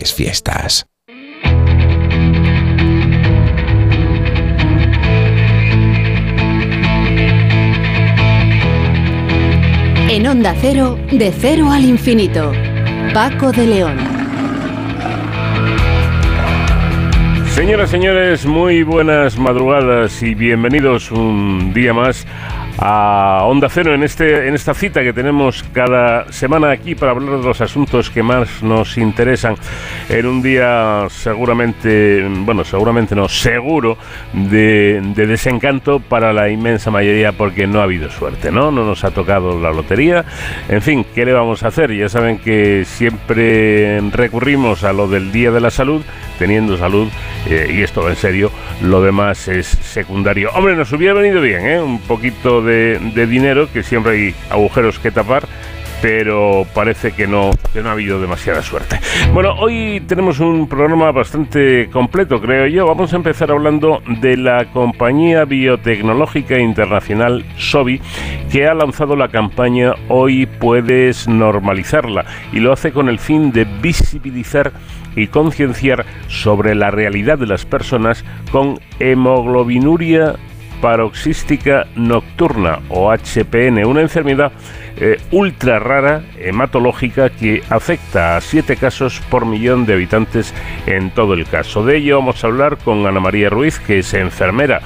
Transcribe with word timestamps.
es 0.00 0.14
fiestas. 0.14 0.86
En 10.08 10.26
Onda 10.26 10.56
Cero, 10.60 10.98
de 11.12 11.32
cero 11.32 11.70
al 11.70 11.84
infinito. 11.84 12.52
Paco 13.14 13.52
de 13.52 13.66
León. 13.66 13.96
Señoras, 17.54 17.90
señores, 17.90 18.46
muy 18.46 18.82
buenas 18.82 19.38
madrugadas 19.38 20.22
y 20.22 20.34
bienvenidos 20.34 21.10
un 21.12 21.72
día 21.72 21.92
más 21.92 22.26
a 22.80 23.42
Onda 23.44 23.68
Cero 23.68 23.94
en, 23.94 24.02
este, 24.02 24.48
en 24.48 24.54
esta 24.54 24.72
cita 24.72 25.02
que 25.02 25.12
tenemos 25.12 25.62
cada 25.74 26.32
semana 26.32 26.70
aquí 26.70 26.94
para 26.94 27.12
hablar 27.12 27.38
de 27.38 27.44
los 27.44 27.60
asuntos 27.60 28.08
que 28.08 28.22
más 28.22 28.62
nos 28.62 28.96
interesan 28.96 29.56
en 30.08 30.24
un 30.24 30.40
día 30.40 31.06
seguramente, 31.10 32.26
bueno, 32.26 32.64
seguramente 32.64 33.14
no, 33.14 33.28
seguro 33.28 33.98
de, 34.32 35.02
de 35.14 35.26
desencanto 35.26 36.00
para 36.00 36.32
la 36.32 36.48
inmensa 36.48 36.90
mayoría 36.90 37.32
porque 37.32 37.66
no 37.66 37.80
ha 37.80 37.84
habido 37.84 38.10
suerte, 38.10 38.50
¿no? 38.50 38.70
No 38.70 38.86
nos 38.86 39.04
ha 39.04 39.10
tocado 39.10 39.60
la 39.60 39.72
lotería. 39.72 40.24
En 40.68 40.80
fin, 40.80 41.04
¿qué 41.14 41.26
le 41.26 41.34
vamos 41.34 41.62
a 41.62 41.68
hacer? 41.68 41.94
Ya 41.94 42.08
saben 42.08 42.38
que 42.38 42.84
siempre 42.86 44.00
recurrimos 44.10 44.84
a 44.84 44.94
lo 44.94 45.06
del 45.06 45.32
Día 45.32 45.50
de 45.50 45.60
la 45.60 45.70
Salud, 45.70 46.02
teniendo 46.38 46.78
salud, 46.78 47.08
eh, 47.46 47.70
y 47.74 47.82
esto 47.82 48.08
en 48.08 48.16
serio, 48.16 48.50
lo 48.82 49.02
demás 49.02 49.48
es 49.48 49.66
secundario. 49.66 50.50
Hombre, 50.54 50.76
nos 50.76 50.90
hubiera 50.92 51.12
venido 51.12 51.42
bien, 51.42 51.66
¿eh? 51.66 51.80
Un 51.80 52.00
poquito 52.00 52.62
de 52.62 52.69
de, 52.70 53.26
dinero, 53.26 53.68
que 53.72 53.82
siempre 53.82 54.12
hay 54.12 54.34
agujeros 54.50 54.98
que 54.98 55.10
tapar, 55.10 55.46
pero 56.02 56.66
parece 56.74 57.12
que 57.12 57.26
no, 57.26 57.50
que 57.72 57.82
no 57.82 57.90
ha 57.90 57.92
habido 57.92 58.20
demasiada 58.20 58.62
suerte. 58.62 58.98
Bueno, 59.34 59.54
hoy 59.58 60.02
tenemos 60.06 60.40
un 60.40 60.68
programa 60.68 61.12
bastante 61.12 61.88
completo, 61.90 62.40
creo 62.40 62.66
yo. 62.66 62.86
Vamos 62.86 63.12
a 63.12 63.16
empezar 63.16 63.50
hablando 63.50 64.02
de 64.20 64.36
la 64.36 64.72
compañía 64.72 65.44
biotecnológica 65.44 66.58
internacional 66.58 67.44
SOBI, 67.58 68.00
que 68.50 68.66
ha 68.66 68.74
lanzado 68.74 69.16
la 69.16 69.28
campaña 69.28 69.92
Hoy 70.08 70.46
puedes 70.46 71.28
normalizarla, 71.28 72.24
y 72.52 72.60
lo 72.60 72.72
hace 72.72 72.92
con 72.92 73.08
el 73.08 73.18
fin 73.18 73.52
de 73.52 73.64
visibilizar 73.64 74.72
y 75.16 75.26
concienciar 75.26 76.06
sobre 76.28 76.74
la 76.74 76.90
realidad 76.90 77.38
de 77.38 77.46
las 77.46 77.66
personas 77.66 78.24
con 78.50 78.78
hemoglobinuria 78.98 80.36
paroxística 80.80 81.86
nocturna 81.96 82.80
o 82.88 83.10
HPN, 83.10 83.84
una 83.84 84.00
enfermedad 84.00 84.52
eh, 84.96 85.18
ultra 85.30 85.78
rara, 85.78 86.22
hematológica, 86.38 87.30
que 87.30 87.62
afecta 87.70 88.36
a 88.36 88.40
7 88.40 88.76
casos 88.76 89.22
por 89.30 89.46
millón 89.46 89.86
de 89.86 89.94
habitantes 89.94 90.52
en 90.86 91.10
todo 91.10 91.32
el 91.34 91.46
caso. 91.46 91.84
De 91.84 91.96
ello 91.96 92.18
vamos 92.18 92.42
a 92.42 92.48
hablar 92.48 92.76
con 92.76 93.06
Ana 93.06 93.20
María 93.20 93.48
Ruiz, 93.48 93.78
que 93.78 94.00
es 94.00 94.12
enfermera 94.12 94.80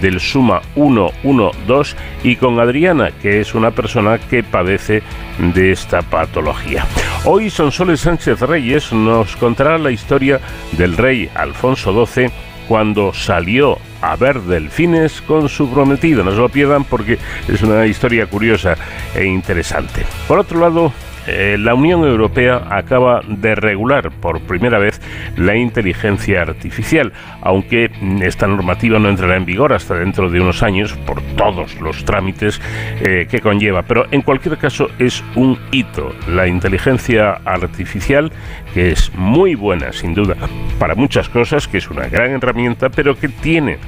del 0.00 0.18
Suma 0.18 0.60
112, 0.74 1.96
y 2.24 2.36
con 2.36 2.58
Adriana, 2.58 3.10
que 3.22 3.40
es 3.40 3.54
una 3.54 3.70
persona 3.70 4.18
que 4.18 4.42
padece 4.42 5.02
de 5.38 5.72
esta 5.72 6.02
patología. 6.02 6.84
Hoy 7.24 7.48
Sonsoles 7.48 8.00
Sánchez 8.00 8.40
Reyes 8.40 8.92
nos 8.92 9.36
contará 9.36 9.78
la 9.78 9.90
historia 9.90 10.40
del 10.72 10.96
rey 10.96 11.30
Alfonso 11.34 12.06
XII 12.06 12.30
cuando 12.70 13.12
salió 13.12 13.80
a 14.00 14.14
ver 14.14 14.42
delfines 14.42 15.20
con 15.22 15.48
su 15.48 15.68
prometido. 15.68 16.22
No 16.22 16.30
se 16.30 16.36
lo 16.36 16.48
pierdan 16.48 16.84
porque 16.84 17.18
es 17.48 17.62
una 17.62 17.84
historia 17.84 18.26
curiosa 18.26 18.76
e 19.12 19.24
interesante. 19.24 20.06
Por 20.28 20.38
otro 20.38 20.60
lado, 20.60 20.92
eh, 21.26 21.56
la 21.58 21.74
Unión 21.74 22.04
Europea 22.04 22.66
acaba 22.70 23.22
de 23.26 23.54
regular 23.54 24.10
por 24.10 24.40
primera 24.40 24.78
vez 24.78 25.00
la 25.36 25.56
inteligencia 25.56 26.42
artificial, 26.42 27.12
aunque 27.42 27.90
esta 28.22 28.46
normativa 28.46 28.98
no 28.98 29.08
entrará 29.08 29.36
en 29.36 29.44
vigor 29.44 29.72
hasta 29.72 29.94
dentro 29.94 30.30
de 30.30 30.40
unos 30.40 30.62
años 30.62 30.92
por 31.06 31.20
todos 31.36 31.80
los 31.80 32.04
trámites 32.04 32.60
eh, 33.00 33.26
que 33.30 33.40
conlleva. 33.40 33.82
Pero 33.82 34.06
en 34.10 34.22
cualquier 34.22 34.56
caso 34.58 34.88
es 34.98 35.22
un 35.34 35.58
hito. 35.70 36.14
La 36.28 36.46
inteligencia 36.46 37.40
artificial, 37.44 38.32
que 38.74 38.92
es 38.92 39.12
muy 39.14 39.54
buena 39.54 39.92
sin 39.92 40.14
duda 40.14 40.36
para 40.78 40.94
muchas 40.94 41.28
cosas, 41.28 41.68
que 41.68 41.78
es 41.78 41.90
una 41.90 42.08
gran 42.08 42.30
herramienta, 42.30 42.88
pero 42.88 43.18
que 43.18 43.28
tiene 43.28 43.78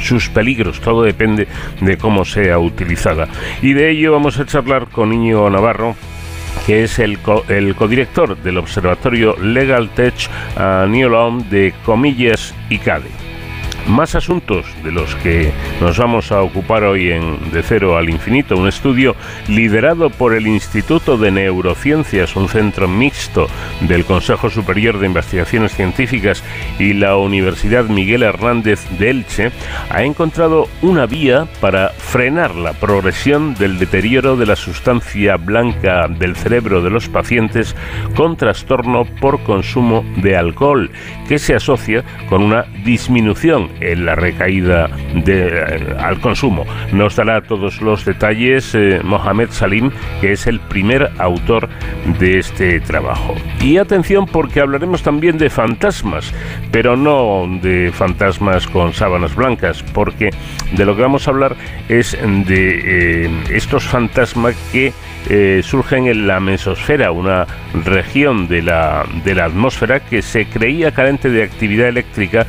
sus 0.00 0.28
peligros, 0.28 0.80
todo 0.80 1.02
depende 1.02 1.48
de 1.80 1.96
cómo 1.96 2.24
sea 2.24 2.58
utilizada. 2.58 3.28
Y 3.62 3.72
de 3.72 3.90
ello 3.90 4.12
vamos 4.12 4.38
a 4.38 4.46
charlar 4.46 4.88
con 4.88 5.10
Niño 5.10 5.48
Navarro, 5.50 5.96
que 6.66 6.84
es 6.84 6.98
el, 6.98 7.18
el 7.48 7.74
codirector 7.74 8.36
del 8.42 8.58
Observatorio 8.58 9.36
Legal 9.36 9.88
Tech 9.90 10.14
a 10.56 10.86
New 10.88 11.08
de 11.50 11.74
Comillas 11.84 12.54
y. 12.70 13.27
Más 13.88 14.14
asuntos 14.14 14.66
de 14.84 14.92
los 14.92 15.14
que 15.16 15.50
nos 15.80 15.96
vamos 15.96 16.30
a 16.30 16.42
ocupar 16.42 16.84
hoy 16.84 17.10
en 17.10 17.50
De 17.52 17.62
Cero 17.62 17.96
al 17.96 18.10
Infinito, 18.10 18.54
un 18.54 18.68
estudio 18.68 19.16
liderado 19.48 20.10
por 20.10 20.34
el 20.34 20.46
Instituto 20.46 21.16
de 21.16 21.30
Neurociencias, 21.30 22.36
un 22.36 22.48
centro 22.50 22.86
mixto 22.86 23.48
del 23.80 24.04
Consejo 24.04 24.50
Superior 24.50 24.98
de 24.98 25.06
Investigaciones 25.06 25.74
Científicas 25.74 26.44
y 26.78 26.92
la 26.92 27.16
Universidad 27.16 27.86
Miguel 27.86 28.24
Hernández 28.24 28.86
de 28.98 29.08
Elche, 29.08 29.52
ha 29.88 30.02
encontrado 30.02 30.68
una 30.82 31.06
vía 31.06 31.48
para 31.58 31.88
frenar 31.88 32.54
la 32.56 32.74
progresión 32.74 33.54
del 33.54 33.78
deterioro 33.78 34.36
de 34.36 34.44
la 34.44 34.56
sustancia 34.56 35.38
blanca 35.38 36.08
del 36.08 36.36
cerebro 36.36 36.82
de 36.82 36.90
los 36.90 37.08
pacientes 37.08 37.74
con 38.14 38.36
trastorno 38.36 39.06
por 39.18 39.42
consumo 39.44 40.04
de 40.16 40.36
alcohol, 40.36 40.90
que 41.26 41.38
se 41.38 41.54
asocia 41.54 42.04
con 42.28 42.42
una 42.42 42.66
disminución 42.84 43.77
la 43.80 44.14
recaída 44.14 44.88
eh, 45.26 45.96
al 45.98 46.20
consumo. 46.20 46.64
Nos 46.92 47.16
dará 47.16 47.40
todos 47.42 47.80
los 47.80 48.04
detalles 48.04 48.74
eh, 48.74 49.00
Mohamed 49.02 49.50
Salim, 49.50 49.90
que 50.20 50.32
es 50.32 50.46
el 50.46 50.60
primer 50.60 51.10
autor 51.18 51.68
de 52.18 52.38
este 52.38 52.80
trabajo. 52.80 53.34
Y 53.62 53.78
atención 53.78 54.26
porque 54.26 54.60
hablaremos 54.60 55.02
también 55.02 55.38
de 55.38 55.50
fantasmas, 55.50 56.32
pero 56.70 56.96
no 56.96 57.46
de 57.60 57.90
fantasmas 57.92 58.66
con 58.66 58.92
sábanas 58.92 59.34
blancas, 59.34 59.82
porque 59.92 60.30
de 60.72 60.84
lo 60.84 60.96
que 60.96 61.02
vamos 61.02 61.26
a 61.26 61.30
hablar 61.30 61.56
es 61.88 62.16
de 62.20 63.24
eh, 63.24 63.30
estos 63.50 63.84
fantasmas 63.84 64.56
que 64.72 64.92
surgen 65.62 66.06
en 66.06 66.26
la 66.26 66.40
mesosfera, 66.40 67.12
una 67.12 67.46
región 67.84 68.48
de 68.48 68.62
la, 68.62 69.04
de 69.24 69.34
la 69.34 69.44
atmósfera 69.44 70.00
que 70.00 70.22
se 70.22 70.46
creía 70.46 70.92
carente 70.92 71.28
de 71.28 71.42
actividad 71.42 71.88
eléctrica 71.88 72.46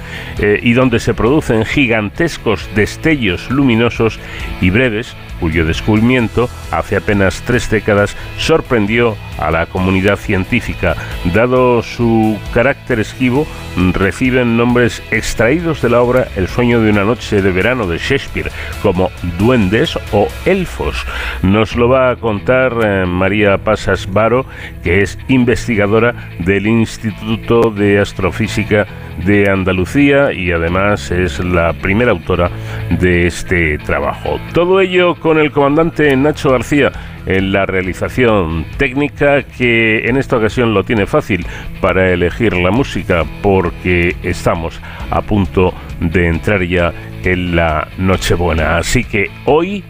y 0.61 0.71
donde 0.71 0.99
se 0.99 1.13
producen 1.19 1.65
gigantescos 1.65 2.69
destellos 2.75 3.51
luminosos 3.51 4.21
y 4.61 4.69
breves 4.69 5.17
cuyo 5.39 5.65
descubrimiento 5.65 6.49
hace 6.71 6.95
apenas 6.95 7.41
tres 7.45 7.69
décadas 7.69 8.15
sorprendió 8.37 9.15
a 9.39 9.51
la 9.51 9.65
comunidad 9.65 10.17
científica. 10.17 10.95
Dado 11.33 11.81
su 11.81 12.37
carácter 12.53 12.99
esquivo, 12.99 13.47
reciben 13.93 14.57
nombres 14.57 15.01
extraídos 15.11 15.81
de 15.81 15.89
la 15.89 16.01
obra 16.01 16.27
El 16.35 16.47
sueño 16.47 16.81
de 16.81 16.91
una 16.91 17.03
noche 17.03 17.41
de 17.41 17.51
verano 17.51 17.87
de 17.87 17.97
Shakespeare, 17.97 18.51
como 18.81 19.11
duendes 19.37 19.97
o 20.11 20.27
elfos. 20.45 21.05
Nos 21.41 21.75
lo 21.75 21.89
va 21.89 22.11
a 22.11 22.15
contar 22.15 22.73
eh, 22.83 23.05
María 23.05 23.57
Pasas 23.57 24.11
Baro, 24.11 24.45
que 24.83 25.01
es 25.01 25.17
investigadora 25.27 26.29
del 26.39 26.67
Instituto 26.67 27.71
de 27.71 27.99
Astrofísica 27.99 28.87
de 29.25 29.49
Andalucía 29.49 30.31
y 30.33 30.51
además 30.51 31.11
es 31.11 31.39
la 31.39 31.73
primera 31.73 32.11
autora 32.11 32.49
de 32.89 33.27
este 33.27 33.77
trabajo. 33.79 34.39
Todo 34.53 34.79
ello 34.79 35.15
con 35.15 35.28
el 35.37 35.51
comandante 35.51 36.15
Nacho 36.15 36.51
García 36.51 36.91
en 37.25 37.51
la 37.51 37.65
realización 37.65 38.65
técnica 38.77 39.43
que 39.43 40.07
en 40.09 40.17
esta 40.17 40.37
ocasión 40.37 40.73
lo 40.73 40.83
tiene 40.83 41.05
fácil 41.05 41.45
para 41.81 42.11
elegir 42.11 42.53
la 42.53 42.71
música 42.71 43.23
porque 43.41 44.15
estamos 44.23 44.79
a 45.11 45.21
punto 45.21 45.73
de 45.99 46.27
entrar 46.27 46.63
ya 46.63 46.93
en 47.23 47.55
la 47.55 47.87
Nochebuena. 47.97 48.77
Así 48.77 49.03
que 49.03 49.29
hoy 49.45 49.83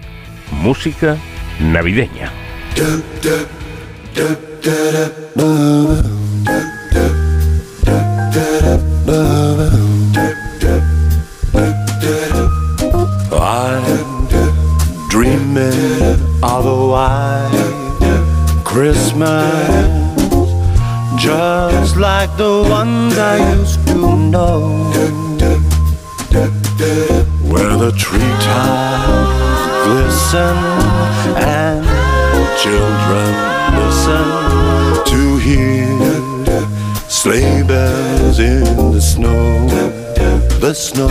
música 0.51 1.15
navideña. 1.59 2.31
Of 16.41 16.65
a 16.65 16.87
white 16.93 18.61
Christmas. 18.63 19.89
Just 21.17 21.97
like 21.97 22.35
the 22.37 22.65
ones 22.69 23.17
I 23.17 23.35
used 23.57 23.85
to 23.87 24.15
know. 24.33 24.59
Where 27.51 27.75
the 27.83 27.91
treetops 27.97 29.59
glisten 29.85 30.57
And 31.35 31.85
children 32.63 33.31
listen 33.79 34.27
to 35.11 35.37
hear 35.37 35.79
sleigh 37.09 37.63
bells 37.63 38.39
in 38.39 38.91
the 38.93 39.01
snow, 39.01 39.67
the 40.59 40.73
snow, 40.73 41.07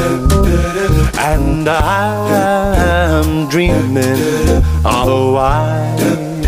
and 1.19 1.67
I 1.67 2.77
am 2.77 3.49
dreaming 3.49 4.63
of 4.85 5.09
a 5.09 5.33
white 5.33 6.45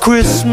Christmas 0.00 0.44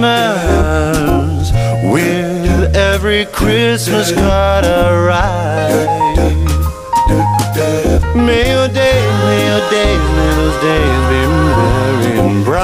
with 1.91 2.75
every 2.75 3.25
Christmas 3.25 4.11
card 4.11 4.65
I 4.65 4.93
write. 5.07 6.01
May 8.15 8.51
your 8.53 8.67
days, 8.67 9.13
may 9.25 9.41
your 9.49 9.69
days, 9.71 10.03
may 10.15 10.31
those 10.37 10.57
days 10.61 11.01
be 11.09 11.21
merry 11.55 12.13
and 12.19 12.45
bright. 12.45 12.61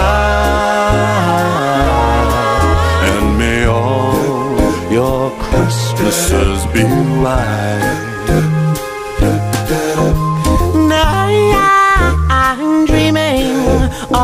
And 3.09 3.25
may 3.39 3.65
all 3.65 4.91
your 4.91 5.31
Christmases 5.39 6.65
be 6.71 6.83
white. 7.23 8.06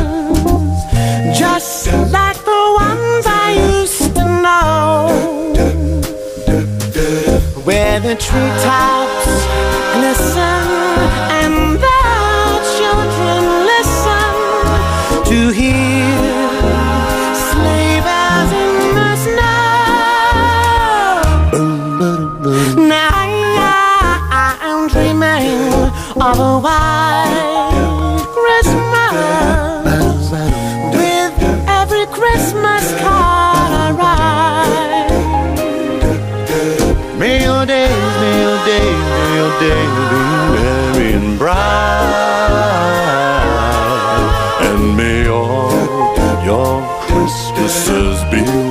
just 1.37 1.87
like 2.11 2.37
the 2.51 2.63
ones 2.85 3.25
I 3.25 3.51
used 3.79 4.15
to 4.15 4.25
know, 4.43 5.09
where 7.63 7.99
the 7.99 8.15
treetops 8.15 9.25
glisten 9.95 10.56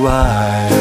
why. 0.07 0.71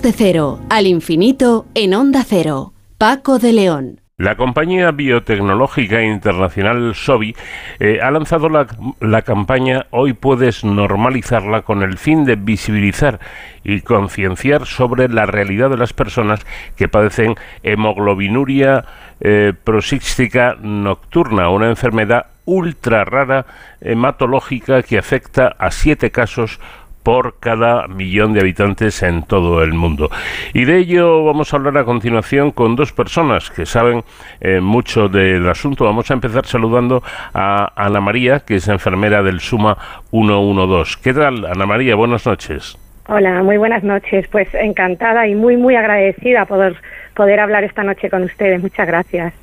De 0.00 0.12
cero 0.12 0.58
al 0.70 0.86
infinito 0.86 1.66
en 1.74 1.92
onda 1.92 2.24
cero. 2.26 2.72
Paco 2.96 3.38
de 3.38 3.52
León. 3.52 4.00
La 4.16 4.36
compañía 4.36 4.90
biotecnológica 4.90 6.02
internacional 6.02 6.94
SOBI 6.94 7.36
eh, 7.78 7.98
ha 8.02 8.10
lanzado 8.10 8.48
la, 8.48 9.22
campaña 9.22 9.86
Hoy 9.90 10.14
puedes 10.14 10.64
normalizarla 10.64 11.60
con 11.60 11.82
el 11.82 11.98
fin 11.98 12.24
de 12.24 12.36
visibilizar 12.36 13.20
y 13.64 13.82
concienciar 13.82 14.64
sobre 14.64 15.10
la 15.10 15.26
realidad 15.26 15.68
de 15.68 15.76
las 15.76 15.92
personas 15.92 16.40
que 16.74 16.88
padecen 16.88 17.34
hemoglobinuria 17.62 18.86
eh, 19.20 19.52
prosística 19.62 20.56
nocturna, 20.58 21.50
una 21.50 21.68
enfermedad 21.68 22.28
ultra 22.44 23.04
rara 23.04 23.46
hematológica 23.80 24.82
que 24.82 24.98
afecta 24.98 25.48
a 25.58 25.70
siete 25.70 26.10
casos 26.10 26.60
por 27.02 27.38
cada 27.40 27.88
millón 27.88 28.32
de 28.32 28.40
habitantes 28.40 29.02
en 29.02 29.22
todo 29.22 29.62
el 29.62 29.72
mundo. 29.72 30.10
Y 30.52 30.64
de 30.64 30.78
ello 30.78 31.24
vamos 31.24 31.52
a 31.52 31.56
hablar 31.56 31.78
a 31.78 31.84
continuación 31.84 32.50
con 32.50 32.76
dos 32.76 32.92
personas 32.92 33.50
que 33.50 33.66
saben 33.66 34.04
eh, 34.40 34.60
mucho 34.60 35.08
del 35.08 35.48
asunto. 35.48 35.84
Vamos 35.84 36.10
a 36.10 36.14
empezar 36.14 36.46
saludando 36.46 37.02
a 37.34 37.72
Ana 37.76 38.00
María, 38.00 38.40
que 38.40 38.56
es 38.56 38.68
enfermera 38.68 39.22
del 39.22 39.40
Suma 39.40 39.76
112. 40.10 40.98
¿Qué 41.02 41.14
tal, 41.14 41.44
Ana 41.46 41.66
María? 41.66 41.94
Buenas 41.96 42.26
noches. 42.26 42.78
Hola, 43.08 43.42
muy 43.42 43.56
buenas 43.56 43.82
noches. 43.82 44.28
Pues 44.28 44.48
encantada 44.54 45.26
y 45.26 45.34
muy, 45.34 45.56
muy 45.56 45.74
agradecida 45.74 46.46
poder, 46.46 46.76
poder 47.14 47.40
hablar 47.40 47.64
esta 47.64 47.82
noche 47.82 48.08
con 48.08 48.22
ustedes. 48.22 48.62
Muchas 48.62 48.86
gracias. 48.86 49.34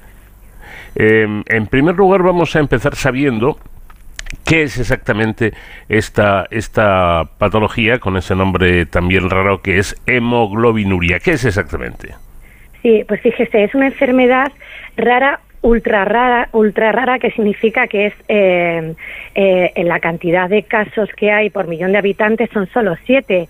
Em, 0.96 1.44
en 1.48 1.68
primer 1.68 1.96
lugar, 1.96 2.24
vamos 2.24 2.56
a 2.56 2.60
empezar 2.60 2.96
sabiendo 2.96 3.58
¿Qué 4.46 4.64
es 4.64 4.78
exactamente 4.78 5.54
esta, 5.90 6.46
esta 6.52 7.30
patología 7.38 8.00
con 8.00 8.18
ese 8.18 8.36
nombre 8.36 8.86
también 8.86 9.30
raro 9.30 9.62
que 9.62 9.78
es 9.78 9.96
hemoglobinuria? 10.06 11.20
¿Qué 11.20 11.32
es 11.32 11.46
exactamente? 11.46 12.16
Sí, 12.82 13.04
pues 13.08 13.22
fíjese, 13.22 13.64
es 13.64 13.76
una 13.76 13.88
enfermedad 13.88 14.52
rara 14.98 15.40
ultra 15.62 16.06
rara, 16.06 16.50
ultra 16.54 16.92
rara, 16.92 17.20
que 17.20 17.32
significa 17.32 17.88
que 17.88 18.08
es 18.08 18.14
eh, 18.28 18.94
eh, 19.36 19.72
en 19.76 19.88
la 19.88 20.00
cantidad 20.00 20.50
de 20.50 20.64
casos 20.64 21.10
que 21.16 21.32
hay 21.32 21.50
por 21.50 21.68
millón 21.68 21.92
de 21.92 21.98
habitantes 21.98 22.50
son 22.54 22.68
solo 22.68 22.96
siete, 23.06 23.50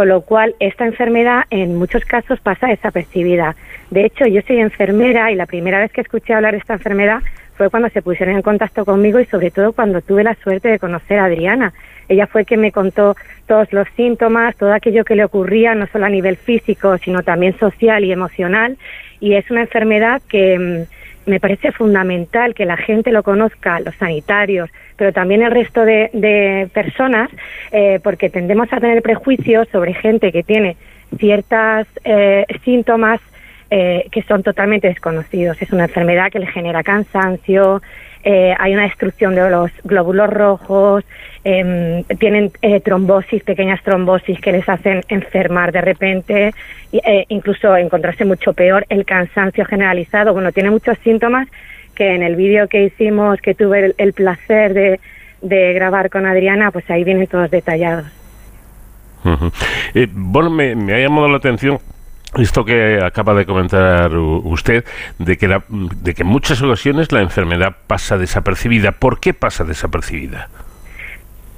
con 0.00 0.08
lo 0.08 0.22
cual 0.22 0.54
esta 0.60 0.86
enfermedad 0.86 1.42
en 1.50 1.76
muchos 1.76 2.06
casos 2.06 2.40
pasa 2.40 2.68
desapercibida. 2.68 3.54
De 3.90 4.06
hecho, 4.06 4.24
yo 4.24 4.40
soy 4.46 4.58
enfermera 4.58 5.30
y 5.30 5.34
la 5.34 5.44
primera 5.44 5.78
vez 5.78 5.92
que 5.92 6.00
escuché 6.00 6.32
hablar 6.32 6.52
de 6.52 6.58
esta 6.60 6.72
enfermedad 6.72 7.20
fue 7.54 7.68
cuando 7.68 7.90
se 7.90 8.00
pusieron 8.00 8.34
en 8.34 8.40
contacto 8.40 8.86
conmigo 8.86 9.20
y 9.20 9.26
sobre 9.26 9.50
todo 9.50 9.74
cuando 9.74 10.00
tuve 10.00 10.24
la 10.24 10.34
suerte 10.36 10.68
de 10.68 10.78
conocer 10.78 11.18
a 11.18 11.26
Adriana. 11.26 11.74
Ella 12.08 12.26
fue 12.26 12.46
quien 12.46 12.62
me 12.62 12.72
contó 12.72 13.14
todos 13.46 13.70
los 13.74 13.86
síntomas, 13.94 14.56
todo 14.56 14.72
aquello 14.72 15.04
que 15.04 15.16
le 15.16 15.24
ocurría, 15.24 15.74
no 15.74 15.86
solo 15.88 16.06
a 16.06 16.08
nivel 16.08 16.38
físico, 16.38 16.96
sino 16.96 17.22
también 17.22 17.58
social 17.58 18.02
y 18.02 18.10
emocional. 18.10 18.78
Y 19.20 19.34
es 19.34 19.50
una 19.50 19.60
enfermedad 19.60 20.22
que 20.30 20.58
mm, 20.58 20.99
me 21.26 21.40
parece 21.40 21.72
fundamental 21.72 22.54
que 22.54 22.64
la 22.64 22.76
gente 22.76 23.12
lo 23.12 23.22
conozca, 23.22 23.80
los 23.80 23.94
sanitarios, 23.96 24.70
pero 24.96 25.12
también 25.12 25.42
el 25.42 25.50
resto 25.50 25.84
de, 25.84 26.68
personas, 26.72 27.30
eh, 27.72 28.00
porque 28.02 28.30
tendemos 28.30 28.72
a 28.72 28.80
tener 28.80 29.02
prejuicios 29.02 29.68
sobre 29.68 29.94
gente 29.94 30.32
que 30.32 30.42
tiene 30.42 30.76
ciertos 31.18 31.86
eh, 32.04 32.46
síntomas 32.64 33.20
eh, 33.70 34.08
que 34.10 34.22
son 34.22 34.42
totalmente 34.42 34.88
desconocidos. 34.88 35.60
Es 35.62 35.72
una 35.72 35.84
enfermedad 35.84 36.30
que 36.30 36.40
le 36.40 36.46
genera 36.46 36.82
cansancio, 36.82 37.80
eh, 38.22 38.54
hay 38.58 38.74
una 38.74 38.82
destrucción 38.82 39.34
de 39.34 39.48
los 39.48 39.70
glóbulos 39.82 40.28
rojos, 40.28 41.04
em, 41.42 42.04
tienen 42.18 42.52
eh, 42.60 42.80
trombosis, 42.80 43.42
pequeñas 43.42 43.82
trombosis 43.82 44.38
que 44.40 44.52
les 44.52 44.68
hacen 44.68 45.02
enfermar 45.08 45.72
de 45.72 45.80
repente, 45.80 46.54
e 46.92 47.24
incluso 47.28 47.76
encontrarse 47.76 48.24
mucho 48.24 48.52
peor, 48.52 48.84
el 48.88 49.04
cansancio 49.04 49.64
generalizado. 49.64 50.32
Bueno, 50.34 50.52
tiene 50.52 50.70
muchos 50.70 50.98
síntomas 50.98 51.48
que 51.94 52.14
en 52.14 52.22
el 52.22 52.36
vídeo 52.36 52.68
que 52.68 52.84
hicimos, 52.84 53.40
que 53.40 53.54
tuve 53.54 53.94
el, 53.96 54.12
placer 54.12 54.98
de, 55.40 55.72
grabar 55.72 56.10
con 56.10 56.26
Adriana, 56.26 56.70
pues 56.70 56.88
ahí 56.90 57.04
vienen 57.04 57.26
todos 57.26 57.50
detallados. 57.50 58.06
bueno, 60.12 60.50
me 60.50 60.94
ha 60.94 60.98
llamado 60.98 61.28
la 61.28 61.38
atención 61.38 61.78
esto 62.38 62.64
que 62.64 63.00
acaba 63.02 63.34
de 63.34 63.44
comentar 63.44 64.14
usted, 64.14 64.84
de 65.18 65.36
que, 65.36 65.48
de 65.48 66.14
que 66.14 66.22
en 66.22 66.28
muchas 66.28 66.62
ocasiones 66.62 67.10
la 67.12 67.20
enfermedad 67.20 67.76
pasa 67.86 68.18
desapercibida. 68.18 68.92
¿Por 68.92 69.20
qué 69.20 69.34
pasa 69.34 69.64
desapercibida? 69.64 70.48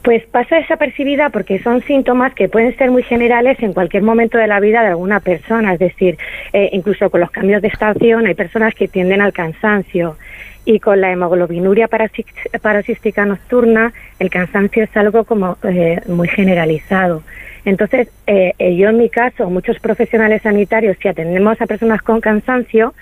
Pues 0.02 0.24
pasa 0.26 0.56
desapercibida 0.56 1.30
porque 1.30 1.62
son 1.62 1.80
síntomas 1.82 2.34
que 2.34 2.48
pueden 2.48 2.76
ser 2.76 2.90
muy 2.90 3.04
generales 3.04 3.62
en 3.62 3.72
cualquier 3.72 4.02
momento 4.02 4.36
de 4.36 4.48
la 4.48 4.58
vida 4.58 4.82
de 4.82 4.88
alguna 4.88 5.20
persona, 5.20 5.74
es 5.74 5.78
decir, 5.78 6.18
eh, 6.52 6.70
incluso 6.72 7.08
con 7.08 7.20
los 7.20 7.30
cambios 7.30 7.62
de 7.62 7.68
estación 7.68 8.26
hay 8.26 8.34
personas 8.34 8.74
que 8.74 8.88
tienden 8.88 9.20
al 9.20 9.32
cansancio 9.32 10.16
y 10.64 10.80
con 10.80 11.00
la 11.00 11.12
hemoglobinuria 11.12 11.88
parasística 11.88 13.26
nocturna 13.26 13.92
el 14.18 14.30
cansancio 14.30 14.84
es 14.84 14.96
algo 14.96 15.24
como 15.24 15.56
eh, 15.64 16.00
muy 16.08 16.28
generalizado 16.28 17.22
Entonces, 17.64 18.08
eh, 18.26 18.52
eh, 18.58 18.76
yo 18.76 18.88
en 18.88 18.98
mi 18.98 19.08
caso, 19.08 19.48
muchos 19.48 19.78
profesionales 19.78 20.42
sanitarios, 20.42 20.96
si 21.00 21.08
atendemos 21.08 21.60
a 21.60 21.66
personas 21.66 22.02
con 22.02 22.20
cansancio, 22.20 22.94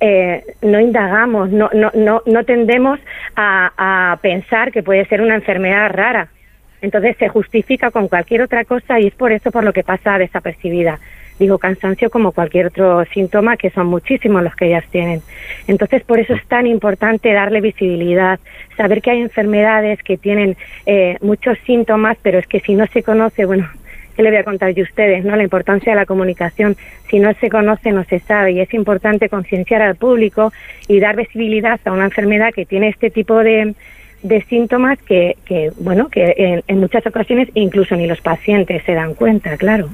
eh, 0.00 0.44
no 0.62 0.78
indagamos, 0.78 1.50
no, 1.50 1.70
no, 1.74 1.90
no, 1.94 2.22
no 2.24 2.44
tendemos 2.44 3.00
a, 3.34 3.72
a 4.12 4.16
pensar 4.18 4.70
que 4.70 4.82
puede 4.82 5.06
ser 5.06 5.22
una 5.22 5.34
enfermedad 5.34 5.90
rara. 5.90 6.28
Entonces 6.82 7.16
se 7.18 7.28
justifica 7.28 7.90
con 7.90 8.06
cualquier 8.06 8.42
otra 8.42 8.64
cosa 8.64 9.00
y 9.00 9.08
es 9.08 9.14
por 9.14 9.32
eso 9.32 9.50
por 9.50 9.64
lo 9.64 9.72
que 9.72 9.82
pasa 9.82 10.18
desapercibida. 10.18 11.00
Digo 11.38 11.58
cansancio 11.58 12.08
como 12.08 12.32
cualquier 12.32 12.66
otro 12.66 13.04
síntoma, 13.06 13.56
que 13.56 13.70
son 13.70 13.88
muchísimos 13.88 14.42
los 14.42 14.54
que 14.56 14.66
ellas 14.66 14.84
tienen. 14.90 15.20
Entonces, 15.66 16.02
por 16.02 16.18
eso 16.18 16.32
es 16.34 16.46
tan 16.46 16.66
importante 16.66 17.32
darle 17.32 17.60
visibilidad, 17.60 18.40
saber 18.76 19.02
que 19.02 19.10
hay 19.10 19.20
enfermedades 19.20 20.02
que 20.02 20.16
tienen 20.16 20.56
eh, 20.86 21.18
muchos 21.20 21.58
síntomas, 21.66 22.16
pero 22.22 22.38
es 22.38 22.46
que 22.46 22.60
si 22.60 22.74
no 22.74 22.86
se 22.86 23.02
conoce, 23.02 23.44
bueno, 23.44 23.68
¿qué 24.16 24.22
le 24.22 24.30
voy 24.30 24.38
a 24.38 24.44
contar 24.44 24.72
yo 24.72 24.82
a 24.82 24.88
ustedes? 24.88 25.24
no 25.24 25.36
La 25.36 25.42
importancia 25.42 25.92
de 25.92 25.96
la 25.96 26.06
comunicación. 26.06 26.76
Si 27.10 27.20
no 27.20 27.32
se 27.34 27.48
conoce, 27.50 27.92
no 27.92 28.04
se 28.04 28.18
sabe. 28.20 28.52
Y 28.52 28.60
es 28.60 28.72
importante 28.74 29.28
concienciar 29.28 29.82
al 29.82 29.96
público 29.96 30.52
y 30.88 30.98
dar 30.98 31.16
visibilidad 31.16 31.78
a 31.84 31.92
una 31.92 32.06
enfermedad 32.06 32.52
que 32.54 32.66
tiene 32.66 32.88
este 32.88 33.10
tipo 33.10 33.38
de, 33.38 33.74
de 34.22 34.42
síntomas 34.44 34.98
que, 35.02 35.36
que 35.44 35.70
bueno, 35.78 36.08
que 36.08 36.34
en, 36.36 36.62
en 36.66 36.80
muchas 36.80 37.06
ocasiones 37.06 37.48
incluso 37.54 37.94
ni 37.94 38.06
los 38.06 38.20
pacientes 38.20 38.82
se 38.84 38.94
dan 38.94 39.14
cuenta, 39.14 39.56
claro. 39.56 39.88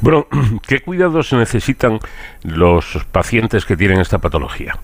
Bueno, 0.00 0.26
¿qué 0.66 0.80
cuidados 0.80 1.32
necesitan 1.32 1.98
los 2.42 3.06
pacientes 3.10 3.64
que 3.64 3.76
tienen 3.76 4.00
esta 4.00 4.18
patología? 4.18 4.74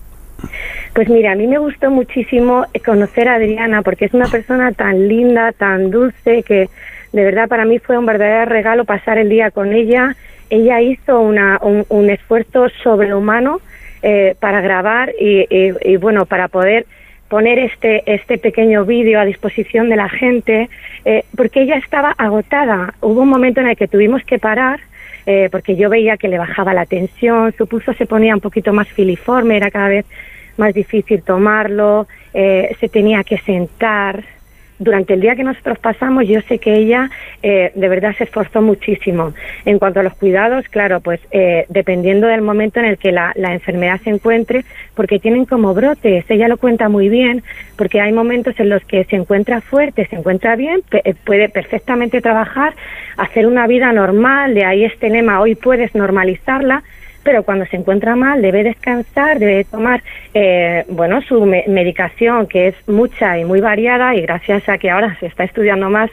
Pues 0.93 1.09
mira, 1.09 1.33
a 1.33 1.35
mí 1.35 1.47
me 1.47 1.57
gustó 1.57 1.91
muchísimo 1.91 2.65
conocer 2.85 3.27
a 3.27 3.35
Adriana 3.35 3.81
porque 3.81 4.05
es 4.05 4.13
una 4.13 4.27
persona 4.27 4.71
tan 4.71 5.07
linda, 5.07 5.51
tan 5.51 5.91
dulce, 5.91 6.43
que 6.43 6.69
de 7.11 7.23
verdad 7.23 7.47
para 7.47 7.65
mí 7.65 7.79
fue 7.79 7.97
un 7.97 8.05
verdadero 8.05 8.45
regalo 8.45 8.85
pasar 8.85 9.17
el 9.17 9.29
día 9.29 9.51
con 9.51 9.73
ella. 9.73 10.15
Ella 10.49 10.81
hizo 10.81 11.19
una, 11.19 11.59
un, 11.61 11.85
un 11.89 12.09
esfuerzo 12.09 12.69
sobrehumano 12.83 13.61
eh, 14.01 14.35
para 14.39 14.61
grabar 14.61 15.13
y, 15.19 15.45
y- 15.49 15.73
y, 15.83 15.97
bueno, 15.97 16.25
para 16.25 16.47
poder 16.47 16.85
poner 17.27 17.59
este, 17.59 18.01
este 18.11 18.37
pequeño 18.39 18.85
vídeo 18.85 19.19
a 19.19 19.25
disposición 19.25 19.89
de 19.89 19.95
la 19.95 20.09
gente, 20.09 20.69
eh, 21.05 21.23
porque 21.37 21.61
ella 21.61 21.75
estaba 21.77 22.15
agotada. 22.17 22.93
Hubo 23.01 23.21
un 23.21 23.29
momento 23.29 23.61
en 23.61 23.67
el 23.67 23.77
que 23.77 23.87
tuvimos 23.87 24.23
que 24.23 24.39
parar 24.39 24.79
eh, 25.27 25.49
porque 25.51 25.75
yo 25.75 25.89
veía 25.89 26.17
que 26.17 26.27
le 26.27 26.39
bajaba 26.39 26.73
la 26.73 26.85
tensión, 26.87 27.53
su 27.55 27.67
pulso 27.67 27.93
se 27.93 28.07
ponía 28.07 28.33
un 28.33 28.41
poquito 28.41 28.73
más 28.73 28.87
filiforme, 28.87 29.57
era 29.57 29.69
cada 29.69 29.89
vez 29.89 30.05
más 30.57 30.73
difícil 30.73 31.21
tomarlo, 31.21 32.07
eh, 32.33 32.75
se 32.79 32.89
tenía 32.89 33.23
que 33.23 33.37
sentar. 33.37 34.23
Durante 34.79 35.13
el 35.13 35.19
día 35.19 35.35
que 35.35 35.43
nosotros 35.43 35.77
pasamos, 35.77 36.25
yo 36.25 36.39
sé 36.41 36.57
que 36.57 36.73
ella 36.73 37.09
eh, 37.43 37.71
de 37.75 37.89
verdad 37.89 38.15
se 38.17 38.23
esforzó 38.23 38.61
muchísimo. 38.61 39.33
En 39.65 39.77
cuanto 39.77 39.99
a 39.99 40.03
los 40.03 40.13
cuidados, 40.15 40.65
claro, 40.69 41.01
pues 41.01 41.19
eh, 41.31 41.65
dependiendo 41.67 42.27
del 42.27 42.41
momento 42.41 42.79
en 42.79 42.85
el 42.85 42.97
que 42.97 43.11
la, 43.11 43.33
enfermedad 43.35 43.99
se 44.01 44.09
encuentre, 44.09 44.63
porque 44.95 45.19
tienen 45.19 45.45
como 45.45 45.73
brotes, 45.73 46.23
ella 46.29 46.47
lo 46.47 46.55
cuenta 46.57 46.87
muy 46.87 47.09
bien, 47.09 47.43
porque 47.75 47.99
hay 47.99 48.13
momentos 48.13 48.57
en 48.59 48.69
los 48.69 48.83
que 48.85 49.03
se 49.03 49.17
encuentra 49.17 49.59
fuerte, 49.59 50.05
se 50.05 50.15
encuentra 50.15 50.55
bien, 50.55 50.81
eh, 50.91 51.13
puede 51.25 51.49
perfectamente 51.49 52.21
trabajar, 52.21 52.73
hacer 53.17 53.47
una 53.47 53.67
vida 53.67 53.91
normal, 53.91 54.53
de 54.53 54.63
ahí 54.63 54.85
este 54.85 55.09
lema, 55.09 55.41
hoy 55.41 55.55
puedes 55.55 55.93
normalizarla, 55.93 56.83
pero 57.23 57.43
cuando 57.43 57.65
se 57.65 57.77
encuentra 57.77 58.15
mal 58.15 58.41
debe 58.41 58.63
descansar, 58.63 59.39
debe 59.39 59.63
tomar 59.63 60.01
eh, 60.33 60.85
bueno 60.89 61.21
su 61.21 61.45
me- 61.45 61.65
medicación 61.67 62.47
que 62.47 62.69
es 62.69 62.75
mucha 62.87 63.37
y 63.37 63.45
muy 63.45 63.61
variada 63.61 64.15
y 64.15 64.21
gracias 64.21 64.67
a 64.69 64.77
que 64.77 64.89
ahora 64.89 65.17
se 65.19 65.27
está 65.27 65.43
estudiando 65.43 65.89
más, 65.89 66.09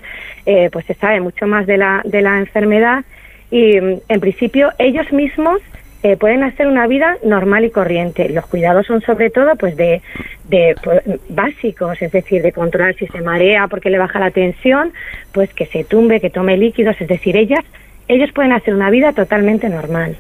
eh, 0.47 0.69
pues 0.73 0.85
se 0.87 0.95
sabe 0.95 1.21
mucho 1.21 1.47
más 1.47 1.67
de 1.67 1.77
la, 1.79 2.03
de 2.05 2.23
la 2.23 2.39
enfermedad 2.39 3.05
y 3.51 3.81
mm, 3.81 4.01
en 4.09 4.21
principio 4.21 4.71
ellos 4.79 5.13
mismos 5.13 5.61
eh, 6.03 6.17
pueden 6.17 6.45
hacer 6.45 6.67
una 6.69 6.87
vida 6.87 7.17
normal 7.25 7.65
y 7.65 7.71
corriente. 7.71 8.29
Los 8.29 8.47
cuidados 8.47 8.87
son 8.87 9.01
sobre 9.01 9.31
todo 9.31 9.57
pues 9.57 9.77
de, 9.77 10.03
de 10.49 10.77
pues, 10.85 11.03
básicos, 11.31 12.01
es 12.01 12.13
decir, 12.13 12.43
de 12.43 12.53
controlar 12.53 12.95
si 12.95 13.07
se 13.09 13.21
marea 13.23 13.67
porque 13.67 13.91
le 13.91 13.99
baja 13.99 14.21
la 14.21 14.31
tensión, 14.31 14.93
pues 15.33 15.53
que 15.53 15.67
se 15.67 15.83
tumbe, 15.85 16.21
que 16.21 16.31
tome 16.31 16.57
líquidos, 16.57 17.01
es 17.01 17.09
decir, 17.09 17.37
ellas 17.37 17.65
ellos 18.09 18.31
pueden 18.33 18.53
hacer 18.53 18.73
una 18.75 18.89
vida 18.91 19.13
totalmente 19.15 19.69
normal. 19.69 20.17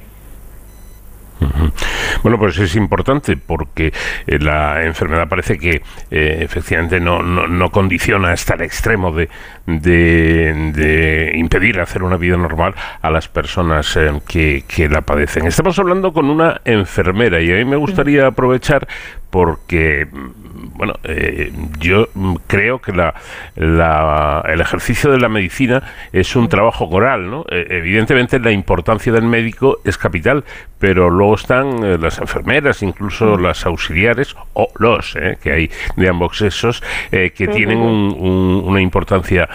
Bueno, 2.23 2.38
pues 2.38 2.59
es 2.59 2.75
importante 2.76 3.37
porque 3.37 3.93
eh, 4.26 4.38
la 4.38 4.85
enfermedad 4.85 5.28
parece 5.28 5.59
que 5.59 5.83
eh, 6.11 6.38
efectivamente 6.40 6.99
no, 6.99 7.23
no, 7.23 7.47
no 7.47 7.71
condiciona 7.71 8.33
hasta 8.33 8.55
el 8.55 8.62
extremo 8.62 9.12
de, 9.12 9.28
de, 9.66 10.73
de 10.75 11.33
impedir 11.37 11.81
hacer 11.81 12.02
una 12.02 12.16
vida 12.16 12.37
normal 12.37 12.75
a 13.02 13.11
las 13.11 13.28
personas 13.28 13.97
eh, 13.97 14.12
que, 14.26 14.64
que 14.66 14.88
la 14.88 15.02
padecen. 15.02 15.47
Estamos 15.47 15.78
hablando 15.78 16.12
con 16.12 16.31
una 16.31 16.61
enfermera 16.64 17.40
y 17.40 17.52
a 17.52 17.57
mí 17.57 17.64
me 17.64 17.76
gustaría 17.76 18.26
aprovechar 18.26 18.88
porque 19.37 20.07
mm, 20.11 20.78
bueno, 20.78 20.95
eh, 21.05 21.52
yo 21.78 22.09
mm, 22.14 22.37
creo 22.47 22.81
que 22.81 22.93
la, 22.93 23.14
la- 23.55 24.43
el 24.49 24.62
ejercicio 24.62 25.11
de 25.11 25.19
la 25.19 25.28
medicina 25.28 25.83
es 26.11 26.35
un 26.37 26.49
trabajo 26.49 26.88
coral, 26.88 27.31
¿no? 27.31 27.45
Eh, 27.50 27.66
evidentemente 27.69 28.38
la 28.38 28.50
importancia 28.50 29.12
del 29.12 29.25
médico 29.25 29.78
es 29.85 29.99
capital, 29.99 30.43
pero 30.78 31.11
luego 31.11 31.35
están 31.35 31.85
eh, 31.85 31.99
las 31.99 32.19
enfermeras, 32.19 32.83
incluso 32.83 33.37
las 33.37 33.66
auxiliares, 33.66 34.35
o 34.55 34.69
los, 34.78 35.14
eh, 35.16 35.37
que 35.43 35.52
hay 35.52 35.71
de 35.97 36.09
ambos 36.09 36.38
sexos, 36.38 36.83
que 37.11 37.49
tienen 37.52 37.78
un- 37.78 38.14
un- 38.19 38.62
una 38.64 38.81
importancia 38.81 39.49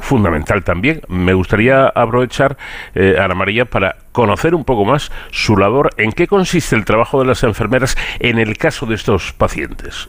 fundamental 0.00 0.64
también. 0.64 1.02
Me 1.08 1.34
gustaría 1.34 1.86
aprovechar, 1.88 2.56
Ana 2.94 3.34
María, 3.34 3.64
para 3.66 3.96
conocer 4.12 4.54
un 4.54 4.64
poco 4.64 4.84
más 4.84 5.12
su 5.30 5.56
labor, 5.56 5.90
en 5.96 6.12
qué 6.12 6.26
consiste 6.26 6.74
el 6.74 6.84
trabajo 6.84 7.20
de 7.20 7.26
las 7.26 7.42
enfermeras 7.44 7.96
en 8.18 8.29
el 8.38 8.56
caso 8.56 8.86
de 8.86 8.94
estos 8.94 9.32
pacientes. 9.32 10.08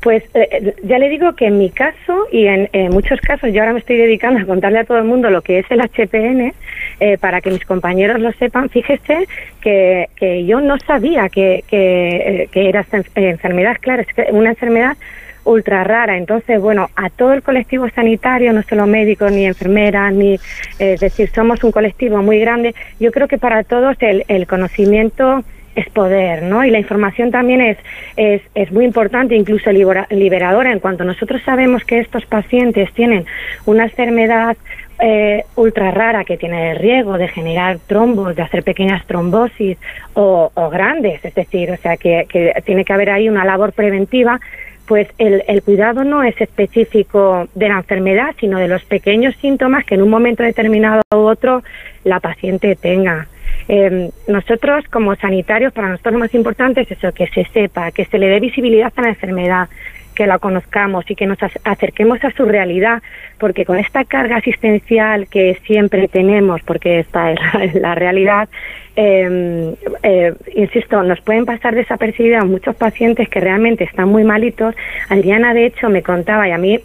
Pues 0.00 0.22
eh, 0.34 0.74
ya 0.82 0.98
le 0.98 1.08
digo 1.08 1.34
que 1.34 1.46
en 1.46 1.56
mi 1.56 1.70
caso 1.70 2.26
y 2.30 2.46
en, 2.46 2.68
en 2.74 2.90
muchos 2.92 3.18
casos, 3.22 3.50
yo 3.54 3.60
ahora 3.62 3.72
me 3.72 3.78
estoy 3.78 3.96
dedicando 3.96 4.38
a 4.38 4.44
contarle 4.44 4.80
a 4.80 4.84
todo 4.84 4.98
el 4.98 5.04
mundo 5.04 5.30
lo 5.30 5.40
que 5.40 5.60
es 5.60 5.66
el 5.70 5.80
HPN, 5.80 6.52
eh, 7.00 7.16
para 7.18 7.40
que 7.40 7.50
mis 7.50 7.64
compañeros 7.64 8.20
lo 8.20 8.30
sepan. 8.32 8.68
Fíjese 8.68 9.26
que, 9.62 10.10
que 10.16 10.44
yo 10.44 10.60
no 10.60 10.78
sabía 10.80 11.30
que, 11.30 11.64
que, 11.68 12.42
eh, 12.44 12.48
era 12.68 12.80
esta 12.80 12.98
en- 12.98 13.04
enfermedad, 13.24 13.78
claro, 13.80 14.02
es 14.02 14.08
una 14.30 14.50
enfermedad 14.50 14.96
ultra 15.44 15.84
rara. 15.84 16.18
Entonces, 16.18 16.60
bueno, 16.60 16.90
a 16.96 17.08
todo 17.08 17.32
el 17.32 17.42
colectivo 17.42 17.88
sanitario, 17.88 18.52
no 18.52 18.62
solo 18.62 18.86
médicos 18.86 19.32
ni 19.32 19.46
enfermeras, 19.46 20.12
ni, 20.12 20.34
eh, 20.34 20.38
es 20.78 21.00
decir, 21.00 21.30
somos 21.34 21.64
un 21.64 21.72
colectivo 21.72 22.22
muy 22.22 22.38
grande. 22.40 22.74
Yo 23.00 23.10
creo 23.10 23.26
que 23.26 23.38
para 23.38 23.62
todos 23.64 23.96
el, 24.00 24.24
el 24.28 24.46
conocimiento 24.46 25.44
es 25.74 25.88
poder, 25.90 26.42
¿no? 26.42 26.64
Y 26.64 26.70
la 26.70 26.78
información 26.78 27.30
también 27.30 27.60
es, 27.60 27.78
es, 28.16 28.42
es 28.54 28.70
muy 28.72 28.84
importante, 28.84 29.34
incluso 29.34 29.70
libera- 29.72 30.06
liberadora. 30.10 30.72
En 30.72 30.78
cuanto 30.78 31.04
nosotros 31.04 31.42
sabemos 31.44 31.84
que 31.84 31.98
estos 31.98 32.24
pacientes 32.26 32.92
tienen 32.92 33.24
una 33.66 33.84
enfermedad 33.84 34.56
eh, 35.00 35.44
ultra 35.56 35.90
rara 35.90 36.24
que 36.24 36.36
tiene 36.36 36.70
el 36.70 36.76
riesgo 36.78 37.18
de 37.18 37.26
generar 37.28 37.78
trombos, 37.86 38.36
de 38.36 38.42
hacer 38.42 38.62
pequeñas 38.62 39.04
trombosis 39.06 39.76
o, 40.14 40.52
o 40.54 40.70
grandes, 40.70 41.24
es 41.24 41.34
decir, 41.34 41.70
o 41.72 41.76
sea, 41.76 41.96
que, 41.96 42.26
que 42.28 42.52
tiene 42.64 42.84
que 42.84 42.92
haber 42.92 43.10
ahí 43.10 43.28
una 43.28 43.44
labor 43.44 43.72
preventiva, 43.72 44.38
pues 44.86 45.08
el, 45.18 45.42
el 45.48 45.62
cuidado 45.62 46.04
no 46.04 46.22
es 46.22 46.38
específico 46.40 47.48
de 47.54 47.68
la 47.68 47.78
enfermedad, 47.78 48.34
sino 48.38 48.58
de 48.58 48.68
los 48.68 48.84
pequeños 48.84 49.34
síntomas 49.36 49.84
que 49.84 49.94
en 49.94 50.02
un 50.02 50.10
momento 50.10 50.42
determinado 50.42 51.02
u 51.12 51.16
otro 51.16 51.62
la 52.04 52.20
paciente 52.20 52.76
tenga. 52.76 53.26
Eh, 53.68 54.10
nosotros 54.28 54.84
como 54.90 55.14
sanitarios, 55.16 55.72
para 55.72 55.88
nosotros 55.88 56.14
lo 56.14 56.18
más 56.20 56.34
importante 56.34 56.82
es 56.82 56.90
eso, 56.92 57.12
que 57.12 57.26
se 57.28 57.44
sepa, 57.46 57.90
que 57.92 58.04
se 58.04 58.18
le 58.18 58.28
dé 58.28 58.40
visibilidad 58.40 58.92
a 58.96 59.02
la 59.02 59.08
enfermedad, 59.08 59.68
que 60.14 60.26
la 60.26 60.38
conozcamos 60.38 61.10
y 61.10 61.16
que 61.16 61.26
nos 61.26 61.38
ac- 61.38 61.58
acerquemos 61.64 62.22
a 62.24 62.30
su 62.32 62.44
realidad, 62.44 63.02
porque 63.38 63.64
con 63.64 63.78
esta 63.78 64.04
carga 64.04 64.36
asistencial 64.36 65.26
que 65.28 65.58
siempre 65.66 66.06
tenemos, 66.08 66.62
porque 66.62 67.00
esta 67.00 67.32
es 67.32 67.74
la, 67.74 67.94
realidad, 68.04 68.48
eh, 68.96 69.74
eh, 70.02 70.34
insisto, 70.54 71.02
nos 71.02 71.20
pueden 71.22 71.46
pasar 71.46 71.74
desapercibidos 71.74 72.46
muchos 72.46 72.76
pacientes 72.76 73.28
que 73.28 73.40
realmente 73.40 73.84
están 73.84 74.08
muy 74.08 74.24
malitos. 74.24 74.74
Adriana, 75.08 75.52
de 75.54 75.66
hecho, 75.66 75.88
me 75.88 76.02
contaba, 76.02 76.46
y 76.48 76.52
a 76.52 76.58
mí 76.58 76.78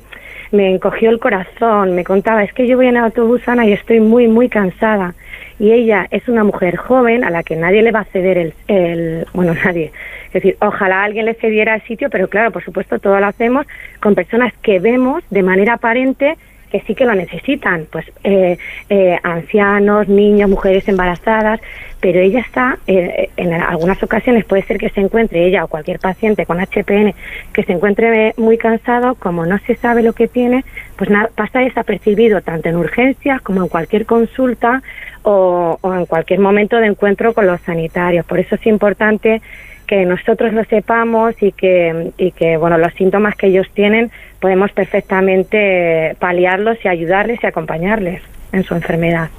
me 0.52 0.74
encogió 0.74 1.12
el 1.12 1.20
corazón, 1.20 1.94
me 1.94 2.04
contaba, 2.04 2.44
es 2.44 2.52
que 2.54 2.66
yo 2.68 2.78
voy 2.78 2.88
en 2.88 2.98
autobús, 2.98 3.48
Ana, 3.48 3.66
y 3.68 3.74
estoy 3.74 4.00
muy, 4.00 4.28
muy 4.28 4.50
cansada. 4.50 5.14
Y 5.60 5.72
ella 5.72 6.08
es 6.10 6.28
una 6.28 6.44
mujer 6.44 6.78
joven 6.78 7.24
a 7.24 7.30
la 7.30 7.44
que 7.44 7.56
nadie 7.56 7.82
le 7.82 7.92
va 7.92 8.02
a 8.02 8.06
ceder 8.06 8.38
el, 8.38 8.54
el 8.68 9.28
bueno, 9.34 9.54
nadie. 9.66 9.92
Es 10.28 10.34
decir, 10.34 10.58
ojalá 10.62 11.04
alguien 11.04 11.26
le 11.26 11.34
cediera 11.34 11.76
el 11.76 11.82
sitio, 11.84 12.10
pero 12.10 12.28
claro, 12.28 12.52
por 12.52 12.64
supuesto, 12.64 13.00
todo 13.00 13.20
lo 13.20 13.26
hacemos 13.26 13.66
con 14.00 14.16
personas 14.16 14.54
que 14.62 14.80
vemos 14.80 15.24
de 15.30 15.44
manera 15.44 15.74
aparente 15.74 16.38
que 16.70 16.82
sí 16.82 16.96
que 16.96 17.06
lo 17.06 17.16
necesitan, 17.16 17.88
pues 17.92 18.06
eh, 18.24 18.58
eh, 18.90 19.20
ancianos, 19.24 20.08
niños, 20.08 20.50
mujeres 20.50 20.88
embarazadas, 20.88 21.60
pero 22.00 22.20
ella 22.20 22.40
está, 22.40 22.78
eh, 22.88 23.30
en 23.38 23.54
algunas 23.54 24.02
ocasiones 24.04 24.46
puede 24.46 24.64
ser 24.64 24.78
que 24.78 24.90
se 24.90 25.02
encuentre 25.02 25.46
ella 25.46 25.66
o 25.66 25.68
cualquier 25.68 26.00
paciente 26.00 26.46
con 26.46 26.60
HPN 26.60 27.14
que 27.54 27.64
se 27.64 27.74
encuentre 27.74 28.34
muy 28.38 28.58
cansado, 28.58 29.16
como 29.16 29.46
no 29.46 29.58
se 29.60 29.76
sabe 29.76 30.04
lo 30.04 30.14
que 30.14 30.28
tiene, 30.28 30.64
pues 30.96 31.10
nada, 31.10 31.30
pasa 31.36 31.60
desapercibido 31.60 32.42
tanto 32.42 32.70
en 32.70 32.78
urgencias 32.78 33.42
como 33.42 33.64
en 33.64 33.68
cualquier 33.68 34.06
consulta 34.06 34.82
o, 35.24 35.78
o 35.82 35.94
en 35.94 36.06
cualquier 36.06 36.40
momento 36.40 36.78
de 36.78 36.88
encuentro 36.88 37.34
con 37.34 37.48
los 37.48 37.62
sanitarios. 37.62 38.26
Por 38.26 38.40
eso 38.40 38.56
es 38.56 38.66
importante 38.68 39.42
que 39.90 40.06
nosotros 40.06 40.54
lo 40.54 40.64
sepamos 40.66 41.42
y 41.42 41.52
que, 41.52 42.12
y 42.18 42.32
que 42.32 42.58
bueno, 42.58 42.78
los 42.78 42.94
síntomas 42.94 43.36
que 43.36 43.48
ellos 43.48 43.68
tienen 43.74 44.12
podemos 44.40 44.72
perfectamente 44.72 46.16
paliarlos 46.20 46.78
y 46.86 46.88
ayudarles 46.88 47.40
y 47.44 47.48
acompañarles 47.48 48.22
en 48.52 48.64
su 48.64 48.76
enfermedad. 48.76 49.30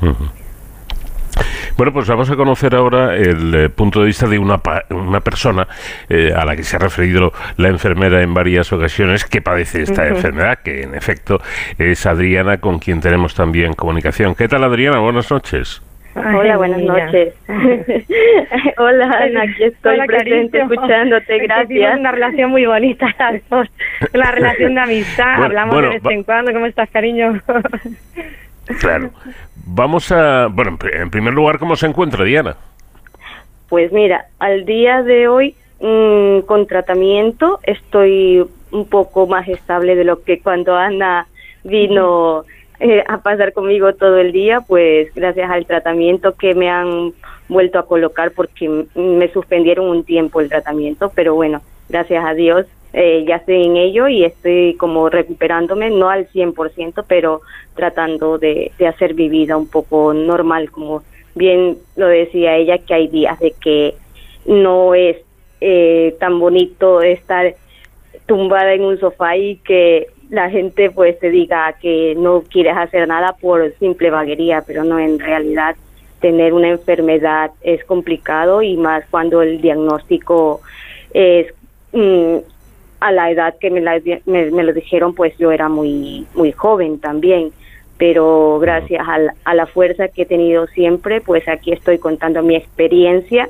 Bueno, 1.81 1.95
pues 1.95 2.07
vamos 2.09 2.31
a 2.31 2.37
conocer 2.37 2.75
ahora 2.75 3.17
el 3.17 3.55
eh, 3.55 3.71
punto 3.71 4.01
de 4.01 4.07
vista 4.09 4.29
de 4.29 4.39
una, 4.39 4.61
una 4.91 5.21
persona 5.21 5.67
eh, 6.11 6.31
a 6.31 6.45
la 6.45 6.55
que 6.55 6.63
se 6.63 6.77
ha 6.77 6.79
referido 6.79 7.33
la 7.57 7.69
enfermera 7.69 8.21
en 8.21 8.35
varias 8.35 8.71
ocasiones 8.71 9.25
que 9.25 9.41
padece 9.41 9.81
esta 9.81 10.07
enfermedad, 10.07 10.59
que 10.63 10.83
en 10.83 10.95
efecto 10.95 11.41
es 11.79 12.05
Adriana, 12.05 12.59
con 12.59 12.81
quien 12.81 13.01
tenemos 13.01 13.35
también 13.35 13.73
comunicación. 13.73 14.35
¿Qué 14.35 14.47
tal, 14.47 14.63
Adriana? 14.65 14.99
Buenas 14.99 15.31
noches. 15.31 15.81
Hola, 16.15 16.59
buenas 16.59 16.83
noches. 16.83 17.33
Hola, 18.77 19.07
Ana, 19.07 19.43
aquí 19.45 19.65
estoy 19.65 20.07
presente 20.07 20.61
escuchándote, 20.61 21.39
gracias. 21.39 21.69
Tenemos 21.69 22.01
una 22.01 22.13
relación 22.13 22.51
muy 22.51 22.67
bonita 22.67 23.07
las 23.19 23.41
dos, 23.49 23.69
una 24.13 24.31
relación 24.33 24.75
de 24.75 24.81
amistad, 24.83 25.45
hablamos 25.45 25.81
de 25.81 25.89
vez 25.89 26.03
en 26.11 26.25
cuando, 26.25 26.53
¿cómo 26.53 26.67
estás, 26.67 26.91
cariño? 26.91 27.41
claro. 28.79 29.11
Vamos 29.67 30.11
a, 30.13 30.49
bueno, 30.51 30.79
en 30.93 31.11
primer 31.11 31.35
lugar, 31.35 31.59
¿cómo 31.59 31.77
se 31.77 31.87
encuentra 31.87 32.25
Diana? 32.25 32.57
Pues 33.69 33.93
mira, 33.93 34.27
al 34.39 34.65
día 34.65 35.03
de 35.03 35.29
hoy, 35.29 35.55
mm, 35.81 36.41
con 36.41 36.67
tratamiento, 36.67 37.61
estoy 37.63 38.45
un 38.73 38.89
poco 38.89 39.27
más 39.27 39.49
estable 39.49 39.95
de 39.95 40.05
lo 40.05 40.23
que 40.23 40.41
cuando 40.41 40.77
Ana 40.77 41.27
vino 41.65 42.45
eh, 42.81 43.05
a 43.07 43.19
pasar 43.19 43.53
conmigo 43.53 43.95
todo 43.95 44.19
el 44.19 44.33
día, 44.33 44.61
pues 44.61 45.15
gracias 45.15 45.51
al 45.51 45.67
tratamiento 45.67 46.35
que 46.35 46.55
me 46.55 46.71
han 46.71 47.13
vuelto 47.49 47.79
a 47.79 47.87
colocar 47.87 48.33
porque 48.33 48.87
me 48.95 49.29
suspendieron 49.29 49.89
un 49.89 50.05
tiempo 50.05 50.41
el 50.41 50.49
tratamiento, 50.49 51.13
pero 51.15 51.35
bueno, 51.35 51.61
gracias 51.89 52.25
a 52.25 52.35
Dios 52.35 52.67
eh, 52.93 53.25
ya 53.27 53.37
estoy 53.37 53.65
en 53.65 53.77
ello 53.77 54.09
y 54.09 54.25
estoy 54.25 54.75
como 54.75 55.09
recuperándome, 55.09 55.91
no 55.91 56.11
al 56.11 56.29
100%, 56.29 57.05
pero 57.07 57.41
tratando 57.75 58.39
de, 58.39 58.73
de 58.79 58.87
hacer 58.87 59.15
mi 59.15 59.29
vida 59.29 59.57
un 59.57 59.69
poco 59.69 60.13
normal, 60.13 60.71
como 60.71 61.03
bien 61.35 61.79
lo 61.97 62.07
decía 62.09 62.57
ella, 62.57 62.79
que 62.79 62.95
hay 62.95 63.09
días 63.09 63.39
de 63.39 63.53
que 63.53 63.95
no 64.47 64.95
es 64.95 65.17
eh, 65.61 66.17
tan 66.19 66.41
bonito 66.41 67.03
estar 67.03 67.55
tumbada 68.27 68.73
en 68.73 68.83
un 68.83 68.99
sofá 68.99 69.37
y 69.37 69.57
que 69.57 70.09
la 70.31 70.49
gente 70.49 70.91
pues 70.91 71.19
te 71.19 71.31
diga 71.31 71.75
que 71.81 72.15
no 72.17 72.43
quieres 72.43 72.77
hacer 72.77 73.07
nada 73.09 73.35
por 73.41 73.73
simple 73.79 74.11
vaguería, 74.11 74.63
pero 74.67 74.85
no 74.85 74.99
en 74.99 75.19
realidad 75.19 75.77
tener 76.21 76.53
una 76.53 76.69
enfermedad 76.69 77.51
es 77.63 77.85
complicado 77.85 78.63
y 78.63 78.77
más 78.77 79.05
cuando 79.11 79.43
el 79.43 79.61
diagnóstico 79.61 80.61
es 81.13 81.53
mm, 81.93 82.37
a 83.01 83.13
la 83.13 83.31
edad 83.31 83.57
que 83.59 83.71
me, 83.71 83.81
me, 84.27 84.63
lo 84.63 84.73
dijeron 84.73 85.15
pues 85.15 85.37
yo 85.39 85.51
era 85.51 85.69
muy 85.69 86.27
muy 86.35 86.53
joven 86.53 87.01
también 87.01 87.51
pero 87.99 88.59
gracias 88.61 89.07
a 89.07 89.19
la, 89.19 89.35
a 89.45 89.55
la 89.55 89.67
fuerza 89.67 90.09
que 90.09 90.23
he 90.23 90.27
tenido 90.27 90.67
siempre 90.69 91.21
pues 91.21 91.49
aquí 91.49 91.73
estoy 91.73 91.99
contando 91.99 92.43
mi 92.43 92.57
experiencia 92.57 93.49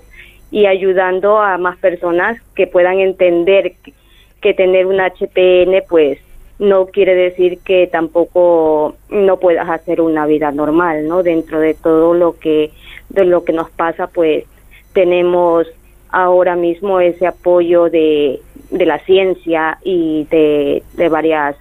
y 0.51 0.67
ayudando 0.67 1.39
a 1.39 1.59
más 1.59 1.77
personas 1.79 2.41
que 2.55 2.67
puedan 2.67 2.99
entender 2.99 3.75
que, 3.83 3.93
que 4.41 4.55
tener 4.55 4.87
un 4.87 5.01
HPN 5.01 5.83
pues 5.89 6.19
no 6.61 6.87
quiere 6.87 7.15
decir 7.15 7.59
que 7.65 7.87
tampoco 7.87 8.97
no 9.09 9.39
puedas 9.39 9.69
hacer 9.71 10.03
una 10.03 10.27
vida 10.27 10.53
normal, 10.53 11.09
¿no? 11.09 11.23
Dentro 11.23 11.59
de 11.59 11.73
todo 11.73 12.13
lo 12.13 12.39
que 12.39 12.71
de 13.09 13.25
lo 13.25 13.45
que 13.45 13.55
nos 13.55 13.71
pasa, 13.71 14.09
pues 14.09 14.45
tenemos 14.93 15.67
ahora 16.11 16.57
mismo 16.57 17.01
ese 17.01 17.27
apoyo 17.27 17.89
de, 17.89 18.41
de 18.71 18.87
la 18.87 18.99
ciencia 19.01 19.79
y 19.83 20.27
de, 20.31 20.83
de 20.95 21.09
varias 21.09 21.57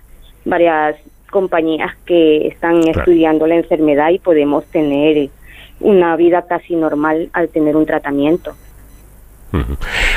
varias 0.46 0.96
compañías 1.30 1.96
que 2.06 2.48
están 2.48 2.88
estudiando 2.88 3.46
la 3.48 3.56
enfermedad 3.56 4.10
y 4.10 4.20
podemos 4.20 4.66
tener 4.66 5.30
una 5.80 6.16
vida 6.16 6.46
casi 6.48 6.76
normal 6.76 7.30
al 7.34 7.50
tener 7.50 7.76
un 7.76 7.86
tratamiento. 7.86 8.56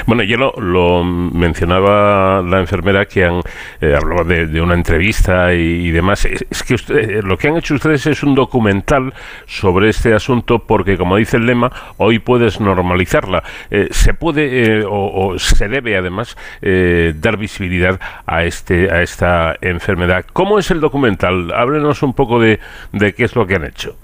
Bueno, 0.07 0.23
yo 0.25 0.37
lo, 0.37 1.05
mencionaba 1.05 2.42
la 2.42 2.61
enfermera 2.61 3.07
que 3.07 3.25
han 3.25 3.40
eh, 3.81 3.95
hablado 3.95 4.25
de, 4.25 4.61
una 4.61 4.75
entrevista 4.75 5.55
y, 5.55 5.90
demás. 5.90 6.25
Es, 6.25 6.62
que 6.62 6.75
usted, 6.75 7.23
lo 7.25 7.37
que 7.37 7.49
han 7.49 7.57
hecho 7.57 7.75
ustedes 7.75 8.07
es 8.07 8.23
un 8.23 8.35
documental 8.35 9.14
sobre 9.47 9.88
este 9.88 10.14
asunto 10.14 10.61
porque, 10.61 10.97
como 10.97 11.16
dice 11.16 11.37
el 11.37 11.47
lema, 11.47 11.73
hoy 11.97 12.18
puedes 12.18 12.61
normalizarla. 12.61 13.42
Eh, 13.71 13.88
se 13.90 14.14
puede 14.14 14.81
eh, 14.81 14.85
o, 14.87 15.38
se 15.38 15.68
debe 15.68 15.97
además 15.97 16.37
dar 16.61 17.37
visibilidad 17.37 18.01
a 18.27 18.45
este 18.45 18.90
a 18.90 19.03
esta 19.03 19.57
enfermedad. 19.61 20.25
¿Cómo 20.33 20.59
es 20.59 20.71
el 20.71 20.81
documental? 20.81 21.53
Háblenos 21.53 22.03
un 22.03 22.14
poco 22.14 22.40
de 22.40 22.59
qué 23.16 23.25
es 23.25 23.35
lo 23.35 23.47
que 23.47 23.57
han 23.57 23.64
hecho. 23.64 23.97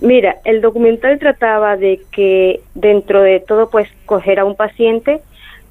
Mira, 0.00 0.36
el 0.44 0.60
documental 0.60 1.18
trataba 1.18 1.76
de 1.76 2.00
que 2.10 2.60
dentro 2.74 3.22
de 3.22 3.40
todo, 3.40 3.70
pues, 3.70 3.88
coger 4.06 4.40
a 4.40 4.44
un 4.44 4.56
paciente 4.56 5.20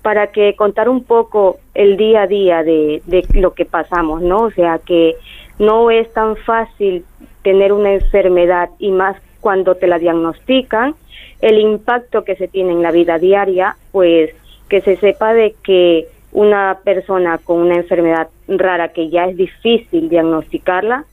para 0.02 0.28
que 0.28 0.56
contara 0.56 0.90
un 0.90 1.04
poco 1.04 1.60
el 1.74 1.98
día 1.98 2.24
a 2.24 2.28
día 2.28 2.64
de, 2.64 3.02
de 3.06 3.26
lo 3.34 3.54
que 3.54 3.66
pasamos, 3.66 4.22
¿no? 4.22 4.44
O 4.44 4.52
sea, 4.52 4.80
que 4.80 5.16
no 5.60 5.90
es 5.92 6.12
tan 6.14 6.36
fácil 6.36 7.06
tener 7.42 7.72
una 7.72 7.94
enfermedad 7.94 8.70
y 8.80 8.92
más 8.92 9.18
cuando 9.40 9.76
te 9.76 9.88
la 9.88 10.00
diagnostican, 10.00 10.96
el 11.42 11.60
impacto 11.60 12.24
que 12.24 12.36
se 12.36 12.48
tiene 12.48 12.72
en 12.72 12.82
la 12.82 12.92
vida 12.92 13.20
diaria, 13.20 13.76
pues 13.92 14.32
que 14.70 14.82
se 14.82 14.96
sepa 14.98 15.34
de 15.34 15.56
que 15.64 16.08
una 16.32 16.80
persona 16.84 17.38
con 17.38 17.60
una 17.60 17.76
enfermedad 17.76 18.30
rara 18.48 18.90
que 18.90 19.10
ya 19.10 19.26
es 19.26 19.38
difícil 19.38 20.10
diagnosticarla, 20.10 21.06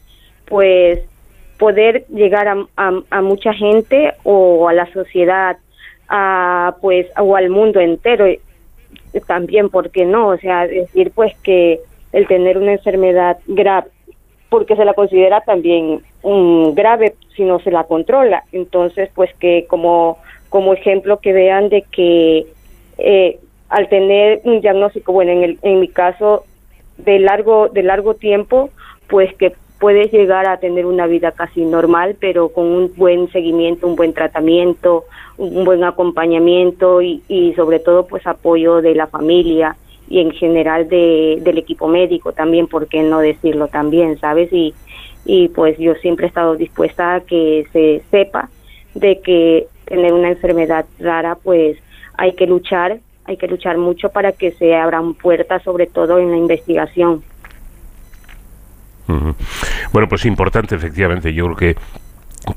pues 0.46 1.00
poder 1.61 2.07
llegar 2.09 2.49
a, 2.49 2.57
a, 3.11 3.20
mucha 3.20 3.53
gente 3.53 4.14
o 4.25 4.66
a 4.66 4.73
la 4.73 4.90
sociedad, 4.92 5.59
a, 6.09 6.75
pues, 6.81 7.07
o 7.18 7.37
al 7.37 7.51
mundo 7.51 7.81
entero 7.81 8.27
también, 9.27 9.68
¿por 9.68 9.90
qué 9.90 10.07
no? 10.07 10.29
O 10.29 10.38
sea, 10.38 10.66
decir 10.66 11.12
pues 11.14 11.33
que 11.42 11.81
el 12.12 12.27
tener 12.27 12.57
una 12.57 12.73
enfermedad 12.73 13.38
grave, 13.46 13.88
porque 14.49 14.75
se 14.75 14.87
la 14.87 14.94
considera 14.94 15.42
también 15.42 16.01
un 16.23 16.75
grave 16.75 17.14
si 17.37 17.44
no 17.44 17.61
se 17.61 17.70
la 17.70 17.85
controla. 17.85 18.42
Entonces, 18.53 19.11
pues 19.14 19.31
que 19.35 19.66
como, 19.68 20.16
como 20.49 20.73
ejemplo 20.73 21.20
que 21.20 21.35
vean 21.35 21.68
de 21.68 21.83
que 21.83 22.46
eh, 22.96 23.38
al 23.68 23.88
tener 23.90 24.40
un 24.44 24.62
diagnóstico, 24.62 25.12
bueno, 25.12 25.33
en, 25.33 25.42
el, 25.42 25.59
en 25.62 25.81
mi 25.81 25.88
caso 25.88 26.44
de 26.96 27.18
largo, 27.18 27.68
de 27.68 27.83
largo 27.83 28.14
tiempo, 28.14 28.70
pues 29.09 29.35
que 29.35 29.53
puedes 29.81 30.12
llegar 30.12 30.47
a 30.47 30.59
tener 30.59 30.87
una 30.87 31.07
vida 31.07 31.33
casi 31.33 31.64
normal, 31.64 32.14
pero 32.21 32.51
con 32.51 32.66
un 32.66 32.93
buen 32.95 33.33
seguimiento, 33.33 33.88
un 33.88 33.97
buen 33.97 34.12
tratamiento, 34.12 35.05
un 35.38 35.64
buen 35.64 35.83
acompañamiento 35.83 37.01
y, 37.01 37.23
y 37.29 37.55
sobre 37.55 37.81
todo 37.81 38.07
pues 38.07 38.27
apoyo 38.27 38.83
de 38.83 38.95
la 38.95 39.07
familia 39.07 39.77
y 40.09 40.21
en 40.21 40.33
general 40.33 40.88
de, 40.88 41.38
del 41.40 41.57
equipo 41.57 41.88
médico 41.88 42.33
también, 42.33 42.66
¿por 42.66 42.88
qué 42.88 43.03
no 43.03 43.21
decirlo 43.21 43.69
también, 43.69 44.19
sabes? 44.19 44.53
Y, 44.53 44.75
y 45.25 45.49
pues 45.49 45.79
yo 45.79 45.95
siempre 45.95 46.27
he 46.27 46.29
estado 46.29 46.57
dispuesta 46.57 47.14
a 47.14 47.21
que 47.21 47.66
se 47.73 48.03
sepa 48.11 48.51
de 48.95 49.21
que 49.21 49.66
tener 49.87 50.12
una 50.12 50.29
enfermedad 50.29 50.85
rara 50.99 51.37
pues 51.37 51.79
hay 52.19 52.35
que 52.35 52.47
luchar, 52.47 53.01
hay 53.25 53.38
que 53.38 53.49
luchar 53.49 53.79
mucho 53.79 54.11
para 54.11 54.33
que 54.33 54.51
se 54.53 54.75
abran 54.75 55.14
puertas 55.14 55.62
sobre 55.62 55.87
todo 55.87 56.19
en 56.19 56.31
la 56.33 56.37
investigación. 56.37 57.23
Bueno, 59.92 60.09
pues 60.09 60.25
importante, 60.27 60.75
efectivamente. 60.75 61.33
Yo 61.33 61.44
creo 61.46 61.57
que 61.57 61.77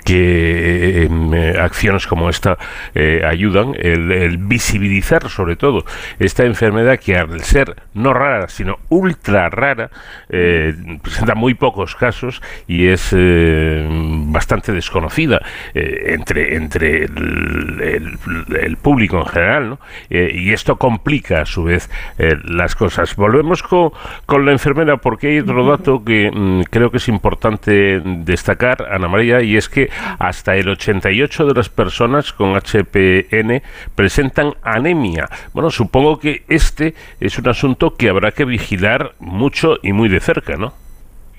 que 0.06 1.04
em, 1.04 1.34
eh, 1.34 1.58
acciones 1.60 2.08
como 2.08 2.30
esta 2.30 2.58
eh, 2.96 3.22
ayudan, 3.26 3.74
el, 3.78 4.12
el, 4.12 4.38
visibilizar 4.38 5.30
sobre 5.30 5.56
todo 5.56 5.86
esta 6.20 6.46
enfermedad 6.46 7.00
que 7.00 7.16
al 7.18 7.42
ser 7.42 7.76
no 7.94 8.14
rara, 8.14 8.48
sino 8.48 8.80
ultra 8.90 9.50
rara, 9.50 9.90
eh, 10.30 10.74
presenta 11.02 11.36
muy 11.36 11.54
pocos 11.54 11.96
casos 11.96 12.42
y 12.68 12.88
es 12.88 13.14
eh, 13.16 13.86
bastante 14.28 14.72
desconocida 14.72 15.42
eh, 15.74 16.14
entre, 16.14 16.56
entre 16.56 17.06
el, 17.06 17.80
el- 17.82 18.58
el 18.58 18.78
público 18.78 19.20
en 19.20 19.26
general, 19.26 19.70
¿no? 19.70 19.80
Eh, 20.10 20.32
y 20.34 20.54
esto 20.54 20.78
complica 20.78 21.42
a 21.42 21.46
su 21.46 21.64
vez 21.66 21.90
eh, 22.18 22.36
las 22.46 22.76
cosas. 22.76 23.16
Volvemos 23.16 23.62
con, 23.64 23.92
con 24.26 24.46
la 24.46 24.52
enfermera 24.52 24.98
porque 24.98 25.28
hay 25.28 25.40
otro 25.40 25.66
dato 25.66 26.04
que 26.04 26.32
mm, 26.34 26.62
creo 26.70 26.90
que 26.92 26.98
es 26.98 27.08
importante 27.10 28.02
destacar, 28.04 28.88
Ana 28.92 29.08
María, 29.08 29.42
y 29.42 29.58
es 29.58 29.70
que 29.74 29.90
hasta 30.20 30.56
el 30.56 30.70
88 30.70 31.46
de 31.48 31.54
las 31.54 31.70
personas 31.70 32.32
con 32.32 32.54
HPN 32.54 33.62
presentan 33.96 34.54
anemia. 34.62 35.28
Bueno, 35.54 35.72
supongo 35.72 36.20
que 36.20 36.44
este 36.48 36.94
es 37.20 37.38
un 37.38 37.50
asunto 37.50 37.96
que 37.96 38.10
habrá 38.10 38.32
que 38.32 38.46
vigilar 38.46 39.16
mucho 39.20 39.78
y 39.82 39.92
muy 39.92 40.10
de 40.10 40.20
cerca, 40.20 40.56
¿no? 40.56 40.83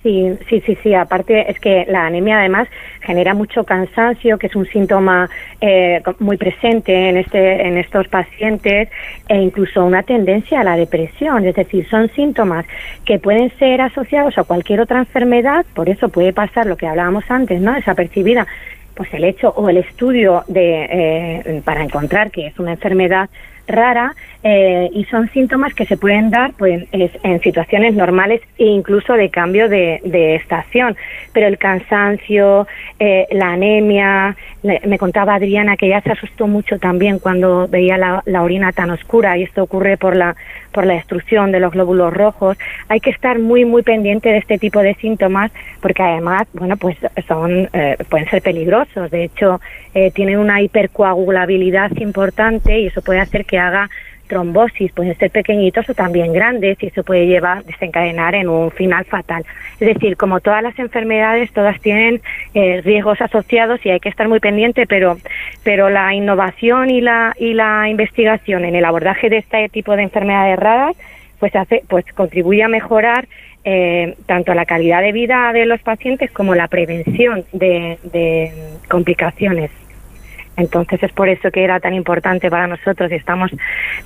Sí, 0.05 0.39
sí, 0.51 0.63
sí, 0.67 0.77
sí. 0.83 0.93
Aparte 0.93 1.51
es 1.51 1.59
que 1.59 1.87
la 1.89 2.05
anemia 2.05 2.41
además 2.41 2.69
genera 3.01 3.33
mucho 3.33 3.65
cansancio, 3.65 4.37
que 4.37 4.49
es 4.49 4.55
un 4.55 4.67
síntoma 4.67 5.31
eh, 5.63 6.03
muy 6.19 6.37
presente 6.37 7.09
en 7.09 7.17
este, 7.17 7.67
en 7.67 7.79
estos 7.79 8.07
pacientes, 8.09 8.91
e 9.29 9.37
incluso 9.39 9.83
una 9.83 10.03
tendencia 10.03 10.61
a 10.61 10.65
la 10.65 10.77
depresión. 10.77 11.47
Es 11.47 11.55
decir, 11.55 11.89
son 11.89 12.11
síntomas 12.11 12.67
que 13.07 13.19
pueden 13.19 13.51
ser 13.59 13.81
asociados 13.81 14.37
a 14.37 14.45
cualquier 14.45 14.83
otra 14.83 14.99
enfermedad. 14.99 15.65
Por 15.73 15.89
eso 15.89 16.11
puede 16.11 16.35
pasar 16.35 16.67
lo 16.67 16.77
que 16.77 16.87
hablábamos 16.87 17.25
antes, 17.31 17.63
¿no? 17.63 17.73
Desapercibida. 17.73 18.47
Pues 18.95 19.09
el 19.15 19.25
hecho 19.25 19.55
o 19.57 19.71
el 19.71 19.79
estudio 19.79 20.45
de 20.49 20.85
eh, 20.85 21.63
para 21.65 21.83
encontrar 21.83 22.31
que 22.31 22.49
es 22.49 22.59
una 22.59 22.73
enfermedad 22.73 23.31
rara 23.67 24.15
eh, 24.43 24.91
y 24.93 25.05
son 25.07 25.29
síntomas 25.31 25.73
que 25.75 25.87
se 25.87 25.97
pueden 25.97 26.31
dar 26.31 26.53
pues 26.59 26.85
es- 26.93 27.19
en 27.23 27.41
situaciones 27.41 27.95
normales 27.95 28.41
e 28.59 28.67
incluso 28.67 29.15
de 29.15 29.31
cambio 29.31 29.69
de, 29.69 30.01
de 30.05 30.35
estación. 30.37 30.97
Pero 31.33 31.47
el 31.47 31.57
cansancio 31.57 32.67
eh, 32.99 33.27
la 33.31 33.53
anemia 33.53 34.37
le- 34.63 34.81
me 34.87 34.99
contaba 34.99 35.35
Adriana 35.37 35.77
que 35.77 35.87
ella 35.87 36.01
se 36.03 36.13
asustó 36.13 36.47
mucho 36.47 36.79
también 36.79 37.19
cuando 37.19 37.67
veía 37.69 37.97
la, 37.97 38.23
la 38.27 38.43
orina 38.43 38.73
tan 38.73 38.91
oscura 38.91 39.37
y 39.39 39.45
esto 39.45 39.63
ocurre 39.63 39.97
por 39.97 40.15
la 40.17 40.37
por 40.73 40.87
la 40.87 40.95
destrucción 40.95 41.53
de 41.53 41.61
los 41.61 41.73
glóbulos 41.73 42.13
rojos. 42.13 42.59
Hay 42.89 42.99
que 42.99 43.11
estar 43.11 43.39
muy 43.39 43.65
muy 43.65 43.83
pendiente 43.83 44.29
de 44.31 44.39
este 44.39 44.59
tipo 44.59 44.81
de 44.81 44.95
síntomas 44.95 45.53
porque 45.81 46.03
además 46.03 46.49
bueno 46.53 46.77
pues 46.77 46.97
son 47.29 47.69
eh, 47.73 47.97
pueden 48.11 48.29
ser 48.29 48.43
peligrosos. 48.43 49.11
De 49.11 49.25
hecho 49.25 49.61
eh, 49.95 50.11
tienen 50.11 50.39
una 50.39 50.61
hipercoagulabilidad 50.61 51.93
importante 51.99 52.79
y 52.79 52.87
eso 52.87 53.03
puede 53.03 53.21
hacer 53.21 53.45
que 53.45 53.59
haga 53.59 53.89
trombosis, 54.27 54.93
pueden 54.93 55.17
ser 55.17 55.31
pequeñitos 55.31 55.89
o 55.89 55.95
también 55.95 56.33
grandes 56.33 56.83
y 56.83 56.87
eso 56.87 57.03
puede 57.03 57.27
llevar, 57.27 57.65
desencadenar 57.65 58.35
en 58.35 58.49
un 58.49 58.71
final 58.71 59.05
fatal. 59.05 59.45
Es 59.81 59.95
decir, 59.95 60.17
como 60.17 60.41
todas 60.41 60.63
las 60.63 60.79
enfermedades, 60.79 61.53
todas 61.53 61.81
tienen 61.81 62.21
eh, 62.55 62.81
riesgos 62.83 63.21
asociados 63.21 63.85
y 63.85 63.91
hay 63.91 64.01
que 64.01 64.09
estar 64.09 64.29
muy 64.29 64.41
pendiente, 64.41 64.87
pero, 64.87 65.19
pero 65.63 65.91
la 65.91 66.15
innovación 66.15 66.91
y 66.91 67.01
la, 67.01 67.35
y 67.39 67.55
la 67.55 67.89
investigación 67.89 68.65
en 68.65 68.75
el 68.75 68.85
abordaje 68.85 69.29
de 69.29 69.39
este 69.39 69.69
tipo 69.69 69.95
de 69.97 70.03
enfermedades 70.03 70.59
raras 70.59 70.97
pues 71.39 71.55
hace, 71.57 71.83
pues 71.89 72.05
contribuye 72.15 72.63
a 72.63 72.69
mejorar 72.69 73.27
eh, 73.65 74.15
tanto 74.27 74.55
la 74.55 74.65
calidad 74.65 75.03
de 75.03 75.13
vida 75.13 75.53
de 75.53 75.67
los 75.67 75.81
pacientes 75.83 76.31
como 76.31 76.55
la 76.55 76.69
prevención 76.69 77.45
de, 77.53 77.99
de 78.05 78.53
complicaciones. 78.89 79.71
Entonces 80.57 81.03
es 81.03 81.13
por 81.13 81.29
eso 81.29 81.51
que 81.51 81.65
era 81.65 81.81
tan 81.81 81.95
importante 81.95 82.51
para 82.51 82.67
nosotros 82.67 83.11
y 83.11 83.15
estamos 83.15 83.51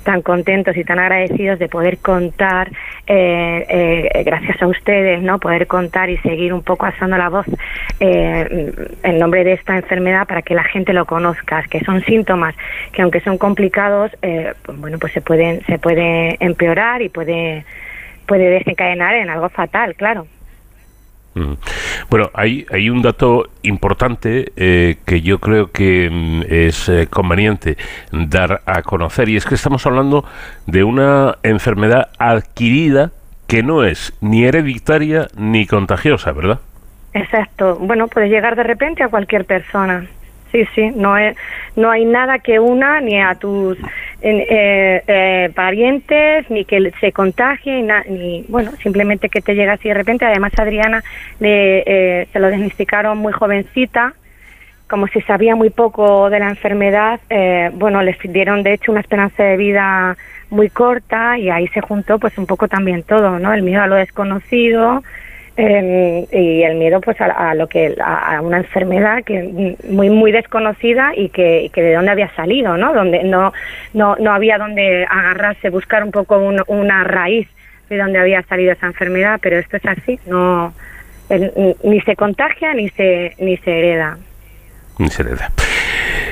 tan 0.03 0.21
contentos 0.21 0.75
y 0.75 0.83
tan 0.83 0.99
agradecidos 0.99 1.59
de 1.59 1.67
poder 1.67 1.99
contar, 1.99 2.69
eh, 3.07 3.65
eh, 3.69 4.23
gracias 4.23 4.61
a 4.61 4.67
ustedes, 4.67 5.21
no, 5.21 5.39
poder 5.39 5.67
contar 5.67 6.09
y 6.09 6.17
seguir 6.17 6.53
un 6.53 6.63
poco 6.63 6.85
alzando 6.85 7.17
la 7.17 7.29
voz 7.29 7.45
eh, 7.99 8.71
en 9.03 9.19
nombre 9.19 9.43
de 9.43 9.53
esta 9.53 9.75
enfermedad 9.75 10.27
para 10.27 10.41
que 10.41 10.55
la 10.55 10.63
gente 10.63 10.93
lo 10.93 11.05
conozca, 11.05 11.63
que 11.69 11.81
son 11.81 12.01
síntomas 12.03 12.55
que 12.91 13.01
aunque 13.01 13.19
son 13.21 13.37
complicados, 13.37 14.11
eh, 14.21 14.53
pues, 14.63 14.77
bueno, 14.79 14.97
pues 14.99 15.13
se 15.13 15.21
pueden 15.21 15.61
se 15.65 15.77
puede 15.77 16.37
empeorar 16.39 17.01
y 17.01 17.09
puede 17.09 17.65
puede 18.25 18.49
desencadenar 18.49 19.15
en 19.15 19.29
algo 19.29 19.49
fatal, 19.49 19.95
claro. 19.95 20.27
Mm. 21.39 21.53
Bueno, 22.09 22.29
hay, 22.33 22.65
hay 22.71 22.89
un 22.89 23.01
dato 23.01 23.49
importante 23.63 24.51
eh, 24.55 24.97
que 25.05 25.21
yo 25.21 25.39
creo 25.39 25.71
que 25.71 26.09
mm, 26.11 26.41
es 26.49 26.89
eh, 26.89 27.07
conveniente 27.09 27.77
dar 28.11 28.61
a 28.65 28.81
conocer 28.81 29.29
y 29.29 29.37
es 29.37 29.45
que 29.45 29.55
estamos 29.55 29.85
hablando 29.85 30.25
de 30.65 30.83
una 30.83 31.37
enfermedad 31.43 32.09
adquirida 32.17 33.11
que 33.47 33.63
no 33.63 33.83
es 33.83 34.13
ni 34.21 34.43
hereditaria 34.43 35.27
ni 35.37 35.65
contagiosa, 35.65 36.31
¿verdad? 36.33 36.59
Exacto. 37.13 37.77
Bueno, 37.79 38.07
puede 38.07 38.29
llegar 38.29 38.55
de 38.55 38.63
repente 38.63 39.01
a 39.01 39.07
cualquier 39.07 39.45
persona. 39.45 40.05
Sí, 40.51 40.65
sí. 40.73 40.91
No 40.95 41.17
es, 41.17 41.37
no 41.75 41.91
hay 41.91 42.05
nada 42.05 42.39
que 42.39 42.59
una 42.59 42.99
ni 43.01 43.21
a 43.21 43.35
tus 43.35 43.77
eh, 44.21 45.03
eh, 45.07 45.51
parientes 45.53 46.49
ni 46.49 46.65
que 46.65 46.91
se 46.99 47.11
contagie 47.11 47.87
ni 48.09 48.43
bueno 48.49 48.71
simplemente 48.83 49.29
que 49.29 49.41
te 49.41 49.53
llega 49.53 49.73
así 49.73 49.89
de 49.89 49.93
repente. 49.93 50.25
Además 50.25 50.51
Adriana 50.57 51.03
le, 51.39 51.83
eh, 51.85 52.27
se 52.31 52.39
lo 52.39 52.49
diagnosticaron 52.49 53.17
muy 53.17 53.33
jovencita. 53.33 54.13
Como 54.89 55.07
se 55.07 55.21
sabía 55.21 55.55
muy 55.55 55.69
poco 55.69 56.31
de 56.31 56.39
la 56.39 56.49
enfermedad, 56.49 57.19
eh, 57.29 57.69
bueno, 57.75 58.01
les 58.01 58.17
dieron 58.23 58.63
de 58.63 58.73
hecho 58.73 58.91
una 58.91 59.01
esperanza 59.01 59.43
de 59.43 59.55
vida 59.55 60.17
muy 60.49 60.69
corta 60.69 61.37
y 61.37 61.51
ahí 61.51 61.67
se 61.67 61.81
juntó 61.81 62.17
pues 62.17 62.35
un 62.39 62.47
poco 62.47 62.67
también 62.67 63.03
todo, 63.03 63.37
¿no? 63.37 63.53
El 63.53 63.61
miedo 63.61 63.83
a 63.83 63.87
lo 63.87 63.95
desconocido, 63.95 65.03
eh, 65.61 66.25
y 66.31 66.63
el 66.63 66.75
miedo 66.75 67.01
pues 67.01 67.19
a, 67.19 67.25
a 67.51 67.53
lo 67.55 67.67
que 67.67 67.95
a, 68.01 68.39
una 68.41 68.57
enfermedad 68.57 69.23
que 69.25 69.75
muy 69.89 70.09
muy 70.09 70.31
desconocida 70.31 71.11
y 71.15 71.29
que, 71.29 71.69
que 71.73 71.81
de 71.81 71.93
dónde 71.95 72.11
había 72.11 72.29
salido 72.35 72.77
no 72.77 72.93
donde 72.93 73.23
no 73.23 73.51
no 73.93 74.15
no 74.17 74.31
había 74.31 74.57
donde 74.57 75.05
agarrarse 75.09 75.69
buscar 75.69 76.03
un 76.03 76.11
poco 76.11 76.37
un- 76.39 76.63
una 76.67 77.03
raíz 77.03 77.47
de 77.89 77.97
dónde 77.97 78.19
había 78.19 78.41
salido 78.43 78.71
esa 78.71 78.87
enfermedad 78.87 79.39
pero 79.41 79.57
esto 79.59 79.75
es 79.77 79.85
así 79.85 80.19
no 80.27 80.73
el- 81.29 81.75
ni 81.83 81.99
se 82.01 82.15
contagia 82.15 82.73
ni 82.73 82.87
se 82.89 83.33
ni 83.39 83.57
se 83.57 83.79
hereda 83.79 84.17
Ni 84.97 85.07
se 85.09 85.23
le 85.23 85.31
da. 85.35 85.49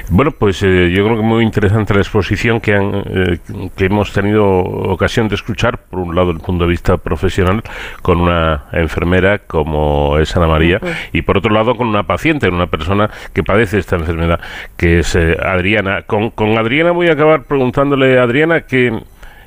Bueno, 0.10 0.32
pues 0.32 0.62
eh, 0.64 0.92
yo 0.92 1.04
creo 1.06 1.18
que 1.18 1.24
muy 1.24 1.44
interesante 1.44 1.94
la 1.94 2.02
exposición 2.02 2.60
que, 2.60 2.74
han, 2.74 3.04
eh, 3.06 3.40
que 3.76 3.86
hemos 3.86 4.14
tenido 4.14 4.46
ocasión 4.48 5.28
de 5.28 5.36
escuchar, 5.36 5.78
por 5.78 6.00
un 6.00 6.16
lado, 6.16 6.32
el 6.32 6.40
punto 6.40 6.66
de 6.66 6.70
vista 6.70 6.98
profesional, 6.98 7.62
con 8.02 8.22
una 8.22 8.66
enfermera 8.72 9.40
como 9.40 10.18
es 10.20 10.36
Ana 10.36 10.48
María, 10.48 10.80
y 11.12 11.22
por 11.22 11.38
otro 11.38 11.54
lado, 11.54 11.76
con 11.76 11.88
una 11.88 12.04
paciente, 12.04 12.48
una 12.50 12.68
persona 12.68 13.10
que 13.34 13.44
padece 13.44 13.80
esta 13.80 13.96
enfermedad, 13.96 14.40
que 14.76 15.00
es 15.00 15.16
eh, 15.16 15.38
Adriana. 15.42 16.04
Con, 16.04 16.30
con 16.32 16.58
Adriana 16.58 16.92
voy 16.92 17.08
a 17.08 17.14
acabar 17.14 17.44
preguntándole, 17.44 18.20
Adriana, 18.20 18.62
que 18.62 19.02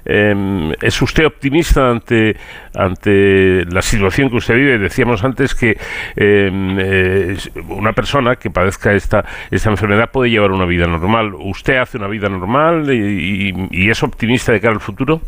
eh, 0.04 0.74
¿Es 0.80 1.00
usted 1.02 1.26
optimista 1.26 1.90
ante, 1.90 2.36
ante 2.74 3.64
la 3.66 3.82
situación 3.82 4.30
que 4.30 4.36
usted 4.36 4.54
vive? 4.54 4.78
Decíamos 4.78 5.22
antes 5.24 5.54
que 5.54 5.76
eh, 6.16 7.36
una 7.68 7.92
persona 7.92 8.36
que 8.36 8.50
padezca 8.50 8.92
esta, 8.94 9.24
esta 9.50 9.70
enfermedad 9.70 10.10
puede 10.10 10.30
llevar 10.30 10.50
una 10.52 10.64
vida 10.66 10.86
normal. 10.86 11.34
¿Usted 11.34 11.76
hace 11.76 11.98
una 11.98 12.08
vida 12.08 12.28
normal 12.28 12.92
y, 12.92 13.50
y- 13.50 13.68
y 13.70 13.90
es 13.90 14.02
optimista 14.02 14.52
de 14.52 14.60
cara 14.60 14.74
al 14.74 14.80
futuro? 14.80 15.20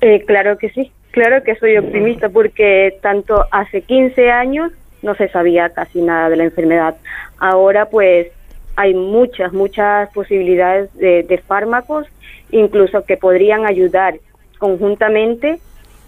Eh, 0.00 0.24
claro 0.26 0.58
que 0.58 0.68
sí, 0.70 0.92
claro 1.10 1.42
que 1.42 1.54
soy 1.56 1.76
optimista 1.78 2.28
porque 2.28 2.98
tanto 3.00 3.46
hace 3.50 3.82
15 3.82 4.30
años 4.30 4.72
no 5.02 5.14
se 5.14 5.28
sabía 5.28 5.70
casi 5.70 6.02
nada 6.02 6.28
de 6.28 6.36
la 6.36 6.44
enfermedad. 6.44 6.96
Ahora 7.38 7.86
pues 7.86 8.28
hay 8.76 8.92
muchas, 8.94 9.52
muchas 9.54 10.10
posibilidades 10.12 10.92
de, 10.98 11.22
de 11.22 11.38
fármacos, 11.38 12.06
incluso 12.50 13.04
que 13.04 13.16
podrían 13.16 13.66
ayudar 13.66 14.18
conjuntamente 14.58 15.58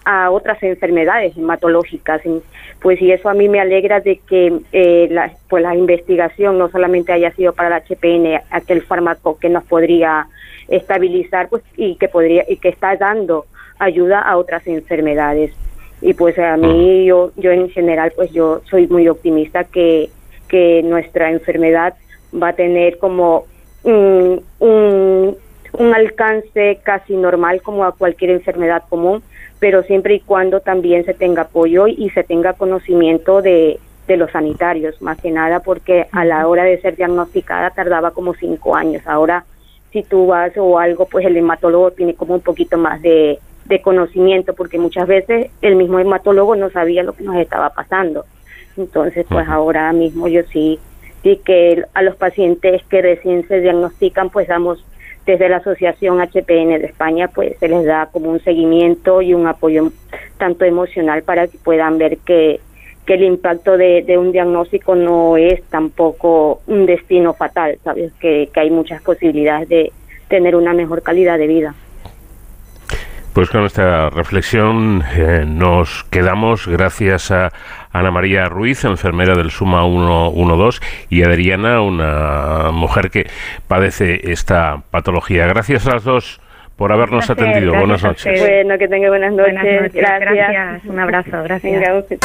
a 0.05 0.31
otras 0.31 0.61
enfermedades 0.63 1.37
hematológicas. 1.37 2.21
Pues 2.81 3.01
y 3.01 3.11
eso 3.11 3.29
a 3.29 3.33
mí 3.33 3.49
me 3.49 3.59
alegra 3.59 3.99
de 3.99 4.19
que 4.27 4.59
eh, 4.71 5.07
la, 5.11 5.31
pues 5.49 5.61
la 5.61 5.75
investigación 5.75 6.57
no 6.57 6.69
solamente 6.69 7.11
haya 7.11 7.31
sido 7.31 7.53
para 7.53 7.69
la 7.69 7.83
HPN, 7.83 8.41
aquel 8.49 8.81
fármaco 8.81 9.37
que 9.37 9.49
nos 9.49 9.63
podría 9.65 10.27
estabilizar 10.67 11.49
pues 11.49 11.63
y 11.75 11.95
que 11.95 12.07
podría 12.07 12.45
y 12.47 12.57
que 12.57 12.69
está 12.69 12.95
dando 12.95 13.45
ayuda 13.77 14.21
a 14.21 14.37
otras 14.37 14.65
enfermedades. 14.67 15.51
Y 16.01 16.13
pues 16.13 16.39
a 16.39 16.55
mí 16.55 17.05
yo 17.05 17.31
yo 17.35 17.51
en 17.51 17.69
general 17.69 18.13
pues 18.15 18.31
yo 18.31 18.61
soy 18.69 18.87
muy 18.87 19.07
optimista 19.09 19.65
que 19.65 20.09
que 20.47 20.81
nuestra 20.83 21.31
enfermedad 21.31 21.95
va 22.33 22.49
a 22.49 22.53
tener 22.53 22.97
como 22.97 23.45
mm, 23.83 24.33
un, 24.59 25.37
un 25.73 25.93
alcance 25.93 26.79
casi 26.83 27.15
normal 27.15 27.61
como 27.61 27.83
a 27.83 27.91
cualquier 27.91 28.31
enfermedad 28.31 28.83
común, 28.89 29.21
pero 29.59 29.83
siempre 29.83 30.15
y 30.15 30.19
cuando 30.21 30.61
también 30.61 31.05
se 31.05 31.13
tenga 31.13 31.43
apoyo 31.43 31.87
y 31.87 32.09
se 32.11 32.23
tenga 32.23 32.53
conocimiento 32.53 33.41
de, 33.41 33.79
de 34.07 34.17
los 34.17 34.31
sanitarios, 34.31 35.01
más 35.01 35.19
que 35.19 35.31
nada 35.31 35.59
porque 35.59 36.07
a 36.11 36.25
la 36.25 36.47
hora 36.47 36.63
de 36.63 36.81
ser 36.81 36.95
diagnosticada 36.95 37.69
tardaba 37.69 38.11
como 38.11 38.33
cinco 38.33 38.75
años. 38.75 39.03
Ahora, 39.05 39.45
si 39.91 40.03
tú 40.03 40.27
vas 40.27 40.51
o 40.57 40.79
algo, 40.79 41.05
pues 41.05 41.25
el 41.25 41.37
hematólogo 41.37 41.91
tiene 41.91 42.13
como 42.15 42.35
un 42.35 42.41
poquito 42.41 42.77
más 42.77 43.01
de, 43.01 43.39
de 43.65 43.81
conocimiento, 43.81 44.53
porque 44.53 44.79
muchas 44.79 45.07
veces 45.07 45.51
el 45.61 45.75
mismo 45.75 45.99
hematólogo 45.99 46.55
no 46.55 46.69
sabía 46.69 47.03
lo 47.03 47.13
que 47.13 47.23
nos 47.23 47.37
estaba 47.37 47.69
pasando. 47.69 48.25
Entonces, 48.77 49.25
pues 49.29 49.47
ahora 49.47 49.91
mismo 49.93 50.27
yo 50.27 50.41
sí, 50.51 50.79
sí 51.21 51.39
que 51.43 51.83
a 51.93 52.01
los 52.01 52.15
pacientes 52.15 52.81
que 52.89 53.01
recién 53.01 53.47
se 53.47 53.61
diagnostican, 53.61 54.29
pues 54.29 54.47
damos 54.47 54.83
desde 55.25 55.49
la 55.49 55.57
Asociación 55.57 56.19
HPN 56.19 56.79
de 56.79 56.85
España, 56.85 57.27
pues 57.27 57.57
se 57.59 57.67
les 57.67 57.85
da 57.85 58.07
como 58.11 58.31
un 58.31 58.39
seguimiento 58.41 59.21
y 59.21 59.33
un 59.33 59.47
apoyo 59.47 59.91
tanto 60.37 60.65
emocional 60.65 61.23
para 61.23 61.47
que 61.47 61.57
puedan 61.57 61.97
ver 61.97 62.17
que, 62.19 62.59
que 63.05 63.13
el 63.13 63.23
impacto 63.23 63.77
de, 63.77 64.03
un 64.17 64.31
diagnóstico 64.31 64.95
no 64.95 65.37
es 65.37 65.61
tampoco 65.63 66.61
un 66.67 66.85
destino 66.85 67.33
fatal, 67.33 67.77
¿sabes? 67.83 68.11
Que, 68.19 68.49
que 68.53 68.59
hay 68.59 68.71
muchas 68.71 69.01
posibilidades 69.01 69.69
de 69.69 69.91
tener 70.27 70.55
una 70.55 70.73
mejor 70.73 71.01
calidad 71.01 71.37
de 71.37 71.47
vida. 71.47 71.75
Pues 73.33 73.49
con 73.51 73.63
esta 73.63 74.09
reflexión 74.09 75.03
eh, 75.15 75.45
nos 75.47 76.03
quedamos 76.05 76.67
gracias 76.67 77.31
a 77.31 77.51
Ana 77.91 78.11
María 78.11 78.45
Ruiz, 78.49 78.83
enfermera 78.85 79.35
del 79.35 79.51
Suma 79.51 79.81
112, 79.83 80.79
y 81.09 81.23
Adriana, 81.23 81.81
una 81.81 82.71
mujer 82.71 83.09
que 83.09 83.27
padece 83.67 84.31
esta 84.31 84.81
patología. 84.91 85.47
Gracias 85.47 85.87
a 85.87 85.93
las 85.95 86.03
dos 86.03 86.39
por 86.75 86.91
habernos 86.91 87.27
Gracias, 87.27 87.37
atendido. 87.37 87.71
gracias 87.73 87.79
Buenas 87.81 88.03
noches. 88.03 88.39
Bueno, 88.41 88.77
que 88.77 88.87
tenga 88.87 89.09
buenas 89.09 89.33
noches. 89.33 89.53
Buenas 89.53 89.81
noches, 89.81 89.93
Gracias. 89.93 90.19
gracias. 90.21 90.85
Un 90.85 90.99
abrazo, 90.99 91.43
gracias. 91.43 92.19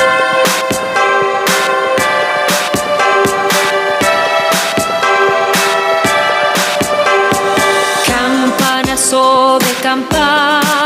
Campana 8.07 8.97
sobre 8.97 9.73
campana 9.83 10.84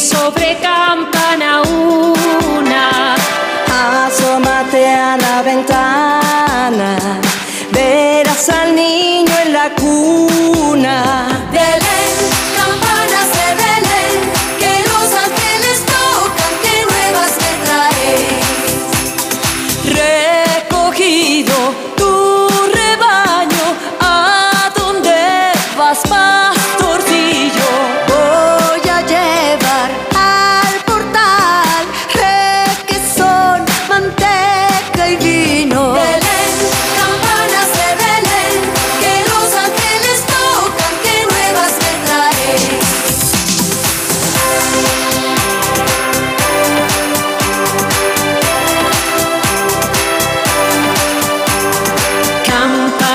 sobre 0.00 0.56
campana 0.60 1.62
una. 1.62 3.14
Asómate 4.06 4.88
a 4.88 5.16
la 5.16 5.42
ventana, 5.42 6.96
verás 7.72 8.48
al 8.48 8.74
niño 8.74 8.99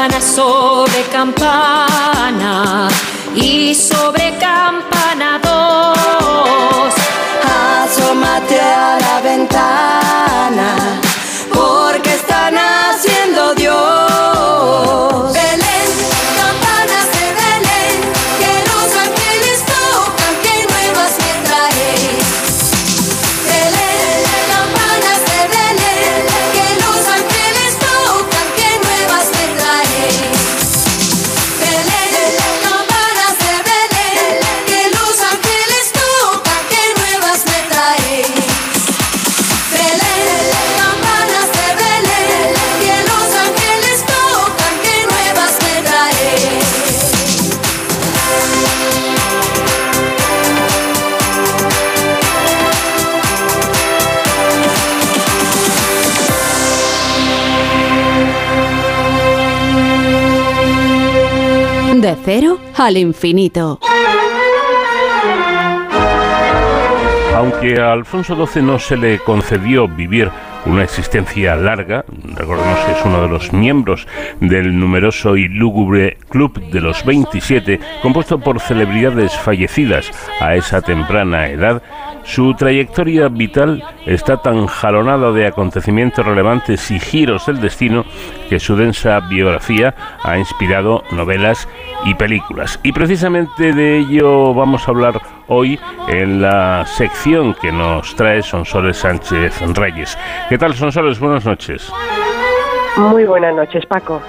Campana 0.05 0.21
sobre 0.21 1.01
campana 1.11 2.87
y 3.35 3.73
sobre 3.73 4.37
campana 4.37 5.39
dos. 5.41 6.93
Asómate 7.43 8.61
a 8.61 8.99
la 8.99 9.21
ventana, 9.21 10.04
al 62.85 62.97
infinito. 62.97 63.79
Aunque 67.35 67.81
a 67.81 67.91
Alfonso 67.91 68.35
XII 68.45 68.61
no 68.61 68.77
se 68.77 68.95
le 68.95 69.17
concedió 69.19 69.87
vivir 69.87 70.29
una 70.67 70.83
existencia 70.83 71.55
larga, 71.55 72.05
recordemos 72.35 72.77
que 72.79 72.91
es 72.91 73.05
uno 73.05 73.23
de 73.23 73.27
los 73.27 73.51
miembros 73.53 74.07
del 74.39 74.79
numeroso 74.79 75.35
y 75.35 75.47
lúgubre 75.47 76.17
Club 76.29 76.59
de 76.69 76.81
los 76.81 77.03
27, 77.05 77.79
compuesto 78.03 78.39
por 78.39 78.59
celebridades 78.59 79.35
fallecidas 79.35 80.11
a 80.39 80.55
esa 80.55 80.81
temprana 80.81 81.47
edad, 81.47 81.81
su 82.25 82.53
trayectoria 82.55 83.29
vital 83.29 83.83
está 84.05 84.37
tan 84.37 84.65
jalonada 84.65 85.31
de 85.31 85.47
acontecimientos 85.47 86.25
relevantes 86.25 86.89
y 86.91 86.99
giros 86.99 87.45
del 87.45 87.61
destino 87.61 88.03
que 88.49 88.59
su 88.59 88.75
densa 88.75 89.19
biografía 89.21 89.93
ha 90.23 90.37
inspirado 90.37 91.03
novelas 91.11 91.69
y 92.03 92.15
películas. 92.15 92.79
Y 92.83 92.91
precisamente 92.91 93.73
de 93.73 93.99
ello 93.99 94.53
vamos 94.53 94.87
a 94.87 94.91
hablar 94.91 95.21
hoy 95.47 95.79
en 96.07 96.41
la 96.41 96.85
sección 96.85 97.53
que 97.53 97.71
nos 97.71 98.15
trae 98.15 98.41
Sonsoles 98.41 98.97
Sánchez 98.97 99.61
Reyes. 99.75 100.17
¿Qué 100.49 100.57
tal, 100.57 100.73
Sonsoles? 100.73 101.19
Buenas 101.19 101.45
noches. 101.45 101.91
Muy 102.97 103.25
buenas 103.25 103.55
noches, 103.55 103.85
Paco. 103.85 104.21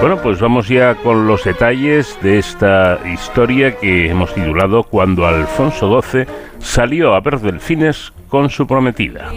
Bueno, 0.00 0.18
pues 0.22 0.38
vamos 0.40 0.68
ya 0.68 0.94
con 0.96 1.26
los 1.26 1.44
detalles 1.44 2.18
de 2.22 2.38
esta 2.38 2.98
historia 3.12 3.76
que 3.76 4.10
hemos 4.10 4.32
titulado 4.34 4.82
Cuando 4.82 5.26
Alfonso 5.26 6.00
XII 6.02 6.26
salió 6.58 7.14
a 7.14 7.20
ver 7.20 7.40
delfines 7.40 8.12
con 8.28 8.50
su 8.50 8.66
prometida. 8.66 9.30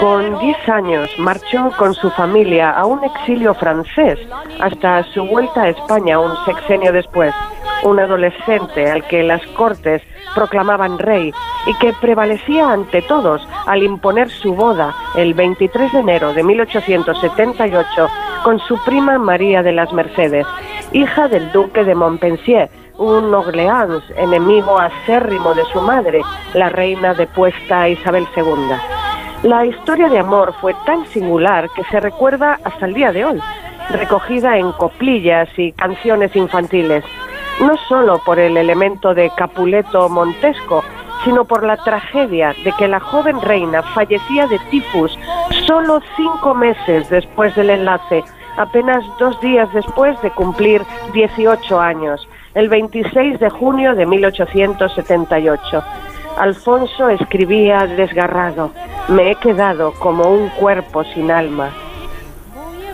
Con 0.00 0.38
10 0.38 0.68
años 0.68 1.10
marchó 1.18 1.72
con 1.78 1.94
su 1.94 2.10
familia 2.10 2.70
a 2.70 2.84
un 2.86 3.02
exilio 3.04 3.54
francés 3.54 4.18
hasta 4.60 5.02
su 5.12 5.24
vuelta 5.24 5.62
a 5.62 5.68
España 5.70 6.18
un 6.18 6.32
sexenio 6.44 6.92
después. 6.92 7.34
Un 7.82 8.00
adolescente 8.00 8.90
al 8.90 9.06
que 9.06 9.22
las 9.22 9.44
cortes 9.48 10.02
proclamaban 10.34 10.98
rey 10.98 11.32
y 11.66 11.74
que 11.78 11.92
prevalecía 12.00 12.70
ante 12.70 13.02
todos 13.02 13.46
al 13.66 13.82
imponer 13.82 14.28
su 14.28 14.54
boda 14.54 14.94
el 15.16 15.34
23 15.34 15.92
de 15.92 15.98
enero 15.98 16.32
de 16.32 16.42
1878 16.42 18.08
con 18.44 18.58
su 18.60 18.78
prima 18.84 19.18
María 19.18 19.62
de 19.62 19.72
las 19.72 19.92
Mercedes, 19.92 20.46
hija 20.92 21.28
del 21.28 21.50
duque 21.52 21.84
de 21.84 21.94
Montpensier, 21.94 22.70
un 22.98 23.34
Orleans, 23.34 24.02
enemigo 24.16 24.78
acérrimo 24.78 25.54
de 25.54 25.64
su 25.66 25.80
madre, 25.80 26.22
la 26.54 26.68
reina 26.68 27.14
depuesta 27.14 27.88
Isabel 27.88 28.26
II. 28.36 28.52
La 29.42 29.66
historia 29.66 30.08
de 30.08 30.18
amor 30.18 30.54
fue 30.60 30.74
tan 30.86 31.06
singular 31.06 31.68
que 31.74 31.84
se 31.84 32.00
recuerda 32.00 32.58
hasta 32.64 32.86
el 32.86 32.94
día 32.94 33.12
de 33.12 33.24
hoy, 33.24 33.40
recogida 33.90 34.56
en 34.56 34.72
coplillas 34.72 35.48
y 35.58 35.72
canciones 35.72 36.34
infantiles, 36.34 37.04
no 37.60 37.76
solo 37.88 38.18
por 38.24 38.38
el 38.38 38.56
elemento 38.56 39.14
de 39.14 39.30
Capuleto 39.36 40.08
Montesco, 40.08 40.82
sino 41.24 41.44
por 41.44 41.64
la 41.64 41.76
tragedia 41.76 42.54
de 42.64 42.72
que 42.72 42.88
la 42.88 43.00
joven 43.00 43.40
reina 43.40 43.82
fallecía 43.82 44.46
de 44.46 44.58
tifus 44.70 45.18
solo 45.66 46.00
cinco 46.16 46.54
meses 46.54 47.08
después 47.10 47.54
del 47.56 47.70
enlace, 47.70 48.24
apenas 48.56 49.04
dos 49.18 49.38
días 49.40 49.72
después 49.72 50.20
de 50.22 50.30
cumplir 50.30 50.82
18 51.12 51.80
años, 51.80 52.26
el 52.56 52.70
26 52.70 53.38
de 53.38 53.50
junio 53.50 53.94
de 53.94 54.06
1878. 54.06 55.84
Alfonso 56.38 57.10
escribía 57.10 57.86
desgarrado, 57.86 58.72
me 59.08 59.30
he 59.30 59.34
quedado 59.34 59.92
como 59.92 60.30
un 60.30 60.48
cuerpo 60.48 61.04
sin 61.04 61.30
alma. 61.30 61.70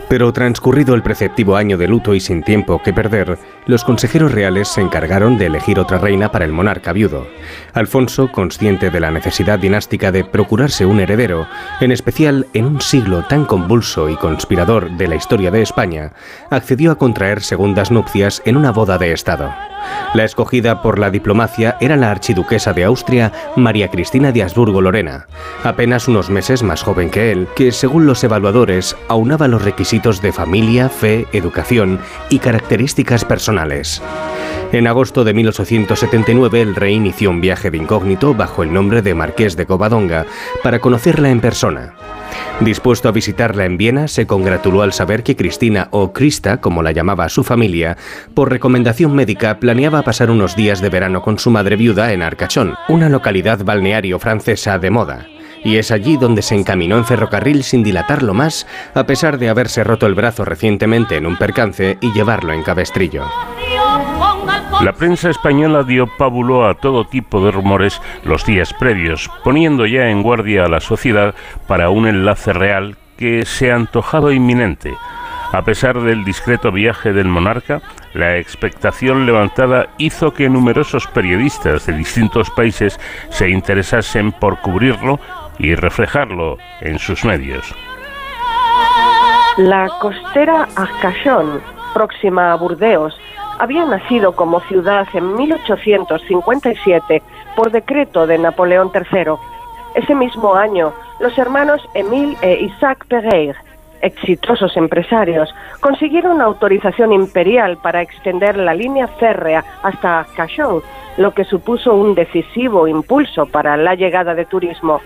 Pero 0.09 0.33
transcurrido 0.33 0.97
el 0.97 1.03
preceptivo 1.03 1.55
año 1.55 1.79
de 1.79 1.87
luto 1.87 2.13
y 2.13 2.19
sin 2.19 2.43
tiempo 2.43 2.83
que 2.83 2.93
perder, 2.93 3.39
los 3.67 3.85
consejeros 3.85 4.33
reales 4.33 4.69
se 4.69 4.81
encargaron 4.81 5.39
de 5.39 5.47
elegir 5.47 5.79
otra 5.79 5.99
reina 5.99 6.33
para 6.33 6.45
el 6.45 6.53
monarca 6.53 6.93
viudo. 6.93 7.27
Alfonso, 7.75 8.31
consciente 8.33 8.91
de 8.91 9.01
la 9.01 9.11
necesidad 9.11 9.59
dinástica 9.59 10.11
de 10.11 10.25
procurarse 10.25 10.85
un 10.85 11.01
heredero, 11.01 11.47
en 11.81 11.93
especial 11.93 12.47
en 12.55 12.67
un 12.67 12.81
siglo 12.81 13.25
tan 13.29 13.45
convulso 13.45 14.09
y 14.09 14.17
conspirador 14.17 14.91
de 14.93 15.09
la 15.09 15.17
historia 15.17 15.51
de 15.51 15.63
España, 15.63 16.13
accedió 16.51 16.91
a 16.91 16.97
contraer 16.97 17.43
segundas 17.43 17.91
nupcias 17.91 18.43
en 18.45 18.57
una 18.57 18.73
boda 18.73 18.99
de 18.99 19.13
Estado. 19.13 19.53
La 20.15 20.25
escogida 20.25 20.83
por 20.83 20.99
la 20.99 21.11
diplomacia 21.11 21.77
era 21.81 21.97
la 21.97 22.11
archiduquesa 22.11 22.73
de 22.73 22.85
Austria, 22.85 23.33
María 23.57 23.89
Cristina 23.89 24.31
de 24.31 24.43
Habsburgo-Lorena, 24.43 25.27
apenas 25.65 26.07
unos 26.07 26.31
meses 26.31 26.63
más 26.63 26.83
joven 26.83 27.11
que 27.11 27.33
él, 27.33 27.49
que 27.57 27.73
según 27.73 28.07
los 28.07 28.23
evaluadores 28.23 28.97
aunaba 29.09 29.49
los 29.49 29.63
requisitos 29.63 30.23
de 30.23 30.33
familia, 30.33 30.89
fe, 30.89 31.27
educación 31.33 31.99
y 32.31 32.39
características 32.39 33.25
personales. 33.25 33.52
En 34.73 34.87
agosto 34.87 35.25
de 35.25 35.35
1879 35.35 36.63
el 36.63 36.75
rey 36.75 36.95
inició 36.95 37.29
un 37.29 37.43
viaje 37.43 37.71
de 37.71 37.77
incógnito 37.77 38.35
bajo 38.35 38.63
el 38.63 38.73
nombre 38.73 39.03
de 39.03 39.15
Marqués 39.15 39.57
de 39.57 39.67
Covadonga 39.67 40.25
para 40.63 40.79
conocerla 40.79 41.29
en 41.29 41.41
persona. 41.41 41.95
Dispuesto 42.61 43.09
a 43.09 43.13
visitarla 43.13 43.67
en 43.67 43.77
Viena, 43.77 44.09
se 44.09 44.27
congratuló 44.27 44.83
al 44.83 44.95
saber 44.95 45.23
que 45.23 45.37
Cristina, 45.37 45.89
o 45.91 46.13
Crista, 46.13 46.61
como 46.61 46.83
la 46.83 46.93
llamaba 46.93 47.29
su 47.29 47.45
familia, 47.45 47.99
por 48.35 48.51
recomendación 48.51 49.15
médica 49.15 49.59
planeaba 49.59 50.03
pasar 50.03 50.31
unos 50.31 50.57
días 50.57 50.81
de 50.81 50.89
verano 50.89 51.23
con 51.23 51.39
su 51.39 51.51
madre 51.51 51.77
viuda 51.77 52.13
en 52.13 52.23
Arcachón, 52.23 52.75
una 52.89 53.09
localidad 53.09 53.63
balneario 53.65 54.19
francesa 54.19 54.79
de 54.79 54.91
moda. 54.91 55.27
Y 55.65 55.77
es 55.77 55.91
allí 55.91 56.17
donde 56.17 56.43
se 56.43 56.55
encaminó 56.55 56.97
en 56.97 57.05
ferrocarril 57.05 57.63
sin 57.63 57.83
dilatarlo 57.83 58.35
más, 58.35 58.67
a 58.95 59.05
pesar 59.05 59.39
de 59.39 59.49
haberse 59.49 59.85
roto 59.85 60.07
el 60.07 60.15
brazo 60.15 60.45
recientemente 60.45 61.17
en 61.17 61.27
un 61.27 61.37
percance 61.37 61.99
y 62.01 62.13
llevarlo 62.13 62.53
en 62.53 62.63
cabestrillo. 62.63 63.25
La 64.81 64.93
prensa 64.95 65.31
española 65.31 65.85
dio 65.85 66.09
pábulo 66.19 66.67
a 66.67 66.75
todo 66.75 67.07
tipo 67.07 67.45
de 67.45 67.53
rumores 67.53 68.01
los 68.25 68.45
días 68.45 68.75
previos, 68.75 69.31
poniendo 69.45 69.87
ya 69.87 70.09
en 70.09 70.23
guardia 70.23 70.65
a 70.65 70.69
la 70.69 70.81
sociedad 70.81 71.35
para 71.69 71.91
un 71.91 72.09
enlace 72.09 72.53
real 72.53 72.97
que 73.17 73.45
se 73.45 73.71
antojaba 73.71 74.35
inminente. 74.35 74.93
A 75.53 75.63
pesar 75.63 76.01
del 76.01 76.25
discreto 76.25 76.73
viaje 76.73 77.13
del 77.13 77.29
monarca, 77.29 77.83
la 78.15 78.39
expectación 78.39 79.27
levantada 79.27 79.91
hizo 79.99 80.33
que 80.33 80.49
numerosos 80.49 81.07
periodistas 81.07 81.87
de 81.87 81.93
distintos 81.93 82.51
países 82.51 82.99
se 83.29 83.51
interesasen 83.51 84.33
por 84.33 84.61
cubrirlo 84.61 85.21
y 85.59 85.75
reflejarlo 85.75 86.57
en 86.81 86.99
sus 86.99 87.25
medios. 87.25 87.75
La 89.59 89.89
costera 90.01 90.67
Arcachón, 90.77 91.61
próxima 91.93 92.53
a 92.53 92.57
Burdeos, 92.57 93.15
había 93.59 93.85
nacido 93.85 94.33
como 94.33 94.61
ciudad 94.61 95.07
en 95.13 95.37
1857 95.37 97.23
por 97.55 97.71
decreto 97.71 98.27
de 98.27 98.39
Napoleón 98.39 98.91
III. 98.95 99.35
Ese 99.95 100.15
mismo 100.15 100.55
año, 100.55 100.95
los 101.21 101.37
hermanos 101.37 101.87
Émile 101.95 102.37
e 102.41 102.63
Isaac 102.63 103.05
Pereire, 103.07 103.59
exitosos 104.01 104.77
empresarios, 104.77 105.55
consiguieron 105.81 106.41
autorización 106.41 107.13
imperial 107.13 107.77
para 107.77 108.03
extender 108.03 108.57
la 108.57 108.75
línea 108.75 109.07
férrea 109.07 109.63
hasta 109.83 110.21
Arcachon, 110.21 110.83
lo 111.19 111.33
que 111.35 111.45
supuso 111.45 111.95
un 111.95 112.15
decisivo 112.15 112.89
impulso 112.89 113.47
para 113.47 113.77
la 113.77 113.95
llegada 113.95 114.35
de 114.35 114.47
turismo. 114.47 115.01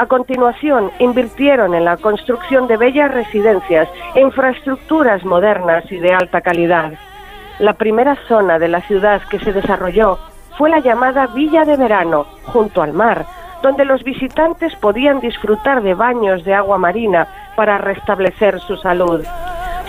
A 0.00 0.06
continuación, 0.06 0.90
invirtieron 0.98 1.74
en 1.74 1.84
la 1.84 1.98
construcción 1.98 2.66
de 2.66 2.78
bellas 2.78 3.12
residencias 3.12 3.86
infraestructuras 4.14 5.26
modernas 5.26 5.84
y 5.92 5.98
de 5.98 6.14
alta 6.14 6.40
calidad. 6.40 6.94
La 7.58 7.74
primera 7.74 8.16
zona 8.26 8.58
de 8.58 8.68
la 8.68 8.80
ciudad 8.80 9.20
que 9.28 9.38
se 9.40 9.52
desarrolló 9.52 10.18
fue 10.56 10.70
la 10.70 10.78
llamada 10.78 11.26
Villa 11.26 11.66
de 11.66 11.76
Verano, 11.76 12.24
junto 12.44 12.80
al 12.80 12.94
mar, 12.94 13.26
donde 13.62 13.84
los 13.84 14.02
visitantes 14.02 14.74
podían 14.76 15.20
disfrutar 15.20 15.82
de 15.82 15.92
baños 15.92 16.44
de 16.44 16.54
agua 16.54 16.78
marina 16.78 17.28
para 17.54 17.76
restablecer 17.76 18.58
su 18.60 18.78
salud. 18.78 19.22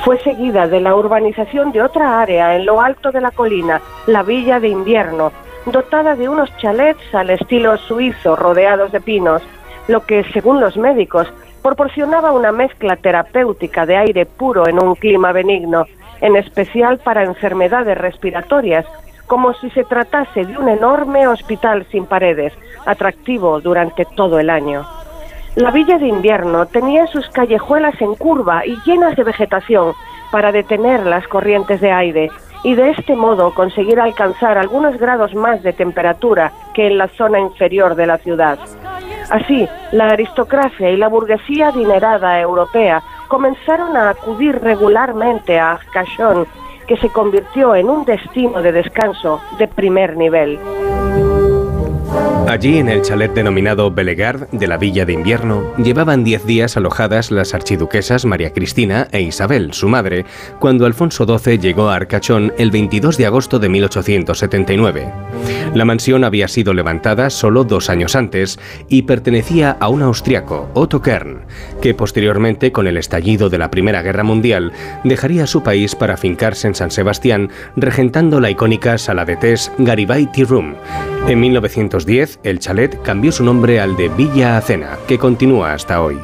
Fue 0.03 0.19
seguida 0.19 0.67
de 0.67 0.81
la 0.81 0.93
urbanización 0.93 1.71
de 1.71 1.83
otra 1.83 2.19
área 2.19 2.57
en 2.57 2.65
lo 2.65 2.81
alto 2.81 3.13
de 3.13 3.21
la 3.21 3.31
colina, 3.31 3.79
la 4.07 4.23
Villa 4.23 4.59
de 4.59 4.67
Invierno, 4.67 5.31
dotada 5.67 6.17
de 6.17 6.27
unos 6.27 6.53
chalets 6.57 7.15
al 7.15 7.29
estilo 7.29 7.77
suizo 7.77 8.35
rodeados 8.35 8.91
de 8.91 8.99
pinos, 8.99 9.41
lo 9.87 10.05
que, 10.05 10.23
según 10.31 10.59
los 10.59 10.77
médicos, 10.77 11.27
proporcionaba 11.61 12.31
una 12.31 12.51
mezcla 12.51 12.95
terapéutica 12.95 13.85
de 13.85 13.97
aire 13.97 14.25
puro 14.25 14.67
en 14.67 14.83
un 14.83 14.95
clima 14.95 15.31
benigno, 15.31 15.85
en 16.21 16.35
especial 16.35 16.99
para 16.99 17.23
enfermedades 17.23 17.97
respiratorias, 17.97 18.85
como 19.27 19.53
si 19.53 19.69
se 19.71 19.83
tratase 19.83 20.45
de 20.45 20.57
un 20.57 20.69
enorme 20.69 21.27
hospital 21.27 21.85
sin 21.91 22.05
paredes, 22.05 22.53
atractivo 22.85 23.61
durante 23.61 24.05
todo 24.05 24.39
el 24.39 24.49
año. 24.49 24.85
La 25.55 25.71
villa 25.71 25.97
de 25.97 26.07
invierno 26.07 26.65
tenía 26.65 27.07
sus 27.07 27.27
callejuelas 27.29 27.99
en 28.01 28.15
curva 28.15 28.65
y 28.65 28.77
llenas 28.85 29.15
de 29.15 29.23
vegetación 29.23 29.93
para 30.31 30.51
detener 30.51 31.05
las 31.05 31.27
corrientes 31.27 31.81
de 31.81 31.91
aire 31.91 32.31
y 32.63 32.75
de 32.75 32.91
este 32.91 33.15
modo 33.15 33.53
conseguir 33.53 33.99
alcanzar 33.99 34.57
algunos 34.57 34.97
grados 34.97 35.33
más 35.33 35.63
de 35.63 35.73
temperatura 35.73 36.51
que 36.73 36.87
en 36.87 36.97
la 36.97 37.07
zona 37.09 37.39
inferior 37.39 37.95
de 37.95 38.05
la 38.05 38.17
ciudad. 38.17 38.59
Así, 39.29 39.67
la 39.91 40.07
aristocracia 40.07 40.89
y 40.91 40.97
la 40.97 41.07
burguesía 41.07 41.69
adinerada 41.69 42.39
europea 42.39 43.01
comenzaron 43.27 43.95
a 43.95 44.09
acudir 44.09 44.59
regularmente 44.59 45.57
a 45.57 45.71
Arcachon, 45.71 46.45
que 46.85 46.97
se 46.97 47.09
convirtió 47.09 47.73
en 47.75 47.89
un 47.89 48.03
destino 48.03 48.61
de 48.61 48.73
descanso 48.73 49.39
de 49.57 49.67
primer 49.67 50.17
nivel. 50.17 50.59
Allí, 52.47 52.79
en 52.79 52.89
el 52.89 53.01
chalet 53.01 53.33
denominado 53.33 53.91
Bellegard 53.91 54.49
de 54.49 54.67
la 54.67 54.77
Villa 54.77 55.05
de 55.05 55.13
Invierno, 55.13 55.63
llevaban 55.77 56.25
diez 56.25 56.45
días 56.45 56.75
alojadas 56.75 57.31
las 57.31 57.53
archiduquesas 57.53 58.25
María 58.25 58.51
Cristina 58.51 59.07
e 59.11 59.21
Isabel, 59.21 59.73
su 59.73 59.87
madre, 59.87 60.25
cuando 60.59 60.85
Alfonso 60.85 61.25
XII 61.25 61.59
llegó 61.59 61.89
a 61.89 61.95
Arcachón 61.95 62.51
el 62.57 62.71
22 62.71 63.17
de 63.17 63.25
agosto 63.25 63.57
de 63.57 63.69
1879. 63.69 65.13
La 65.73 65.85
mansión 65.85 66.25
había 66.25 66.49
sido 66.49 66.73
levantada 66.73 67.29
solo 67.29 67.63
dos 67.63 67.89
años 67.89 68.17
antes 68.17 68.59
y 68.89 69.03
pertenecía 69.03 69.77
a 69.79 69.87
un 69.87 70.01
austriaco, 70.01 70.69
Otto 70.73 71.01
Kern, 71.01 71.43
que 71.81 71.93
posteriormente, 71.93 72.73
con 72.73 72.87
el 72.87 72.97
estallido 72.97 73.49
de 73.49 73.59
la 73.59 73.71
Primera 73.71 74.01
Guerra 74.01 74.23
Mundial, 74.23 74.73
dejaría 75.05 75.47
su 75.47 75.63
país 75.63 75.95
para 75.95 76.17
fincarse 76.17 76.67
en 76.67 76.75
San 76.75 76.91
Sebastián, 76.91 77.49
regentando 77.77 78.41
la 78.41 78.49
icónica 78.49 78.97
sala 78.97 79.23
de 79.23 79.37
tés 79.37 79.71
Garibay 79.77 80.29
Tea 80.33 80.45
Room. 80.45 80.75
En 81.27 81.39
1910, 82.05 82.39
el 82.43 82.59
chalet 82.59 83.01
cambió 83.01 83.31
su 83.31 83.43
nombre 83.43 83.79
al 83.79 83.95
de 83.95 84.09
Villa 84.09 84.57
Acena, 84.57 84.97
que 85.07 85.17
continúa 85.17 85.73
hasta 85.73 86.01
hoy. 86.01 86.17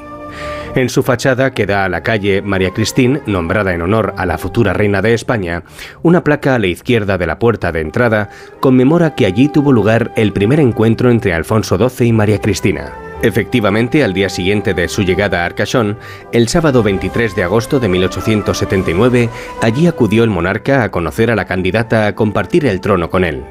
En 0.76 0.90
su 0.90 1.02
fachada 1.02 1.52
que 1.52 1.66
da 1.66 1.86
a 1.86 1.90
la 1.90 2.04
calle 2.04 2.42
María 2.42 2.72
Cristín, 2.72 3.22
nombrada 3.26 3.74
en 3.74 3.82
honor 3.82 4.14
a 4.18 4.26
la 4.26 4.38
futura 4.38 4.74
reina 4.74 5.02
de 5.02 5.14
España, 5.14 5.64
una 6.04 6.24
placa 6.24 6.56
a 6.56 6.60
la 6.60 6.68
izquierda 6.68 7.18
de 7.18 7.26
la 7.26 7.40
puerta 7.40 7.72
de 7.72 7.82
entrada 7.82 8.30
conmemora 8.60 9.16
que 9.16 9.26
allí 9.26 9.50
tuvo 9.50 9.72
lugar 9.72 10.12
el 10.16 10.34
primer 10.34 10.60
encuentro 10.60 11.10
entre 11.10 11.34
Alfonso 11.34 11.78
XII 11.78 12.08
y 12.08 12.14
María 12.14 12.40
Cristina. 12.40 12.94
Efectivamente, 13.24 14.04
al 14.04 14.14
día 14.14 14.30
siguiente 14.30 14.76
de 14.76 14.88
su 14.88 15.02
llegada 15.02 15.42
a 15.42 15.46
Arcachón, 15.46 15.98
el 16.32 16.48
sábado 16.48 16.84
23 16.84 17.36
de 17.36 17.44
agosto 17.44 17.80
de 17.80 17.90
1879, 17.90 19.30
allí 19.64 19.88
acudió 19.88 20.24
el 20.24 20.30
monarca 20.30 20.84
a 20.84 20.92
conocer 20.92 21.32
a 21.32 21.36
la 21.36 21.46
candidata 21.46 22.06
a 22.06 22.14
compartir 22.14 22.68
el 22.68 22.82
trono 22.82 23.10
con 23.10 23.24
él. 23.24 23.44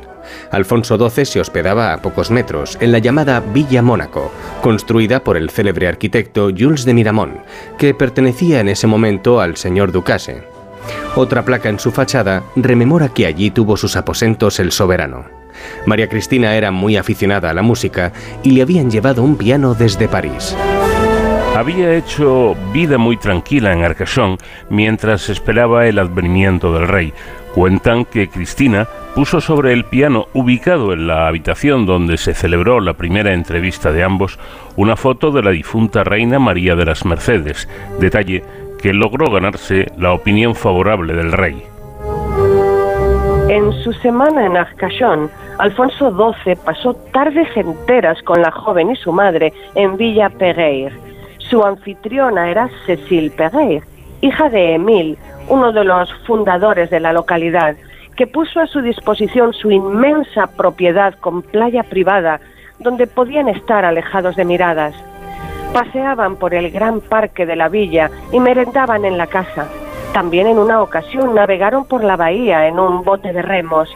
Alfonso 0.50 0.96
XII 0.96 1.24
se 1.24 1.40
hospedaba 1.40 1.92
a 1.92 2.02
pocos 2.02 2.30
metros, 2.30 2.78
en 2.80 2.92
la 2.92 2.98
llamada 2.98 3.40
Villa 3.40 3.82
Mónaco, 3.82 4.32
construida 4.62 5.22
por 5.22 5.36
el 5.36 5.50
célebre 5.50 5.88
arquitecto 5.88 6.50
Jules 6.56 6.84
de 6.84 6.94
Miramont, 6.94 7.40
que 7.78 7.94
pertenecía 7.94 8.60
en 8.60 8.68
ese 8.68 8.86
momento 8.86 9.40
al 9.40 9.56
señor 9.56 9.92
Ducase. 9.92 10.42
Otra 11.14 11.44
placa 11.44 11.68
en 11.68 11.78
su 11.78 11.92
fachada 11.92 12.42
rememora 12.56 13.08
que 13.08 13.26
allí 13.26 13.50
tuvo 13.50 13.76
sus 13.76 13.96
aposentos 13.96 14.60
el 14.60 14.72
soberano. 14.72 15.24
María 15.86 16.08
Cristina 16.08 16.54
era 16.54 16.70
muy 16.70 16.96
aficionada 16.96 17.50
a 17.50 17.54
la 17.54 17.62
música 17.62 18.12
y 18.42 18.50
le 18.50 18.62
habían 18.62 18.90
llevado 18.90 19.22
un 19.22 19.36
piano 19.36 19.74
desde 19.74 20.08
París. 20.08 20.56
Había 21.56 21.94
hecho 21.94 22.54
vida 22.74 22.98
muy 22.98 23.16
tranquila 23.16 23.72
en 23.72 23.82
Arcachón 23.82 24.36
mientras 24.68 25.30
esperaba 25.30 25.86
el 25.86 25.98
advenimiento 25.98 26.74
del 26.74 26.86
rey. 26.86 27.14
Cuentan 27.54 28.04
que 28.04 28.28
Cristina 28.28 28.86
puso 29.16 29.40
sobre 29.40 29.72
el 29.72 29.86
piano 29.86 30.26
ubicado 30.34 30.92
en 30.92 31.06
la 31.06 31.26
habitación 31.26 31.86
donde 31.86 32.18
se 32.18 32.34
celebró 32.34 32.80
la 32.80 32.92
primera 32.92 33.32
entrevista 33.32 33.90
de 33.90 34.04
ambos 34.04 34.38
una 34.76 34.94
foto 34.94 35.30
de 35.30 35.42
la 35.42 35.52
difunta 35.52 36.04
reina 36.04 36.38
María 36.38 36.76
de 36.76 36.84
las 36.84 37.06
Mercedes, 37.06 37.66
detalle 37.98 38.44
que 38.78 38.92
logró 38.92 39.30
ganarse 39.32 39.90
la 39.96 40.12
opinión 40.12 40.54
favorable 40.54 41.14
del 41.14 41.32
rey. 41.32 41.62
En 43.48 43.72
su 43.82 43.94
semana 43.94 44.44
en 44.44 44.58
Arcachón, 44.58 45.30
Alfonso 45.56 46.10
XII 46.44 46.56
pasó 46.56 46.92
tardes 46.92 47.48
enteras 47.56 48.22
con 48.22 48.42
la 48.42 48.50
joven 48.50 48.90
y 48.90 48.96
su 48.96 49.12
madre 49.12 49.50
en 49.76 49.96
Villa 49.96 50.28
Pereire. 50.28 50.92
Su 51.38 51.64
anfitriona 51.64 52.50
era 52.50 52.68
Cécile 52.84 53.30
Pereire, 53.30 53.82
hija 54.20 54.50
de 54.50 54.74
Émile, 54.74 55.16
uno 55.48 55.72
de 55.72 55.84
los 55.84 56.12
fundadores 56.26 56.90
de 56.90 57.00
la 57.00 57.14
localidad, 57.14 57.76
que 58.16 58.26
puso 58.26 58.60
a 58.60 58.66
su 58.66 58.80
disposición 58.80 59.52
su 59.52 59.70
inmensa 59.70 60.46
propiedad 60.46 61.14
con 61.20 61.42
playa 61.42 61.82
privada, 61.82 62.40
donde 62.78 63.06
podían 63.06 63.48
estar 63.48 63.84
alejados 63.84 64.36
de 64.36 64.44
miradas. 64.44 64.94
Paseaban 65.72 66.36
por 66.36 66.54
el 66.54 66.70
gran 66.70 67.00
parque 67.00 67.44
de 67.44 67.56
la 67.56 67.68
villa 67.68 68.10
y 68.32 68.40
merendaban 68.40 69.04
en 69.04 69.18
la 69.18 69.26
casa. 69.26 69.68
También 70.12 70.46
en 70.46 70.58
una 70.58 70.82
ocasión 70.82 71.34
navegaron 71.34 71.86
por 71.86 72.02
la 72.02 72.16
bahía 72.16 72.66
en 72.68 72.78
un 72.78 73.04
bote 73.04 73.32
de 73.32 73.42
remos. 73.42 73.94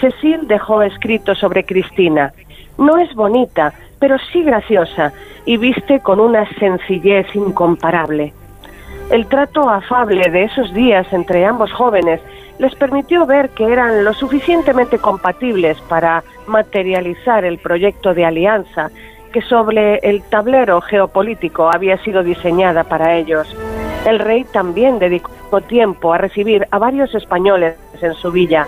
Cecil 0.00 0.48
dejó 0.48 0.82
escrito 0.82 1.34
sobre 1.34 1.64
Cristina. 1.64 2.32
No 2.78 2.98
es 2.98 3.14
bonita, 3.14 3.72
pero 4.00 4.16
sí 4.32 4.42
graciosa 4.42 5.12
y 5.44 5.56
viste 5.58 6.00
con 6.00 6.18
una 6.18 6.48
sencillez 6.58 7.26
incomparable. 7.34 8.32
El 9.10 9.26
trato 9.26 9.68
afable 9.68 10.30
de 10.30 10.44
esos 10.44 10.72
días 10.72 11.06
entre 11.12 11.44
ambos 11.44 11.72
jóvenes 11.72 12.20
les 12.60 12.74
permitió 12.74 13.24
ver 13.24 13.48
que 13.50 13.72
eran 13.72 14.04
lo 14.04 14.12
suficientemente 14.12 14.98
compatibles 14.98 15.80
para 15.88 16.22
materializar 16.46 17.44
el 17.46 17.58
proyecto 17.58 18.12
de 18.12 18.26
alianza 18.26 18.90
que 19.32 19.40
sobre 19.40 19.96
el 20.02 20.22
tablero 20.22 20.80
geopolítico 20.82 21.70
había 21.72 21.96
sido 22.04 22.22
diseñada 22.22 22.84
para 22.84 23.16
ellos. 23.16 23.56
El 24.06 24.18
rey 24.18 24.44
también 24.44 24.98
dedicó 24.98 25.60
tiempo 25.62 26.12
a 26.12 26.18
recibir 26.18 26.66
a 26.70 26.78
varios 26.78 27.14
españoles 27.14 27.76
en 28.02 28.14
su 28.14 28.30
villa. 28.30 28.66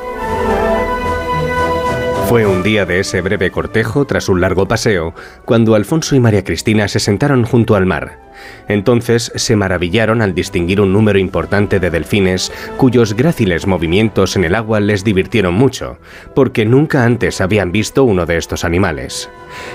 Fue 2.32 2.46
un 2.46 2.62
día 2.62 2.86
de 2.86 2.98
ese 2.98 3.20
breve 3.20 3.50
cortejo, 3.50 4.06
tras 4.06 4.30
un 4.30 4.40
largo 4.40 4.66
paseo, 4.66 5.12
cuando 5.44 5.74
Alfonso 5.74 6.16
y 6.16 6.20
María 6.20 6.42
Cristina 6.42 6.88
se 6.88 6.98
sentaron 6.98 7.44
junto 7.44 7.74
al 7.74 7.84
mar. 7.84 8.20
Entonces 8.68 9.30
se 9.34 9.54
maravillaron 9.54 10.22
al 10.22 10.34
distinguir 10.34 10.80
un 10.80 10.94
número 10.94 11.18
importante 11.18 11.78
de 11.78 11.90
delfines 11.90 12.50
cuyos 12.78 13.12
gráciles 13.12 13.66
movimientos 13.66 14.34
en 14.34 14.44
el 14.44 14.54
agua 14.54 14.80
les 14.80 15.04
divirtieron 15.04 15.52
mucho, 15.52 15.98
porque 16.34 16.64
nunca 16.64 17.04
antes 17.04 17.42
habían 17.42 17.70
visto 17.70 18.02
uno 18.02 18.24
de 18.24 18.38
estos 18.38 18.64
animales. 18.64 19.28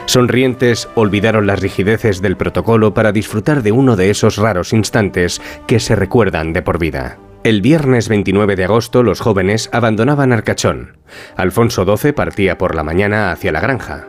Sonrientes, 0.08 0.90
olvidaron 0.96 1.46
las 1.46 1.60
rigideces 1.60 2.24
del 2.24 2.38
protocolo 2.38 2.92
para 2.92 3.12
disfrutar 3.12 3.62
de 3.62 3.72
uno 3.72 3.96
de 3.96 4.10
esos 4.10 4.38
raros 4.38 4.74
instantes 4.74 5.44
que 5.68 5.80
se 5.80 5.96
recuerdan 5.96 6.54
de 6.54 6.64
por 6.64 6.80
vida. 6.80 7.20
El 7.48 7.62
viernes 7.62 8.10
29 8.10 8.58
de 8.58 8.66
agosto 8.66 9.04
los 9.04 9.22
jóvenes 9.22 9.70
abandonaban 9.72 10.34
Arcachón. 10.34 10.98
Alfonso 11.38 11.86
XII 11.86 12.12
partía 12.12 12.58
por 12.58 12.76
la 12.76 12.84
mañana 12.84 13.32
hacia 13.32 13.54
la 13.54 13.62
granja. 13.62 14.06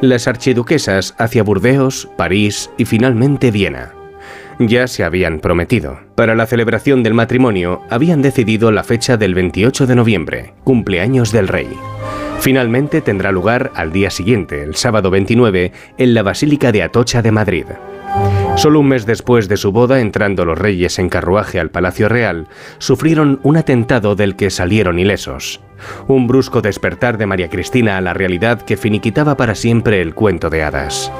Las 0.00 0.26
archiduquesas 0.26 1.14
hacia 1.18 1.42
Burdeos, 1.42 2.08
París 2.16 2.70
y 2.78 2.86
finalmente 2.86 3.50
Viena. 3.50 3.92
Ya 4.58 4.86
se 4.86 5.04
habían 5.04 5.40
prometido. 5.40 6.00
Para 6.14 6.34
la 6.34 6.46
celebración 6.46 7.02
del 7.02 7.12
matrimonio 7.12 7.82
habían 7.90 8.22
decidido 8.22 8.72
la 8.72 8.84
fecha 8.84 9.18
del 9.18 9.34
28 9.34 9.86
de 9.86 9.94
noviembre, 9.94 10.54
cumpleaños 10.64 11.30
del 11.30 11.48
rey. 11.48 11.68
Finalmente 12.40 13.02
tendrá 13.02 13.32
lugar 13.32 13.70
al 13.74 13.92
día 13.92 14.08
siguiente, 14.08 14.62
el 14.62 14.76
sábado 14.76 15.10
29, 15.10 15.72
en 15.98 16.14
la 16.14 16.22
Basílica 16.22 16.72
de 16.72 16.84
Atocha 16.84 17.20
de 17.20 17.32
Madrid. 17.32 17.66
Solo 18.58 18.80
un 18.80 18.88
mes 18.88 19.06
después 19.06 19.48
de 19.48 19.56
su 19.56 19.70
boda, 19.70 20.00
entrando 20.00 20.44
los 20.44 20.58
reyes 20.58 20.98
en 20.98 21.08
carruaje 21.08 21.60
al 21.60 21.70
Palacio 21.70 22.08
Real, 22.08 22.48
sufrieron 22.78 23.38
un 23.44 23.56
atentado 23.56 24.16
del 24.16 24.34
que 24.34 24.50
salieron 24.50 24.98
ilesos. 24.98 25.60
Un 26.08 26.26
brusco 26.26 26.60
despertar 26.60 27.18
de 27.18 27.26
María 27.26 27.48
Cristina 27.50 27.96
a 27.96 28.00
la 28.00 28.14
realidad 28.14 28.62
que 28.62 28.76
finiquitaba 28.76 29.36
para 29.36 29.54
siempre 29.54 30.02
el 30.02 30.12
cuento 30.12 30.50
de 30.50 30.64
hadas. 30.64 31.12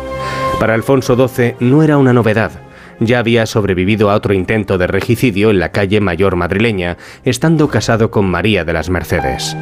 Para 0.59 0.75
Alfonso 0.75 1.15
XII 1.15 1.55
no 1.61 1.85
era 1.85 1.97
una 1.97 2.13
novedad. 2.13 2.51
Ya 2.99 3.21
había 3.21 3.47
sobrevivido 3.47 4.11
a 4.11 4.17
otro 4.17 4.35
intento 4.35 4.77
de 4.77 4.89
regicidio 4.89 5.51
en 5.51 5.61
la 5.61 5.71
calle 5.71 6.01
Mayor 6.01 6.35
madrileña, 6.35 6.97
estando 7.23 7.69
casado 7.69 8.11
con 8.11 8.29
María 8.29 8.65
de 8.65 8.73
las 8.73 8.91
Mercedes. 8.91 9.57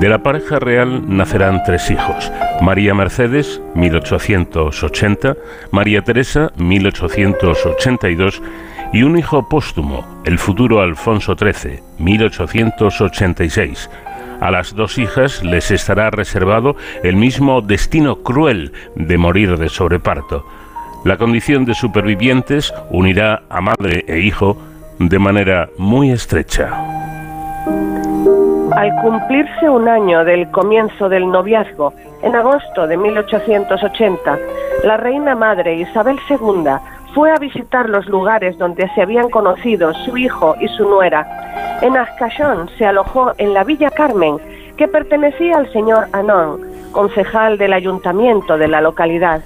De 0.00 0.08
la 0.08 0.22
pareja 0.22 0.58
real 0.58 1.14
nacerán 1.14 1.62
tres 1.62 1.90
hijos. 1.90 2.32
María 2.62 2.94
Mercedes, 2.94 3.60
1880, 3.74 5.36
María 5.72 6.00
Teresa, 6.00 6.52
1882, 6.56 8.40
y 8.94 9.02
un 9.02 9.18
hijo 9.18 9.46
póstumo, 9.46 10.22
el 10.24 10.38
futuro 10.38 10.80
Alfonso 10.80 11.36
XIII, 11.36 11.80
1886. 11.98 13.90
A 14.40 14.50
las 14.50 14.74
dos 14.74 14.96
hijas 14.96 15.44
les 15.44 15.70
estará 15.70 16.08
reservado 16.08 16.76
el 17.02 17.16
mismo 17.16 17.60
destino 17.60 18.22
cruel 18.22 18.72
de 18.94 19.18
morir 19.18 19.58
de 19.58 19.68
sobreparto. 19.68 20.46
La 21.04 21.18
condición 21.18 21.66
de 21.66 21.74
supervivientes 21.74 22.72
unirá 22.88 23.42
a 23.50 23.60
madre 23.60 24.06
e 24.08 24.20
hijo 24.20 24.56
de 24.98 25.18
manera 25.18 25.68
muy 25.76 26.10
estrecha. 26.10 26.70
Al 28.76 28.94
cumplirse 29.02 29.68
un 29.68 29.88
año 29.88 30.24
del 30.24 30.50
comienzo 30.50 31.08
del 31.08 31.28
noviazgo, 31.28 31.92
en 32.22 32.36
agosto 32.36 32.86
de 32.86 32.96
1880, 32.96 34.38
la 34.84 34.96
reina 34.96 35.34
madre 35.34 35.74
Isabel 35.74 36.18
II 36.28 36.70
fue 37.14 37.32
a 37.32 37.38
visitar 37.38 37.88
los 37.88 38.06
lugares 38.06 38.56
donde 38.58 38.88
se 38.94 39.02
habían 39.02 39.28
conocido 39.28 39.92
su 39.92 40.16
hijo 40.16 40.54
y 40.60 40.68
su 40.68 40.88
nuera. 40.88 41.26
En 41.82 41.96
Arcachón 41.96 42.68
se 42.78 42.86
alojó 42.86 43.32
en 43.38 43.54
la 43.54 43.64
Villa 43.64 43.90
Carmen, 43.90 44.36
que 44.76 44.86
pertenecía 44.86 45.56
al 45.56 45.72
señor 45.72 46.06
Anón, 46.12 46.60
concejal 46.92 47.58
del 47.58 47.72
ayuntamiento 47.72 48.56
de 48.56 48.68
la 48.68 48.80
localidad. 48.80 49.42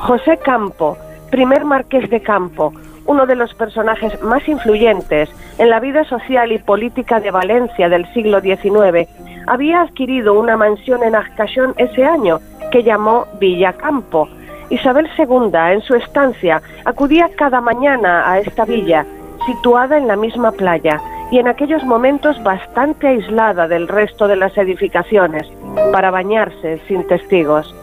José 0.00 0.36
Campo, 0.36 0.98
primer 1.30 1.64
marqués 1.64 2.10
de 2.10 2.20
Campo, 2.20 2.72
uno 3.06 3.26
de 3.26 3.34
los 3.34 3.54
personajes 3.54 4.20
más 4.22 4.46
influyentes 4.48 5.28
en 5.58 5.70
la 5.70 5.80
vida 5.80 6.04
social 6.04 6.52
y 6.52 6.58
política 6.58 7.20
de 7.20 7.30
Valencia 7.30 7.88
del 7.88 8.06
siglo 8.12 8.40
XIX, 8.40 9.08
había 9.46 9.82
adquirido 9.82 10.38
una 10.38 10.56
mansión 10.56 11.02
en 11.02 11.14
Arcachón 11.14 11.74
ese 11.76 12.04
año 12.04 12.40
que 12.70 12.82
llamó 12.82 13.26
Villacampo. 13.38 14.28
Isabel 14.70 15.08
II, 15.18 15.50
en 15.72 15.82
su 15.82 15.94
estancia, 15.94 16.62
acudía 16.84 17.28
cada 17.36 17.60
mañana 17.60 18.30
a 18.30 18.38
esta 18.38 18.64
villa, 18.64 19.04
situada 19.46 19.98
en 19.98 20.08
la 20.08 20.16
misma 20.16 20.52
playa 20.52 21.00
y 21.30 21.38
en 21.38 21.48
aquellos 21.48 21.84
momentos 21.84 22.42
bastante 22.42 23.08
aislada 23.08 23.68
del 23.68 23.88
resto 23.88 24.28
de 24.28 24.36
las 24.36 24.56
edificaciones, 24.56 25.46
para 25.92 26.10
bañarse 26.10 26.78
sin 26.88 27.06
testigos. 27.06 27.74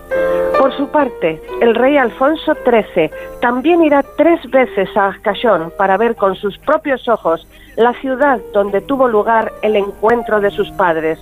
Por 0.60 0.76
su 0.76 0.90
parte, 0.90 1.42
el 1.62 1.74
rey 1.74 1.96
Alfonso 1.96 2.54
XIII 2.54 3.10
también 3.40 3.82
irá 3.82 4.04
tres 4.18 4.42
veces 4.52 4.90
a 4.98 5.08
Arcachón 5.08 5.72
para 5.78 5.96
ver 5.96 6.18
con 6.18 6.36
sus 6.36 6.58
propios 6.58 7.08
ojos 7.08 7.48
la 7.78 7.94
ciudad 8.02 8.42
donde 8.52 8.82
tuvo 8.82 9.08
lugar 9.08 9.54
el 9.62 9.78
encuentro 9.78 10.42
de 10.42 10.52
sus 10.52 10.70
padres, 10.72 11.18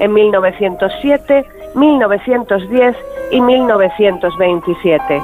en 0.00 0.12
1907, 0.12 1.46
1910 1.74 2.96
y 3.30 3.40
1927. 3.40 5.22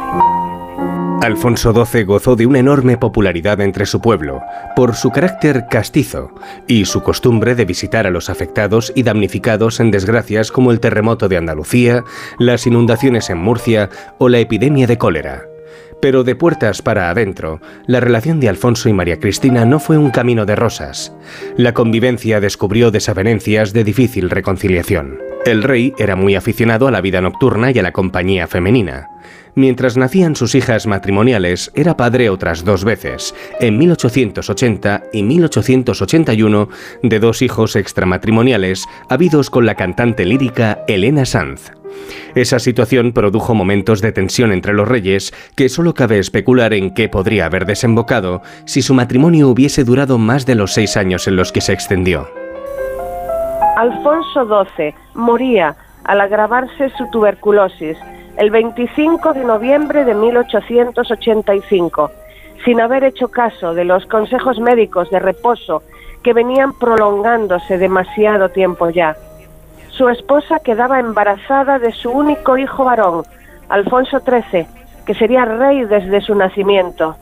Alfonso 1.22 1.74
XII 1.74 2.04
gozó 2.04 2.34
de 2.34 2.46
una 2.46 2.60
enorme 2.60 2.96
popularidad 2.96 3.60
entre 3.60 3.84
su 3.84 4.00
pueblo, 4.00 4.42
por 4.74 4.94
su 4.94 5.10
carácter 5.10 5.66
castizo 5.68 6.32
y 6.66 6.86
su 6.86 7.02
costumbre 7.02 7.54
de 7.54 7.66
visitar 7.66 8.06
a 8.06 8.10
los 8.10 8.30
afectados 8.30 8.90
y 8.96 9.02
damnificados 9.02 9.80
en 9.80 9.90
desgracias 9.90 10.50
como 10.50 10.72
el 10.72 10.80
terremoto 10.80 11.28
de 11.28 11.36
Andalucía, 11.36 12.04
las 12.38 12.66
inundaciones 12.66 13.28
en 13.28 13.36
Murcia 13.36 13.90
o 14.16 14.30
la 14.30 14.38
epidemia 14.38 14.86
de 14.86 14.96
cólera. 14.96 15.42
Pero 16.00 16.24
de 16.24 16.34
puertas 16.34 16.80
para 16.80 17.10
adentro, 17.10 17.60
la 17.86 18.00
relación 18.00 18.40
de 18.40 18.48
Alfonso 18.48 18.88
y 18.88 18.94
María 18.94 19.20
Cristina 19.20 19.66
no 19.66 19.78
fue 19.78 19.98
un 19.98 20.10
camino 20.10 20.46
de 20.46 20.56
rosas. 20.56 21.12
La 21.58 21.74
convivencia 21.74 22.40
descubrió 22.40 22.90
desavenencias 22.90 23.74
de 23.74 23.84
difícil 23.84 24.30
reconciliación. 24.30 25.29
El 25.46 25.62
rey 25.62 25.94
era 25.98 26.16
muy 26.16 26.34
aficionado 26.34 26.86
a 26.86 26.90
la 26.90 27.00
vida 27.00 27.20
nocturna 27.20 27.70
y 27.70 27.78
a 27.78 27.82
la 27.82 27.92
compañía 27.92 28.46
femenina. 28.46 29.08
Mientras 29.54 29.96
nacían 29.96 30.36
sus 30.36 30.54
hijas 30.54 30.86
matrimoniales, 30.86 31.72
era 31.74 31.96
padre 31.96 32.30
otras 32.30 32.64
dos 32.64 32.84
veces, 32.84 33.34
en 33.58 33.78
1880 33.78 35.02
y 35.12 35.22
1881, 35.22 36.68
de 37.02 37.18
dos 37.18 37.42
hijos 37.42 37.74
extramatrimoniales 37.74 38.86
habidos 39.08 39.50
con 39.50 39.66
la 39.66 39.74
cantante 39.74 40.24
lírica 40.24 40.84
Elena 40.86 41.24
Sanz. 41.24 41.72
Esa 42.34 42.58
situación 42.58 43.12
produjo 43.12 43.54
momentos 43.54 44.00
de 44.00 44.12
tensión 44.12 44.52
entre 44.52 44.72
los 44.72 44.86
reyes 44.86 45.32
que 45.56 45.68
solo 45.68 45.94
cabe 45.94 46.18
especular 46.18 46.72
en 46.74 46.94
qué 46.94 47.08
podría 47.08 47.46
haber 47.46 47.66
desembocado 47.66 48.42
si 48.66 48.82
su 48.82 48.94
matrimonio 48.94 49.48
hubiese 49.48 49.84
durado 49.84 50.16
más 50.16 50.46
de 50.46 50.54
los 50.54 50.72
seis 50.72 50.96
años 50.96 51.26
en 51.26 51.36
los 51.36 51.50
que 51.50 51.60
se 51.60 51.72
extendió. 51.72 52.39
Alfonso 53.76 54.46
XII 54.46 54.94
moría 55.14 55.76
al 56.04 56.20
agravarse 56.20 56.90
su 56.90 57.08
tuberculosis 57.10 57.96
el 58.36 58.50
25 58.50 59.32
de 59.32 59.44
noviembre 59.44 60.04
de 60.04 60.14
1885, 60.14 62.10
sin 62.64 62.80
haber 62.80 63.04
hecho 63.04 63.28
caso 63.28 63.74
de 63.74 63.84
los 63.84 64.06
consejos 64.06 64.58
médicos 64.58 65.10
de 65.10 65.18
reposo 65.18 65.82
que 66.22 66.32
venían 66.32 66.72
prolongándose 66.78 67.78
demasiado 67.78 68.48
tiempo 68.48 68.90
ya. 68.90 69.16
Su 69.88 70.08
esposa 70.08 70.58
quedaba 70.60 70.98
embarazada 70.98 71.78
de 71.78 71.92
su 71.92 72.10
único 72.10 72.58
hijo 72.58 72.84
varón, 72.84 73.24
Alfonso 73.68 74.20
XIII, 74.20 74.66
que 75.06 75.14
sería 75.14 75.44
rey 75.44 75.84
desde 75.84 76.20
su 76.20 76.34
nacimiento. 76.34 77.16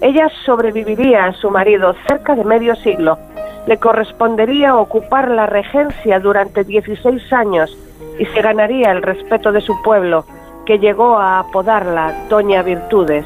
Ella 0.00 0.28
sobreviviría 0.44 1.26
a 1.26 1.32
su 1.32 1.50
marido 1.50 1.94
cerca 2.06 2.34
de 2.34 2.44
medio 2.44 2.74
siglo. 2.76 3.18
Le 3.66 3.78
correspondería 3.78 4.76
ocupar 4.76 5.30
la 5.30 5.46
regencia 5.46 6.20
durante 6.20 6.64
16 6.64 7.32
años 7.32 7.76
y 8.18 8.26
se 8.26 8.42
ganaría 8.42 8.92
el 8.92 9.02
respeto 9.02 9.52
de 9.52 9.60
su 9.60 9.80
pueblo, 9.82 10.24
que 10.66 10.78
llegó 10.78 11.16
a 11.18 11.40
apodarla 11.40 12.14
Doña 12.28 12.62
Virtudes. 12.62 13.24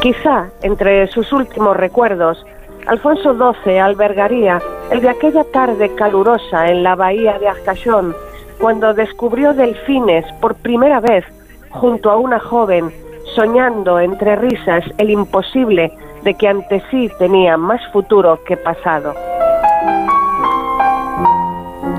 Quizá, 0.00 0.46
entre 0.62 1.06
sus 1.08 1.32
últimos 1.32 1.76
recuerdos, 1.76 2.44
Alfonso 2.86 3.34
XII 3.34 3.78
albergaría 3.80 4.62
el 4.90 5.00
de 5.00 5.10
aquella 5.10 5.44
tarde 5.44 5.94
calurosa 5.94 6.68
en 6.68 6.82
la 6.82 6.94
bahía 6.94 7.38
de 7.38 7.48
Arcachón, 7.48 8.14
cuando 8.58 8.94
descubrió 8.94 9.54
delfines 9.54 10.24
por 10.40 10.54
primera 10.54 11.00
vez 11.00 11.24
junto 11.70 12.10
a 12.10 12.16
una 12.16 12.38
joven, 12.38 12.90
soñando 13.34 14.00
entre 14.00 14.36
risas 14.36 14.84
el 14.98 15.10
imposible 15.10 15.92
de 16.22 16.34
que 16.34 16.48
ante 16.48 16.82
sí 16.90 17.10
tenía 17.18 17.56
más 17.56 17.80
futuro 17.92 18.38
que 18.44 18.56
pasado. 18.56 19.14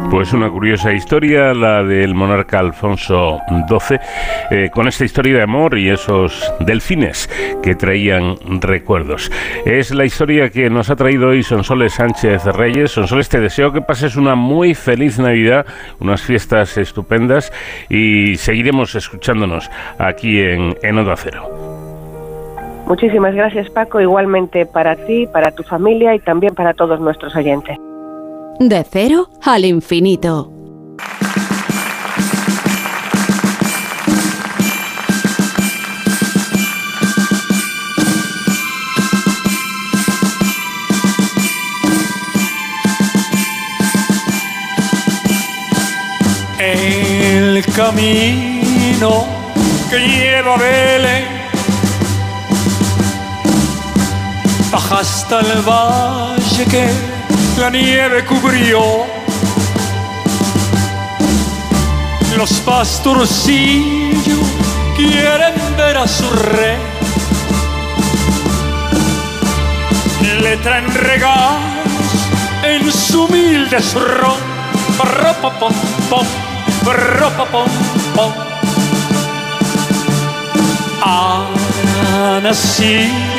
Pues 0.10 0.34
una 0.34 0.50
curiosa 0.50 0.92
historia, 0.92 1.54
la 1.54 1.84
del 1.84 2.16
monarca 2.16 2.58
Alfonso 2.58 3.40
XII, 3.48 4.00
eh, 4.50 4.70
con 4.72 4.88
esta 4.88 5.06
historia 5.06 5.36
de 5.36 5.44
amor 5.44 5.78
y 5.78 5.90
esos 5.90 6.52
delfines 6.60 7.30
que 7.62 7.76
traían 7.76 8.36
recuerdos. 8.60 9.32
Es 9.66 9.92
la 9.92 10.06
historia 10.06 10.50
que 10.50 10.68
nos 10.72 10.90
ha 10.90 10.96
traído 10.96 11.28
hoy 11.28 11.44
Sonsoles 11.44 11.94
Sánchez 11.94 12.44
Reyes. 12.46 12.92
Sonsoles, 12.92 13.30
te 13.30 13.40
deseo 13.40 13.72
que 13.72 13.82
pases 13.82 14.16
una 14.16 14.34
muy 14.34 14.74
feliz 14.74 15.20
Navidad, 15.20 15.68
unas 16.00 16.24
fiestas 16.24 16.76
estupendas 16.78 17.54
y 17.88 18.36
seguiremos 18.38 18.96
escuchándonos 18.96 19.70
aquí 20.00 20.40
en, 20.40 20.76
en 20.82 20.98
Onda 20.98 21.16
Cero. 21.18 21.79
Muchísimas 22.90 23.36
gracias 23.36 23.70
Paco, 23.70 24.02
igualmente 24.02 24.66
para 24.66 24.96
ti, 24.96 25.28
para 25.28 25.52
tu 25.52 25.62
familia 25.62 26.16
y 26.16 26.20
también 26.20 26.56
para 26.56 26.74
todos 26.74 27.00
nuestros 27.00 27.36
oyentes. 27.36 27.78
De 28.60 28.84
cero 28.84 29.30
al 29.44 29.64
infinito. 29.64 30.52
El 46.60 47.64
camino 47.76 49.26
que 49.92 50.00
lleva 50.00 50.56
a 50.56 50.58
Belén 50.58 51.39
baja 54.72 55.00
hasta 55.00 55.40
el 55.40 55.62
valle 55.62 56.66
que 56.66 56.90
la 57.60 57.70
nieve 57.70 58.26
cubrió. 58.26 59.06
Los 62.38 62.52
pastorcillos 62.62 64.40
quieren 64.96 65.56
ver 65.78 65.98
a 65.98 66.08
su 66.08 66.30
rey. 66.30 66.78
Le 70.42 70.58
traen 70.58 70.94
regalos 70.94 71.60
en 72.64 72.92
su 72.92 73.24
humilde 73.26 73.82
zurrón. 73.82 74.40
Pom 75.42 75.54
pom, 75.60 75.74
pom 76.10 76.26
pom. 78.16 78.34
Ha 81.02 82.40
nacido 82.44 83.39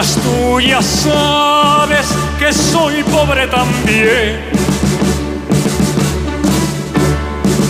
Mas 0.00 0.16
tú 0.16 0.58
ya 0.60 0.80
sabes 0.80 2.06
que 2.38 2.50
soy 2.54 3.02
pobre 3.02 3.46
también. 3.48 4.40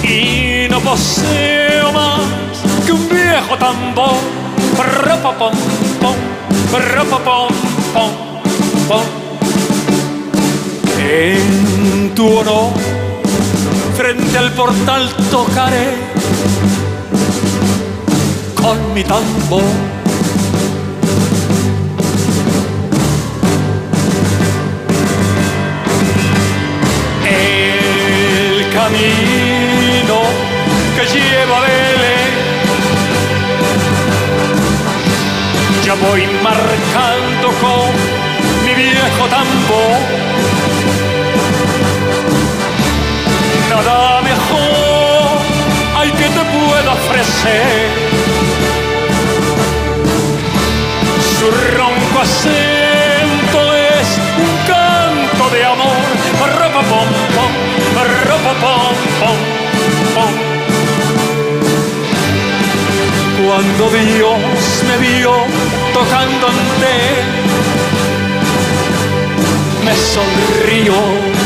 Y 0.05 0.69
no 0.71 0.79
poseo 0.79 1.93
más 1.93 2.21
que 2.87 2.93
un 2.93 3.09
viejo 3.09 3.57
tambor. 3.59 4.15
Ropa 5.03 5.33
pom 5.39 5.53
pom 6.01 6.15
pom 7.25 7.49
pom. 8.89 9.07
En 11.01 12.15
tu 12.15 12.29
honor, 12.29 12.71
frente 13.97 14.39
al 14.39 14.53
portal 14.53 15.11
tocaré 15.33 15.97
con 18.55 18.95
mi 18.95 19.03
tambor. 19.03 19.90
Camino 29.01 30.21
que 30.95 31.07
lleva 31.07 31.57
a 31.57 31.61
Belén. 31.61 32.33
Ya 35.85 35.95
voy 35.95 36.27
marcando 36.43 37.49
con 37.63 37.91
mi 38.65 38.75
viejo 38.75 39.25
tambor. 39.29 40.01
Nada 43.71 44.21
mejor 44.23 45.39
hay 45.97 46.11
que 46.11 46.29
te 46.37 46.45
pueda 46.57 46.93
ofrecer. 46.93 47.89
Su 51.39 51.47
ronco 51.77 52.21
acento 52.21 53.75
es 53.75 54.09
un 54.45 54.53
canto 54.67 55.51
de 55.55 55.65
amor. 55.65 56.01
Cuando 63.47 63.91
Dios 63.91 64.85
me 64.87 64.97
vio 64.99 65.33
él, 66.83 67.25
me 69.85 69.95
sonrió. 69.95 71.40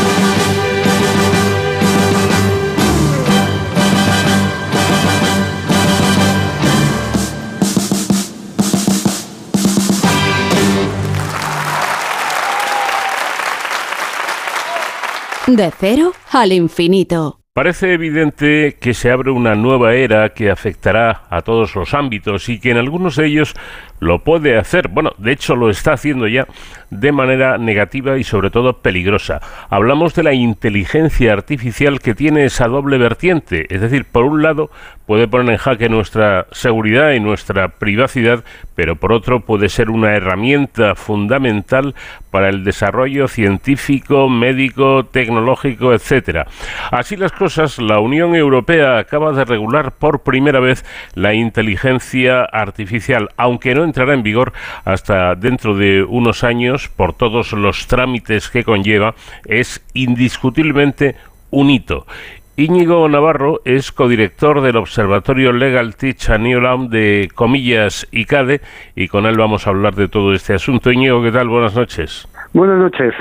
De 15.47 15.71
cero 15.79 16.13
al 16.33 16.53
infinito. 16.53 17.39
Parece 17.53 17.93
evidente 17.93 18.79
que 18.81 18.95
se 18.95 19.11
abre 19.11 19.31
una 19.31 19.55
nueva 19.55 19.95
era 19.95 20.33
que 20.33 20.51
afectará 20.51 21.25
a 21.29 21.43
todos 21.43 21.75
los 21.77 21.93
ámbitos 21.93 22.49
y 22.49 22.59
que 22.59 22.71
en 22.71 22.79
algunos 22.79 23.17
de 23.17 23.27
ellos 23.27 23.55
lo 24.05 24.19
puede 24.21 24.59
hacer, 24.59 24.89
bueno, 24.89 25.13
de 25.19 25.33
hecho 25.33 25.57
lo 25.57 25.71
está 25.71 25.95
haciendo 25.95 26.29
ya 26.29 26.47
de 26.91 27.11
manera 27.11 27.59
negativa 27.59 28.19
y 28.19 28.25
sobre 28.25 28.51
todo 28.51 28.79
peligrosa. 28.79 29.41
Hablamos 29.71 30.15
de 30.15 30.23
la 30.23 30.35
inteligencia 30.35 31.33
artificial 31.33 32.01
que 32.01 32.15
tiene 32.15 32.45
esa 32.45 32.69
doble 32.69 32.99
vertiente, 32.99 33.67
es 33.75 33.81
decir, 33.81 34.05
por 34.05 34.25
un 34.25 34.43
lado 34.43 34.71
puede 35.07 35.29
poner 35.29 35.51
en 35.51 35.59
jaque 35.59 35.89
nuestra 35.89 36.47
seguridad 36.53 37.13
y 37.13 37.21
nuestra 37.21 37.69
privacidad, 37.69 38.45
pero 38.75 38.97
por 38.97 39.13
otro 39.13 39.41
puede 39.41 39.69
ser 39.69 39.91
una 39.91 40.15
herramienta 40.15 40.95
fundamental 40.95 41.95
para 42.31 42.49
el 42.49 42.65
desarrollo 42.65 43.29
científico, 43.29 44.29
médico, 44.29 45.05
tecnológico, 45.07 45.93
etcétera. 45.93 46.47
Así 46.91 47.17
las 47.17 47.33
cosas, 47.33 47.79
la 47.79 48.01
Unión 48.01 48.35
Europea 48.35 48.99
acaba 48.99 49.33
de 49.33 49.45
regular 49.45 49.93
por 49.93 50.23
primera 50.23 50.61
vez 50.61 50.85
la 51.15 51.35
inteligencia 51.35 52.45
artificial, 52.45 53.29
aunque 53.37 53.75
no 53.75 53.85
entrará 53.95 54.15
en 54.15 54.25
vigor 54.25 54.53
hasta 54.85 55.37
dentro 55.37 55.77
de 55.77 56.03
unos 56.03 56.43
años 56.43 56.89
por 56.89 57.13
todos 57.13 57.53
los 57.53 57.87
trámites 57.87 58.51
que 58.51 58.65
conlleva, 58.65 59.15
es 59.47 59.85
indiscutiblemente 59.95 61.15
un 61.51 61.71
hito. 61.71 62.05
Íñigo 62.57 63.09
Navarro 63.09 63.61
es 63.65 63.93
codirector 63.93 64.63
del 64.63 64.77
Observatorio 64.77 65.53
Legal 65.53 65.95
Teach 65.95 66.29
Law 66.29 66.89
de 66.89 67.29
Comillas 67.35 68.09
y 68.11 68.25
CADE 68.25 68.61
y 68.97 69.07
con 69.07 69.27
él 69.27 69.37
vamos 69.39 69.67
a 69.67 69.71
hablar 69.71 69.95
de 69.95 70.09
todo 70.09 70.35
este 70.35 70.55
asunto. 70.55 70.91
Íñigo, 70.91 71.23
¿qué 71.23 71.31
tal? 71.31 71.49
Buenas 71.49 71.75
noches. 71.77 72.29
Buenas 72.53 72.79
noches. 72.79 73.15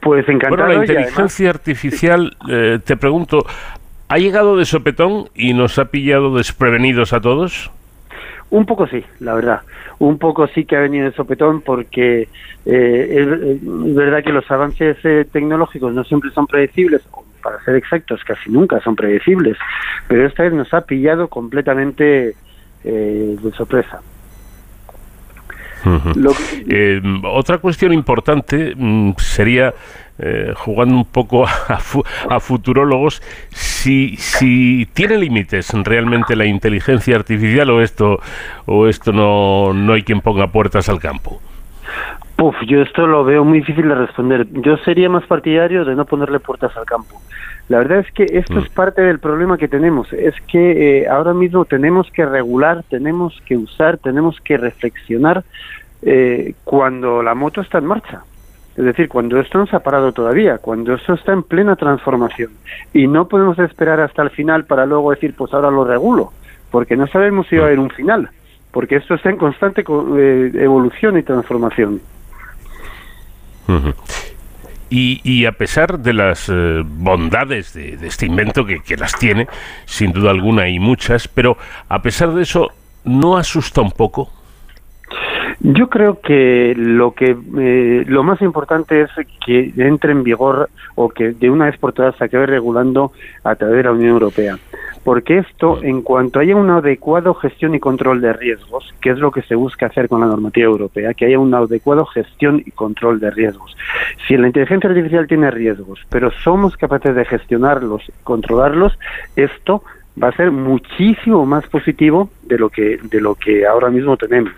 Pues 0.00 0.28
encantado. 0.28 0.56
Bueno, 0.56 0.66
la 0.66 0.78
además- 0.80 0.88
inteligencia 0.90 1.50
artificial, 1.50 2.36
eh, 2.50 2.80
te 2.84 2.96
pregunto, 2.96 3.46
¿ha 4.08 4.18
llegado 4.18 4.56
de 4.56 4.64
sopetón 4.64 5.28
y 5.36 5.54
nos 5.54 5.78
ha 5.78 5.84
pillado 5.86 6.34
desprevenidos 6.36 7.12
a 7.12 7.20
todos? 7.20 7.70
Un 8.52 8.66
poco 8.66 8.86
sí, 8.86 9.02
la 9.20 9.32
verdad. 9.34 9.60
Un 9.98 10.18
poco 10.18 10.46
sí 10.46 10.66
que 10.66 10.76
ha 10.76 10.80
venido 10.80 11.06
de 11.06 11.12
sopetón 11.16 11.62
porque 11.62 12.28
eh, 12.66 13.16
es, 13.18 13.58
verdad 13.94 14.22
que 14.22 14.30
los 14.30 14.48
avances 14.50 14.98
eh, 15.04 15.24
tecnológicos 15.32 15.94
no 15.94 16.04
siempre 16.04 16.30
son 16.32 16.46
predecibles, 16.46 17.00
para 17.42 17.58
ser 17.64 17.76
exactos, 17.76 18.22
casi 18.24 18.50
nunca 18.50 18.78
son 18.80 18.94
predecibles, 18.94 19.56
pero 20.06 20.26
esta 20.26 20.42
vez 20.42 20.52
nos 20.52 20.72
ha 20.74 20.82
pillado 20.82 21.28
completamente 21.28 22.34
eh, 22.84 23.36
de 23.42 23.52
sorpresa. 23.52 24.00
Lo- 26.14 26.32
Eh, 26.68 27.00
otra 27.24 27.56
cuestión 27.58 27.92
importante 27.92 28.74
mm, 28.76 29.14
sería, 29.16 29.72
eh, 30.18 30.52
jugando 30.56 30.94
un 30.94 31.04
poco 31.04 31.46
a, 31.68 31.78
fu- 31.78 32.04
a 32.28 32.40
futurólogos, 32.40 33.22
si, 33.50 34.16
si 34.16 34.86
tiene 34.92 35.18
límites 35.18 35.72
realmente 35.84 36.36
la 36.36 36.44
inteligencia 36.44 37.16
artificial 37.16 37.70
o 37.70 37.80
esto, 37.82 38.20
o 38.66 38.86
esto 38.86 39.12
no, 39.12 39.72
no 39.72 39.92
hay 39.94 40.02
quien 40.02 40.20
ponga 40.20 40.46
puertas 40.48 40.88
al 40.88 41.00
campo. 41.00 41.40
Puf, 42.36 42.56
yo 42.66 42.80
esto 42.82 43.06
lo 43.06 43.24
veo 43.24 43.44
muy 43.44 43.58
difícil 43.58 43.88
de 43.88 43.94
responder. 43.94 44.46
Yo 44.50 44.76
sería 44.78 45.08
más 45.08 45.24
partidario 45.26 45.84
de 45.84 45.94
no 45.94 46.04
ponerle 46.06 46.40
puertas 46.40 46.76
al 46.76 46.84
campo. 46.86 47.20
La 47.68 47.78
verdad 47.78 47.98
es 48.00 48.10
que 48.12 48.24
esto 48.24 48.58
es 48.58 48.68
parte 48.68 49.02
del 49.02 49.18
problema 49.20 49.56
que 49.56 49.68
tenemos. 49.68 50.12
Es 50.12 50.34
que 50.48 51.02
eh, 51.02 51.08
ahora 51.08 51.32
mismo 51.32 51.64
tenemos 51.64 52.10
que 52.10 52.26
regular, 52.26 52.82
tenemos 52.90 53.40
que 53.46 53.56
usar, 53.56 53.98
tenemos 53.98 54.40
que 54.40 54.56
reflexionar 54.56 55.44
eh, 56.02 56.54
cuando 56.64 57.22
la 57.22 57.34
moto 57.34 57.60
está 57.60 57.78
en 57.78 57.86
marcha. 57.86 58.22
Es 58.76 58.84
decir, 58.84 59.08
cuando 59.08 59.38
esto 59.38 59.58
no 59.58 59.66
se 59.66 59.76
ha 59.76 59.80
parado 59.80 60.12
todavía, 60.12 60.58
cuando 60.58 60.94
esto 60.94 61.12
está 61.14 61.32
en 61.32 61.42
plena 61.42 61.76
transformación. 61.76 62.50
Y 62.94 63.06
no 63.06 63.28
podemos 63.28 63.58
esperar 63.58 64.00
hasta 64.00 64.22
el 64.22 64.30
final 64.30 64.64
para 64.64 64.86
luego 64.86 65.10
decir, 65.10 65.34
pues 65.36 65.52
ahora 65.52 65.70
lo 65.70 65.84
regulo, 65.84 66.32
porque 66.70 66.96
no 66.96 67.06
sabemos 67.06 67.46
si 67.48 67.56
va 67.56 67.64
a 67.64 67.66
haber 67.66 67.78
un 67.78 67.90
final, 67.90 68.30
porque 68.70 68.96
esto 68.96 69.14
está 69.14 69.28
en 69.28 69.36
constante 69.36 69.84
co- 69.84 70.16
eh, 70.18 70.50
evolución 70.54 71.18
y 71.18 71.22
transformación. 71.22 72.00
Y, 74.90 75.20
y 75.24 75.46
a 75.46 75.52
pesar 75.52 75.98
de 75.98 76.12
las 76.12 76.48
eh, 76.50 76.82
bondades 76.84 77.72
de, 77.72 77.96
de 77.96 78.06
este 78.06 78.26
invento, 78.26 78.64
que, 78.66 78.80
que 78.80 78.96
las 78.96 79.14
tiene, 79.18 79.48
sin 79.86 80.12
duda 80.12 80.30
alguna 80.30 80.68
y 80.68 80.78
muchas, 80.78 81.28
pero 81.28 81.56
a 81.88 82.02
pesar 82.02 82.32
de 82.34 82.42
eso, 82.42 82.70
¿no 83.04 83.36
asusta 83.36 83.80
un 83.80 83.90
poco? 83.92 84.30
Yo 85.64 85.88
creo 85.88 86.18
que 86.20 86.74
lo 86.76 87.12
que 87.12 87.36
eh, 87.58 88.04
lo 88.08 88.24
más 88.24 88.42
importante 88.42 89.02
es 89.02 89.10
que 89.46 89.72
entre 89.76 90.10
en 90.10 90.24
vigor 90.24 90.68
o 90.96 91.08
que 91.08 91.30
de 91.34 91.50
una 91.50 91.66
vez 91.66 91.78
por 91.78 91.92
todas 91.92 92.16
se 92.16 92.24
acabe 92.24 92.46
regulando 92.46 93.12
a 93.44 93.54
través 93.54 93.76
de 93.76 93.82
la 93.84 93.92
Unión 93.92 94.10
Europea. 94.10 94.58
Porque 95.04 95.38
esto, 95.38 95.78
en 95.80 96.02
cuanto 96.02 96.40
haya 96.40 96.56
una 96.56 96.78
adecuada 96.78 97.32
gestión 97.40 97.76
y 97.76 97.80
control 97.80 98.20
de 98.20 98.32
riesgos, 98.32 98.92
que 99.00 99.10
es 99.10 99.18
lo 99.18 99.30
que 99.30 99.42
se 99.42 99.54
busca 99.54 99.86
hacer 99.86 100.08
con 100.08 100.20
la 100.20 100.26
normativa 100.26 100.66
europea, 100.66 101.14
que 101.14 101.26
haya 101.26 101.38
una 101.38 101.58
adecuada 101.58 102.04
gestión 102.12 102.60
y 102.66 102.72
control 102.72 103.20
de 103.20 103.30
riesgos. 103.30 103.76
Si 104.26 104.36
la 104.36 104.48
inteligencia 104.48 104.90
artificial 104.90 105.28
tiene 105.28 105.48
riesgos, 105.52 106.00
pero 106.10 106.32
somos 106.42 106.76
capaces 106.76 107.14
de 107.14 107.24
gestionarlos, 107.24 108.02
controlarlos, 108.24 108.98
esto 109.36 109.84
va 110.20 110.28
a 110.28 110.36
ser 110.36 110.50
muchísimo 110.50 111.46
más 111.46 111.68
positivo 111.68 112.30
de 112.42 112.58
lo 112.58 112.68
que 112.68 112.98
de 113.00 113.20
lo 113.20 113.36
que 113.36 113.64
ahora 113.64 113.90
mismo 113.90 114.16
tenemos 114.16 114.52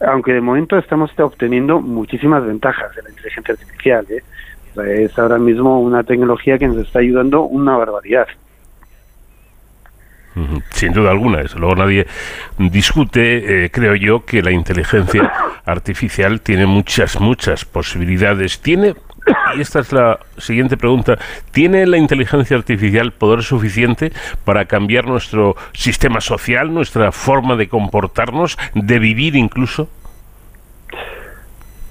aunque 0.00 0.32
de 0.32 0.40
momento 0.40 0.78
estamos 0.78 1.10
obteniendo 1.18 1.80
muchísimas 1.80 2.44
ventajas 2.44 2.94
de 2.94 3.02
la 3.02 3.10
inteligencia 3.10 3.54
artificial. 3.54 4.06
¿eh? 4.10 4.22
O 4.70 4.74
sea, 4.74 4.92
Es 4.92 5.18
ahora 5.18 5.38
mismo 5.38 5.80
una 5.80 6.02
tecnología 6.04 6.58
que 6.58 6.68
nos 6.68 6.78
está 6.78 6.98
ayudando 6.98 7.42
una 7.42 7.76
barbaridad. 7.76 8.26
Sin 10.70 10.92
duda 10.92 11.12
alguna, 11.12 11.38
desde 11.38 11.58
luego 11.58 11.76
nadie 11.76 12.06
discute, 12.58 13.64
eh, 13.64 13.70
creo 13.70 13.94
yo, 13.94 14.26
que 14.26 14.42
la 14.42 14.50
inteligencia 14.50 15.32
artificial 15.64 16.42
tiene 16.42 16.66
muchas, 16.66 17.18
muchas 17.18 17.64
posibilidades. 17.64 18.60
Tiene, 18.60 18.94
y 19.56 19.60
esta 19.60 19.80
es 19.80 19.92
la 19.92 20.18
siguiente 20.38 20.76
pregunta, 20.76 21.18
¿tiene 21.50 21.86
la 21.86 21.96
inteligencia 21.96 22.56
artificial 22.56 23.12
poder 23.12 23.42
suficiente 23.42 24.12
para 24.44 24.66
cambiar 24.66 25.06
nuestro 25.06 25.56
sistema 25.72 26.20
social, 26.20 26.72
nuestra 26.72 27.12
forma 27.12 27.56
de 27.56 27.68
comportarnos, 27.68 28.58
de 28.74 28.98
vivir 28.98 29.36
incluso? 29.36 29.88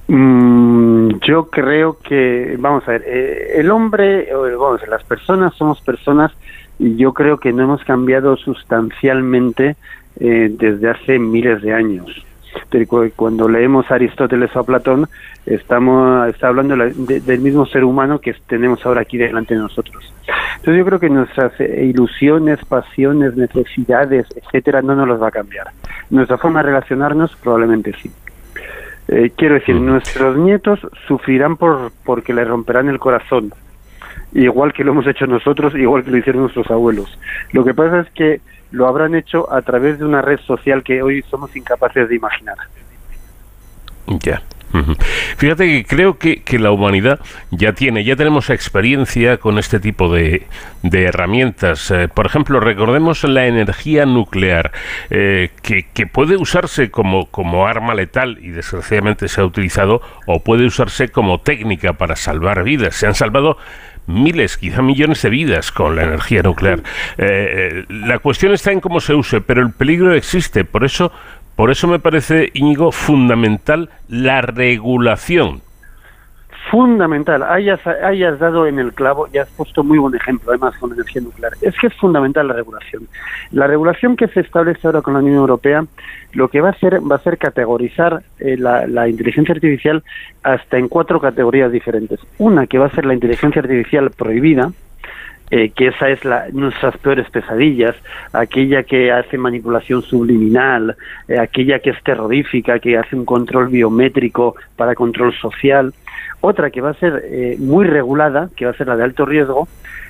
Mm, 0.07 1.19
yo 1.25 1.49
creo 1.49 1.97
que, 1.99 2.55
vamos 2.59 2.87
a 2.87 2.91
ver, 2.91 3.03
eh, 3.07 3.53
el 3.55 3.71
hombre, 3.71 4.29
vamos, 4.57 4.81
las 4.87 5.03
personas 5.03 5.55
somos 5.55 5.81
personas 5.81 6.31
y 6.77 6.95
yo 6.95 7.13
creo 7.13 7.39
que 7.39 7.51
no 7.51 7.63
hemos 7.63 7.83
cambiado 7.83 8.37
sustancialmente 8.37 9.75
eh, 10.19 10.49
desde 10.51 10.89
hace 10.89 11.17
miles 11.17 11.61
de 11.61 11.73
años. 11.73 12.25
Pero 12.69 12.87
cu- 12.87 13.11
Cuando 13.15 13.47
leemos 13.47 13.89
a 13.91 13.95
Aristóteles 13.95 14.55
o 14.55 14.59
a 14.59 14.63
Platón, 14.65 15.07
estamos 15.45 16.27
está 16.29 16.47
hablando 16.47 16.75
de 16.75 17.19
del 17.21 17.39
mismo 17.39 17.65
ser 17.65 17.83
humano 17.83 18.19
que 18.19 18.33
tenemos 18.47 18.85
ahora 18.85 19.01
aquí 19.01 19.17
delante 19.17 19.53
de 19.53 19.59
nosotros. 19.61 20.13
Entonces 20.57 20.77
yo 20.77 20.85
creo 20.85 20.99
que 20.99 21.09
nuestras 21.09 21.53
eh, 21.59 21.85
ilusiones, 21.85 22.63
pasiones, 22.65 23.35
necesidades, 23.35 24.25
etcétera, 24.35 24.81
no 24.81 24.95
nos 24.95 25.07
los 25.07 25.21
va 25.21 25.27
a 25.27 25.31
cambiar. 25.31 25.67
Nuestra 26.09 26.37
forma 26.37 26.61
de 26.61 26.69
relacionarnos 26.69 27.35
probablemente 27.37 27.93
sí. 28.01 28.11
Eh, 29.07 29.31
quiero 29.37 29.55
decir, 29.55 29.75
nuestros 29.75 30.35
nietos 30.37 30.79
sufrirán 31.07 31.57
por 31.57 31.91
porque 32.03 32.33
le 32.33 32.43
romperán 32.43 32.89
el 32.89 32.97
corazón, 32.97 33.51
igual 34.33 34.73
que 34.73 34.83
lo 34.83 34.91
hemos 34.93 35.05
hecho 35.05 35.27
nosotros, 35.27 35.75
igual 35.75 36.03
que 36.03 36.09
lo 36.11 36.17
hicieron 36.17 36.41
nuestros 36.43 36.69
abuelos. 36.71 37.19
Lo 37.51 37.63
que 37.63 37.73
pasa 37.75 37.99
es 37.99 38.09
que 38.11 38.41
lo 38.71 38.87
habrán 38.87 39.15
hecho 39.15 39.51
a 39.51 39.61
través 39.61 39.99
de 39.99 40.05
una 40.05 40.21
red 40.21 40.39
social 40.41 40.83
que 40.83 41.01
hoy 41.01 41.23
somos 41.29 41.55
incapaces 41.55 42.09
de 42.09 42.15
imaginar. 42.15 42.57
Ya. 44.07 44.41
Fíjate 45.37 45.67
que 45.67 45.85
creo 45.85 46.17
que, 46.17 46.41
que 46.43 46.59
la 46.59 46.71
humanidad 46.71 47.19
ya 47.51 47.73
tiene, 47.73 48.03
ya 48.03 48.15
tenemos 48.15 48.49
experiencia 48.49 49.37
con 49.37 49.57
este 49.57 49.79
tipo 49.79 50.13
de, 50.13 50.47
de 50.81 51.03
herramientas. 51.03 51.91
Eh, 51.91 52.07
por 52.07 52.25
ejemplo, 52.25 52.59
recordemos 52.59 53.23
la 53.23 53.45
energía 53.45 54.05
nuclear, 54.05 54.71
eh, 55.09 55.51
que, 55.61 55.87
que 55.93 56.07
puede 56.07 56.35
usarse 56.35 56.91
como, 56.91 57.27
como 57.27 57.67
arma 57.67 57.93
letal 57.93 58.37
y 58.41 58.49
desgraciadamente 58.49 59.27
se 59.27 59.41
ha 59.41 59.45
utilizado, 59.45 60.01
o 60.25 60.41
puede 60.41 60.65
usarse 60.65 61.09
como 61.09 61.39
técnica 61.39 61.93
para 61.93 62.15
salvar 62.15 62.63
vidas. 62.63 62.95
Se 62.95 63.07
han 63.07 63.15
salvado 63.15 63.57
miles, 64.07 64.57
quizá 64.57 64.81
millones 64.81 65.21
de 65.21 65.29
vidas 65.29 65.71
con 65.71 65.95
la 65.95 66.03
energía 66.03 66.41
nuclear. 66.43 66.79
Eh, 66.79 66.83
eh, 67.17 67.85
la 67.89 68.19
cuestión 68.19 68.53
está 68.53 68.71
en 68.71 68.81
cómo 68.81 68.99
se 68.99 69.13
use, 69.13 69.41
pero 69.41 69.61
el 69.61 69.71
peligro 69.71 70.13
existe. 70.13 70.65
Por 70.65 70.83
eso, 70.83 71.11
por 71.55 71.71
eso 71.71 71.87
me 71.87 71.99
parece, 71.99 72.51
Íñigo, 72.53 72.91
fundamental 72.91 73.89
la 74.07 74.41
regulación. 74.41 75.61
Fundamental, 76.75 77.41
hayas, 77.41 77.79
hayas 77.87 78.37
dado 78.37 78.67
en 78.67 78.79
el 78.79 78.91
clavo 78.91 79.29
y 79.31 79.37
has 79.37 79.47
puesto 79.51 79.81
muy 79.81 79.97
buen 79.97 80.13
ejemplo, 80.13 80.49
además 80.49 80.75
con 80.77 80.89
la 80.89 80.95
energía 80.95 81.21
nuclear. 81.21 81.53
Es 81.61 81.73
que 81.79 81.87
es 81.87 81.93
fundamental 81.93 82.49
la 82.49 82.53
regulación. 82.53 83.07
La 83.53 83.65
regulación 83.65 84.17
que 84.17 84.27
se 84.27 84.41
establece 84.41 84.85
ahora 84.85 85.01
con 85.01 85.13
la 85.13 85.21
Unión 85.21 85.37
Europea 85.37 85.85
lo 86.33 86.49
que 86.49 86.59
va 86.59 86.67
a 86.67 86.71
hacer 86.71 86.99
va 86.99 87.15
a 87.15 87.23
ser 87.23 87.37
categorizar 87.37 88.23
eh, 88.39 88.57
la, 88.57 89.07
inteligencia 89.07 89.55
artificial 89.55 90.03
hasta 90.43 90.77
en 90.77 90.89
cuatro 90.89 91.21
categorías 91.21 91.71
diferentes. 91.71 92.19
Una 92.39 92.67
que 92.67 92.77
va 92.77 92.87
a 92.87 92.91
ser 92.91 93.05
la 93.05 93.13
inteligencia 93.13 93.61
artificial 93.61 94.11
prohibida, 94.11 94.73
eh, 95.51 95.69
que 95.69 95.87
esa 95.87 96.09
es 96.09 96.25
la, 96.25 96.47
nuestras 96.51 96.97
peores 96.97 97.29
pesadillas, 97.29 97.95
aquella 98.33 98.83
que 98.83 99.13
hace 99.13 99.37
manipulación 99.37 100.01
subliminal, 100.01 100.97
eh, 101.29 101.39
aquella 101.39 101.79
que 101.79 101.91
es 101.91 102.03
terrorífica, 102.03 102.79
que 102.79 102.97
hace 102.97 103.15
un 103.15 103.23
control 103.23 103.69
biométrico 103.69 104.57
para 104.75 104.93
control 104.93 105.33
social, 105.35 105.93
otra 106.45 106.69
que 106.69 106.81
va 106.81 106.91
a 106.91 106.93
ser 106.93 107.23
eh, 107.25 107.55
muy 107.59 107.85
regulada, 107.85 108.49
que 108.55 108.65
va 108.65 108.71
a 108.71 108.75
ser 108.75 108.87
la 108.87 108.95
de 108.95 109.03
alto 109.03 109.25
riesgo, 109.25 109.67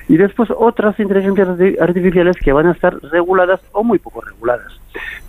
y 0.08 0.18
después 0.18 0.50
otras 0.56 1.00
inteligencias 1.00 1.48
arti- 1.48 1.80
artificiales 1.82 2.38
que 2.38 2.54
van 2.54 2.68
a 2.68 2.72
estar 2.72 2.96
reguladas 3.12 3.60
o 3.72 3.84
muy 3.84 3.98
poco 3.98 4.22
reguladas. 4.22 4.80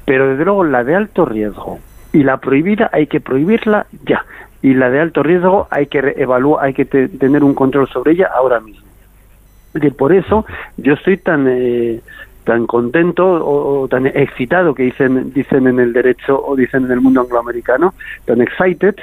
Pero 0.05 0.29
desde 0.29 0.45
luego 0.45 0.65
la 0.65 0.85
de 0.85 0.95
alto 0.95 1.25
riesgo 1.25 1.79
y 2.13 2.23
la 2.23 2.37
prohibida 2.39 2.91
hay 2.93 3.07
que 3.07 3.21
prohibirla 3.21 3.87
ya, 4.05 4.25
y 4.63 4.75
la 4.75 4.91
de 4.91 5.01
alto 5.01 5.23
riesgo 5.23 5.67
hay 5.71 5.87
que 5.87 6.15
evaluar, 6.17 6.65
hay 6.65 6.75
que 6.75 6.85
te- 6.85 7.09
tener 7.09 7.43
un 7.43 7.55
control 7.55 7.89
sobre 7.89 8.13
ella 8.13 8.31
ahora 8.35 8.61
mismo. 8.61 8.85
Decir, 9.73 9.95
por 9.95 10.13
eso 10.13 10.45
yo 10.77 10.95
estoy 10.95 11.19
tan 11.19 11.47
eh, 11.49 12.01
tan 12.45 12.67
contento 12.67 13.27
o, 13.27 13.83
o 13.83 13.89
tan 13.89 14.07
excitado 14.07 14.73
que 14.75 14.85
dicen 14.85 15.33
dicen 15.33 15.67
en 15.67 15.81
el 15.81 15.93
derecho 15.93 16.41
o 16.43 16.55
dicen 16.55 16.85
en 16.85 16.93
el 16.93 17.01
mundo 17.01 17.21
angloamericano, 17.21 17.93
tan 18.25 18.41
excited 18.41 18.95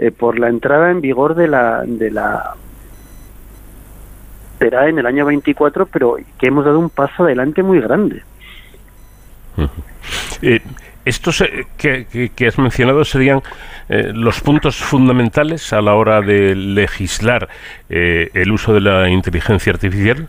eh, 0.00 0.10
por 0.10 0.38
la 0.38 0.48
entrada 0.48 0.90
en 0.90 1.00
vigor 1.00 1.34
de 1.34 1.46
la 1.48 1.84
de 1.86 2.10
la 2.10 2.54
será 4.58 4.88
en 4.88 4.98
el 4.98 5.06
año 5.06 5.24
24, 5.26 5.86
pero 5.86 6.16
que 6.38 6.46
hemos 6.48 6.64
dado 6.64 6.78
un 6.78 6.90
paso 6.90 7.24
adelante 7.24 7.62
muy 7.62 7.80
grande. 7.80 8.22
Eh, 10.42 10.60
estos 11.04 11.40
eh, 11.40 11.66
que, 11.76 12.06
que- 12.06 12.30
que 12.30 12.46
has 12.46 12.58
mencionado 12.58 13.04
serían 13.04 13.42
los 13.88 14.40
puntos 14.40 14.76
fundamentales 14.76 15.72
a 15.72 15.80
la 15.80 15.94
hora 15.94 16.20
de 16.20 16.54
legislar 16.54 17.48
el 17.88 18.52
uso 18.52 18.72
de 18.72 18.80
la 18.80 19.08
inteligencia 19.08 19.72
artificial. 19.72 20.28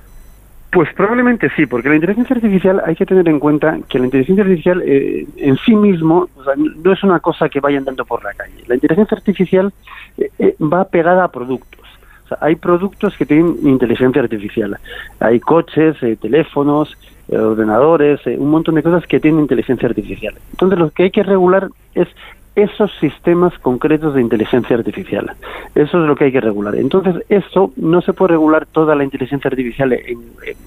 Pues 0.71 0.87
probablemente 0.93 1.49
sí, 1.55 1.65
porque 1.65 1.89
la 1.89 1.95
inteligencia 1.95 2.33
artificial 2.33 2.81
hay 2.85 2.95
que 2.95 3.05
tener 3.05 3.27
en 3.27 3.39
cuenta 3.41 3.77
que 3.89 3.99
la 3.99 4.05
inteligencia 4.05 4.43
artificial 4.43 4.81
eh, 4.85 5.27
en 5.35 5.57
sí 5.57 5.75
mismo 5.75 6.29
no 6.77 6.93
es 6.93 7.03
una 7.03 7.19
cosa 7.19 7.49
que 7.49 7.59
vaya 7.59 7.77
andando 7.77 8.05
por 8.05 8.23
la 8.23 8.33
calle. 8.33 8.63
La 8.67 8.75
inteligencia 8.75 9.17
artificial 9.17 9.73
eh, 10.17 10.31
eh, 10.39 10.55
va 10.61 10.85
pegada 10.85 11.25
a 11.25 11.27
productos. 11.27 11.81
O 12.23 12.27
sea, 12.29 12.37
hay 12.39 12.55
productos 12.55 13.17
que 13.17 13.25
tienen 13.25 13.57
inteligencia 13.63 14.21
artificial. 14.21 14.77
Hay 15.19 15.41
coches, 15.41 16.01
eh, 16.03 16.15
teléfonos, 16.15 16.97
eh, 17.27 17.37
ordenadores, 17.37 18.25
un 18.25 18.49
montón 18.49 18.75
de 18.75 18.83
cosas 18.83 19.05
que 19.07 19.19
tienen 19.19 19.41
inteligencia 19.41 19.89
artificial. 19.89 20.35
Entonces 20.51 20.79
lo 20.79 20.89
que 20.91 21.03
hay 21.03 21.11
que 21.11 21.23
regular 21.23 21.67
es 21.95 22.07
esos 22.55 22.91
sistemas 22.99 23.57
concretos 23.59 24.13
de 24.13 24.21
inteligencia 24.21 24.75
artificial. 24.75 25.31
Eso 25.75 26.01
es 26.01 26.07
lo 26.07 26.15
que 26.15 26.25
hay 26.25 26.31
que 26.31 26.41
regular. 26.41 26.75
Entonces, 26.75 27.23
eso 27.29 27.71
no 27.77 28.01
se 28.01 28.13
puede 28.13 28.33
regular 28.33 28.65
toda 28.65 28.95
la 28.95 29.03
inteligencia 29.03 29.49
artificial 29.49 29.93
en, 29.93 30.19
en 30.45 30.57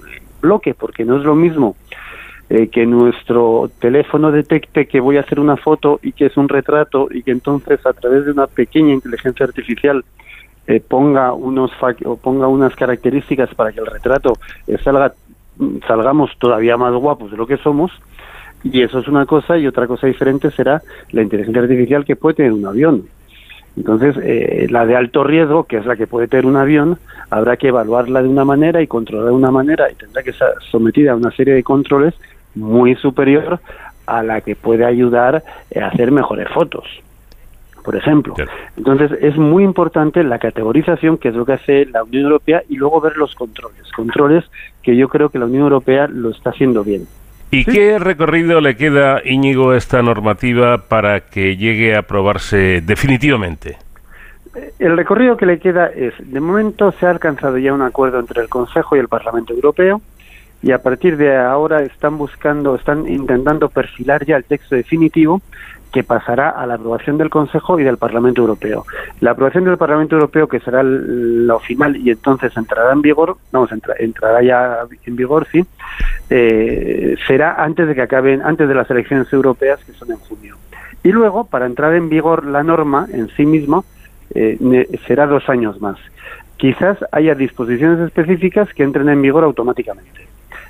bloque, 0.41 0.75
porque 0.75 1.05
no 1.05 1.19
es 1.19 1.25
lo 1.25 1.35
mismo 1.35 1.77
eh, 2.51 2.69
que 2.69 2.85
nuestro 2.85 3.71
teléfono 3.79 4.31
detecte 4.31 4.87
que 4.87 5.01
voy 5.01 5.17
a 5.17 5.21
hacer 5.21 5.41
una 5.41 5.57
foto 5.57 5.99
y 6.03 6.13
que 6.13 6.27
es 6.27 6.37
un 6.37 6.49
retrato 6.49 7.09
y 7.11 7.23
que 7.23 7.31
entonces 7.31 7.85
a 7.87 7.95
través 7.95 8.27
de 8.27 8.33
una 8.33 8.47
pequeña 8.47 8.93
inteligencia 8.93 9.47
artificial 9.47 10.05
eh, 10.67 10.79
ponga 10.79 11.33
unos 11.33 11.71
o 12.05 12.17
ponga 12.17 12.47
unas 12.47 12.77
características 12.77 13.55
para 13.55 13.73
que 13.73 13.81
el 13.81 13.87
retrato 13.87 14.35
eh, 14.67 14.77
salga 14.85 15.15
salgamos 15.87 16.33
todavía 16.39 16.77
más 16.77 16.93
guapos 16.93 17.31
de 17.31 17.39
lo 17.39 17.47
que 17.47 17.57
somos 17.57 17.91
y 18.65 18.83
eso 18.83 18.99
es 18.99 19.09
una 19.09 19.27
cosa 19.27 19.59
y 19.59 19.67
otra 19.67 19.87
cosa 19.87 20.07
diferente 20.07 20.51
será 20.51 20.83
la 21.13 21.23
inteligencia 21.23 21.63
artificial 21.63 22.05
que 22.05 22.17
puede 22.17 22.37
tener 22.37 22.53
un 22.53 22.67
avión. 22.67 23.05
Entonces, 23.77 24.17
eh, 24.23 24.67
la 24.71 24.87
de 24.87 24.97
alto 24.97 25.25
riesgo, 25.25 25.65
que 25.65 25.77
es 25.77 25.87
la 25.87 25.97
que 25.97 26.07
puede 26.07 26.29
tener 26.29 26.47
un 26.47 26.57
avión, 26.57 26.99
habrá 27.31 27.57
que 27.57 27.69
evaluarla 27.69 28.23
de 28.23 28.29
una 28.29 28.45
manera 28.45 28.81
y 28.81 28.87
controlar 28.87 29.27
de 29.27 29.33
una 29.33 29.51
manera 29.51 29.91
y 29.91 29.95
tendrá 29.97 30.23
que 30.23 30.33
ser 30.33 30.49
sometida 30.71 31.13
a 31.13 31.17
una 31.17 31.31
serie 31.33 31.55
de 31.55 31.63
controles 31.63 32.15
muy 32.55 32.95
superior 32.95 33.61
a 34.07 34.23
la 34.23 34.41
que 34.41 34.55
puede 34.55 34.85
ayudar 34.85 35.43
a 35.75 35.87
hacer 35.87 36.13
mejores 36.13 36.49
fotos, 36.51 36.85
por 37.85 37.97
ejemplo. 37.97 38.35
Entonces, 38.77 39.11
es 39.21 39.37
muy 39.37 39.65
importante 39.65 40.23
la 40.23 40.39
categorización, 40.39 41.19
que 41.19 41.29
es 41.29 41.35
lo 41.35 41.45
que 41.45 41.55
hace 41.55 41.87
la 41.87 42.05
Unión 42.05 42.25
Europea, 42.25 42.63
y 42.69 42.77
luego 42.77 43.01
ver 43.01 43.17
los 43.17 43.35
controles. 43.35 43.91
Controles 43.97 44.45
que 44.83 44.97
yo 44.97 45.09
creo 45.09 45.31
que 45.31 45.39
la 45.39 45.47
Unión 45.47 45.65
Europea 45.65 46.07
lo 46.07 46.31
está 46.31 46.51
haciendo 46.51 46.85
bien. 46.85 47.07
¿Y 47.55 47.65
qué 47.65 47.99
recorrido 48.01 48.61
le 48.61 48.77
queda, 48.77 49.21
Íñigo, 49.25 49.71
a 49.71 49.77
esta 49.77 50.03
normativa 50.03 50.79
para 50.89 51.21
que 51.21 51.57
llegue 51.57 51.95
a 51.95 52.01
aprobarse 52.01 52.81
definitivamente? 52.81 53.79
El 54.81 54.97
recorrido 54.97 55.37
que 55.37 55.47
le 55.47 55.61
queda 55.61 55.87
es, 55.87 56.15
de 56.19 56.41
momento 56.41 56.93
se 56.93 57.07
ha 57.07 57.11
alcanzado 57.11 57.59
ya 57.59 57.73
un 57.73 57.83
acuerdo 57.83 58.19
entre 58.19 58.43
el 58.43 58.49
Consejo 58.49 58.97
y 58.97 58.99
el 58.99 59.09
Parlamento 59.09 59.53
Europeo 59.53 60.01
y 60.63 60.73
a 60.73 60.79
partir 60.79 61.17
de 61.17 61.37
ahora 61.37 61.83
están 61.83 62.19
buscando, 62.19 62.75
están 62.75 63.07
intentando 63.09 63.69
perfilar 63.69 64.25
ya 64.25 64.37
el 64.37 64.45
texto 64.45 64.75
definitivo 64.75 65.41
que 65.95 66.03
pasará 66.03 66.51
a 66.51 66.67
la 66.67 66.75
aprobación 66.75 67.17
del 67.19 67.31
Consejo 67.31 67.79
y 67.79 67.85
del 67.85 67.99
Parlamento 67.99 68.41
Europeo. 68.41 68.85
La 69.21 69.31
aprobación 69.31 69.63
del 69.65 69.79
Parlamento 69.79 70.17
Europeo, 70.17 70.49
que 70.49 70.59
será 70.59 70.83
lo 70.83 71.61
final 71.61 71.97
y 71.97 72.11
entonces 72.11 72.55
entrará 72.57 72.93
en 72.93 73.01
vigor, 73.01 73.37
vamos, 73.53 73.71
entra- 73.71 73.95
entrará 74.01 74.43
ya 74.43 74.81
en 75.07 75.15
vigor, 75.15 75.47
sí, 75.53 75.65
eh, 76.31 77.15
será 77.29 77.63
antes 77.63 77.87
de 77.87 77.95
que 77.95 78.03
acaben, 78.03 78.43
antes 78.43 78.69
de 78.69 78.75
las 78.75 78.91
elecciones 78.91 79.33
europeas, 79.33 79.85
que 79.85 79.93
son 79.93 80.11
en 80.11 80.17
junio. 80.19 80.57
Y 81.05 81.13
luego, 81.13 81.45
para 81.45 81.67
entrar 81.67 81.95
en 81.95 82.09
vigor 82.09 82.45
la 82.45 82.65
norma 82.65 83.07
en 83.13 83.29
sí 83.37 83.47
mismo, 83.47 83.85
eh, 84.35 84.59
será 85.07 85.27
dos 85.29 85.49
años 85.49 85.81
más. 85.81 85.97
Quizás 86.57 86.99
haya 87.13 87.37
disposiciones 87.37 88.01
específicas 88.01 88.69
que 88.75 88.83
entren 88.83 89.09
en 89.09 89.23
vigor 89.23 89.45
automáticamente. 89.45 90.27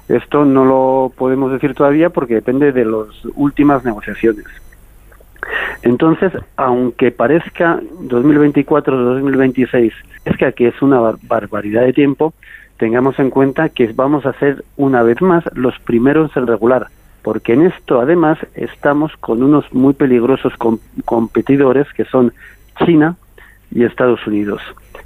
Esto 0.06 0.44
no 0.44 0.66
lo 0.66 1.12
podemos 1.16 1.50
decir 1.50 1.72
todavía 1.74 2.10
porque 2.10 2.34
depende 2.34 2.72
de 2.72 2.84
las 2.84 3.24
últimas 3.36 3.86
negociaciones. 3.86 4.44
Entonces, 5.82 6.32
aunque 6.56 7.10
parezca 7.10 7.80
2024-2026, 8.08 9.92
es 10.24 10.36
que 10.36 10.46
aquí 10.46 10.64
es 10.66 10.80
una 10.82 11.00
bar- 11.00 11.16
barbaridad 11.22 11.82
de 11.82 11.92
tiempo, 11.92 12.32
tengamos 12.78 13.18
en 13.18 13.30
cuenta 13.30 13.68
que 13.68 13.90
vamos 13.94 14.26
a 14.26 14.32
ser 14.34 14.64
una 14.76 15.02
vez 15.02 15.20
más 15.22 15.44
los 15.54 15.78
primeros 15.80 16.36
en 16.36 16.46
regular, 16.46 16.86
porque 17.22 17.52
en 17.54 17.66
esto 17.66 18.00
además 18.00 18.38
estamos 18.54 19.12
con 19.18 19.42
unos 19.42 19.72
muy 19.72 19.94
peligrosos 19.94 20.54
com- 20.56 20.78
competidores 21.04 21.86
que 21.94 22.04
son 22.04 22.32
China 22.84 23.16
y 23.70 23.84
Estados 23.84 24.26
Unidos. 24.26 24.60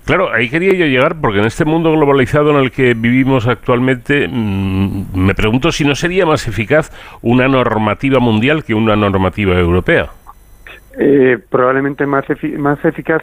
Claro, 0.04 0.32
ahí 0.32 0.48
quería 0.48 0.72
yo 0.72 0.86
llegar 0.86 1.20
porque 1.20 1.38
en 1.40 1.44
este 1.44 1.64
mundo 1.66 1.92
globalizado 1.92 2.50
en 2.50 2.56
el 2.56 2.70
que 2.70 2.94
vivimos 2.94 3.46
actualmente 3.46 4.26
mm, 4.26 5.04
me 5.14 5.34
pregunto 5.34 5.70
si 5.70 5.84
no 5.84 5.94
sería 5.94 6.24
más 6.24 6.48
eficaz 6.48 6.90
una 7.20 7.46
normativa 7.48 8.18
mundial 8.18 8.64
que 8.64 8.72
una 8.74 8.96
normativa 8.96 9.58
europea. 9.58 10.08
Eh, 11.00 11.38
probablemente 11.48 12.06
más, 12.06 12.24
más 12.58 12.84
eficaz, 12.84 13.22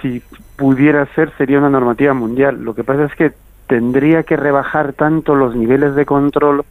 si 0.00 0.22
pudiera 0.56 1.04
ser, 1.14 1.32
sería 1.36 1.58
una 1.58 1.70
normativa 1.70 2.14
mundial. 2.14 2.62
Lo 2.62 2.74
que 2.74 2.84
pasa 2.84 3.04
es 3.04 3.14
que 3.16 3.32
tendría 3.66 4.22
que 4.22 4.36
rebajar 4.36 4.92
tanto 4.92 5.34
los 5.34 5.56
niveles 5.56 5.96
de 5.96 6.06
control 6.06 6.64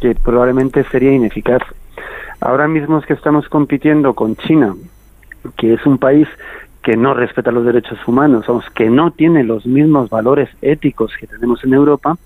que 0.00 0.16
probablemente 0.16 0.82
sería 0.90 1.12
ineficaz. 1.12 1.62
Ahora 2.40 2.66
mismo 2.66 2.98
es 2.98 3.06
que 3.06 3.12
estamos 3.12 3.48
compitiendo 3.48 4.14
con 4.14 4.34
China, 4.34 4.74
que 5.56 5.74
es 5.74 5.86
un 5.86 5.98
país 5.98 6.26
que 6.82 6.96
no 6.96 7.14
respeta 7.14 7.52
los 7.52 7.64
derechos 7.64 7.98
humanos, 8.08 8.44
que 8.74 8.90
no 8.90 9.12
tiene 9.12 9.44
los 9.44 9.64
mismos 9.66 10.10
valores 10.10 10.48
éticos 10.62 11.12
que 11.16 11.28
tenemos 11.28 11.62
en 11.62 11.74
Europa, 11.74 12.16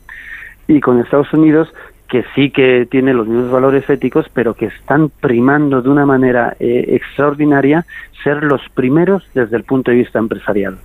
y 0.67 0.81
con 0.81 0.99
Estados 0.99 1.31
Unidos 1.35 1.69
que 2.09 2.25
sí 2.35 2.51
que 2.51 2.87
tiene 2.91 3.13
los 3.15 3.27
mismos 3.27 3.51
valores 3.51 3.89
éticos, 3.91 4.27
pero 4.33 4.55
que 4.55 4.67
están 4.67 5.11
primando 5.21 5.83
de 5.83 5.89
una 5.89 6.07
manera 6.07 6.57
eh, 6.61 6.85
extraordinaria 6.89 7.85
ser 8.23 8.43
los 8.45 8.61
primeros 8.75 9.29
desde 9.35 9.57
el 9.57 9.65
punto 9.65 9.91
de 9.91 9.99
vista 9.99 10.19
empresarial, 10.19 10.79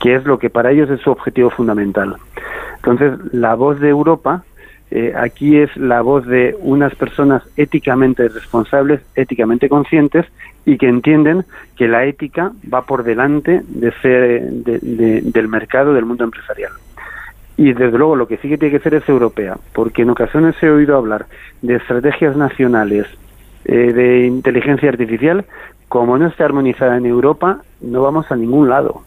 que 0.00 0.14
es 0.14 0.24
lo 0.24 0.38
que 0.38 0.50
para 0.50 0.70
ellos 0.70 0.88
es 0.90 1.00
su 1.00 1.10
objetivo 1.10 1.50
fundamental. 1.50 2.16
Entonces, 2.76 3.12
la 3.32 3.54
voz 3.54 3.80
de 3.80 3.88
Europa 3.88 4.42
eh, 4.90 5.14
aquí 5.16 5.56
es 5.56 5.74
la 5.76 6.02
voz 6.02 6.26
de 6.26 6.54
unas 6.60 6.94
personas 6.94 7.42
éticamente 7.56 8.28
responsables, 8.28 9.00
éticamente 9.16 9.68
conscientes 9.68 10.26
y 10.66 10.76
que 10.76 10.86
entienden 10.88 11.44
que 11.76 11.88
la 11.88 12.04
ética 12.04 12.52
va 12.72 12.82
por 12.82 13.02
delante 13.02 13.62
de 13.68 13.90
ser, 14.02 14.42
de- 14.50 14.78
de- 14.80 15.20
del 15.22 15.48
mercado, 15.48 15.94
del 15.94 16.04
mundo 16.04 16.24
empresarial. 16.24 16.72
Y 17.62 17.74
desde 17.74 17.96
luego 17.96 18.16
lo 18.16 18.26
que 18.26 18.38
sí 18.38 18.48
que 18.48 18.58
tiene 18.58 18.76
que 18.76 18.82
ser 18.82 18.94
es 18.94 19.08
europea, 19.08 19.56
porque 19.72 20.02
en 20.02 20.10
ocasiones 20.10 20.60
he 20.60 20.68
oído 20.68 20.96
hablar 20.96 21.26
de 21.60 21.76
estrategias 21.76 22.36
nacionales 22.36 23.06
eh, 23.66 23.92
de 23.92 24.26
inteligencia 24.26 24.88
artificial, 24.88 25.44
como 25.88 26.18
no 26.18 26.26
está 26.26 26.44
armonizada 26.44 26.96
en 26.96 27.06
Europa, 27.06 27.60
no 27.80 28.02
vamos 28.02 28.26
a 28.32 28.34
ningún 28.34 28.68
lado. 28.68 29.02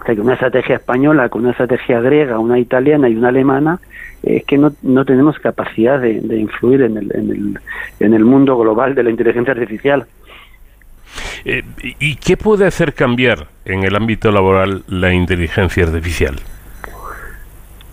O 0.00 0.04
sea, 0.04 0.12
que 0.12 0.20
una 0.20 0.34
estrategia 0.34 0.74
española, 0.74 1.28
con 1.28 1.42
una 1.42 1.52
estrategia 1.52 2.00
griega, 2.00 2.40
una 2.40 2.58
italiana 2.58 3.08
y 3.08 3.14
una 3.14 3.28
alemana, 3.28 3.78
es 4.24 4.44
que 4.44 4.58
no, 4.58 4.72
no 4.82 5.04
tenemos 5.04 5.38
capacidad 5.38 6.00
de, 6.00 6.20
de 6.20 6.36
influir 6.36 6.82
en 6.82 6.96
el, 6.96 7.14
en, 7.14 7.30
el, 7.30 7.60
en 8.00 8.12
el 8.12 8.24
mundo 8.24 8.58
global 8.58 8.96
de 8.96 9.04
la 9.04 9.10
inteligencia 9.10 9.52
artificial. 9.52 10.04
Eh, 11.44 11.62
¿Y 11.80 11.94
y 12.00 12.16
qué 12.16 12.36
puede 12.36 12.66
hacer 12.66 12.92
cambiar 12.92 13.46
en 13.64 13.84
el 13.84 13.94
ámbito 13.94 14.32
laboral 14.32 14.82
la 14.88 15.14
inteligencia 15.14 15.84
artificial? 15.84 16.40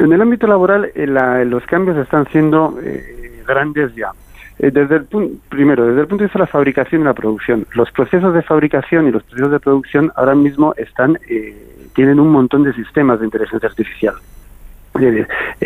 En 0.03 0.11
el 0.11 0.21
ámbito 0.21 0.47
laboral, 0.47 0.91
eh, 0.95 1.05
los 1.45 1.63
cambios 1.67 1.95
están 1.97 2.25
siendo 2.27 2.77
eh, 2.83 3.43
grandes 3.47 3.93
ya. 3.95 4.09
Eh, 4.57 4.71
desde 4.71 4.95
el 4.95 5.05
primero, 5.49 5.85
desde 5.85 6.01
el 6.01 6.07
punto 6.07 6.23
de 6.23 6.25
vista 6.27 6.39
de 6.39 6.43
la 6.45 6.47
fabricación 6.47 7.01
y 7.01 7.03
la 7.05 7.13
producción, 7.13 7.65
los 7.75 7.91
procesos 7.91 8.33
de 8.33 8.41
fabricación 8.41 9.07
y 9.07 9.11
los 9.11 9.21
procesos 9.23 9.51
de 9.51 9.59
producción 9.59 10.11
ahora 10.15 10.33
mismo 10.33 10.73
están 10.77 11.17
eh, 11.29 11.55
tienen 11.93 12.19
un 12.19 12.29
montón 12.31 12.63
de 12.63 12.73
sistemas 12.73 13.19
de 13.19 13.25
inteligencia 13.25 13.69
artificial. 13.69 14.15
Eh, 14.99 15.25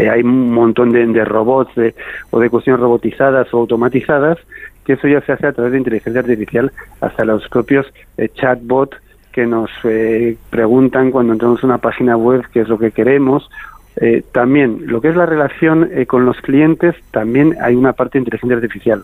hay 0.10 0.22
un 0.22 0.54
montón 0.54 0.92
de, 0.92 1.26
robots 1.26 1.74
de- 1.76 1.96
o 2.32 2.40
de 2.40 2.50
cuestiones 2.50 2.80
robotizadas 2.82 3.52
o 3.54 3.58
automatizadas 3.60 4.38
que 4.86 4.94
eso 4.94 5.08
ya 5.08 5.22
se 5.22 5.32
hace 5.32 5.48
a 5.48 5.54
través 5.54 5.72
de 5.72 5.80
inteligencia 5.80 6.20
artificial 6.22 6.72
hasta 7.02 7.26
los 7.26 7.48
propios 7.50 7.88
chatbots 8.36 8.96
que 9.32 9.48
nos 9.48 9.70
preguntan 10.52 11.10
cuando 11.10 11.34
entramos 11.34 11.64
a 11.64 11.66
una 11.66 11.78
página 11.80 12.16
web 12.16 12.44
qué 12.54 12.62
es 12.62 12.70
lo 12.70 12.78
que 12.78 12.92
queremos 12.92 13.50
Eh, 13.98 14.24
también, 14.32 14.82
lo 14.88 15.00
que 15.02 15.10
es 15.10 15.16
la 15.16 15.26
relación 15.26 15.90
eh, 15.94 16.06
con 16.06 16.26
los 16.26 16.38
clientes, 16.42 16.96
también 17.12 17.56
hay 17.62 17.76
una 17.76 17.94
parte 17.94 18.18
de 18.18 18.24
inteligencia 18.24 18.58
artificial. 18.58 19.04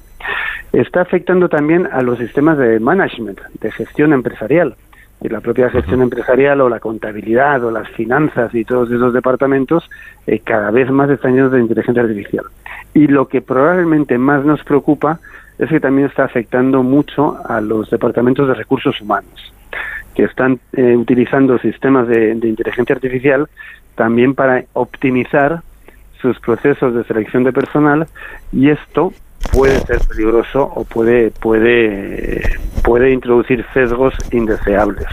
Está 0.73 1.01
afectando 1.01 1.49
también 1.49 1.87
a 1.91 2.01
los 2.01 2.17
sistemas 2.17 2.57
de 2.57 2.79
management, 2.79 3.39
de 3.59 3.71
gestión 3.71 4.13
empresarial. 4.13 4.75
Y 5.21 5.29
la 5.29 5.39
propia 5.39 5.69
gestión 5.69 6.01
empresarial 6.01 6.61
o 6.61 6.69
la 6.69 6.79
contabilidad 6.79 7.63
o 7.63 7.69
las 7.69 7.87
finanzas 7.89 8.55
y 8.55 8.65
todos 8.65 8.89
esos 8.89 9.13
departamentos 9.13 9.87
eh, 10.25 10.39
cada 10.39 10.71
vez 10.71 10.89
más 10.89 11.09
están 11.11 11.35
llenos 11.35 11.51
de 11.51 11.59
inteligencia 11.59 12.01
artificial. 12.01 12.45
Y 12.93 13.07
lo 13.07 13.27
que 13.27 13.41
probablemente 13.41 14.17
más 14.17 14.43
nos 14.43 14.63
preocupa 14.63 15.19
es 15.59 15.69
que 15.69 15.79
también 15.79 16.07
está 16.07 16.23
afectando 16.23 16.81
mucho 16.81 17.37
a 17.45 17.61
los 17.61 17.89
departamentos 17.91 18.47
de 18.47 18.55
recursos 18.55 18.99
humanos, 18.99 19.53
que 20.15 20.23
están 20.23 20.59
eh, 20.73 20.95
utilizando 20.95 21.59
sistemas 21.59 22.07
de, 22.07 22.33
de 22.33 22.47
inteligencia 22.47 22.95
artificial 22.95 23.47
también 23.95 24.35
para 24.35 24.63
optimizar 24.73 25.61
sus 26.21 26.39
procesos 26.39 26.93
de 26.93 27.03
selección 27.03 27.43
de 27.43 27.51
personal 27.51 28.07
y 28.51 28.69
esto 28.69 29.13
puede 29.53 29.79
ser 29.79 29.99
peligroso 30.07 30.63
o 30.63 30.83
puede 30.83 31.31
puede 31.31 32.59
puede 32.83 33.11
introducir 33.11 33.65
sesgos 33.73 34.13
indeseables. 34.31 35.07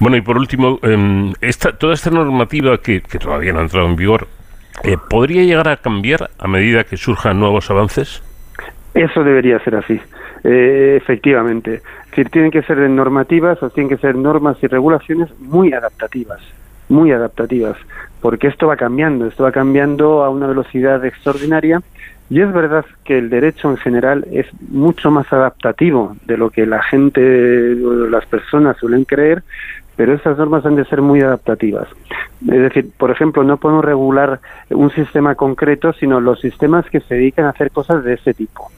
Bueno, 0.00 0.16
y 0.16 0.20
por 0.20 0.38
último, 0.38 0.78
em, 0.82 1.32
esta, 1.40 1.76
toda 1.76 1.92
esta 1.92 2.10
normativa 2.10 2.78
que, 2.78 3.00
que 3.00 3.18
todavía 3.18 3.52
no 3.52 3.58
ha 3.58 3.62
entrado 3.62 3.88
en 3.88 3.96
vigor, 3.96 4.28
eh, 4.84 4.96
¿podría 5.10 5.42
llegar 5.42 5.68
a 5.68 5.76
cambiar 5.76 6.30
a 6.38 6.46
medida 6.46 6.84
que 6.84 6.96
surjan 6.96 7.40
nuevos 7.40 7.68
avances? 7.70 8.22
Eso 8.94 9.24
debería 9.24 9.58
ser 9.60 9.74
así, 9.74 10.00
eh, 10.44 10.98
efectivamente. 11.02 11.82
Decir, 12.18 12.32
tienen 12.32 12.50
que 12.50 12.62
ser 12.62 12.78
normativas 12.90 13.62
o 13.62 13.70
tienen 13.70 13.88
que 13.88 14.02
ser 14.02 14.16
normas 14.16 14.56
y 14.60 14.66
regulaciones 14.66 15.30
muy 15.38 15.72
adaptativas, 15.72 16.40
muy 16.88 17.12
adaptativas, 17.12 17.76
porque 18.20 18.48
esto 18.48 18.66
va 18.66 18.76
cambiando, 18.76 19.26
esto 19.26 19.44
va 19.44 19.52
cambiando 19.52 20.24
a 20.24 20.28
una 20.28 20.48
velocidad 20.48 21.04
extraordinaria 21.04 21.80
y 22.28 22.40
es 22.40 22.52
verdad 22.52 22.84
que 23.04 23.18
el 23.18 23.30
derecho 23.30 23.70
en 23.70 23.76
general 23.76 24.26
es 24.32 24.48
mucho 24.68 25.12
más 25.12 25.32
adaptativo 25.32 26.16
de 26.26 26.36
lo 26.36 26.50
que 26.50 26.66
la 26.66 26.82
gente 26.82 27.80
o 27.84 28.08
las 28.08 28.26
personas 28.26 28.76
suelen 28.78 29.04
creer, 29.04 29.44
pero 29.94 30.12
estas 30.12 30.36
normas 30.38 30.66
han 30.66 30.74
de 30.74 30.86
ser 30.86 31.00
muy 31.00 31.20
adaptativas. 31.20 31.86
Es 32.42 32.62
decir, 32.62 32.90
por 32.98 33.12
ejemplo, 33.12 33.44
no 33.44 33.58
podemos 33.58 33.84
regular 33.84 34.40
un 34.70 34.90
sistema 34.90 35.36
concreto, 35.36 35.92
sino 35.92 36.20
los 36.20 36.40
sistemas 36.40 36.84
que 36.90 36.98
se 36.98 37.14
dedican 37.14 37.44
a 37.44 37.50
hacer 37.50 37.70
cosas 37.70 38.02
de 38.02 38.14
ese 38.14 38.34
tipo. 38.34 38.72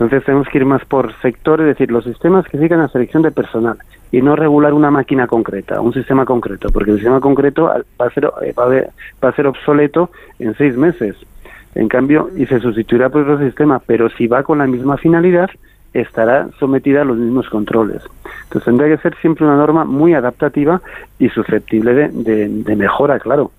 Entonces 0.00 0.24
tenemos 0.24 0.46
que 0.46 0.58
ir 0.58 0.64
más 0.64 0.84
por 0.84 1.12
sector, 1.20 1.60
es 1.60 1.66
decir, 1.66 1.90
los 1.90 2.04
sistemas 2.04 2.44
que 2.44 2.52
se 2.52 2.58
dedican 2.58 2.78
a 2.80 2.86
selección 2.88 3.24
de 3.24 3.32
personal 3.32 3.76
y 4.12 4.22
no 4.22 4.36
regular 4.36 4.72
una 4.72 4.92
máquina 4.92 5.26
concreta, 5.26 5.80
un 5.80 5.92
sistema 5.92 6.24
concreto, 6.24 6.68
porque 6.72 6.92
el 6.92 6.98
sistema 6.98 7.18
concreto 7.18 7.64
va 8.00 8.06
a 8.06 8.10
ser, 8.10 8.30
eh, 8.42 8.52
va 8.56 8.64
a 8.64 8.68
ver- 8.68 8.90
va 9.22 9.30
a 9.30 9.32
ser 9.32 9.48
obsoleto 9.48 10.10
en 10.38 10.54
seis 10.54 10.76
meses. 10.76 11.16
En 11.74 11.88
cambio, 11.88 12.30
y 12.36 12.46
se 12.46 12.60
sustituirá 12.60 13.08
por 13.08 13.22
otro 13.22 13.38
sistema, 13.44 13.80
pero 13.84 14.08
si 14.10 14.28
va 14.28 14.44
con 14.44 14.58
la 14.58 14.68
misma 14.68 14.98
finalidad, 14.98 15.50
estará 15.92 16.46
sometida 16.60 17.02
a 17.02 17.04
los 17.04 17.16
mismos 17.16 17.48
controles. 17.48 18.02
Entonces 18.44 18.64
tendría 18.66 18.94
que 18.96 19.02
ser 19.02 19.16
siempre 19.16 19.44
una 19.46 19.56
norma 19.56 19.84
muy 19.84 20.14
adaptativa 20.14 20.80
y 21.18 21.28
susceptible 21.30 21.92
de, 21.94 22.08
de- 22.10 22.48
de 22.48 22.76
mejora, 22.76 23.18
claro, 23.18 23.50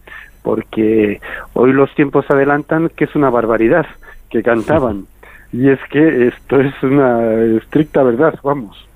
porque 0.41 1.19
hoy 1.53 1.73
los 1.73 1.93
tiempos 1.95 2.25
adelantan 2.31 2.89
que 2.95 3.03
es 3.03 3.15
una 3.15 3.29
barbaridad 3.29 3.85
que 4.29 4.41
cantaban. 4.41 5.03
Y 5.51 5.69
es 5.69 5.79
que 5.89 6.27
esto 6.27 6.59
es 6.59 6.73
una 6.83 7.33
estricta 7.57 8.03
verdad, 8.03 8.35
vamos. 8.43 8.89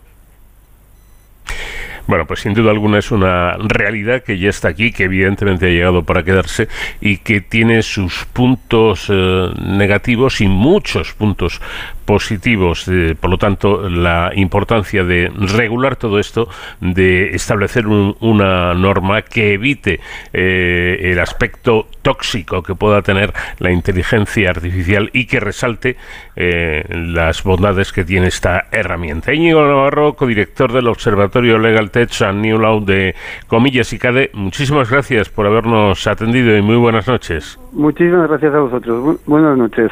Bueno, 2.06 2.28
pues 2.28 2.42
sin 2.42 2.54
duda 2.54 2.72
alguna 2.72 3.00
es 3.00 3.12
una 3.12 3.54
realidad 3.58 4.24
que 4.24 4.38
ya 4.38 4.50
está 4.50 4.68
aquí, 4.68 4.92
que 4.92 5.06
evidentemente 5.06 5.68
ha 5.68 5.70
llegado 5.70 6.04
para 6.04 6.24
quedarse 6.24 6.68
y 7.00 7.18
que 7.18 7.40
tiene 7.40 7.82
sus 7.82 8.26
puntos 8.26 9.08
eh, 9.10 9.50
negativos 9.66 10.42
y 10.42 10.48
muchos 10.48 11.14
puntos 11.14 11.62
positivos. 12.06 12.88
Eh, 12.88 13.16
por 13.20 13.30
lo 13.30 13.38
tanto, 13.38 13.90
la 13.90 14.32
importancia 14.36 15.04
de 15.04 15.32
regular 15.56 15.96
todo 15.96 16.20
esto, 16.20 16.48
de 16.82 17.30
establecer 17.36 17.88
un- 17.88 18.16
una 18.20 18.74
norma 18.74 19.22
que 19.22 19.54
evite 19.54 20.00
eh, 20.34 21.12
el 21.12 21.20
aspecto 21.20 21.88
tóxico 22.02 22.62
que 22.64 22.76
pueda 22.76 23.02
tener 23.02 23.34
la 23.60 23.72
inteligencia 23.72 24.50
artificial 24.50 25.10
y 25.14 25.26
que 25.26 25.40
resalte 25.40 25.96
eh, 26.36 26.84
las 26.90 27.44
bondades 27.44 27.92
que 27.94 28.04
tiene 28.04 28.28
esta 28.28 28.66
herramienta. 28.72 29.34
Íñigo 29.34 29.62
Navarro, 29.66 30.14
codirector 30.14 30.74
del 30.74 30.88
Observatorio 30.88 31.58
Legal 31.60 31.92
Tech 31.92 32.10
and 32.22 32.42
New 32.42 32.60
Law 32.60 32.84
de 32.84 33.16
Comillas 33.48 33.94
y 33.94 34.00
CADE, 34.00 34.32
muchísimas 34.34 34.90
gracias 34.90 35.30
por 35.30 35.46
habernos 35.48 36.06
atendido 36.08 36.56
y 36.58 36.62
muy 36.62 36.76
buenas 36.76 37.08
noches. 37.08 37.58
Muchísimas 37.72 38.28
gracias 38.30 38.54
a 38.54 38.60
vosotros. 38.60 39.04
Bu- 39.04 39.20
buenas 39.26 39.58
noches. 39.58 39.92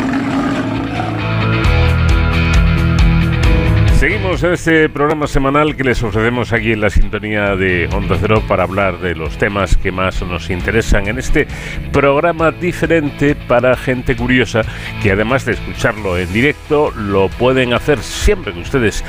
Seguimos 4.01 4.41
en 4.41 4.53
este 4.53 4.89
programa 4.89 5.27
semanal 5.27 5.75
que 5.75 5.83
les 5.83 6.01
ofrecemos 6.01 6.53
aquí 6.53 6.71
en 6.71 6.81
la 6.81 6.89
sintonía 6.89 7.55
de 7.55 7.87
Onda 7.93 8.17
Cero 8.19 8.41
para 8.47 8.63
hablar 8.63 8.97
de 8.97 9.13
los 9.13 9.37
temas 9.37 9.77
que 9.77 9.91
más 9.91 10.23
nos 10.23 10.49
interesan 10.49 11.07
en 11.07 11.19
este 11.19 11.45
programa 11.93 12.49
diferente 12.49 13.35
para 13.35 13.77
gente 13.77 14.15
curiosa 14.15 14.63
que 15.03 15.11
además 15.11 15.45
de 15.45 15.51
escucharlo 15.51 16.17
en 16.17 16.33
directo 16.33 16.89
lo 16.97 17.29
pueden 17.29 17.75
hacer 17.75 17.99
siempre 17.99 18.53
que 18.53 18.61
ustedes 18.61 19.05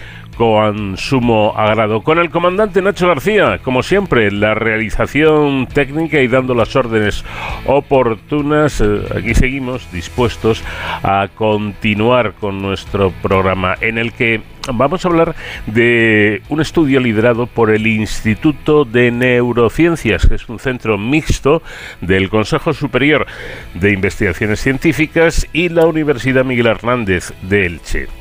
con 0.40 0.96
sumo 0.96 1.52
agrado. 1.54 2.00
Con 2.00 2.18
el 2.18 2.30
comandante 2.30 2.80
Nacho 2.80 3.06
García, 3.06 3.58
como 3.62 3.82
siempre, 3.82 4.32
la 4.32 4.54
realización 4.54 5.66
técnica 5.66 6.18
y 6.22 6.28
dando 6.28 6.54
las 6.54 6.74
órdenes 6.74 7.26
oportunas. 7.66 8.80
eh, 8.80 9.02
aquí 9.18 9.34
seguimos 9.34 9.92
dispuestos 9.92 10.64
a 11.02 11.28
continuar 11.34 12.32
con 12.40 12.62
nuestro 12.62 13.10
programa 13.20 13.74
en 13.82 13.98
el 13.98 14.14
que 14.14 14.40
vamos 14.72 15.04
a 15.04 15.08
hablar 15.08 15.34
de 15.66 16.40
un 16.48 16.62
estudio 16.62 17.00
liderado 17.00 17.46
por 17.46 17.68
el 17.68 17.86
Instituto 17.86 18.86
de 18.86 19.10
Neurociencias, 19.10 20.26
que 20.26 20.36
es 20.36 20.48
un 20.48 20.58
centro 20.58 20.96
mixto 20.96 21.62
del 22.00 22.30
Consejo 22.30 22.72
Superior 22.72 23.26
de 23.74 23.92
Investigaciones 23.92 24.60
Científicas 24.60 25.46
y 25.52 25.68
la 25.68 25.84
Universidad 25.84 26.46
Miguel 26.46 26.68
Hernández 26.68 27.34
de 27.42 27.66
Elche. 27.66 28.19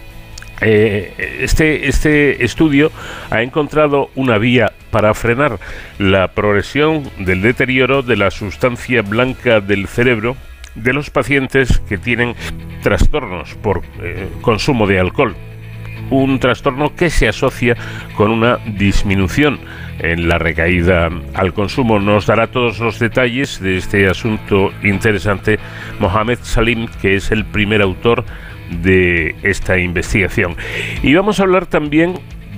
Eh, 0.61 1.37
este, 1.39 1.87
este 1.87 2.43
estudio 2.43 2.91
ha 3.29 3.41
encontrado 3.41 4.09
una 4.15 4.37
vía 4.37 4.73
para 4.91 5.13
frenar 5.13 5.59
la 5.99 6.29
progresión 6.29 7.09
del 7.17 7.41
deterioro 7.41 8.01
de 8.01 8.17
la 8.17 8.31
sustancia 8.31 9.01
blanca 9.01 9.61
del 9.61 9.87
cerebro 9.87 10.35
de 10.75 10.93
los 10.93 11.09
pacientes 11.09 11.79
que 11.87 11.97
tienen 11.97 12.35
trastornos 12.83 13.55
por 13.55 13.81
eh, 14.01 14.27
consumo 14.41 14.87
de 14.87 14.99
alcohol. 14.99 15.35
Un 16.09 16.39
trastorno 16.39 16.95
que 16.95 17.09
se 17.09 17.27
asocia 17.27 17.75
con 18.15 18.31
una 18.31 18.57
disminución 18.65 19.59
en 19.99 20.27
la 20.27 20.39
recaída 20.39 21.09
al 21.35 21.53
consumo. 21.53 21.99
Nos 21.99 22.25
dará 22.25 22.47
todos 22.47 22.79
los 22.79 22.99
detalles 22.99 23.61
de 23.61 23.77
este 23.77 24.07
asunto 24.07 24.71
interesante 24.81 25.59
Mohamed 25.99 26.39
Salim, 26.41 26.87
que 27.01 27.15
es 27.15 27.31
el 27.31 27.45
primer 27.45 27.81
autor 27.81 28.25
de 28.69 29.35
esta 29.43 29.77
investigación. 29.77 30.55
Y 31.03 31.13
vamos 31.13 31.39
a 31.39 31.43
hablar 31.43 31.65
también 31.65 32.15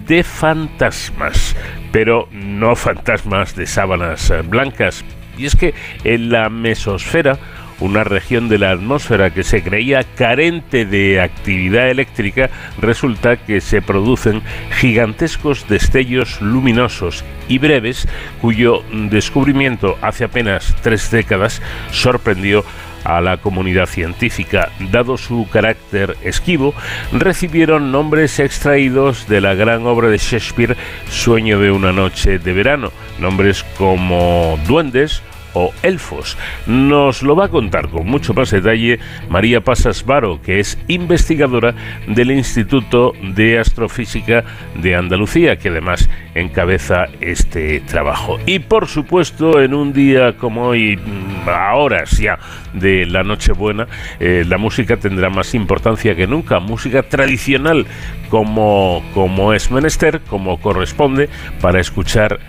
de 0.08 0.24
fantasmas, 0.24 1.56
pero 1.92 2.28
no 2.32 2.76
fantasmas 2.76 3.56
de 3.56 3.66
sábanas 3.66 4.30
eh, 4.30 4.42
blancas. 4.42 5.06
Y 5.38 5.46
es 5.46 5.56
que 5.56 5.74
en 6.04 6.32
la 6.32 6.50
mesosfera, 6.50 7.38
una 7.80 8.04
región 8.04 8.48
de 8.48 8.60
la 8.60 8.72
atmósfera 8.72 9.32
que 9.32 9.44
se 9.44 9.64
creía 9.64 10.04
carente 10.04 10.86
de 10.86 11.20
actividad 11.20 11.90
eléctrica, 11.90 12.50
resulta 12.80 13.38
que 13.38 13.60
se 13.60 13.82
producen 13.82 14.42
gigantescos 14.80 15.68
destellos 15.68 16.42
luminosos 16.42 17.24
y 17.48 17.58
breves 17.58 18.08
cuyo 18.40 18.84
descubrimiento 18.92 19.98
hace 20.02 20.26
apenas 20.26 20.76
tres 20.82 21.10
décadas 21.10 21.62
sorprendió 21.92 22.64
a 23.04 23.22
la 23.22 23.38
comunidad 23.38 23.88
científica. 23.88 24.70
Dado 24.92 25.18
su 25.18 25.48
carácter 25.52 26.18
esquivo, 26.24 26.74
recibieron 27.12 27.92
nombres 27.92 28.40
extraídos 28.40 29.28
de 29.28 29.42
la 29.42 29.54
gran 29.54 29.86
obra 29.86 30.10
de 30.10 30.18
Shakespeare 30.18 30.78
Sueño 31.10 31.60
de 31.60 31.72
una 31.72 31.92
noche 31.92 32.40
de 32.40 32.54
verano, 32.54 32.92
nombres 33.20 33.64
como 33.78 34.60
duendes 34.68 35.22
o 35.54 35.74
elfos. 35.84 36.38
Nos 36.66 37.24
lo 37.24 37.36
va 37.36 37.46
a 37.46 37.50
contar 37.50 37.90
con 37.90 38.08
mucho 38.08 38.34
más 38.34 38.52
detalle 38.52 39.00
María 39.30 39.62
Pasas 39.62 40.06
Varo, 40.06 40.42
que 40.42 40.60
es 40.60 40.78
investigadora 40.88 41.74
del 42.08 42.32
Instituto 42.32 43.14
de 43.22 43.60
Astrofísica 43.60 44.44
de 44.76 44.96
Andalucía, 44.96 45.58
que 45.58 45.70
además 45.70 46.10
encabeza 46.36 47.06
este 47.20 47.80
trabajo. 47.82 48.40
Y 48.46 48.60
por 48.60 48.88
supuesto, 48.88 49.62
en 49.62 49.74
un 49.74 49.94
día 49.94 50.38
como 50.38 50.68
hoy, 50.68 50.98
mm, 50.98 51.50
a 51.50 51.76
horas 51.76 52.18
ya 52.18 52.40
de 52.74 53.06
la 53.06 53.24
Nochebuena, 53.24 53.88
eh, 54.20 54.44
la 54.48 54.58
música 54.58 54.98
tendrá 54.98 55.30
más 55.30 55.54
importancia 55.54 56.16
que 56.16 56.28
nunca. 56.28 56.60
Música 56.60 57.04
tradicional 57.04 57.86
como, 58.30 59.04
como 59.14 59.54
es 59.54 59.72
menester, 59.72 60.22
como 60.22 60.60
corresponde, 60.60 61.30
para 61.60 61.80
escuchar 61.80 62.40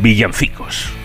villancicos. 0.00 1.01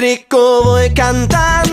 Cuatrico 0.00 0.62
voy 0.64 0.88
cantando, 0.94 1.69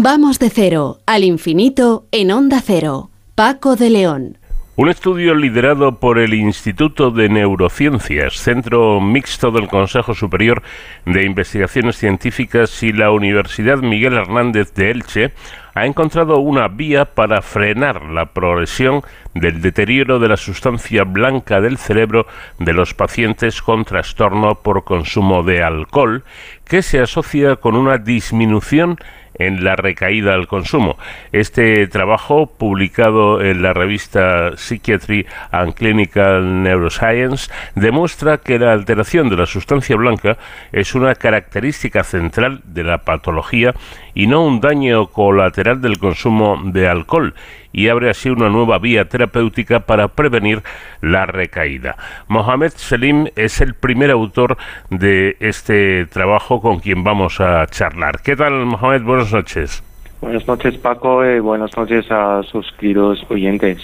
Vamos 0.00 0.38
de 0.38 0.48
cero 0.48 0.98
al 1.06 1.24
infinito 1.24 2.06
en 2.12 2.30
Onda 2.30 2.60
Cero. 2.64 3.10
Paco 3.34 3.74
de 3.74 3.90
León. 3.90 4.38
Un 4.76 4.88
estudio 4.88 5.34
liderado 5.34 5.98
por 5.98 6.20
el 6.20 6.34
Instituto 6.34 7.10
de 7.10 7.28
Neurociencias, 7.28 8.34
Centro 8.34 9.00
Mixto 9.00 9.50
del 9.50 9.66
Consejo 9.66 10.14
Superior 10.14 10.62
de 11.04 11.24
Investigaciones 11.24 11.96
Científicas 11.96 12.80
y 12.84 12.92
la 12.92 13.10
Universidad 13.10 13.78
Miguel 13.78 14.12
Hernández 14.12 14.72
de 14.74 14.92
Elche 14.92 15.32
ha 15.74 15.84
encontrado 15.84 16.38
una 16.38 16.68
vía 16.68 17.06
para 17.06 17.42
frenar 17.42 18.04
la 18.04 18.26
progresión 18.26 19.02
del 19.34 19.60
deterioro 19.60 20.20
de 20.20 20.28
la 20.28 20.36
sustancia 20.36 21.02
blanca 21.02 21.60
del 21.60 21.76
cerebro 21.76 22.28
de 22.60 22.72
los 22.72 22.94
pacientes 22.94 23.62
con 23.62 23.84
trastorno 23.84 24.62
por 24.62 24.84
consumo 24.84 25.42
de 25.42 25.64
alcohol, 25.64 26.22
que 26.64 26.82
se 26.82 27.00
asocia 27.00 27.56
con 27.56 27.74
una 27.74 27.98
disminución 27.98 28.96
en 29.38 29.64
la 29.64 29.76
recaída 29.76 30.34
al 30.34 30.46
consumo. 30.46 30.98
Este 31.32 31.86
trabajo, 31.86 32.46
publicado 32.46 33.40
en 33.42 33.62
la 33.62 33.72
revista 33.72 34.56
Psychiatry 34.56 35.26
and 35.50 35.74
Clinical 35.74 36.62
Neuroscience, 36.62 37.50
demuestra 37.74 38.38
que 38.38 38.58
la 38.58 38.72
alteración 38.72 39.28
de 39.28 39.36
la 39.36 39.46
sustancia 39.46 39.96
blanca 39.96 40.38
es 40.72 40.94
una 40.94 41.14
característica 41.14 42.04
central 42.04 42.62
de 42.64 42.84
la 42.84 42.98
patología 42.98 43.74
y 44.14 44.26
no 44.26 44.44
un 44.44 44.60
daño 44.60 45.06
colateral 45.08 45.80
del 45.80 45.98
consumo 45.98 46.60
de 46.64 46.88
alcohol 46.88 47.34
y 47.72 47.88
abre 47.88 48.10
así 48.10 48.28
una 48.28 48.48
nueva 48.48 48.78
vía 48.78 49.08
terapéutica 49.08 49.80
para 49.80 50.08
prevenir 50.08 50.62
la 51.00 51.26
recaída. 51.26 51.96
Mohamed 52.28 52.72
Selim 52.74 53.28
es 53.36 53.60
el 53.60 53.74
primer 53.74 54.10
autor 54.10 54.56
de 54.90 55.36
este 55.40 56.06
trabajo 56.06 56.60
con 56.60 56.80
quien 56.80 57.04
vamos 57.04 57.40
a 57.40 57.66
charlar. 57.66 58.20
¿Qué 58.22 58.36
tal, 58.36 58.66
Mohamed? 58.66 59.02
Buenas 59.02 59.32
noches. 59.32 59.82
Buenas 60.20 60.46
noches, 60.48 60.76
Paco, 60.78 61.24
y 61.24 61.38
buenas 61.38 61.76
noches 61.76 62.10
a 62.10 62.42
sus 62.42 62.70
queridos 62.72 63.24
oyentes. 63.30 63.78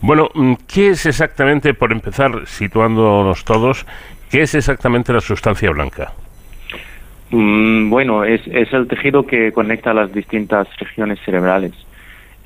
Bueno, 0.00 0.28
mm, 0.34 0.54
¿qué 0.68 0.90
es 0.90 1.06
exactamente, 1.06 1.74
por 1.74 1.90
empezar, 1.90 2.46
situándonos 2.46 3.44
todos, 3.44 3.86
qué 4.30 4.42
es 4.42 4.54
exactamente 4.54 5.12
la 5.12 5.20
sustancia 5.20 5.70
blanca? 5.70 6.12
Mm, 7.36 7.90
bueno, 7.90 8.22
es, 8.24 8.40
es 8.46 8.72
el 8.72 8.86
tejido 8.86 9.26
que 9.26 9.50
conecta 9.52 9.92
las 9.92 10.12
distintas 10.12 10.68
regiones 10.78 11.18
cerebrales, 11.24 11.72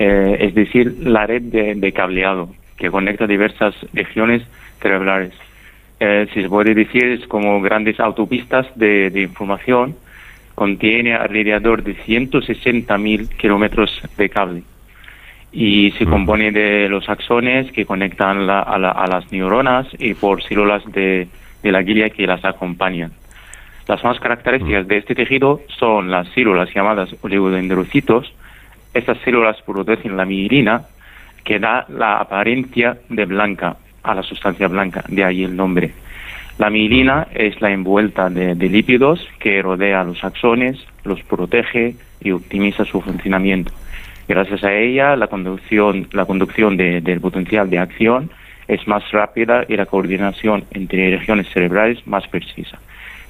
Eh, 0.01 0.37
es 0.47 0.55
decir, 0.55 0.95
la 1.03 1.27
red 1.27 1.43
de, 1.43 1.75
de 1.75 1.93
cableado 1.93 2.51
que 2.79 2.89
conecta 2.89 3.27
diversas 3.27 3.75
regiones 3.93 4.43
cerebrales. 4.81 5.33
Eh, 5.99 6.29
si 6.33 6.43
se 6.43 6.49
puede 6.49 6.73
decir, 6.75 7.05
es 7.05 7.27
como 7.27 7.61
grandes 7.61 7.99
autopistas 7.99 8.67
de, 8.77 9.11
de 9.11 9.23
información, 9.23 9.97
contiene 10.55 11.15
alrededor 11.15 11.83
de 11.83 11.97
160.000 11.97 13.29
kilómetros 13.37 13.91
de 14.17 14.29
cable 14.29 14.63
y 15.53 15.91
se 15.99 16.05
compone 16.07 16.53
de 16.53 16.89
los 16.89 17.09
axones 17.09 17.71
que 17.73 17.85
conectan 17.85 18.47
la- 18.47 18.61
a, 18.63 18.79
la- 18.79 18.93
a 18.93 19.07
las 19.09 19.31
neuronas 19.33 19.87
y 19.99 20.15
por 20.15 20.43
células 20.45 20.83
de, 20.93 21.27
de 21.63 21.73
la 21.73 21.83
glia 21.83 22.09
que 22.11 22.27
las 22.27 22.45
acompañan. 22.45 23.11
Las 23.89 24.05
más 24.05 24.21
características 24.21 24.87
de 24.87 24.99
este 24.99 25.15
tejido 25.15 25.63
son 25.79 26.11
las 26.11 26.29
células 26.29 26.69
llamadas 26.75 27.15
oligodendrocitos. 27.23 28.33
Estas 28.95 29.19
células 29.25 29.57
producen 29.63 30.17
la 30.17 30.25
mielina 30.27 30.83
que 31.45 31.59
da 31.59 31.87
la 31.89 32.19
apariencia 32.19 32.99
de 33.09 33.25
blanca 33.25 33.77
a 34.03 34.15
la 34.15 34.23
sustancia 34.23 34.69
blanca, 34.69 35.03
de 35.09 35.25
ahí 35.25 35.43
el 35.43 35.57
nombre. 35.57 35.93
La 36.59 36.71
mielina 36.71 37.29
es 37.35 37.61
la 37.61 37.71
envuelta 37.71 38.29
de, 38.29 38.55
de 38.55 38.69
lípidos 38.69 39.27
que 39.39 39.63
rodea 39.63 40.05
los 40.05 40.23
axones, 40.25 40.77
los 41.05 41.23
protege 41.23 41.95
y 42.21 42.33
optimiza 42.33 42.85
su 42.85 43.01
funcionamiento. 43.01 43.73
Gracias 44.29 44.65
a 44.65 44.75
ella, 44.75 45.17
la 45.17 45.29
conducción, 45.29 46.09
la 46.13 46.27
conducción 46.27 46.77
de- 46.77 47.01
del 47.01 47.21
potencial 47.21 47.71
de 47.71 47.79
acción 47.79 48.31
es 48.67 48.87
más 48.87 49.09
rápida 49.13 49.65
y 49.69 49.77
la 49.77 49.87
coordinación 49.87 50.65
entre 50.73 51.17
regiones 51.17 51.49
cerebrales 51.51 52.07
más 52.07 52.27
precisa. 52.29 52.79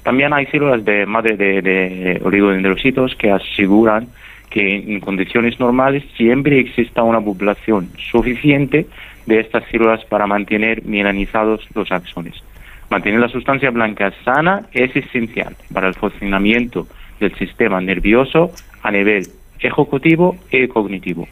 También 0.09 0.33
hay 0.33 0.47
células 0.47 0.83
de 0.83 1.05
madre 1.05 1.37
de, 1.37 1.61
de 1.61 2.19
oligodendrocitos 2.23 3.13
que 3.13 3.29
aseguran 3.29 4.07
que 4.49 4.77
en 4.77 4.99
condiciones 5.01 5.59
normales 5.59 6.03
siempre 6.17 6.57
exista 6.57 7.03
una 7.03 7.21
población 7.21 7.91
suficiente 8.09 8.87
de 9.27 9.39
estas 9.39 9.65
células 9.69 10.03
para 10.05 10.25
mantener 10.25 10.83
mielinizados 10.83 11.61
los 11.75 11.91
axones. 11.91 12.43
Mantener 12.89 13.19
la 13.19 13.29
sustancia 13.29 13.69
blanca 13.69 14.11
sana 14.25 14.63
es 14.71 14.95
esencial 14.95 15.55
para 15.71 15.89
el 15.89 15.93
funcionamiento 15.93 16.87
del 17.19 17.35
sistema 17.35 17.79
nervioso 17.79 18.51
a 18.81 18.89
nivel 18.89 19.27
ejecutivo 19.59 20.37
y 20.49 20.67
cognitivo. 20.69 21.27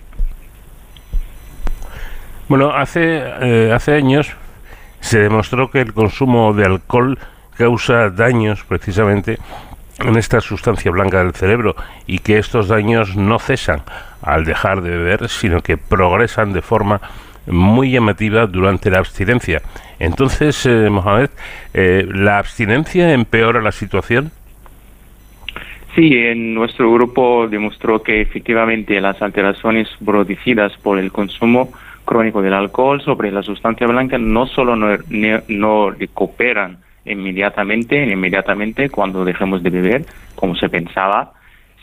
Bueno, 2.47 2.69
hace, 2.69 3.23
eh, 3.41 3.71
hace 3.73 3.95
años 3.95 4.37
se 4.99 5.17
demostró 5.17 5.71
que 5.71 5.81
el 5.81 5.93
consumo 5.93 6.53
de 6.53 6.65
alcohol 6.65 7.17
causa 7.57 8.09
daños 8.09 8.63
precisamente 8.63 9.37
en 9.99 10.15
esta 10.15 10.41
sustancia 10.41 10.91
blanca 10.91 11.23
del 11.23 11.33
cerebro 11.33 11.75
y 12.05 12.19
que 12.19 12.37
estos 12.37 12.67
daños 12.67 13.15
no 13.15 13.39
cesan 13.39 13.81
al 14.21 14.45
dejar 14.45 14.81
de 14.81 14.91
beber, 14.91 15.27
sino 15.29 15.61
que 15.61 15.77
progresan 15.77 16.53
de 16.53 16.61
forma 16.61 17.01
muy 17.47 17.91
llamativa 17.91 18.45
durante 18.45 18.89
la 18.89 18.99
abstinencia. 18.99 19.61
Entonces, 19.99 20.65
eh, 20.65 20.89
Mohamed, 20.89 21.29
eh, 21.73 22.05
¿la 22.07 22.37
abstinencia 22.37 23.13
empeora 23.13 23.61
la 23.61 23.71
situación? 23.71 24.31
Sí, 25.95 26.15
en 26.15 26.53
nuestro 26.53 26.91
grupo 26.93 27.47
demostró 27.47 28.03
que 28.03 28.21
efectivamente 28.21 29.01
las 29.01 29.19
alteraciones 29.21 29.87
producidas 30.05 30.73
por 30.77 30.99
el 30.99 31.11
consumo 31.11 31.71
crónico 32.05 32.41
del 32.41 32.53
alcohol 32.53 33.01
sobre 33.01 33.31
la 33.31 33.41
sustancia 33.41 33.87
blanca 33.87 34.17
no 34.17 34.45
solo 34.45 34.75
no, 34.75 34.95
no 35.47 35.89
recuperan 35.89 36.77
inmediatamente, 37.07 38.03
inmediatamente 38.03 38.89
cuando 38.89 39.25
dejemos 39.25 39.63
de 39.63 39.69
beber, 39.69 40.05
como 40.35 40.55
se 40.55 40.69
pensaba, 40.69 41.33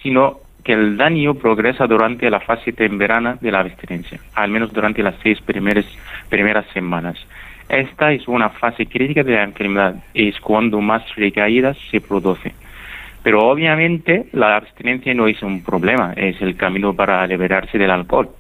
sino 0.03 0.41
que 0.65 0.73
el 0.73 0.97
daño 0.97 1.35
progresa 1.35 1.87
durante 1.87 2.31
la 2.31 2.41
fase 2.41 2.73
temprana 2.73 3.37
de 3.41 3.53
la 3.53 3.61
abstinencia, 3.61 4.19
al 4.35 4.51
menos 4.51 4.73
durante 4.73 5.03
las 5.03 5.15
seis 5.23 5.41
primeras, 5.43 5.85
primeras 6.29 6.67
semanas. 6.73 7.17
Esta 7.69 8.13
es 8.13 8.27
una 8.29 8.51
fase 8.51 8.87
crítica 8.87 9.23
de 9.23 9.35
la 9.35 9.45
enfermedad, 9.45 9.97
es 10.15 10.41
cuando 10.41 10.81
más 10.81 11.03
recaídas 11.17 11.77
se 11.91 12.01
producen. 12.01 12.53
Pero 13.23 13.47
obviamente 13.47 14.27
la 14.33 14.57
abstinencia 14.57 15.15
no 15.15 15.27
es 15.27 15.43
un 15.43 15.63
problema, 15.63 16.13
es 16.17 16.41
el 16.43 16.57
camino 16.57 16.95
para 16.95 17.27
liberarse 17.27 17.79
del 17.79 17.91
alcohol. 17.91 18.31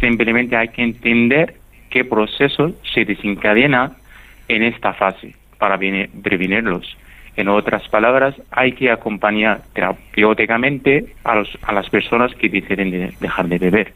Simplemente 0.00 0.56
hay 0.56 0.68
que 0.68 0.82
entender 0.82 1.54
qué 1.90 2.04
proceso 2.04 2.72
se 2.94 3.04
desencadena 3.04 3.92
en 4.48 4.62
esta 4.62 4.94
fase 4.94 5.39
para 5.60 5.78
prevenirlos. 5.78 6.96
En 7.36 7.46
otras 7.48 7.86
palabras, 7.88 8.34
hay 8.50 8.72
que 8.72 8.90
acompañar 8.90 9.62
terapéuticamente 9.72 11.14
a, 11.22 11.36
los- 11.36 11.56
a 11.62 11.72
las 11.72 11.88
personas 11.88 12.34
que 12.34 12.48
deciden 12.48 12.90
de- 12.90 13.14
dejar 13.20 13.46
de 13.46 13.58
beber. 13.58 13.92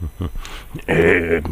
Eh, 0.86 1.42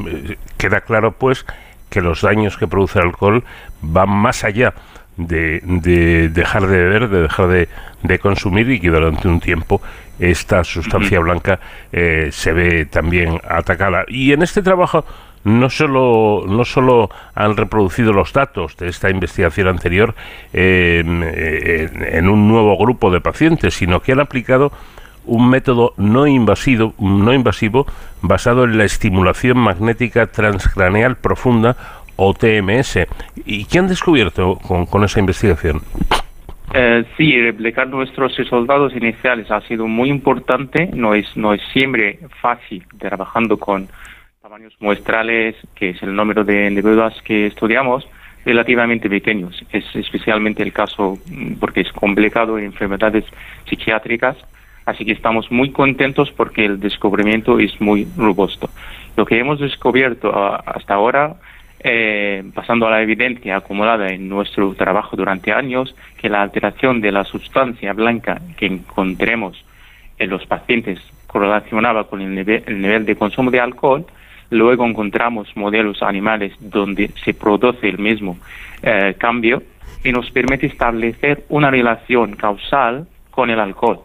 queda 0.57 0.81
claro, 0.81 1.11
pues, 1.12 1.45
que 1.90 2.01
los 2.01 2.23
daños 2.23 2.57
que 2.57 2.69
produce 2.69 3.01
el 3.01 3.07
alcohol 3.07 3.43
van 3.82 4.11
más 4.11 4.45
allá 4.45 4.74
de, 5.16 5.61
de 5.65 6.28
dejar 6.28 6.69
de 6.69 6.77
beber, 6.85 7.09
de 7.09 7.23
dejar 7.23 7.49
de, 7.49 7.69
de 8.05 8.19
consumir 8.20 8.70
y 8.70 8.78
que 8.78 8.90
durante 8.90 9.27
un 9.27 9.40
tiempo 9.40 9.82
esta 10.20 10.62
sustancia 10.62 11.19
blanca 11.19 11.59
eh, 11.93 12.28
se 12.31 12.53
ve 12.53 12.85
también 12.86 13.40
atacada. 13.49 14.05
Y 14.07 14.32
en 14.32 14.43
este 14.43 14.62
trabajo 14.62 15.05
no 15.49 15.70
solo, 15.70 16.45
no 16.47 16.65
solo 16.65 17.11
han 17.35 17.57
reproducido 17.57 18.12
los 18.12 18.33
datos 18.33 18.77
de 18.77 18.89
esta 18.89 19.11
investigación 19.11 19.69
anterior 19.69 20.15
eh, 20.53 21.03
en, 22.12 22.29
un 22.29 22.49
nuevo 22.49 22.77
grupo 22.77 23.11
de 23.11 23.20
pacientes, 23.20 23.75
sino 23.75 24.01
que 24.01 24.12
han 24.12 24.20
aplicado 24.20 24.73
un 25.25 25.49
método 25.51 25.93
no 25.97 26.27
invasivo, 26.27 26.95
no 26.99 27.33
invasivo 27.33 27.87
basado 28.23 28.65
en 28.65 28.79
la 28.79 28.85
estimulación 28.85 29.59
magnética 29.59 30.27
transcraneal 30.27 31.16
profunda 31.16 31.77
o 32.16 32.35
TMS. 32.35 33.07
¿Y 33.45 33.65
qué 33.66 33.79
han 33.79 33.89
descubierto 33.89 34.57
con, 34.57 34.87
con 34.87 35.05
esa 35.05 35.20
investigación? 35.20 35.83
Eh, 36.75 37.05
sí, 37.16 37.41
replicar 37.41 37.89
nuestros 37.89 38.37
resultados 38.37 38.95
iniciales 38.95 39.51
ha 39.51 39.61
sido 39.62 39.87
muy 39.87 40.11
importante. 40.11 40.91
No 40.93 41.15
es, 41.15 41.37
no 41.37 41.55
es 41.55 41.62
siempre 41.73 42.19
fácil 42.43 42.85
trabajando 42.99 43.57
con 43.57 43.89
tamaños 44.49 44.75
muestrales, 44.81 45.57
que 45.75 45.91
es 45.91 46.03
el 46.03 46.16
número 46.16 46.43
de 46.43 46.69
individuos 46.69 47.20
que 47.23 47.47
estudiamos, 47.49 48.09
relativamente 48.47 49.11
pequeños. 49.11 49.62
Es 49.70 49.85
especialmente 49.95 50.62
el 50.62 50.73
caso 50.73 51.19
mm, 51.27 51.57
porque 51.61 51.83
es 51.83 51.93
complicado 51.93 52.57
en 52.57 52.65
enfermedades 52.65 53.27
psiquiátricas. 53.69 54.39
Así 54.87 55.05
que 55.05 55.12
estamos 55.12 55.51
muy 55.51 55.70
contentos 55.70 56.33
porque 56.33 56.65
el 56.65 56.81
descubrimiento 56.81 57.59
es 57.59 57.79
muy 57.79 58.09
robusto. 58.16 58.70
Lo 59.19 59.27
que 59.27 59.39
hemos 59.39 59.61
descubierto 59.61 60.33
ah, 60.35 60.62
hasta 60.65 60.95
ahora 60.95 61.35
eh, 61.81 62.43
pasando 62.55 62.87
a 62.87 62.91
la 62.91 63.03
evidencia 63.03 63.57
acumulada 63.57 64.09
en 64.09 64.31
nuestro 64.31 64.73
trabajo 64.73 65.15
durante 65.15 65.53
años, 65.53 65.95
que 66.16 66.31
la 66.31 66.41
alteración 66.41 67.03
de 67.03 67.12
la 67.12 67.25
sustancia 67.25 67.93
blanca 67.93 68.41
que 68.57 68.65
encontremos 68.65 69.62
en 70.19 70.31
los 70.31 70.47
pacientes 70.47 70.99
correlacionaba 71.27 72.05
con 72.05 72.23
el 72.23 72.35
nivel 72.35 73.05
de 73.05 73.15
consumo 73.15 73.51
de 73.51 73.61
alcohol, 73.61 74.07
luego 74.51 74.87
encontramos 74.87 75.49
modelos 75.57 76.03
animales 76.03 76.53
donde 76.61 77.09
se 77.25 77.35
produce 77.35 77.89
el 77.89 77.99
mismo 77.99 78.39
eh, 78.83 79.15
cambio 79.19 79.62
y 80.05 80.12
nos 80.12 80.31
permite 80.31 80.66
establecer 80.66 81.45
una 81.49 81.70
relación 81.70 82.35
causal 82.37 83.07
con 83.31 83.51
el 83.51 83.61
alcohol 83.61 84.01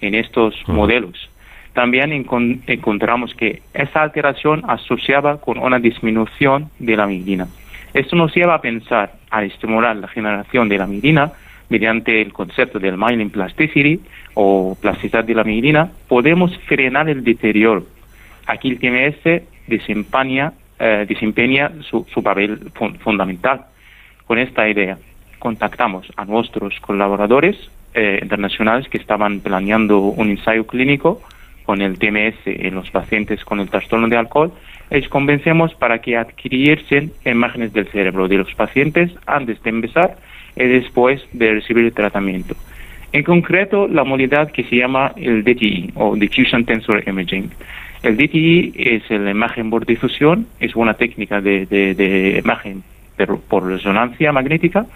en 0.00 0.14
estos 0.14 0.54
modelos. 0.66 1.30
También 1.72 2.10
encon- 2.10 2.60
encontramos 2.66 3.34
que 3.34 3.62
esa 3.74 4.02
alteración 4.02 4.62
asociaba 4.66 5.40
con 5.40 5.58
una 5.58 5.78
disminución 5.78 6.68
de 6.78 6.96
la 6.96 7.06
migrina. 7.06 7.46
Esto 7.94 8.16
nos 8.16 8.34
lleva 8.34 8.54
a 8.54 8.60
pensar 8.60 9.12
a 9.30 9.44
estimular 9.44 9.96
la 9.96 10.08
generación 10.08 10.68
de 10.68 10.78
la 10.78 10.86
migrina 10.86 11.32
mediante 11.68 12.20
el 12.20 12.32
concepto 12.32 12.80
del 12.80 12.96
myelin 12.96 13.30
plasticity 13.30 14.00
o 14.34 14.76
plasticidad 14.80 15.22
de 15.22 15.34
la 15.34 15.44
migrina, 15.44 15.88
podemos 16.08 16.56
frenar 16.66 17.08
el 17.08 17.22
deterioro. 17.22 17.86
Aquí 18.46 18.70
el 18.70 18.78
TMS 18.80 19.42
desempeña, 19.70 20.52
eh, 20.78 21.06
desempeña 21.08 21.70
su, 21.88 22.04
papel 22.22 22.70
fun- 22.74 22.98
fundamental. 22.98 23.62
Con 24.26 24.38
esta 24.38 24.68
idea, 24.68 24.98
contactamos 25.38 26.06
a 26.16 26.24
nuestros 26.26 26.78
colaboradores 26.80 27.56
eh, 27.94 28.18
internacionales 28.22 28.88
que 28.88 28.98
estaban 28.98 29.40
planeando 29.40 29.98
un 30.00 30.28
ensayo 30.30 30.66
clínico 30.66 31.22
con 31.64 31.80
el 31.82 31.98
TMS 31.98 32.36
en 32.46 32.74
los 32.74 32.90
pacientes 32.90 33.44
con 33.44 33.60
el 33.60 33.68
trastorno 33.70 34.08
de 34.08 34.16
alcohol, 34.16 34.52
les 34.90 35.08
convencemos 35.08 35.72
para 35.74 36.00
que 36.00 36.16
adquiriesen 36.16 37.12
imágenes 37.24 37.72
del 37.72 37.86
cerebro 37.88 38.26
de 38.28 38.38
los 38.38 38.52
pacientes 38.54 39.12
antes 39.26 39.62
de 39.62 39.70
empezar 39.70 40.16
y 40.56 40.64
después 40.64 41.22
de 41.32 41.52
recibir 41.52 41.84
el 41.84 41.92
tratamiento. 41.92 42.54
En 43.12 43.22
concreto, 43.24 43.86
la 43.88 44.04
modalidad 44.04 44.50
que 44.52 44.64
se 44.64 44.76
llama 44.76 45.12
el 45.16 45.42
DTI 45.44 45.92
o 45.94 46.14
Diffusion 46.16 46.64
Tensor 46.64 47.02
Imaging. 47.08 47.50
El 48.02 48.16
DTI 48.16 48.72
es 48.76 49.10
la 49.10 49.30
imagen 49.30 49.68
por 49.68 49.84
difusión, 49.84 50.46
es 50.58 50.74
una 50.74 50.94
técnica 50.94 51.40
de, 51.40 52.40
imagen 52.42 52.82
por 53.48 53.66
resonancia 53.66 54.32
magnética 54.32 54.86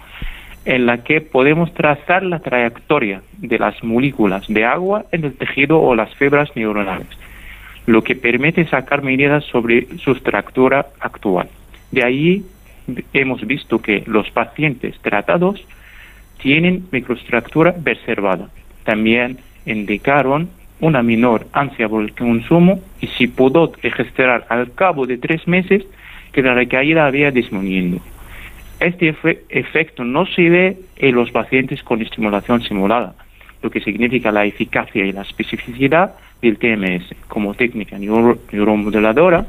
en 0.65 0.87
la 0.87 1.03
que 1.03 1.21
podemos 1.21 1.71
trazar 1.75 2.23
la 2.23 2.39
trayectoria 2.39 3.21
de 3.37 3.59
las 3.59 3.83
moléculas 3.83 4.47
de 4.47 4.65
agua 4.65 5.05
en 5.11 5.23
el 5.23 5.35
tejido 5.35 5.79
o 5.79 5.93
las 5.93 6.13
fibras 6.15 6.49
neuronales, 6.55 7.07
lo 7.85 8.03
que 8.03 8.15
permite 8.15 8.65
sacar 8.65 9.03
medidas 9.03 9.43
sobre 9.45 9.85
su 9.99 10.13
estructura 10.13 10.87
actual. 10.99 11.47
De 11.91 12.03
ahí 12.03 12.43
hemos 13.13 13.45
visto 13.45 13.79
que 13.79 14.03
los 14.07 14.31
pacientes 14.31 14.97
tratados 15.01 15.63
tienen 16.41 16.87
microestructura 16.91 17.75
preservada. 17.75 18.49
También 18.83 19.37
indicaron 19.67 20.49
una 20.85 21.01
menor 21.03 21.47
ansia 21.53 21.89
por 21.89 22.03
el 22.03 22.13
consumo 22.13 22.79
y 23.01 23.07
se 23.07 23.27
pudo 23.27 23.71
registrar 23.81 24.45
al 24.49 24.71
cabo 24.73 25.05
de 25.05 25.17
tres 25.17 25.47
meses 25.47 25.83
que 26.31 26.41
la 26.41 26.53
recaída 26.53 27.05
había 27.05 27.31
disminuyendo. 27.31 27.97
Este 28.79 29.13
efe- 29.13 29.39
efecto 29.49 30.03
no 30.03 30.25
se 30.25 30.49
ve 30.49 30.77
en 30.97 31.15
los 31.15 31.31
pacientes 31.31 31.81
con 31.83 32.01
estimulación 32.01 32.61
simulada, 32.61 33.15
lo 33.61 33.69
que 33.69 33.79
significa 33.81 34.31
la 34.31 34.45
eficacia 34.45 35.05
y 35.05 35.11
la 35.11 35.21
especificidad 35.21 36.15
del 36.41 36.57
TMS 36.57 37.15
como 37.27 37.53
técnica 37.53 37.97
neuro- 37.97 38.37
neuromoduladora 38.51 39.45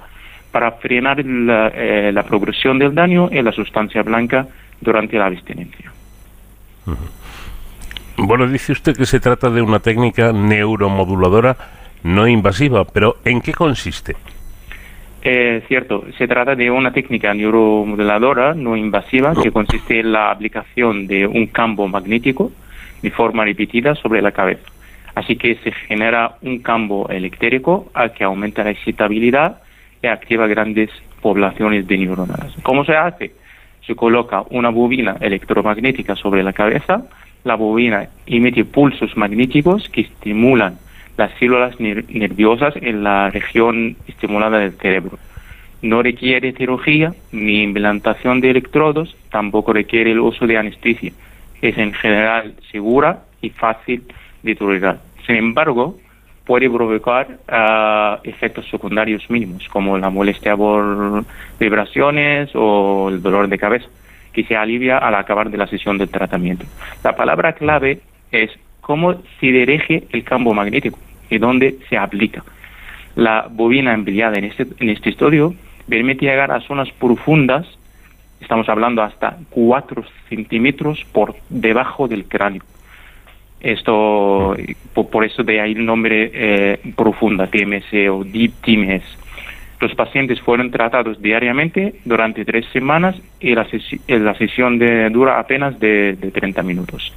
para 0.52 0.72
frenar 0.72 1.24
la, 1.26 1.70
eh, 1.74 2.10
la 2.14 2.22
progresión 2.22 2.78
del 2.78 2.94
daño 2.94 3.28
en 3.30 3.44
la 3.44 3.52
sustancia 3.52 4.02
blanca 4.02 4.46
durante 4.80 5.18
la 5.18 5.26
abstinencia. 5.26 5.92
Bueno, 8.18 8.46
dice 8.46 8.72
usted 8.72 8.96
que 8.96 9.06
se 9.06 9.20
trata 9.20 9.50
de 9.50 9.60
una 9.60 9.80
técnica 9.80 10.32
neuromoduladora 10.32 11.56
no 12.02 12.26
invasiva, 12.26 12.84
pero 12.84 13.16
¿en 13.24 13.40
qué 13.40 13.52
consiste? 13.52 14.16
Eh, 15.22 15.62
cierto, 15.66 16.04
se 16.16 16.28
trata 16.28 16.54
de 16.54 16.70
una 16.70 16.92
técnica 16.92 17.34
neuromoduladora 17.34 18.54
no 18.54 18.76
invasiva 18.76 19.34
que 19.34 19.50
consiste 19.50 20.00
en 20.00 20.12
la 20.12 20.30
aplicación 20.30 21.06
de 21.06 21.26
un 21.26 21.48
campo 21.48 21.88
magnético 21.88 22.52
de 23.02 23.10
forma 23.10 23.44
repetida 23.44 23.94
sobre 23.96 24.22
la 24.22 24.32
cabeza. 24.32 24.64
Así 25.14 25.36
que 25.36 25.56
se 25.56 25.72
genera 25.72 26.36
un 26.42 26.60
campo 26.60 27.08
eléctrico 27.08 27.90
al 27.92 28.12
que 28.12 28.24
aumenta 28.24 28.62
la 28.62 28.70
excitabilidad 28.70 29.62
y 30.02 30.06
activa 30.06 30.46
grandes 30.46 30.90
poblaciones 31.20 31.86
de 31.86 31.98
neuronas. 31.98 32.54
¿Cómo 32.62 32.84
se 32.84 32.96
hace? 32.96 33.32
Se 33.86 33.94
coloca 33.94 34.44
una 34.50 34.70
bobina 34.70 35.16
electromagnética 35.20 36.14
sobre 36.16 36.42
la 36.42 36.52
cabeza, 36.52 37.02
la 37.46 37.54
bobina 37.54 38.08
emite 38.26 38.64
pulsos 38.64 39.16
magnéticos 39.16 39.88
que 39.88 40.02
estimulan 40.02 40.74
las 41.16 41.30
células 41.38 41.78
ner- 41.80 42.04
nerviosas 42.10 42.74
en 42.76 43.02
la 43.04 43.30
región 43.30 43.96
estimulada 44.06 44.58
del 44.58 44.72
cerebro. 44.72 45.18
No 45.82 46.02
requiere 46.02 46.52
cirugía 46.52 47.14
ni 47.32 47.62
implantación 47.62 48.40
de 48.40 48.50
electrodos, 48.50 49.16
tampoco 49.30 49.72
requiere 49.72 50.10
el 50.12 50.20
uso 50.20 50.46
de 50.46 50.58
anestesia. 50.58 51.12
Es 51.62 51.78
en 51.78 51.92
general 51.94 52.54
segura 52.72 53.20
y 53.40 53.50
fácil 53.50 54.02
de 54.42 54.54
tolerar. 54.54 54.98
Sin 55.26 55.36
embargo, 55.36 55.96
puede 56.44 56.68
provocar 56.68 57.38
ah, 57.48 58.18
efectos 58.24 58.68
secundarios 58.70 59.28
mínimos, 59.30 59.68
como 59.68 59.96
la 59.98 60.10
molestia 60.10 60.56
por 60.56 61.24
vibraciones 61.58 62.50
o 62.54 63.08
el 63.10 63.22
dolor 63.22 63.48
de 63.48 63.58
cabeza, 63.58 63.86
que 64.36 64.44
se 64.44 64.54
alivia 64.54 64.98
al 64.98 65.14
acabar 65.14 65.48
de 65.48 65.56
la 65.56 65.66
sesión 65.66 65.96
del 65.96 66.10
tratamiento. 66.10 66.66
La 67.02 67.16
palabra 67.16 67.54
clave 67.54 68.00
es 68.30 68.50
cómo 68.82 69.14
se 69.40 69.46
dirige 69.46 70.04
el 70.10 70.24
campo 70.24 70.52
magnético 70.52 70.98
y 71.30 71.38
dónde 71.38 71.78
se 71.88 71.96
aplica. 71.96 72.44
La 73.14 73.46
bobina 73.50 73.94
empleada 73.94 74.36
en 74.36 74.44
este, 74.44 74.66
en 74.78 74.90
este 74.90 75.08
estudio 75.08 75.54
permite 75.88 76.26
llegar 76.26 76.52
a 76.52 76.60
zonas 76.60 76.90
profundas, 77.00 77.66
estamos 78.38 78.68
hablando 78.68 79.02
hasta 79.02 79.38
4 79.48 80.04
centímetros 80.28 81.02
por 81.12 81.34
debajo 81.48 82.06
del 82.06 82.26
cráneo. 82.26 82.62
Esto, 83.58 84.54
por, 84.92 85.08
por 85.08 85.24
eso 85.24 85.44
de 85.44 85.62
ahí 85.62 85.72
el 85.72 85.86
nombre 85.86 86.30
eh, 86.34 86.78
profunda, 86.94 87.46
TMS 87.46 87.90
o 88.10 88.22
Deep 88.22 88.52
TMS. 88.60 89.25
Los 89.80 89.94
pacientes 89.94 90.40
fueron 90.40 90.70
tratados 90.70 91.20
diariamente 91.20 91.96
durante 92.04 92.44
tres 92.44 92.64
semanas 92.72 93.16
y 93.40 93.54
la, 93.54 93.66
la 94.08 94.34
sesión 94.34 94.78
de, 94.78 95.10
dura 95.10 95.38
apenas 95.38 95.78
de, 95.78 96.14
de 96.14 96.30
30 96.30 96.62
minutos. 96.62 97.12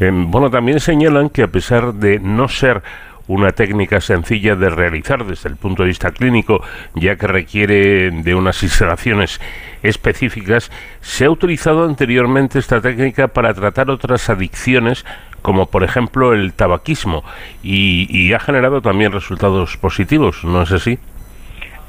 Eh, 0.00 0.10
bueno, 0.12 0.50
también 0.50 0.80
señalan 0.80 1.30
que 1.30 1.42
a 1.42 1.48
pesar 1.48 1.94
de 1.94 2.18
no 2.18 2.48
ser 2.48 2.82
una 3.26 3.52
técnica 3.52 4.00
sencilla 4.00 4.54
de 4.54 4.68
realizar 4.68 5.24
desde 5.24 5.48
el 5.48 5.56
punto 5.56 5.82
de 5.82 5.88
vista 5.88 6.10
clínico, 6.10 6.62
ya 6.94 7.16
que 7.16 7.26
requiere 7.26 8.10
de 8.10 8.34
unas 8.34 8.62
instalaciones 8.62 9.40
específicas, 9.82 10.70
se 11.00 11.24
ha 11.24 11.30
utilizado 11.30 11.84
anteriormente 11.84 12.58
esta 12.58 12.80
técnica 12.80 13.28
para 13.28 13.54
tratar 13.54 13.90
otras 13.90 14.28
adicciones, 14.28 15.04
como 15.44 15.66
por 15.66 15.84
ejemplo 15.84 16.32
el 16.32 16.54
tabaquismo, 16.54 17.22
y, 17.62 18.06
y 18.08 18.32
ha 18.32 18.38
generado 18.38 18.80
también 18.80 19.12
resultados 19.12 19.76
positivos, 19.76 20.42
¿no 20.42 20.62
es 20.62 20.72
así? 20.72 20.98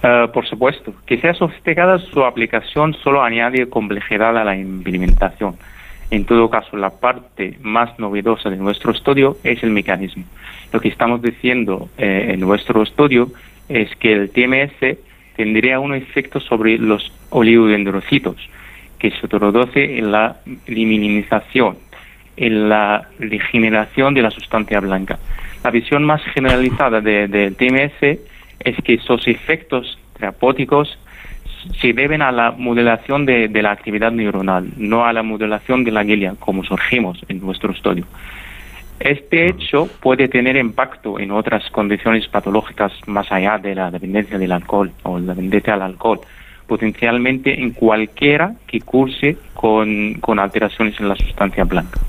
Eh, 0.03 0.27
por 0.33 0.45
supuesto, 0.45 0.93
que 1.05 1.21
sea 1.21 1.33
sofisticada 1.33 1.97
su 1.99 2.25
aplicación 2.25 2.93
solo 2.95 3.23
añade 3.23 3.69
complejidad 3.69 4.37
a 4.37 4.43
la 4.43 4.57
implementación. 4.57 5.55
En 6.11 6.25
todo 6.25 6.49
caso, 6.49 6.75
la 6.75 6.89
parte 6.89 7.57
más 7.61 7.97
novedosa 7.97 8.49
de 8.49 8.57
nuestro 8.57 8.91
estudio 8.91 9.37
es 9.45 9.63
el 9.63 9.69
mecanismo. 9.69 10.25
Lo 10.73 10.81
que 10.81 10.89
estamos 10.89 11.21
diciendo 11.21 11.87
eh, 11.97 12.31
en 12.33 12.41
nuestro 12.41 12.83
estudio 12.83 13.29
es 13.69 13.95
que 13.95 14.11
el 14.11 14.31
TMS 14.31 14.97
tendría 15.37 15.79
un 15.79 15.95
efecto 15.95 16.41
sobre 16.41 16.77
los 16.77 17.09
oligodendrocitos, 17.29 18.35
que 18.99 19.11
se 19.11 19.29
traduce 19.29 19.97
en 19.97 20.11
la 20.11 20.41
minimización, 20.67 21.77
en 22.37 22.69
la 22.69 23.07
regeneración 23.19 24.13
de 24.13 24.21
la 24.21 24.31
sustancia 24.31 24.79
blanca. 24.79 25.17
La 25.63 25.71
visión 25.71 26.03
más 26.03 26.21
generalizada 26.33 27.01
de- 27.01 27.27
del 27.27 27.55
TMS 27.55 28.19
es 28.59 28.75
que 28.83 28.95
esos 28.95 29.27
efectos 29.27 29.97
terapéuticos 30.17 30.97
se 31.81 31.93
deben 31.93 32.21
a 32.21 32.31
la 32.31 32.51
modelación 32.51 33.25
de, 33.25 33.47
de 33.47 33.61
la 33.63 33.71
actividad 33.71 34.11
neuronal, 34.11 34.67
no 34.77 35.05
a 35.05 35.13
la 35.13 35.23
modelación 35.23 35.83
de 35.83 35.91
la 35.91 36.03
glia, 36.03 36.35
como 36.39 36.63
surgimos 36.63 37.19
en 37.27 37.39
nuestro 37.41 37.71
estudio. 37.71 38.05
Este 38.99 39.47
hecho 39.47 39.89
puede 39.99 40.27
tener 40.27 40.55
impacto 40.55 41.19
en 41.19 41.31
otras 41.31 41.69
condiciones 41.71 42.27
patológicas 42.27 42.93
más 43.07 43.29
allá 43.31 43.57
de 43.57 43.75
la 43.75 43.91
dependencia 43.91 44.37
del 44.37 44.51
alcohol 44.51 44.91
o 45.03 45.19
la 45.19 45.33
dependencia 45.33 45.73
al 45.73 45.81
alcohol, 45.81 46.19
potencialmente 46.67 47.59
en 47.61 47.71
cualquiera 47.71 48.53
que 48.67 48.79
curse 48.81 49.37
con, 49.53 50.13
con 50.21 50.39
alteraciones 50.39 50.99
en 50.99 51.09
la 51.09 51.15
sustancia 51.15 51.63
blanca. 51.65 51.99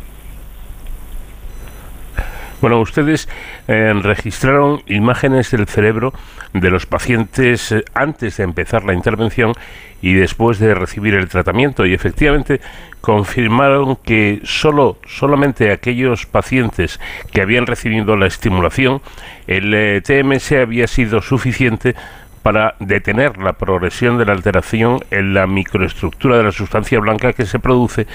Bueno, 2.61 2.81
ustedes 2.81 3.29
eh, 3.69 3.93
registraron 4.03 4.83
imágenes 4.87 5.51
del 5.51 5.67
cerebro 5.67 6.15
de 6.55 6.71
los 6.71 6.87
pacientes 6.87 7.73
eh, 7.73 7.85
antes 7.95 8.39
de 8.39 8.45
empezar 8.45 8.85
la 8.85 8.95
intervención 8.95 9.53
y 10.01 10.15
después 10.15 10.59
de 10.59 10.75
recibir 10.75 11.15
el 11.15 11.29
tratamiento. 11.29 11.85
Y 11.85 11.93
efectivamente 11.93 12.61
confirmaron 13.01 13.97
que 13.97 14.41
solo 14.45 14.99
solamente 15.07 15.71
aquellos 15.71 16.27
pacientes 16.27 16.99
que 17.31 17.43
habían 17.43 17.67
recibido 17.67 18.17
la 18.17 18.27
estimulación 18.27 19.01
el 19.47 19.73
eh, 19.75 20.01
TMS 20.01 20.53
había 20.53 20.87
sido 20.87 21.23
suficiente 21.23 21.95
para 22.47 22.77
detener 22.79 23.39
la 23.39 23.55
progresión 23.55 24.19
de 24.19 24.25
la 24.25 24.33
alteración 24.33 25.01
en 25.11 25.35
la 25.35 25.49
microestructura 25.49 26.37
de 26.37 26.45
la 26.45 26.53
sustancia 26.53 27.01
blanca 27.01 27.33
que 27.33 27.45
se 27.45 27.59
produce 27.59 28.07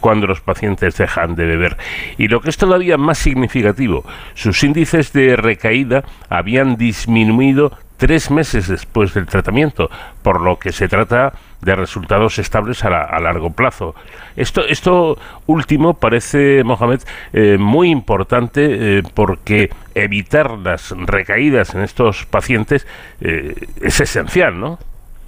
cuando 0.00 0.26
los 0.26 0.40
pacientes 0.40 0.96
dejan 0.96 1.36
de 1.36 1.46
beber. 1.46 1.76
Y 2.18 2.26
lo 2.26 2.40
que 2.40 2.50
es 2.50 2.56
todavía 2.56 2.96
más 2.96 3.16
significativo, 3.16 4.04
sus 4.34 4.64
índices 4.64 5.12
de 5.12 5.36
recaída 5.36 6.02
habían 6.28 6.76
disminuido 6.76 7.78
tres 7.96 8.30
meses 8.30 8.68
después 8.68 9.14
del 9.14 9.26
tratamiento, 9.26 9.88
por 10.22 10.40
lo 10.40 10.58
que 10.58 10.72
se 10.72 10.88
trata 10.88 11.32
de 11.62 11.74
resultados 11.74 12.38
estables 12.38 12.84
a, 12.84 12.90
la- 12.90 13.02
a 13.04 13.18
largo 13.20 13.50
plazo. 13.50 13.94
Esto, 14.36 14.64
esto 14.66 15.18
último 15.46 15.94
parece, 15.94 16.62
Mohamed, 16.64 17.00
eh, 17.32 17.56
muy 17.58 17.90
importante 17.90 18.98
eh, 18.98 19.02
porque 19.14 19.70
evitar 19.94 20.50
las 20.58 20.90
recaídas 20.90 21.74
en 21.74 21.80
estos 21.82 22.26
pacientes 22.26 22.86
eh, 23.20 23.54
es 23.80 24.00
esencial, 24.00 24.60
¿no? 24.60 24.78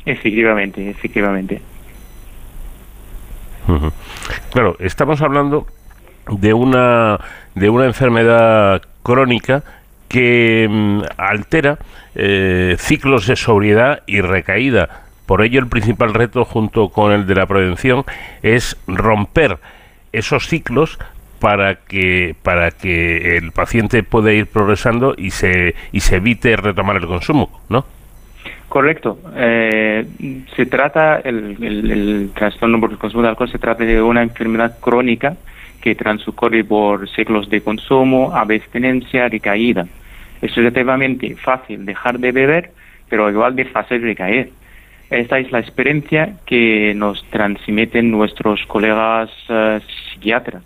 Efectivamente, 0.05 0.89
efectivamente. 0.90 1.61
Claro, 4.53 4.77
estamos 4.78 5.20
hablando 5.20 5.66
de 6.31 6.55
una 6.55 7.19
de 7.55 7.69
una 7.69 7.85
enfermedad 7.86 8.81
crónica 9.03 9.62
que 10.09 10.67
mm, 10.69 11.01
altera 11.17 11.79
eh, 12.15 12.77
ciclos 12.79 13.27
de 13.27 13.37
sobriedad 13.37 14.03
y 14.07 14.21
recaída. 14.21 15.05
Por 15.27 15.43
ello, 15.43 15.61
el 15.61 15.69
principal 15.69 16.15
reto, 16.15 16.45
junto 16.45 16.89
con 16.89 17.13
el 17.13 17.27
de 17.27 17.35
la 17.35 17.47
prevención, 17.47 18.05
es 18.43 18.77
romper 18.87 19.59
esos 20.13 20.49
ciclos 20.49 20.99
para 21.39 21.77
que 21.77 22.35
para 22.43 22.71
que 22.71 23.37
el 23.37 23.53
paciente 23.53 24.03
pueda 24.03 24.33
ir 24.33 24.47
progresando 24.47 25.15
y 25.17 25.31
se 25.31 25.75
y 25.93 26.01
se 26.01 26.17
evite 26.17 26.57
retomar 26.57 26.97
el 26.97 27.07
consumo, 27.07 27.61
¿no? 27.69 27.85
Correcto. 28.69 29.19
Eh, 29.35 30.07
se 30.55 30.67
trata, 30.67 31.21
el, 31.21 31.57
el, 31.63 32.31
trastorno 32.35 32.79
por 32.81 32.91
el 32.91 32.99
consumo 32.99 33.23
de 33.23 33.31
alcohol 33.31 33.51
se 33.51 33.59
trata 33.59 33.85
de 33.85 34.03
una 34.03 34.23
enfermedad 34.23 34.79
crónica 34.81 35.37
que 35.81 35.95
transcurre 35.95 36.65
por 36.65 37.09
ciclos 37.09 37.49
de 37.49 37.61
consumo, 37.61 38.33
abstinencia, 38.35 39.29
recaída. 39.29 39.87
Es 40.41 40.55
relativamente 40.55 41.35
fácil 41.37 41.85
dejar 41.85 42.19
de 42.19 42.33
beber, 42.33 42.71
pero 43.09 43.31
igual 43.31 43.57
de 43.57 43.65
fácil 43.65 44.03
recaer. 44.03 44.51
Esta 45.11 45.39
es 45.39 45.51
la 45.51 45.61
experiencia 45.61 46.35
que 46.45 46.93
nos 46.95 47.25
transmiten 47.31 48.11
nuestros 48.11 48.65
colegas 48.67 49.31
eh, 49.49 49.81
psiquiatras. 50.13 50.65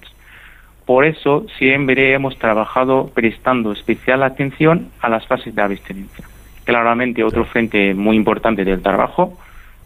Por 0.84 1.04
eso 1.04 1.46
siempre 1.58 2.12
hemos 2.12 2.36
trabajado 2.38 3.10
prestando 3.14 3.72
especial 3.72 4.22
atención 4.24 4.88
a 5.00 5.08
las 5.08 5.26
fases 5.26 5.54
de 5.54 5.62
abstinencia. 5.62 6.24
Claramente 6.64 7.22
otro 7.22 7.44
frente 7.44 7.94
muy 7.94 8.16
importante 8.16 8.64
del 8.64 8.82
trabajo, 8.82 9.38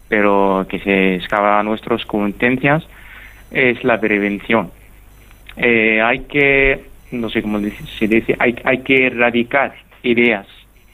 pero 0.07 0.65
que 0.67 0.79
se 0.79 1.15
escapa 1.15 1.59
a 1.59 1.63
nuestras 1.63 2.03
competencias, 2.05 2.87
es 3.51 3.83
la 3.83 3.99
prevención. 3.99 4.71
Eh, 5.57 6.01
hay 6.01 6.19
que, 6.19 6.85
no 7.11 7.29
sé 7.29 7.41
cómo 7.41 7.59
se 7.59 8.07
dice, 8.07 8.35
hay, 8.39 8.55
hay 8.63 8.79
que 8.79 9.07
erradicar 9.07 9.73
ideas 10.03 10.45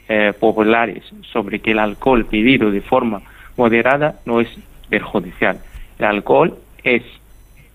eh, 0.08 0.32
populares 0.38 1.02
sobre 1.32 1.60
que 1.60 1.72
el 1.72 1.78
alcohol 1.78 2.26
bebido 2.30 2.70
de 2.70 2.80
forma 2.80 3.22
moderada 3.56 4.16
no 4.24 4.40
es 4.40 4.48
perjudicial. 4.88 5.58
El 5.98 6.04
alcohol 6.06 6.56
es 6.82 7.02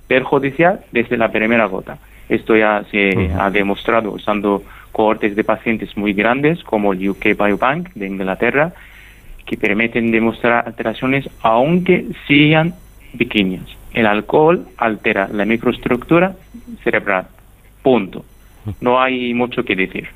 perjudicial 0.08 0.82
desde 0.92 1.18
la 1.18 1.32
primera 1.32 1.66
gota. 1.66 1.98
Esto 2.28 2.56
ya 2.56 2.84
se 2.92 3.32
ha 3.40 3.50
demostrado 3.50 4.12
usando 4.12 4.64
cohortes 4.92 5.36
de 5.36 5.44
pacientes 5.44 5.96
muy 5.98 6.14
grandes 6.14 6.64
como 6.64 6.94
el 6.94 7.10
UK 7.10 7.36
Biobank 7.38 7.94
de 7.94 8.08
Inglaterra, 8.08 8.74
que 9.46 9.58
permiten 9.58 10.12
demostrar 10.12 10.68
alteraciones 10.68 11.28
aunque 11.42 12.06
sean 12.28 12.74
pequeñas. 13.18 13.79
El 13.94 14.06
alcohol 14.06 14.68
altera 14.78 15.28
la 15.32 15.46
microestructura 15.46 16.36
cerebral. 16.84 17.28
Punto. 17.82 18.26
No 18.82 19.02
hay 19.02 19.34
mucho 19.34 19.64
que 19.64 19.76
decir. 19.76 20.08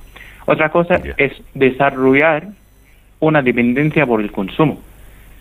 Otra 0.46 0.70
cosa 0.70 1.02
es 1.18 1.34
desarrollar 1.54 2.48
una 3.20 3.42
dependencia 3.42 4.06
por 4.06 4.22
el 4.22 4.32
consumo. 4.32 4.82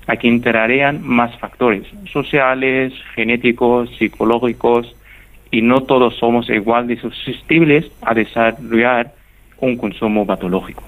Aquí 0.06 0.28
entrarían 0.28 1.02
más 1.02 1.36
factores 1.38 1.86
sociales, 2.12 2.92
genéticos, 3.14 3.90
psicológicos, 3.96 4.94
y 5.50 5.62
no 5.62 5.82
todos 5.82 6.16
somos 6.16 6.48
igual 6.48 6.86
de 6.86 6.96
susceptibles 6.96 7.90
a 8.00 8.14
desarrollar 8.14 9.12
un 9.58 9.76
consumo 9.76 10.26
patológico. 10.26 10.82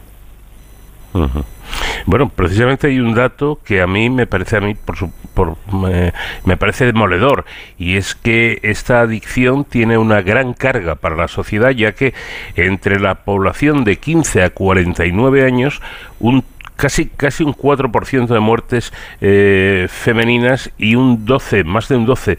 Bueno, 2.07 2.29
precisamente 2.29 2.89
hay 2.89 3.01
un 3.01 3.15
dato 3.15 3.61
que 3.65 3.81
a 3.81 3.87
mí 3.87 4.11
me 4.11 4.27
parece 4.27 4.59
a 4.59 4.61
mí 4.61 4.75
por 4.75 4.97
su- 4.97 5.11
por- 5.33 5.57
me, 5.73 6.13
me 6.45 6.57
parece 6.57 6.85
demoledor 6.85 7.45
y 7.79 7.97
es 7.97 8.15
que 8.15 8.59
esta 8.63 9.01
adicción 9.01 9.65
tiene 9.65 9.97
una 9.97 10.21
gran 10.23 10.53
carga 10.53 10.97
para 10.97 11.17
la 11.17 11.29
sociedad 11.29 11.71
ya 11.71 11.93
que 11.93 12.13
entre 12.57 13.01
la 13.01 13.15
población 13.25 13.85
de 13.85 13.97
15 13.97 14.43
a 14.43 14.51
49 14.51 15.45
años 15.47 15.81
un 16.21 16.45
casi 16.77 17.07
casi 17.09 17.45
un 17.45 17.55
4% 17.55 18.27
de 18.27 18.41
muertes 18.41 18.93
eh, 19.21 19.87
femeninas 19.89 20.73
y 20.79 20.95
un 20.95 21.25
12 21.25 21.65
más 21.65 21.89
de 21.89 21.97
un 21.97 22.07
12 22.07 22.39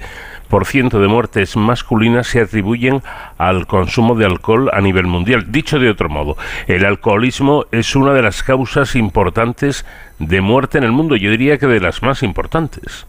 por 0.50 0.66
ciento 0.66 1.00
de 1.00 1.08
muertes 1.08 1.58
masculinas 1.58 2.28
se 2.28 2.42
atribuyen 2.42 3.02
al 3.38 3.66
consumo 3.68 4.16
de 4.16 4.26
alcohol 4.26 4.70
a 4.74 4.82
nivel 4.82 5.08
mundial. 5.08 5.52
Dicho 5.52 5.80
de 5.80 5.90
otro 5.90 6.10
modo, 6.10 6.38
el 6.68 6.86
alcoholismo 6.86 7.66
es 7.72 7.96
una 7.96 8.14
de 8.14 8.22
las 8.22 8.44
causas 8.44 8.96
importantes 8.96 9.86
de 10.20 10.42
muerte 10.42 10.78
en 10.78 10.84
el 10.84 10.92
mundo. 10.92 11.16
Yo 11.16 11.32
diría 11.32 11.58
que 11.58 11.68
de 11.68 11.80
las 11.80 12.04
más 12.04 12.24
importantes. 12.24 13.08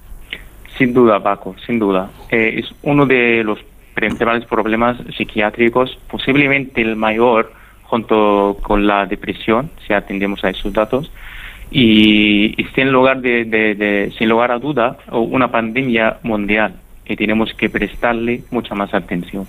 Sin 0.79 0.93
duda, 0.93 1.23
Paco, 1.23 1.55
sin 1.67 1.79
duda. 1.79 2.11
Eh, 2.31 2.57
es 2.59 2.75
uno 2.83 3.07
de 3.07 3.43
los 3.45 3.59
principales 3.95 4.45
problemas 4.45 4.99
psiquiátricos, 5.17 5.99
posiblemente 6.11 6.83
el 6.83 6.97
mayor, 6.97 7.53
junto 7.89 8.57
con 8.63 8.87
la 8.87 9.07
depresión, 9.07 9.71
si 9.87 9.93
atendemos 9.93 10.43
a 10.45 10.51
esos 10.51 10.73
datos. 10.73 11.11
y, 11.71 12.55
y 12.61 12.65
sin 12.77 12.93
lugar 12.93 13.21
de, 13.21 13.45
de- 13.45 13.75
de- 13.75 14.13
sin 14.17 14.29
lugar 14.29 14.53
a 14.53 14.59
duda 14.59 14.99
una 15.11 15.51
pandemia 15.51 16.19
mundial 16.23 16.75
y 17.05 17.17
tenemos 17.17 17.53
que 17.55 17.69
prestarle 17.69 18.43
mucha 18.53 18.75
más 18.77 18.95
atención. 18.95 19.47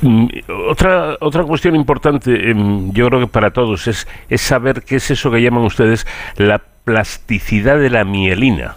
Mm, 0.00 0.26
Otra, 0.70 1.16
otra 1.20 1.42
cuestión 1.44 1.74
importante, 1.76 2.50
em, 2.50 2.92
yo 2.92 3.08
creo 3.08 3.20
que 3.20 3.26
para 3.26 3.50
todos, 3.50 3.86
es, 3.88 4.06
es 4.28 4.40
saber 4.40 4.82
qué 4.82 4.96
es 4.96 5.10
eso 5.10 5.30
que 5.30 5.42
llaman 5.42 5.64
ustedes 5.64 6.06
la 6.36 6.60
plasticidad 6.84 7.78
de 7.78 7.90
la 7.90 8.04
mielina. 8.04 8.76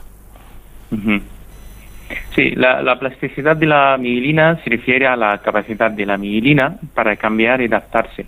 Ujú. 0.92 1.22
Sí, 2.36 2.52
la, 2.52 2.82
la 2.82 2.98
plasticidad 3.00 3.56
de 3.56 3.66
la 3.66 3.98
mielina 3.98 4.58
se 4.64 4.70
refiere 4.70 5.08
a 5.08 5.16
la 5.16 5.38
capacidad 5.40 5.92
de 5.92 6.06
la 6.06 6.18
mielina 6.18 6.78
para 6.94 7.16
cambiar 7.16 7.62
y 7.62 7.66
adaptarse 7.66 8.26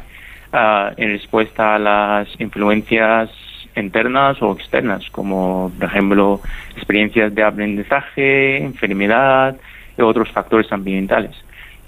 ah, 0.51 0.91
en 0.97 1.09
respuesta 1.09 1.75
a 1.75 1.79
las 1.79 2.27
influencias 2.39 3.29
internas 3.75 4.41
o 4.41 4.53
externas, 4.53 5.09
como 5.09 5.71
por 5.77 5.89
ejemplo 5.89 6.41
experiencias 6.75 7.33
de 7.33 7.43
aprendizaje, 7.43 8.57
enfermedad 8.57 9.55
y 9.97 10.01
otros 10.01 10.29
factores 10.31 10.71
ambientales. 10.71 11.31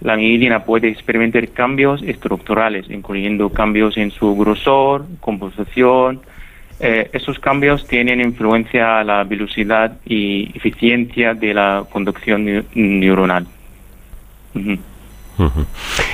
La 0.01 0.17
mielina 0.17 0.63
puede 0.63 0.89
experimentar 0.89 1.47
cambios 1.49 2.01
estructurales, 2.03 2.89
incluyendo 2.89 3.49
cambios 3.49 3.97
en 3.97 4.11
su 4.11 4.35
grosor, 4.35 5.05
composición, 5.21 6.21
eh, 6.79 7.09
esos 7.13 7.39
cambios 7.39 7.87
tienen 7.87 8.19
influencia 8.21 8.99
a 8.99 9.03
la 9.03 9.23
velocidad 9.23 9.97
y 10.05 10.51
eficiencia 10.55 11.33
de 11.33 11.53
la 11.53 11.83
conducción 11.91 12.45
neu- 12.45 12.65
neuronal. 12.75 13.45
Ujú. 14.53 14.77
Ujú. 15.37 15.65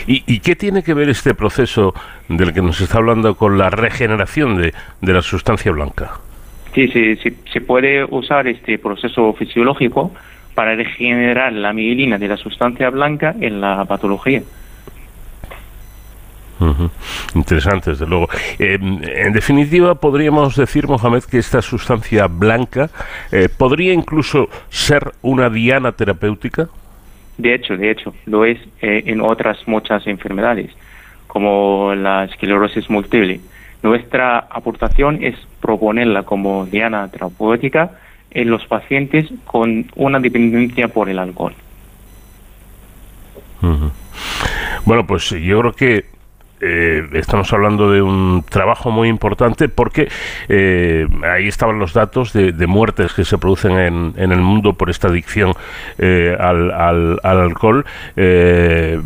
¿Y, 0.08 0.24
y 0.26 0.40
qué 0.40 0.56
tiene 0.56 0.82
que 0.82 0.94
ver 0.96 1.10
este 1.10 1.36
proceso 1.36 1.94
del 2.28 2.54
que 2.54 2.62
nos 2.62 2.82
está 2.82 2.98
hablando 2.98 3.36
con 3.36 3.58
la 3.58 3.70
regeneración 3.70 4.60
de, 4.60 4.74
de 5.00 5.14
la 5.14 5.22
sustancia 5.22 5.72
blanca? 5.72 6.20
Sí, 6.74 6.88
sí, 6.88 7.16
sí, 7.18 7.38
se 7.52 7.62
puede 7.62 8.04
usar 8.06 8.48
este 8.48 8.80
proceso 8.80 9.34
fisiológico 9.34 10.12
para 10.56 10.76
regenerar 10.76 11.54
la 11.54 11.72
mielina 11.74 12.18
de 12.18 12.28
la 12.30 12.38
sustancia 12.38 12.90
blanca 12.90 13.36
en 13.40 13.62
la 13.62 13.86
patología. 13.86 14.42
Ujú. 16.62 16.92
Interesante, 17.34 17.92
desde 17.92 18.06
luego. 18.06 18.30
Eh, 18.60 18.78
en 18.80 19.34
definitiva, 19.34 19.96
podríamos 19.96 20.56
decir, 20.56 20.88
Mohamed, 20.88 21.24
que 21.24 21.40
esta 21.40 21.62
sustancia 21.62 22.28
blanca 22.28 22.90
eh, 23.32 23.50
podría 23.50 23.94
incluso 23.94 24.48
ser 24.70 25.12
una 25.24 25.50
diana 25.50 25.92
terapéutica. 25.92 26.70
De 27.38 27.56
hecho, 27.56 27.76
de 27.76 27.90
hecho, 27.90 28.14
lo 28.28 28.46
es 28.46 28.60
eh, 28.82 29.04
en 29.08 29.22
otras 29.22 29.58
muchas 29.68 30.06
enfermedades, 30.06 30.70
como 31.26 31.96
la 31.96 32.26
esclerosis 32.26 32.90
múltiple. 32.90 33.40
Nuestra 33.82 34.38
aportación 34.38 35.24
es 35.24 35.36
proponerla 35.60 36.22
como 36.24 36.68
diana 36.68 37.08
terapéutica 37.08 37.94
en 38.30 38.52
los 38.52 38.64
pacientes 38.68 39.28
con 39.46 39.88
una 39.96 40.20
dependencia 40.20 40.88
por 40.90 41.10
el 41.10 41.18
alcohol. 41.18 41.56
Bueno, 44.86 45.06
pues 45.06 45.30
yo 45.30 45.60
creo 45.60 45.74
que 45.74 46.06
eh, 46.62 47.08
estamos 47.14 47.52
hablando 47.54 47.92
de 47.92 48.02
un 48.02 48.44
trabajo 48.48 48.92
muy 48.92 49.10
importante 49.10 49.68
porque 49.70 50.10
eh, 50.50 51.08
ahí 51.24 51.48
estaban 51.48 51.80
los 51.80 51.94
datos 51.94 52.34
de, 52.34 52.52
de 52.52 52.68
muertes 52.68 53.14
que 53.14 53.26
se 53.26 53.38
producen 53.38 53.74
en, 53.80 54.14
en 54.18 54.32
el 54.32 54.40
mundo 54.42 54.74
por 54.74 54.90
esta 54.90 55.08
adicción 55.08 55.54
eh, 55.98 56.36
al, 56.40 56.72
al- 56.72 57.20
al 57.24 57.40
alcohol, 57.42 57.86
eh, 58.16 59.00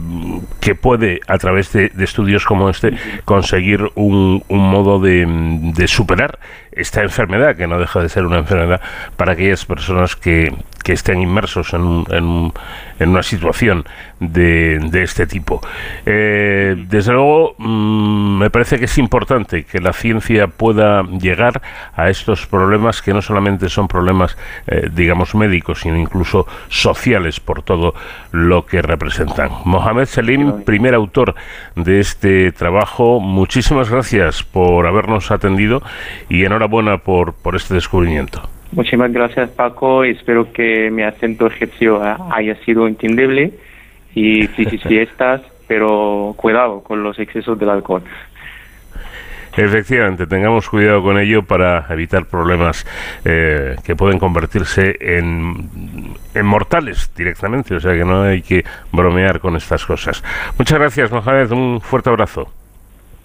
que 0.59 0.75
puede, 0.75 1.19
a 1.27 1.37
través 1.37 1.71
de, 1.73 1.91
estudios 1.99 2.45
como 2.45 2.69
este, 2.69 2.93
conseguir 3.25 3.89
un, 3.95 4.43
un 4.47 4.69
modo 4.69 4.99
de 4.99 5.87
superar 5.87 6.37
esta 6.75 7.01
enfermedad, 7.01 7.55
que 7.55 7.67
no 7.67 7.79
deja 7.79 8.01
de 8.01 8.09
ser 8.09 8.25
una 8.25 8.39
enfermedad 8.39 8.81
para 9.15 9.31
aquellas 9.33 9.65
personas 9.65 10.15
que, 10.15 10.53
que 10.83 10.93
estén 10.93 11.21
inmersos 11.21 11.73
en, 11.73 11.81
un- 11.81 12.05
en 12.11 12.23
un- 12.25 12.53
en 12.99 13.09
una 13.09 13.23
situación 13.23 13.83
de, 14.19 14.79
de 14.79 15.03
este 15.03 15.27
tipo. 15.27 15.59
Eh, 16.05 16.75
desde 16.87 17.11
luego, 17.13 17.55
mm, 17.57 18.37
me 18.39 18.49
parece 18.49 18.77
que 18.79 18.85
es 18.85 18.97
importante 18.97 19.63
que 19.65 19.79
la 19.81 19.91
ciencia 19.93 20.47
pueda 20.47 21.03
llegar 21.03 21.61
a 21.95 22.09
estos 22.09 22.45
problemas 22.47 23.01
que 23.01 23.13
no 23.13 23.21
solamente 23.21 23.67
son 23.69 23.87
problemas, 23.89 24.37
eh, 24.67 24.89
digamos, 24.93 25.35
médicos, 25.35 25.81
sino 25.81 25.97
incluso 25.97 26.47
sociales 26.69 27.39
por 27.41 27.63
todo 27.63 27.95
lo 28.31 28.65
que 28.65 28.81
representan. 28.81 29.49
Mohamed 29.65 30.05
Selim, 30.05 30.63
primer 30.63 30.93
autor 30.93 31.35
de 31.75 31.99
este 31.99 32.51
trabajo, 32.53 33.19
muchísimas 33.19 33.89
gracias 33.89 34.43
por 34.43 34.87
habernos 34.87 35.31
atendido 35.31 35.81
y 36.29 36.45
enhorabuena 36.45 36.64
por, 36.97 37.33
por 37.33 37.55
este 37.55 37.73
descubrimiento. 37.73 38.41
Muchísimas 38.71 39.11
gracias 39.11 39.49
Paco, 39.51 40.03
espero 40.03 40.51
que 40.51 40.89
mi 40.91 41.03
acento 41.03 41.47
egipcio 41.47 42.03
ha- 42.03 42.17
haya 42.35 42.55
sido 42.65 42.87
entendible 42.87 43.51
y 44.13 44.47
sí, 44.47 44.65
sí, 44.65 44.79
sí, 44.87 44.97
estás, 44.99 45.41
pero 45.67 46.33
cuidado 46.37 46.81
con 46.83 47.01
los 47.03 47.17
excesos 47.19 47.57
del 47.59 47.69
alcohol. 47.69 48.03
Efectivamente, 49.57 50.27
tengamos 50.27 50.67
cuidado 50.69 51.01
con 51.01 51.17
ello 51.17 51.41
para 51.43 51.85
evitar 51.89 52.25
problemas 52.25 52.85
eh, 53.23 53.77
que 53.85 53.95
pueden 53.95 54.19
convertirse 54.19 54.97
en, 54.99 55.69
en 56.33 56.45
mortales 56.45 57.09
directamente, 57.15 57.73
o 57.75 57.79
sea 57.79 57.93
que 57.93 58.03
no 58.03 58.23
hay 58.23 58.41
que 58.41 58.65
bromear 58.91 59.39
con 59.39 59.55
estas 59.55 59.85
cosas. 59.85 60.21
Muchas 60.57 60.77
gracias, 60.77 61.09
Mohamed, 61.09 61.51
un 61.51 61.79
fuerte 61.79 62.09
abrazo. 62.09 62.51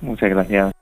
Muchas 0.03 0.31
gracias. 0.31 0.80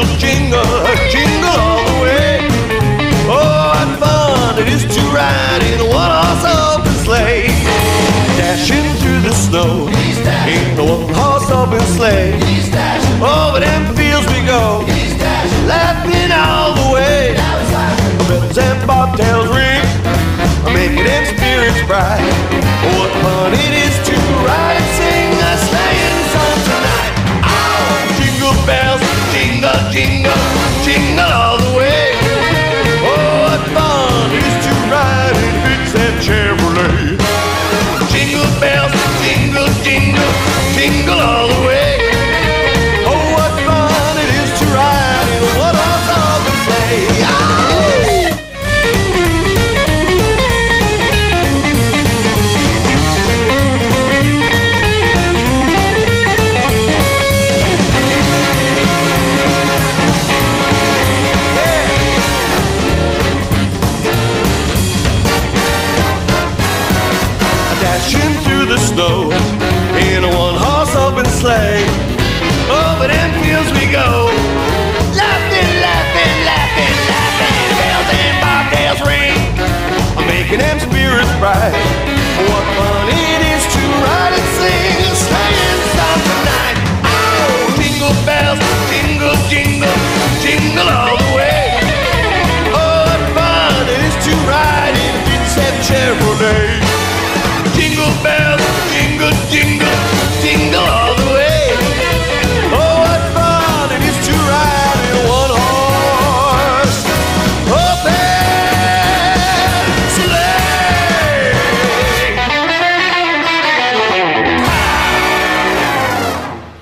Jingle, 0.00 0.16
jingle, 0.18 1.10
jingle 1.10 1.50
all 1.50 1.84
the 1.84 2.02
way. 2.02 2.38
Oh, 3.28 3.72
what 3.72 3.98
fun 4.00 4.58
it 4.58 4.68
is 4.68 4.84
to 4.84 5.00
ride 5.12 5.62
in 5.62 5.80
a 5.80 5.88
one-horse 5.88 6.44
open 6.44 6.94
sleigh. 7.04 7.48
Dashing 8.38 8.88
through 9.00 9.20
the 9.28 9.34
snow 9.34 9.88
in 10.48 10.78
a 10.78 10.84
one-horse 10.84 11.50
open 11.50 11.80
sleigh. 11.96 12.32
Oh, 13.20 13.48
Over 13.50 13.60
them 13.60 13.94
fields 13.94 14.26
we 14.32 14.40
go, 14.46 14.84
laughing 15.68 16.32
all 16.32 16.74
the 16.74 16.88
way. 16.94 17.34
Bells 18.28 18.56
and 18.58 18.80
bobtails 18.88 19.48
ring, 19.52 19.84
making 20.72 21.04
them 21.04 21.24
spirits 21.26 21.82
bright. 21.86 22.24
What 22.96 23.10
fun 23.22 23.52
it 23.52 23.69
Chevrolet. 36.20 37.16
Jingle 38.12 38.44
bells, 38.60 38.92
jingle, 39.24 39.66
jingle, 39.82 40.32
jingle 40.74 41.18
all 41.18 41.48
the 41.48 41.66
way. 41.66 41.69
right. 81.40 81.89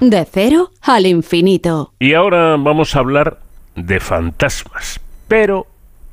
De 0.08 0.24
cero 0.24 0.70
al 0.80 1.04
infinito. 1.04 1.92
Y 1.98 2.14
ahora 2.14 2.56
vamos 2.58 2.96
a 2.96 3.00
hablar 3.00 3.40
de 3.76 4.00
fantasmas. 4.00 5.00
Pero 5.28 5.66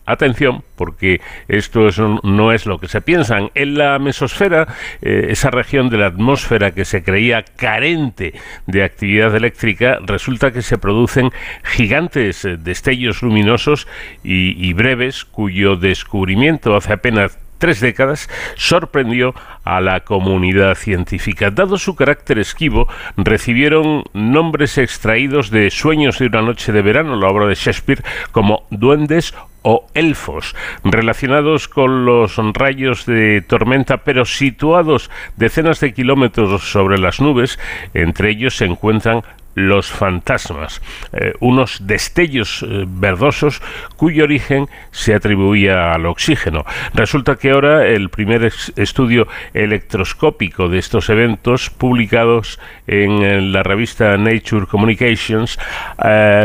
Atención, 0.07 0.61
porque 0.75 1.19
esto 1.47 1.87
es- 1.87 1.97
no 1.97 2.51
es 2.51 2.67
lo 2.67 2.77
que 2.77 2.87
se 2.87 3.01
piensan. 3.01 3.49
En 3.55 3.75
la 3.75 3.97
mesosfera, 3.97 4.67
eh, 5.01 5.29
esa 5.29 5.49
región 5.49 5.89
de 5.89 5.97
la 5.97 6.05
atmósfera 6.05 6.75
que 6.75 6.85
se 6.85 7.01
creía 7.03 7.43
carente 7.43 8.35
de 8.67 8.83
actividad 8.83 9.35
eléctrica, 9.35 9.97
resulta 10.05 10.51
que 10.51 10.61
se 10.61 10.77
producen 10.77 11.31
gigantes 11.63 12.45
eh, 12.45 12.57
destellos 12.57 13.23
luminosos 13.23 13.87
y, 14.23 14.51
y 14.63 14.73
breves, 14.73 15.25
cuyo 15.25 15.75
descubrimiento 15.75 16.75
hace 16.75 16.93
apenas 16.93 17.39
tres 17.57 17.79
décadas 17.79 18.29
sorprendió 18.55 19.33
a 19.63 19.81
la 19.81 20.01
comunidad 20.01 20.75
científica. 20.75 21.51
Dado 21.51 21.77
su 21.77 21.95
carácter 21.95 22.39
esquivo, 22.39 22.87
recibieron 23.17 24.03
nombres 24.13 24.77
extraídos 24.77 25.49
de 25.49 25.69
Sueños 25.69 26.19
de 26.19 26.27
una 26.27 26.41
noche 26.41 26.71
de 26.71 26.81
verano, 26.81 27.15
la 27.15 27.27
obra 27.27 27.47
de 27.47 27.55
Shakespeare, 27.55 28.03
como 28.31 28.65
duendes 28.69 29.33
o 29.67 29.87
elfos, 29.95 30.55
relacionados 30.83 31.67
con 31.67 32.05
los 32.05 32.37
rayos 32.53 33.07
de 33.07 33.41
tormenta, 33.41 33.97
pero 33.97 34.23
situados 34.23 35.09
decenas 35.37 35.79
de 35.79 35.91
kilómetros 35.91 36.71
sobre 36.71 36.99
las 36.99 37.19
nubes. 37.19 37.57
Entre 37.95 38.29
ellos 38.29 38.55
se 38.55 38.65
encuentran 38.65 39.23
los 39.55 39.89
fantasmas, 39.89 40.81
eh, 41.13 41.33
unos 41.39 41.87
destellos 41.87 42.63
eh, 42.63 42.85
verdosos 42.87 43.61
cuyo 43.95 44.25
origen 44.25 44.67
se 44.91 45.15
atribuía 45.15 45.93
al 45.93 46.05
oxígeno. 46.05 46.65
Resulta 46.93 47.37
que 47.37 47.51
ahora 47.51 47.87
el 47.87 48.09
primer 48.09 48.51
estudio 48.75 49.27
electroscópico 49.53 50.67
de 50.67 50.77
estos 50.77 51.09
eventos, 51.09 51.69
publicados 51.69 52.59
en, 52.85 53.23
eh, 53.23 53.41
la 53.41 53.63
revista 53.63 54.17
Nature 54.17 54.67
Communications, 54.67 55.57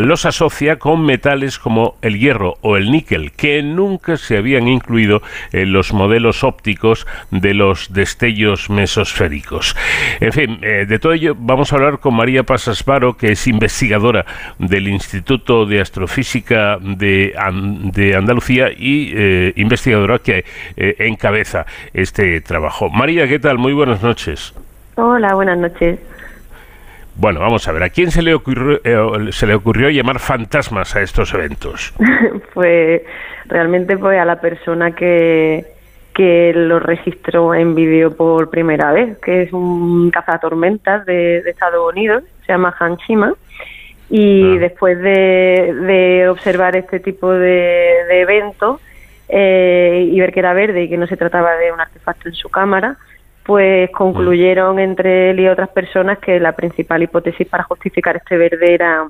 los 0.03 0.25
asocia 0.25 0.79
con 0.79 1.05
metales 1.05 1.59
como 1.59 1.97
el 2.03 2.19
hierro 2.19 2.59
o 2.61 2.77
el 2.77 2.93
níquel, 2.93 3.33
que 3.33 3.63
nunca 3.63 4.17
se 4.17 4.37
habían 4.37 4.69
incluido 4.69 5.23
en 5.53 5.73
los 5.73 5.93
modelos 5.93 6.45
ópticos 6.45 7.07
de 7.31 7.55
los 7.55 7.93
destellos 7.93 8.71
mesosféricos. 8.71 9.77
En 10.21 10.33
fin, 10.33 10.61
de 10.61 10.99
todo 10.99 11.13
ello 11.13 11.35
vamos 11.37 11.73
a 11.73 11.77
hablar 11.77 11.99
con 11.99 12.15
María 12.15 12.45
Pasas 12.45 12.83
Que 13.17 13.33
es 13.33 13.47
investigadora 13.47 14.25
del 14.59 14.89
Instituto 14.89 15.67
de 15.67 15.81
Astrofísica 15.81 16.79
de, 16.81 17.35
de 17.93 18.15
Andalucía 18.15 18.69
y 18.71 19.13
eh, 19.17 19.53
investigadora 19.57 20.19
que 20.19 20.45
eh, 20.77 20.95
encabeza 20.99 21.67
este 21.95 22.41
trabajo. 22.41 22.91
María, 22.91 23.27
¿qué 23.27 23.39
tal? 23.39 23.59
Muy 23.59 23.73
buenas 23.73 24.03
noches. 24.03 24.55
Hola, 24.97 25.35
buenas 25.35 25.59
noches. 25.59 25.99
Bueno, 27.17 27.41
vamos 27.41 27.67
a 27.69 27.73
ver, 27.73 27.83
¿a 27.83 27.91
quién 27.91 28.11
se 28.11 28.23
le 28.23 28.35
ocurrió, 28.35 28.81
eh, 28.85 29.33
se 29.33 29.47
le 29.47 29.55
ocurrió 29.55 29.91
llamar 29.91 30.21
fantasmas 30.21 30.97
a 30.97 31.03
estos 31.03 31.35
eventos? 31.35 31.93
pues 32.55 33.03
realmente 33.47 33.99
fue 33.99 34.19
a 34.19 34.25
la 34.25 34.41
persona 34.41 34.93
que, 34.93 35.67
que 36.15 36.53
lo 36.55 36.79
registró 36.79 37.55
en 37.55 37.75
vídeo 37.75 38.17
por 38.17 38.49
primera 38.49 38.93
vez, 38.93 39.19
que 39.19 39.43
es 39.43 39.53
un 39.53 40.11
cazatormentas 40.11 41.05
de, 41.05 41.43
de 41.43 41.51
Estados 41.51 41.93
Unidos, 41.93 42.25
se 42.51 42.55
llama 42.55 42.75
Han 42.81 42.97
Shima. 42.97 43.33
Y 44.09 44.59
después 44.59 44.99
de, 44.99 45.73
de 45.87 46.29
observar 46.29 46.75
este 46.75 46.99
tipo 46.99 47.31
de, 47.31 47.95
de 48.09 48.21
eventos 48.23 48.81
eh, 49.29 50.09
y 50.11 50.19
ver 50.19 50.33
que 50.33 50.41
era 50.41 50.53
verde 50.53 50.83
y 50.83 50.89
que 50.89 50.97
no 50.97 51.07
se 51.07 51.17
trataba 51.17 51.55
de 51.55 51.71
un 51.71 51.81
artefacto 51.81 52.29
en 52.29 52.35
su 52.35 52.49
cámara, 52.49 52.97
pues 53.45 53.89
concluyeron 53.93 54.81
entre 54.81 55.31
él 55.31 55.39
y 55.39 55.49
otras 55.49 55.69
personas 55.69 56.19
que 56.19 56.41
la 56.41 56.53
principal 56.53 57.05
hipótesis 57.05 57.47
para 57.47 57.63
justificar 57.63 58.17
este 58.17 58.37
verde 58.37 58.75
era 58.75 59.07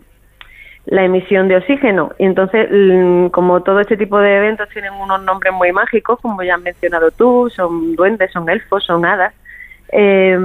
la 0.84 1.04
emisión 1.04 1.48
de 1.48 1.56
oxígeno. 1.56 2.12
Y 2.18 2.26
entonces, 2.26 2.68
mm, 2.70 3.28
como 3.28 3.62
todo 3.62 3.80
este 3.80 3.96
tipo 3.96 4.18
de 4.18 4.36
eventos 4.36 4.68
tienen 4.68 4.92
unos 4.92 5.22
nombres 5.22 5.54
muy 5.54 5.72
mágicos, 5.72 6.18
como 6.20 6.42
ya 6.42 6.56
has 6.56 6.60
mencionado 6.60 7.10
tú, 7.10 7.48
son 7.48 7.96
duendes, 7.96 8.30
son 8.32 8.50
elfos, 8.50 8.84
son 8.84 9.06
hadas, 9.06 9.32
eh, 9.92 10.38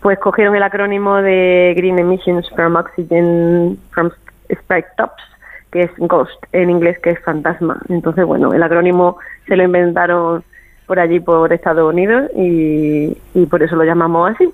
pues 0.00 0.18
cogieron 0.18 0.56
el 0.56 0.62
acrónimo 0.62 1.16
de 1.16 1.74
Green 1.76 1.98
Emissions 1.98 2.48
from 2.50 2.76
Oxygen 2.76 3.78
from 3.90 4.10
Sprite 4.50 4.88
Tops, 4.96 5.22
que 5.70 5.82
es 5.82 5.90
GHOST 5.98 6.46
en 6.52 6.70
inglés, 6.70 6.98
que 7.00 7.10
es 7.10 7.20
fantasma. 7.20 7.80
Entonces, 7.88 8.24
bueno, 8.24 8.52
el 8.52 8.62
acrónimo 8.62 9.18
se 9.46 9.56
lo 9.56 9.64
inventaron 9.64 10.42
por 10.86 10.98
allí, 10.98 11.20
por 11.20 11.52
Estados 11.52 11.92
Unidos, 11.92 12.30
y, 12.34 13.16
y 13.34 13.46
por 13.46 13.62
eso 13.62 13.76
lo 13.76 13.84
llamamos 13.84 14.32
así. 14.32 14.52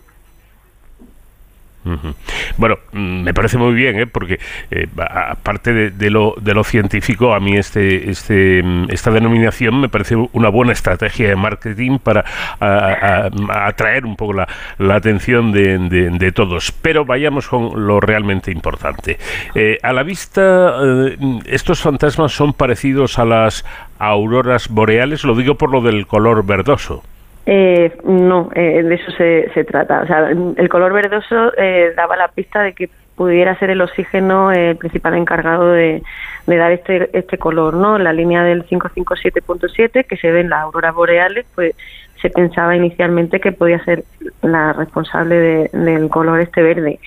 Bueno, 2.57 2.79
mm, 2.93 3.23
me 3.23 3.35
parece 3.35 3.59
muy 3.59 3.75
bien, 3.75 3.99
¿eh? 3.99 4.07
porque 4.07 4.39
eh, 4.71 4.87
aparte 4.99 5.73
de, 5.73 5.91
de 5.91 6.11
lo, 6.11 6.35
de 6.41 6.55
lo 6.55 6.65
científico, 6.65 7.35
a 7.35 7.41
mí 7.41 7.57
este, 7.57 8.11
este, 8.11 8.63
mm, 8.63 8.87
esta 8.91 9.11
denominación 9.11 9.81
me 9.81 9.89
parece 9.89 10.17
una 10.33 10.49
buena 10.49 10.73
estrategia 10.73 11.29
de 11.29 11.37
marketing 11.37 11.99
para 11.99 12.25
atraer 12.61 14.05
un 14.05 14.17
poco 14.17 14.33
la, 14.33 14.49
la 14.79 14.97
atención 14.97 15.53
de 15.53 16.33
todos. 16.33 16.73
Pero 16.73 17.05
vayamos 17.05 17.49
con 17.49 17.87
lo 17.87 18.01
realmente 18.01 18.51
importante. 18.51 19.19
Eh, 19.55 19.79
a 19.83 19.93
la 19.93 20.03
vista, 20.03 20.77
eh, 20.83 21.17
estos 21.47 21.81
fantasmas 21.81 22.33
son 22.33 22.53
parecidos 22.53 23.19
a 23.19 23.25
las 23.25 23.65
auroras 23.99 24.69
boreales, 24.69 25.25
lo 25.25 25.35
digo 25.35 25.57
por 25.57 25.71
lo 25.71 25.81
del 25.81 26.07
color 26.07 26.45
verdoso. 26.45 27.03
Eh, 27.49 27.97
no, 28.05 28.51
eh, 28.55 28.83
de 28.83 28.95
eso 28.97 29.11
se, 29.13 29.51
se 29.55 29.65
trata. 29.65 30.01
O 30.03 30.07
sea, 30.07 30.31
el 30.31 30.69
color 30.69 30.93
verdoso 30.93 31.53
eh, 31.57 31.93
daba 31.97 32.17
la 32.17 32.29
pista 32.29 32.63
de 32.63 32.73
que 32.73 32.91
pudiera 33.15 33.57
ser 33.59 33.71
el 33.71 33.81
oxígeno 33.81 34.53
el 34.53 34.77
principal 34.77 35.15
encargado 35.15 35.73
de, 35.73 36.03
de 36.47 36.57
dar 36.57 36.73
este, 36.73 37.09
este 37.17 37.39
color, 37.39 37.75
¿no? 37.75 37.99
La 37.99 38.13
línea 38.13 38.43
del 38.43 38.65
557.7 38.67 40.05
que 40.07 40.17
se 40.17 40.31
ve 40.33 40.41
en 40.41 40.51
las 40.51 40.63
auroras 40.65 40.95
boreales, 40.95 41.47
pues 41.55 41.75
se 42.21 42.31
pensaba 42.31 42.75
inicialmente 42.77 43.41
que 43.41 43.53
podía 43.53 43.83
ser 43.85 44.05
la 44.43 44.73
responsable 44.73 45.37
de- 45.37 45.71
del 45.73 46.09
color 46.11 46.41
este 46.41 46.63
verde. 46.63 46.99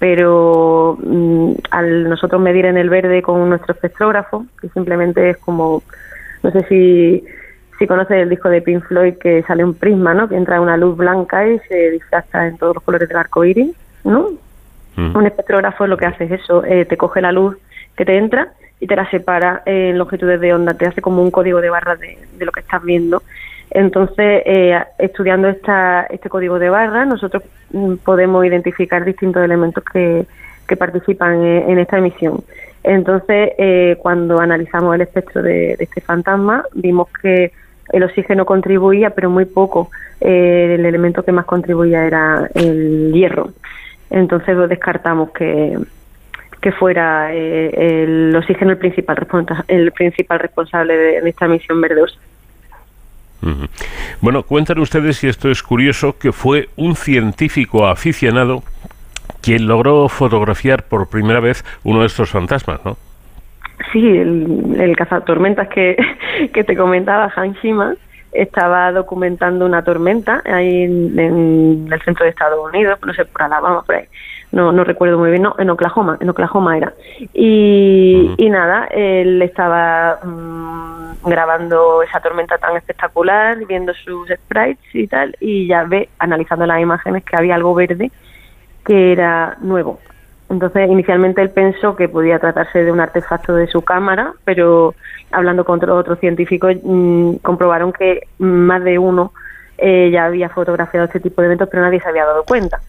Pero 0.00 0.98
mm, 1.02 1.52
al 1.70 2.08
nosotros 2.10 2.40
medir 2.42 2.66
en 2.66 2.76
el 2.76 2.90
verde 2.90 3.22
con 3.22 3.48
nuestro 3.48 3.72
espectrógrafo, 3.74 4.44
que 4.60 4.68
simplemente 4.70 5.30
es 5.30 5.36
como, 5.38 5.82
no 6.42 6.50
sé 6.50 6.62
si 6.68 7.24
si 7.78 7.86
conoces 7.86 8.16
el 8.18 8.28
disco 8.28 8.48
de 8.48 8.62
Pink 8.62 8.84
Floyd 8.84 9.14
que 9.14 9.42
sale 9.42 9.64
un 9.64 9.74
prisma, 9.74 10.14
¿no? 10.14 10.28
Que 10.28 10.36
entra 10.36 10.60
una 10.60 10.76
luz 10.76 10.96
blanca 10.96 11.46
y 11.46 11.58
se 11.68 11.90
disfraza 11.90 12.46
en 12.46 12.56
todos 12.58 12.74
los 12.74 12.84
colores 12.84 13.08
del 13.08 13.18
arco 13.18 13.44
iris, 13.44 13.74
¿no? 14.04 14.30
Un 14.96 15.26
espectrógrafo 15.26 15.88
lo 15.88 15.96
que 15.96 16.06
hace 16.06 16.24
es 16.24 16.30
eso, 16.30 16.64
eh, 16.64 16.84
te 16.84 16.96
coge 16.96 17.20
la 17.20 17.32
luz 17.32 17.56
que 17.96 18.04
te 18.04 18.16
entra 18.16 18.52
y 18.78 18.86
te 18.86 18.94
la 18.94 19.10
separa 19.10 19.62
en 19.66 19.98
longitudes 19.98 20.40
de 20.40 20.54
onda, 20.54 20.74
te 20.74 20.86
hace 20.86 21.00
como 21.00 21.20
un 21.20 21.32
código 21.32 21.60
de 21.60 21.68
barras 21.68 21.98
de, 21.98 22.16
de 22.38 22.44
lo 22.44 22.52
que 22.52 22.60
estás 22.60 22.82
viendo. 22.84 23.22
Entonces, 23.70 24.42
eh, 24.46 24.78
estudiando 24.98 25.48
esta, 25.48 26.02
este 26.10 26.28
código 26.28 26.60
de 26.60 26.70
barras, 26.70 27.08
nosotros 27.08 27.42
mm, 27.72 27.94
podemos 28.04 28.46
identificar 28.46 29.04
distintos 29.04 29.42
elementos 29.42 29.82
que, 29.82 30.26
que 30.68 30.76
participan 30.76 31.42
en, 31.42 31.70
en 31.70 31.78
esta 31.80 31.98
emisión. 31.98 32.44
Entonces, 32.84 33.52
eh, 33.58 33.96
cuando 34.00 34.38
analizamos 34.38 34.94
el 34.94 35.00
espectro 35.00 35.42
de, 35.42 35.74
de 35.76 35.84
este 35.84 36.00
fantasma, 36.02 36.64
vimos 36.74 37.08
que 37.20 37.50
el 37.92 38.02
oxígeno 38.02 38.46
contribuía, 38.46 39.10
pero 39.10 39.30
muy 39.30 39.44
poco. 39.44 39.90
Eh, 40.20 40.76
el 40.78 40.86
elemento 40.86 41.24
que 41.24 41.32
más 41.32 41.44
contribuía 41.44 42.04
era 42.04 42.48
el 42.54 43.12
hierro. 43.12 43.50
Entonces 44.10 44.56
lo 44.56 44.68
descartamos 44.68 45.30
que, 45.32 45.76
que 46.60 46.72
fuera 46.72 47.34
eh, 47.34 48.02
el 48.02 48.34
oxígeno 48.36 48.72
el 48.72 48.78
principal, 48.78 49.26
el 49.68 49.92
principal 49.92 50.38
responsable 50.38 50.96
de, 50.96 51.28
esta 51.28 51.44
emisión 51.44 51.80
verdosa. 51.80 52.18
Bueno, 54.22 54.42
cuentan 54.42 54.78
ustedes, 54.78 55.22
y 55.22 55.28
esto 55.28 55.50
es 55.50 55.62
curioso, 55.62 56.16
que 56.18 56.32
fue 56.32 56.70
un 56.76 56.96
científico 56.96 57.86
aficionado 57.86 58.62
quien 59.42 59.66
logró 59.66 60.08
fotografiar 60.08 60.84
por 60.84 61.10
primera 61.10 61.40
vez 61.40 61.62
uno 61.82 62.00
de 62.00 62.06
estos 62.06 62.30
fantasmas, 62.30 62.80
¿no? 62.82 62.96
Sí, 63.92 64.06
el, 64.06 64.76
el 64.80 64.96
cazatormentas 64.96 65.68
que, 65.68 65.96
que 66.52 66.64
te 66.64 66.76
comentaba, 66.76 67.32
Han 67.36 67.54
Shima, 67.54 67.94
estaba 68.32 68.90
documentando 68.92 69.64
una 69.64 69.82
tormenta 69.84 70.42
ahí 70.44 70.82
en, 70.82 71.18
en 71.18 71.88
el 71.90 72.02
centro 72.02 72.24
de 72.24 72.30
Estados 72.30 72.58
Unidos, 72.68 72.98
no 73.04 73.14
sé, 73.14 73.24
por 73.24 73.42
Alabama, 73.42 73.82
por 73.82 73.94
ahí. 73.94 74.06
No, 74.52 74.70
no 74.70 74.84
recuerdo 74.84 75.18
muy 75.18 75.30
bien, 75.30 75.42
no, 75.42 75.54
en 75.58 75.70
Oklahoma, 75.70 76.16
en 76.20 76.28
Oklahoma 76.28 76.76
era. 76.76 76.94
Y, 77.32 78.34
y 78.36 78.50
nada, 78.50 78.86
él 78.90 79.42
estaba 79.42 80.20
mm, 80.22 81.28
grabando 81.28 82.02
esa 82.02 82.20
tormenta 82.20 82.58
tan 82.58 82.76
espectacular, 82.76 83.58
viendo 83.66 83.92
sus 83.94 84.28
sprites 84.28 84.94
y 84.94 85.06
tal, 85.08 85.36
y 85.40 85.66
ya 85.66 85.84
ve, 85.84 86.08
analizando 86.18 86.66
las 86.66 86.80
imágenes, 86.80 87.24
que 87.24 87.36
había 87.36 87.56
algo 87.56 87.74
verde 87.74 88.10
que 88.84 89.12
era 89.12 89.56
nuevo. 89.60 89.98
Entonces, 90.54 90.88
inicialmente 90.88 91.42
él 91.42 91.50
pensó 91.50 91.96
que 91.96 92.08
podía 92.08 92.38
tratarse 92.38 92.84
de 92.84 92.92
un 92.92 93.00
artefacto 93.00 93.56
de 93.56 93.66
su 93.66 93.82
cámara, 93.82 94.34
pero 94.44 94.94
hablando 95.32 95.64
con 95.64 95.78
otros 95.78 95.98
otros 95.98 96.20
científicos, 96.20 96.76
mm, 96.80 97.36
comprobaron 97.42 97.92
que 97.92 98.28
más 98.38 98.84
de 98.84 99.00
uno 99.00 99.32
eh, 99.78 100.10
ya 100.12 100.26
había 100.26 100.48
fotografiado 100.48 101.06
este 101.06 101.18
tipo 101.18 101.42
de 101.42 101.46
eventos, 101.46 101.68
pero 101.68 101.82
nadie 101.82 102.00
se 102.00 102.08
había 102.08 102.24
dado 102.24 102.44
cuenta. 102.44 102.80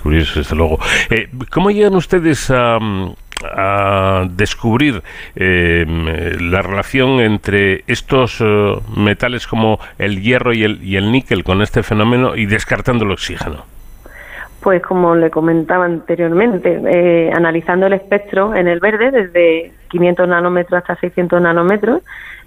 Curioso, 0.00 0.38
desde 0.38 0.54
luego. 0.54 0.78
Eh, 1.10 1.28
¿Cómo 1.50 1.72
llegan 1.72 1.96
ustedes 1.96 2.48
a, 2.52 2.78
a 3.42 4.28
descubrir 4.30 5.02
eh, 5.34 6.36
la 6.40 6.62
relación 6.62 7.18
entre 7.18 7.82
estos 7.88 8.40
eh, 8.40 8.76
metales 8.96 9.48
como 9.48 9.80
el 9.98 10.22
hierro 10.22 10.52
y 10.52 10.62
el, 10.62 10.84
y 10.84 10.96
el 10.96 11.10
níquel 11.10 11.42
con 11.42 11.62
este 11.62 11.82
fenómeno 11.82 12.36
y 12.36 12.46
descartando 12.46 13.04
el 13.04 13.10
oxígeno? 13.10 13.79
Pues 14.60 14.82
como 14.82 15.14
le 15.14 15.30
comentaba 15.30 15.86
anteriormente, 15.86 16.80
eh, 16.86 17.30
analizando 17.32 17.86
el 17.86 17.94
espectro 17.94 18.54
en 18.54 18.68
el 18.68 18.78
verde 18.78 19.10
desde 19.10 19.72
500 19.88 20.28
nanómetros 20.28 20.78
hasta 20.78 20.96
600 20.96 21.40
nanómetros, 21.40 22.02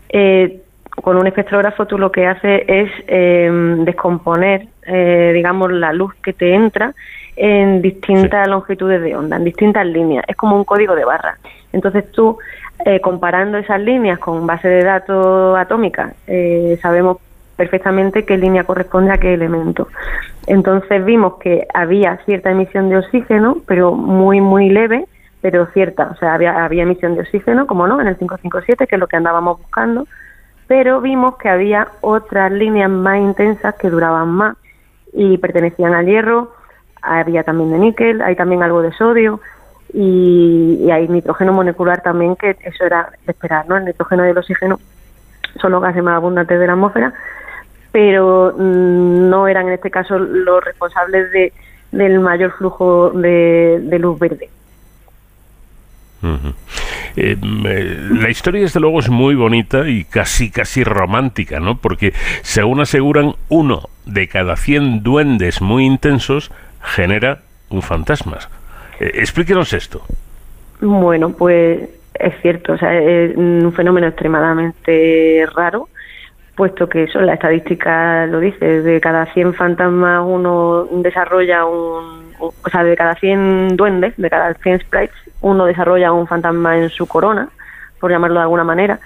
eh, 0.09 0.61
con 1.01 1.17
un 1.17 1.25
espectrógrafo 1.25 1.87
tú 1.87 1.97
lo 1.97 2.11
que 2.11 2.27
haces 2.27 2.63
es 2.67 2.91
eh, 3.07 3.49
descomponer, 3.79 4.67
eh, 4.85 5.31
digamos, 5.33 5.71
la 5.71 5.91
luz 5.91 6.13
que 6.21 6.33
te 6.33 6.53
entra 6.53 6.93
en 7.35 7.81
distintas 7.81 8.47
longitudes 8.47 9.01
de 9.01 9.15
onda, 9.15 9.37
en 9.37 9.43
distintas 9.43 9.85
líneas. 9.85 10.23
Es 10.27 10.35
como 10.35 10.55
un 10.55 10.63
código 10.63 10.95
de 10.95 11.05
barra. 11.05 11.37
Entonces 11.71 12.11
tú, 12.11 12.37
eh, 12.85 12.99
comparando 13.01 13.57
esas 13.57 13.81
líneas 13.81 14.19
con 14.19 14.45
base 14.45 14.67
de 14.67 14.83
datos 14.83 15.57
atómicas, 15.57 16.13
eh, 16.27 16.77
sabemos 16.81 17.17
perfectamente 17.55 18.23
qué 18.23 18.37
línea 18.37 18.63
corresponde 18.63 19.11
a 19.11 19.17
qué 19.17 19.33
elemento. 19.33 19.87
Entonces 20.47 21.05
vimos 21.05 21.35
que 21.39 21.67
había 21.73 22.17
cierta 22.25 22.51
emisión 22.51 22.89
de 22.89 22.97
oxígeno, 22.97 23.57
pero 23.65 23.93
muy, 23.93 24.41
muy 24.41 24.69
leve, 24.69 25.05
pero 25.41 25.67
cierta. 25.67 26.09
O 26.11 26.15
sea, 26.15 26.33
había, 26.33 26.63
había 26.65 26.83
emisión 26.83 27.15
de 27.15 27.21
oxígeno, 27.21 27.65
como 27.67 27.87
no, 27.87 28.01
en 28.01 28.07
el 28.07 28.17
557, 28.17 28.87
que 28.87 28.95
es 28.95 28.99
lo 28.99 29.07
que 29.07 29.15
andábamos 29.15 29.59
buscando, 29.59 30.07
pero 30.67 31.01
vimos 31.01 31.37
que 31.37 31.49
había 31.49 31.87
otras 32.01 32.51
líneas 32.51 32.89
más 32.89 33.19
intensas 33.19 33.75
que 33.75 33.89
duraban 33.89 34.29
más 34.29 34.57
y 35.13 35.37
pertenecían 35.37 35.93
al 35.93 36.05
hierro, 36.05 36.53
había 37.01 37.43
también 37.43 37.71
de 37.71 37.79
níquel, 37.79 38.21
hay 38.21 38.35
también 38.35 38.63
algo 38.63 38.81
de 38.81 38.91
sodio 38.93 39.41
y, 39.93 40.79
y 40.81 40.91
hay 40.91 41.07
nitrógeno 41.07 41.53
molecular 41.53 42.01
también, 42.01 42.35
que 42.35 42.57
eso 42.63 42.85
era 42.85 43.11
de 43.25 43.31
esperar, 43.31 43.67
¿no? 43.67 43.77
El 43.77 43.85
nitrógeno 43.85 44.25
y 44.25 44.29
el 44.29 44.37
oxígeno 44.37 44.79
son 45.61 45.71
los 45.71 45.81
gases 45.81 46.03
más 46.03 46.15
abundantes 46.15 46.59
de 46.59 46.67
la 46.67 46.73
atmósfera, 46.73 47.13
pero 47.93 48.53
mm, 48.57 49.29
no 49.29 49.47
eran 49.47 49.67
en 49.67 49.75
este 49.75 49.91
caso 49.91 50.17
los 50.19 50.61
responsables 50.65 51.31
de, 51.31 51.53
del 51.91 52.19
mayor 52.19 52.51
flujo 52.57 53.11
de, 53.11 53.79
de 53.81 53.99
luz 53.99 54.19
verde. 54.19 54.49
Eh, 57.15 57.37
mm, 57.39 57.65
eh, 57.67 57.97
la 58.21 58.29
historia, 58.29 58.61
desde 58.61 58.79
luego, 58.79 58.99
es 58.99 59.09
muy 59.09 59.35
bonita 59.35 59.87
y 59.87 60.05
casi, 60.05 60.49
casi 60.49 60.83
romántica, 60.83 61.59
¿no? 61.59 61.77
Porque, 61.77 62.13
según 62.41 62.81
aseguran, 62.81 63.35
uno 63.49 63.89
de 64.05 64.27
cada 64.27 64.55
100 64.55 65.03
duendes 65.03 65.61
muy 65.61 65.85
intensos 65.85 66.51
genera 66.81 67.41
un 67.69 67.83
fantasma. 67.83 68.39
Eh, 68.99 69.11
explíquenos 69.15 69.73
esto. 69.73 70.03
Bueno, 70.81 71.31
pues 71.31 71.89
es 72.15 72.33
cierto, 72.41 72.73
o 72.73 72.77
sea, 72.77 72.97
es 72.99 73.35
un 73.35 73.71
fenómeno 73.75 74.07
extremadamente 74.07 75.45
raro, 75.55 75.89
puesto 76.55 76.87
que 76.87 77.03
eso, 77.03 77.19
la 77.21 77.33
estadística 77.33 78.25
lo 78.27 78.39
dice, 78.39 78.81
de 78.81 79.01
cada 79.01 79.25
100 79.33 79.53
fantasmas 79.53 80.23
uno 80.25 80.85
desarrolla 80.91 81.65
un, 81.65 82.33
o 82.39 82.69
sea, 82.71 82.83
de 82.83 82.95
cada 82.95 83.15
100 83.15 83.75
duendes, 83.75 84.13
de 84.17 84.29
cada 84.29 84.53
100 84.53 84.81
sprites, 84.81 85.15
uno 85.41 85.65
desarrolla 85.65 86.11
un 86.11 86.27
fantasma 86.27 86.77
en 86.77 86.89
su 86.89 87.07
corona, 87.07 87.49
por 87.99 88.11
llamarlo 88.11 88.35
de 88.35 88.43
alguna 88.43 88.63
manera. 88.63 88.99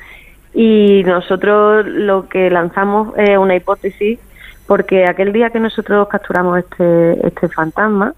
Y 0.54 1.04
nosotros 1.06 1.86
lo 1.86 2.28
que 2.28 2.50
lanzamos 2.50 3.18
es 3.18 3.38
una 3.38 3.56
hipótesis, 3.56 4.20
porque 4.66 5.06
aquel 5.06 5.32
día 5.32 5.50
que 5.50 5.60
nosotros 5.60 6.08
capturamos 6.10 6.60
este, 6.60 7.28
este 7.28 7.48
fantasma, 7.48 8.14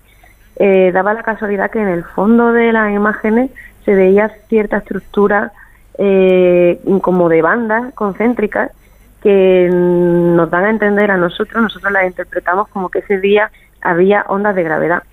eh, 0.56 0.91
daba 0.91 1.14
la 1.14 1.23
casualidad 1.23 1.69
que 1.69 1.80
en 1.80 1.88
el 1.88 2.03
fondo 2.03 2.51
de 2.51 2.73
las 2.73 2.91
imágenes 2.91 3.51
se 3.85 3.93
veía 3.93 4.30
cierta 4.47 4.77
estructura 4.77 5.51
eh, 5.97 6.80
como 7.01 7.30
de 7.30 7.41
bandas 7.41 7.93
concéntricas 7.93 8.72
que 9.21 9.69
nos 9.71 10.49
dan 10.49 10.65
a 10.65 10.69
entender 10.69 11.11
a 11.11 11.17
nosotros, 11.17 11.61
nosotros 11.61 11.91
las 11.91 12.05
interpretamos 12.05 12.67
como 12.69 12.89
que 12.89 12.99
ese 12.99 13.19
día 13.19 13.51
había 13.81 14.25
ondas 14.27 14.55
de 14.55 14.63
gravedad. 14.63 15.03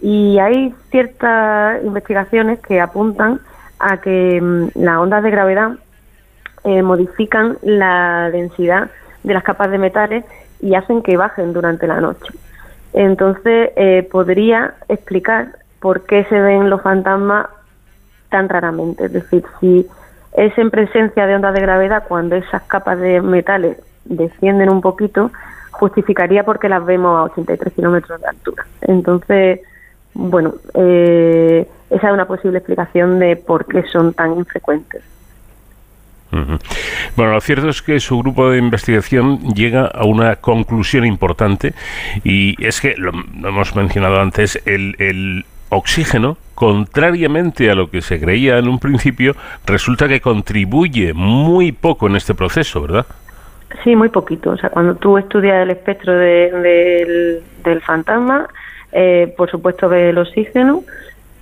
Y 0.00 0.38
hay 0.38 0.74
ciertas 0.90 1.82
investigaciones 1.84 2.58
que 2.60 2.80
apuntan 2.80 3.40
a 3.78 3.98
que 3.98 4.40
mm, 4.40 4.68
las 4.76 4.98
ondas 4.98 5.22
de 5.22 5.30
gravedad 5.30 5.72
eh, 6.64 6.82
modifican 6.82 7.58
la 7.62 8.30
densidad 8.30 8.90
de 9.22 9.34
las 9.34 9.42
capas 9.42 9.70
de 9.70 9.78
metales 9.78 10.24
y 10.60 10.74
hacen 10.74 11.02
que 11.02 11.16
bajen 11.16 11.52
durante 11.52 11.86
la 11.86 12.00
noche. 12.00 12.32
Entonces, 12.92 13.70
eh, 13.76 14.06
podría 14.10 14.74
explicar 14.88 15.58
por 15.80 16.04
qué 16.04 16.24
se 16.24 16.40
ven 16.40 16.68
los 16.68 16.82
fantasmas 16.82 17.46
tan 18.30 18.48
raramente. 18.48 19.06
Es 19.06 19.12
decir, 19.12 19.44
si 19.60 19.86
es 20.32 20.56
en 20.58 20.70
presencia 20.70 21.26
de 21.26 21.34
ondas 21.34 21.54
de 21.54 21.60
gravedad 21.60 22.04
cuando 22.08 22.36
esas 22.36 22.62
capas 22.62 22.98
de 22.98 23.20
metales 23.20 23.78
descienden 24.04 24.70
un 24.70 24.80
poquito, 24.80 25.30
justificaría 25.70 26.44
porque 26.44 26.68
las 26.68 26.84
vemos 26.84 27.18
a 27.18 27.24
83 27.24 27.72
kilómetros 27.72 28.20
de 28.20 28.28
altura. 28.28 28.66
Entonces, 28.82 29.60
bueno, 30.14 30.54
eh, 30.74 31.66
esa 31.90 32.08
es 32.08 32.12
una 32.12 32.26
posible 32.26 32.58
explicación 32.58 33.18
de 33.18 33.36
por 33.36 33.66
qué 33.66 33.82
son 33.84 34.12
tan 34.14 34.36
infrecuentes. 34.36 35.02
Bueno, 37.16 37.32
lo 37.32 37.40
cierto 37.40 37.68
es 37.68 37.82
que 37.82 37.98
su 37.98 38.18
grupo 38.20 38.50
de 38.50 38.58
investigación 38.58 39.52
llega 39.52 39.86
a 39.86 40.04
una 40.04 40.36
conclusión 40.36 41.04
importante 41.04 41.74
y 42.22 42.54
es 42.64 42.80
que, 42.80 42.94
lo, 42.96 43.10
lo 43.10 43.48
hemos 43.48 43.74
mencionado 43.74 44.20
antes, 44.20 44.62
el, 44.64 44.94
el 45.00 45.44
oxígeno, 45.70 46.36
contrariamente 46.54 47.70
a 47.70 47.74
lo 47.74 47.90
que 47.90 48.02
se 48.02 48.20
creía 48.20 48.58
en 48.58 48.68
un 48.68 48.78
principio, 48.78 49.34
resulta 49.66 50.06
que 50.08 50.20
contribuye 50.20 51.14
muy 51.14 51.72
poco 51.72 52.06
en 52.06 52.16
este 52.16 52.34
proceso, 52.34 52.82
¿verdad? 52.82 53.06
Sí, 53.82 53.96
muy 53.96 54.08
poquito. 54.08 54.50
O 54.50 54.56
sea, 54.56 54.68
cuando 54.70 54.96
tú 54.96 55.16
estudias 55.16 55.62
el 55.62 55.70
espectro 55.70 56.12
de- 56.12 56.50
del, 56.50 57.42
del 57.64 57.80
fantasma, 57.80 58.48
eh, 58.92 59.32
por 59.36 59.48
supuesto 59.50 59.88
ves 59.88 60.10
el 60.10 60.18
oxígeno, 60.18 60.82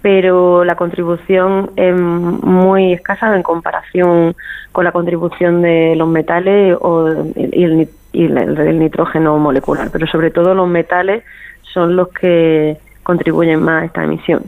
pero 0.02 0.62
la 0.64 0.76
contribución 0.76 1.70
es 1.76 1.94
muy 1.98 2.92
escasa 2.92 3.34
en 3.34 3.42
comparación 3.42 4.36
con 4.72 4.84
la 4.84 4.92
contribución 4.92 5.62
de 5.62 5.94
los 5.96 6.06
metales 6.06 6.76
o, 6.80 7.08
y, 7.34 7.64
el, 7.64 7.88
y 8.12 8.24
el 8.26 8.78
nitrógeno 8.78 9.36
molecular. 9.38 9.88
Pero 9.90 10.06
sobre 10.06 10.30
todo 10.30 10.54
los 10.54 10.68
metales 10.68 11.24
son 11.62 11.96
los 11.96 12.08
que 12.10 12.76
contribuyen 13.08 13.62
más 13.62 13.82
a 13.82 13.86
esta 13.86 14.04
emisión. 14.04 14.42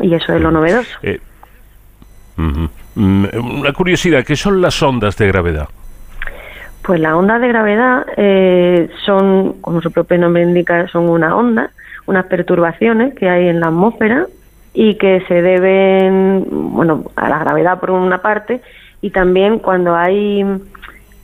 Y 0.00 0.12
eso 0.14 0.34
es 0.34 0.40
lo 0.42 0.50
novedoso. 0.50 0.98
Eh. 1.02 1.18
Mm, 2.36 2.66
Una 2.96 3.72
curiosidad, 3.72 4.22
¿qué 4.22 4.36
son 4.36 4.60
las 4.60 4.82
ondas 4.82 5.16
de 5.16 5.26
gravedad? 5.28 5.66
Pues 6.82 7.00
las 7.00 7.14
ondas 7.14 7.40
de 7.40 7.48
gravedad 7.48 8.04
eh, 8.18 8.90
son, 9.06 9.54
como 9.62 9.80
su 9.80 9.90
propio 9.90 10.18
nombre 10.18 10.42
indica, 10.42 10.86
son 10.88 11.08
una 11.08 11.34
onda, 11.34 11.70
unas 12.06 12.26
perturbaciones 12.26 13.14
que 13.14 13.30
hay 13.30 13.48
en 13.48 13.60
la 13.60 13.68
atmósfera 13.68 14.26
y 14.74 14.96
que 14.96 15.22
se 15.26 15.40
deben, 15.40 16.44
bueno, 16.50 17.04
a 17.16 17.28
la 17.30 17.38
gravedad 17.38 17.80
por 17.80 17.92
una 17.92 18.20
parte 18.20 18.60
y 19.00 19.08
también 19.10 19.58
cuando 19.58 19.96
hay 19.96 20.44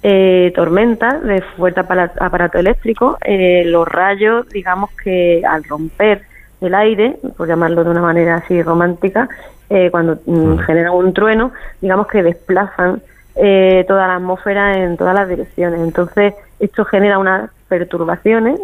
eh, 0.03 0.53
tormentas 0.55 1.23
de 1.23 1.43
fuerte 1.43 1.81
apara- 1.81 2.13
aparato 2.21 2.59
eléctrico, 2.59 3.19
eh, 3.23 3.65
los 3.67 3.87
rayos, 3.87 4.49
digamos 4.49 4.91
que 5.03 5.43
al 5.47 5.63
romper 5.65 6.23
el 6.61 6.75
aire, 6.75 7.19
por 7.37 7.49
llamarlo 7.49 7.85
de 7.85 7.91
una 7.91 8.03
manera 8.03 8.37
así 8.37 8.63
romántica, 8.63 9.29
eh, 9.69 9.91
cuando 9.91 10.19
mm, 10.27 10.59
generan 10.59 10.95
un 10.95 11.13
trueno, 11.13 11.53
digamos 11.81 12.07
que 12.07 12.23
desplazan 12.23 13.03
eh, 13.35 13.85
toda 13.87 14.07
la 14.07 14.15
atmósfera 14.17 14.79
en 14.79 14.97
todas 14.97 15.15
las 15.15 15.29
direcciones. 15.29 15.81
Entonces, 15.81 16.35
esto 16.61 16.85
genera 16.85 17.19
unas 17.19 17.51
perturbaciones, 17.69 18.59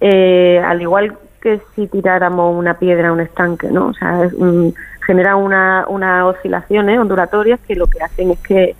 eh, 0.00 0.62
al 0.64 0.80
igual 0.82 1.16
que 1.40 1.60
si 1.74 1.86
tiráramos 1.88 2.56
una 2.56 2.74
piedra 2.74 3.08
a 3.08 3.12
un 3.12 3.20
estanque, 3.20 3.68
¿no? 3.70 3.88
O 3.88 3.94
sea, 3.94 4.24
es, 4.24 4.32
mm, 4.38 4.68
genera 5.06 5.36
una- 5.36 5.84
unas 5.88 6.24
oscilaciones 6.24 6.98
ondulatorias 6.98 7.60
que 7.66 7.74
lo 7.74 7.86
que 7.86 8.02
hacen 8.02 8.30
es 8.30 8.38
que 8.40 8.74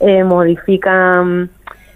eh, 0.00 0.24
modifican 0.24 1.50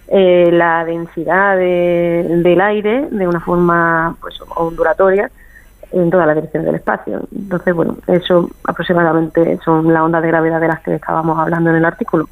eh, 0.08 0.50
la 0.52 0.84
densidad 0.84 1.56
de- 1.56 2.26
del 2.44 2.60
aire 2.60 3.08
de 3.10 3.26
una 3.26 3.40
forma 3.40 4.14
pues 4.20 4.38
ondulatoria 4.54 5.30
en 5.94 6.10
todas 6.10 6.26
las 6.26 6.36
direcciones 6.36 6.66
del 6.66 6.74
espacio. 6.76 7.20
Entonces, 7.34 7.74
bueno, 7.74 7.96
eso 8.06 8.50
aproximadamente 8.64 9.58
son 9.64 9.92
las 9.92 10.02
ondas 10.02 10.22
de 10.22 10.28
gravedad 10.28 10.60
de 10.60 10.68
las 10.68 10.80
que 10.80 10.94
estábamos 10.94 11.38
hablando 11.38 11.70
en 11.70 11.76
el 11.76 11.84
artículo. 11.84 12.28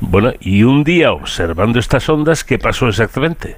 Bueno, 0.00 0.32
y 0.40 0.64
un 0.64 0.82
día 0.82 1.12
observando 1.12 1.78
estas 1.78 2.08
ondas, 2.08 2.42
¿qué 2.42 2.58
pasó 2.58 2.88
exactamente? 2.88 3.56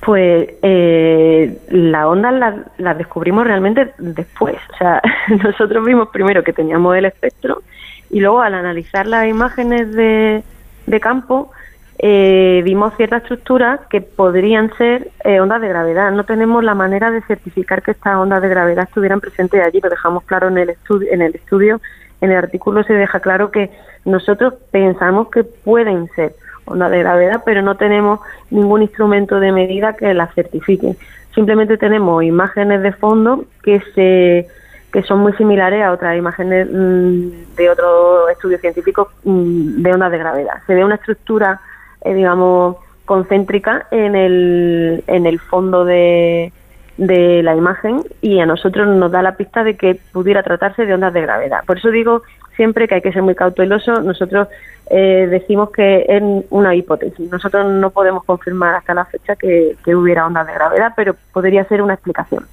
Pues 0.00 0.48
eh, 0.62 1.58
las 1.68 2.04
ondas 2.06 2.32
las, 2.34 2.54
las 2.78 2.96
descubrimos 2.98 3.46
realmente 3.46 3.92
después. 3.98 4.56
O 4.72 4.76
sea, 4.78 5.02
nosotros 5.42 5.84
vimos 5.84 6.08
primero 6.08 6.42
que 6.42 6.52
teníamos 6.52 6.96
el 6.96 7.04
espectro 7.04 7.62
y 8.10 8.20
luego 8.20 8.40
al 8.40 8.54
analizar 8.54 9.06
las 9.06 9.28
imágenes 9.28 9.92
de, 9.92 10.42
de 10.86 11.00
campo 11.00 11.50
eh, 11.98 12.62
vimos 12.64 12.94
ciertas 12.96 13.22
estructuras 13.22 13.80
que 13.88 14.00
podrían 14.00 14.74
ser 14.76 15.10
eh, 15.24 15.40
ondas 15.40 15.60
de 15.60 15.68
gravedad. 15.68 16.10
No 16.12 16.24
tenemos 16.24 16.64
la 16.64 16.74
manera 16.74 17.10
de 17.10 17.22
certificar 17.22 17.82
que 17.82 17.92
estas 17.92 18.16
ondas 18.16 18.42
de 18.42 18.48
gravedad 18.48 18.84
estuvieran 18.84 19.20
presentes 19.20 19.64
allí, 19.64 19.80
lo 19.80 19.90
dejamos 19.90 20.24
claro 20.24 20.48
en 20.48 20.58
el, 20.58 20.70
estudio, 20.70 21.08
en 21.12 21.22
el 21.22 21.34
estudio, 21.34 21.80
en 22.20 22.30
el 22.30 22.36
artículo 22.36 22.82
se 22.82 22.94
deja 22.94 23.20
claro 23.20 23.50
que 23.50 23.70
nosotros 24.04 24.54
pensamos 24.70 25.28
que 25.30 25.44
pueden 25.44 26.08
ser 26.14 26.34
ondas 26.64 26.90
de 26.90 26.98
gravedad, 26.98 27.42
pero 27.44 27.62
no 27.62 27.76
tenemos 27.76 28.20
ningún 28.50 28.82
instrumento 28.82 29.38
de 29.38 29.52
medida 29.52 29.94
que 29.94 30.14
las 30.14 30.34
certifique. 30.34 30.96
Simplemente 31.34 31.76
tenemos 31.76 32.22
imágenes 32.22 32.82
de 32.82 32.92
fondo 32.92 33.44
que 33.62 33.80
se 33.94 34.48
que 34.92 35.02
son 35.02 35.18
muy 35.18 35.32
similares 35.32 35.82
a 35.82 35.90
otras 35.90 36.16
imágenes 36.16 36.68
mm, 36.70 37.56
de 37.56 37.68
otros 37.68 38.30
estudios 38.30 38.60
científicos 38.60 39.08
mm, 39.24 39.82
de 39.82 39.92
ondas 39.92 40.12
de 40.12 40.18
gravedad. 40.18 40.62
Se 40.68 40.74
ve 40.74 40.84
una 40.84 40.94
estructura, 40.94 41.60
eh, 42.04 42.14
digamos, 42.14 42.76
concéntrica 43.04 43.86
en 43.90 44.14
el, 44.14 45.04
en 45.06 45.26
el 45.26 45.38
fondo 45.40 45.84
de, 45.84 46.52
de 46.96 47.42
la 47.42 47.56
imagen 47.56 48.02
y 48.20 48.40
a 48.40 48.46
nosotros 48.46 48.86
nos 48.88 49.10
da 49.10 49.22
la 49.22 49.36
pista 49.36 49.64
de 49.64 49.76
que 49.76 49.98
pudiera 50.12 50.42
tratarse 50.42 50.86
de 50.86 50.94
ondas 50.94 51.12
de 51.12 51.22
gravedad. 51.22 51.64
Por 51.66 51.78
eso 51.78 51.90
digo 51.90 52.22
siempre 52.56 52.86
que 52.86 52.96
hay 52.96 53.02
que 53.02 53.12
ser 53.12 53.22
muy 53.22 53.34
cauteloso. 53.34 54.00
Nosotros 54.00 54.48
eh, 54.90 55.26
decimos 55.30 55.70
que 55.70 56.06
es 56.08 56.22
una 56.50 56.74
hipótesis. 56.74 57.30
Nosotros 57.30 57.66
no 57.66 57.90
podemos 57.90 58.24
confirmar 58.24 58.74
hasta 58.74 58.94
la 58.94 59.04
fecha 59.06 59.36
que, 59.36 59.76
que 59.84 59.94
hubiera 59.94 60.26
ondas 60.26 60.46
de 60.46 60.54
gravedad, 60.54 60.92
pero 60.96 61.16
podría 61.32 61.64
ser 61.64 61.82
una 61.82 61.94
explicación 61.94 62.44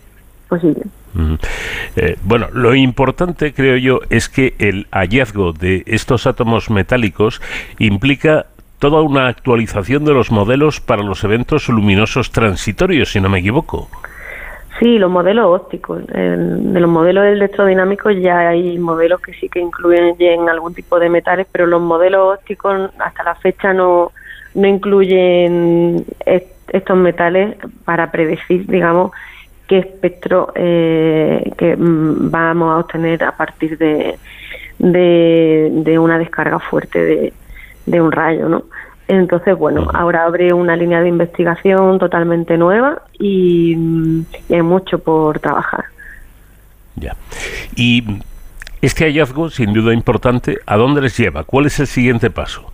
posible. 0.48 0.84
Eh, 1.96 2.18
bueno, 2.24 2.48
lo 2.54 2.74
importante, 2.74 3.54
creo 3.54 3.78
yo, 3.78 4.00
es 4.10 4.30
que 4.30 4.56
el 4.60 4.88
hallazgo 4.92 5.52
de 5.52 5.84
estos 5.86 6.26
átomos 6.26 6.70
metálicos 6.70 7.42
implica 7.80 8.48
toda 8.82 9.02
una 9.04 9.28
actualización 9.28 10.04
de 10.06 10.14
los 10.14 10.32
modelos 10.32 10.82
para 10.82 11.04
los 11.04 11.24
eventos 11.24 11.70
luminosos 11.70 12.32
transitorios, 12.32 13.12
si 13.12 13.22
no 13.22 13.30
me 13.30 13.38
equivoco. 13.38 13.88
Sí, 14.80 14.98
los 14.98 15.12
modelos 15.12 15.46
ópticos. 15.62 16.08
De 16.08 16.80
los 16.80 16.90
modelos 16.90 17.26
electrodinámicos 17.26 18.16
ya 18.20 18.50
hay 18.50 18.80
modelos 18.80 19.22
que 19.22 19.34
sí 19.34 19.48
que 19.50 19.60
incluyen 19.60 20.50
algún 20.50 20.74
tipo 20.74 20.98
de 21.00 21.10
metales, 21.10 21.46
pero 21.52 21.68
los 21.68 21.80
modelos 21.80 22.40
ópticos 22.40 22.90
hasta 22.98 23.22
la 23.24 23.36
fecha 23.36 23.72
no, 23.72 24.12
no 24.56 24.68
incluyen 24.68 26.04
est- 26.26 26.52
estos 26.74 26.98
metales 26.98 27.58
para 27.86 28.10
predecir, 28.12 28.66
digamos, 28.66 29.12
qué 29.68 29.78
espectro 29.78 30.52
eh, 30.56 31.52
que 31.56 31.76
mm, 31.78 32.32
vamos 32.32 32.74
a 32.74 32.80
obtener 32.80 33.24
a 33.24 33.34
partir 33.38 33.78
de, 33.78 34.18
de 34.80 36.00
una 36.00 36.18
descarga 36.18 36.58
fuerte 36.58 36.98
de, 37.06 37.34
de 37.86 38.02
un 38.02 38.12
rayo, 38.12 38.50
¿no? 38.50 38.64
Entonces, 39.08 39.58
bueno, 39.58 39.90
ahora 39.94 40.24
abre 40.24 40.54
una 40.54 40.76
línea 40.76 41.02
de 41.02 41.10
investigación 41.10 42.00
totalmente 42.00 42.58
nueva 42.58 43.02
y, 43.20 43.76
y 44.48 44.54
hay 44.54 44.62
mucho 44.62 45.00
por 45.00 45.40
trabajar. 45.40 45.86
Ya. 46.96 47.16
Y 47.76 48.22
este 48.82 49.06
hallazgo, 49.06 49.50
sin 49.50 49.74
duda 49.74 49.94
importante, 49.94 50.60
¿a 50.66 50.78
dónde 50.78 51.02
les 51.02 51.18
lleva? 51.18 51.44
¿Cuál 51.44 51.66
es 51.66 51.80
el 51.80 51.88
siguiente 51.88 52.30
paso? 52.30 52.72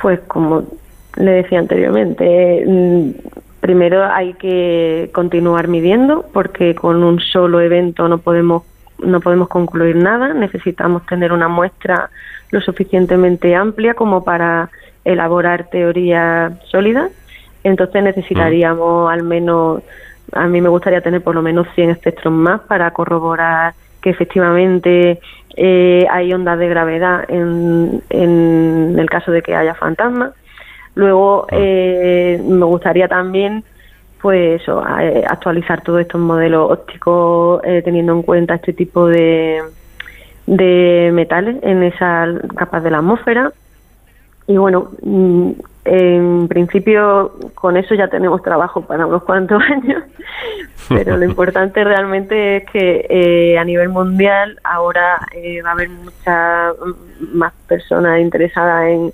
Pues 0.00 0.20
como 0.28 0.64
le 1.16 1.30
decía 1.30 1.58
anteriormente, 1.58 2.64
mm, 2.66 3.10
primero 3.60 4.04
hay 4.04 4.34
que 4.34 5.10
continuar 5.12 5.66
midiendo 5.68 6.26
porque 6.32 6.74
con 6.74 7.02
un 7.02 7.20
solo 7.20 7.60
evento 7.60 8.08
no 8.08 8.18
podemos 8.18 8.62
no 8.98 9.20
podemos 9.20 9.48
concluir 9.48 9.96
nada, 9.96 10.32
necesitamos 10.32 11.04
tener 11.04 11.32
una 11.32 11.48
muestra 11.48 12.08
lo 12.50 12.60
suficientemente 12.60 13.54
amplia 13.54 13.94
como 13.94 14.24
para 14.24 14.70
elaborar 15.04 15.68
teorías 15.70 16.52
sólidas. 16.70 17.10
Entonces 17.64 18.02
necesitaríamos 18.02 19.10
al 19.10 19.22
menos, 19.22 19.82
a 20.32 20.46
mí 20.46 20.60
me 20.60 20.68
gustaría 20.68 21.00
tener 21.00 21.22
por 21.22 21.34
lo 21.34 21.42
menos 21.42 21.66
100 21.74 21.90
espectros 21.90 22.32
más 22.32 22.60
para 22.62 22.90
corroborar 22.92 23.74
que 24.00 24.10
efectivamente 24.10 25.18
eh, 25.56 26.06
hay 26.10 26.32
ondas 26.32 26.58
de 26.58 26.68
gravedad 26.68 27.24
en, 27.28 28.02
en 28.10 28.96
el 28.98 29.10
caso 29.10 29.32
de 29.32 29.42
que 29.42 29.54
haya 29.54 29.74
fantasmas. 29.74 30.32
Luego 30.94 31.46
eh, 31.50 32.40
me 32.44 32.64
gustaría 32.64 33.08
también 33.08 33.64
pues 34.20 34.62
eso, 34.62 34.82
eh, 34.98 35.24
actualizar 35.28 35.82
todos 35.82 36.00
estos 36.00 36.20
modelos 36.20 36.70
ópticos 36.70 37.60
eh, 37.64 37.82
teniendo 37.84 38.12
en 38.12 38.22
cuenta 38.22 38.54
este 38.54 38.72
tipo 38.72 39.06
de, 39.06 39.62
de 40.46 41.10
metales 41.12 41.56
en 41.62 41.82
esas 41.82 42.38
capas 42.56 42.82
de 42.82 42.90
la 42.90 42.98
atmósfera. 42.98 43.52
Y 44.46 44.56
bueno, 44.56 44.90
mm, 45.02 45.50
en 45.84 46.48
principio 46.48 47.32
con 47.54 47.76
eso 47.76 47.94
ya 47.94 48.08
tenemos 48.08 48.42
trabajo 48.42 48.82
para 48.82 49.06
unos 49.06 49.24
cuantos 49.24 49.62
años, 49.70 50.02
pero 50.88 51.16
lo 51.16 51.24
importante 51.24 51.82
realmente 51.82 52.58
es 52.58 52.70
que 52.70 53.06
eh, 53.08 53.58
a 53.58 53.64
nivel 53.64 53.88
mundial 53.88 54.58
ahora 54.62 55.18
eh, 55.32 55.62
va 55.62 55.70
a 55.70 55.72
haber 55.72 55.88
muchas 55.88 56.74
mm, 56.78 57.36
más 57.36 57.52
personas 57.66 58.20
interesadas 58.20 58.88
en, 58.88 59.12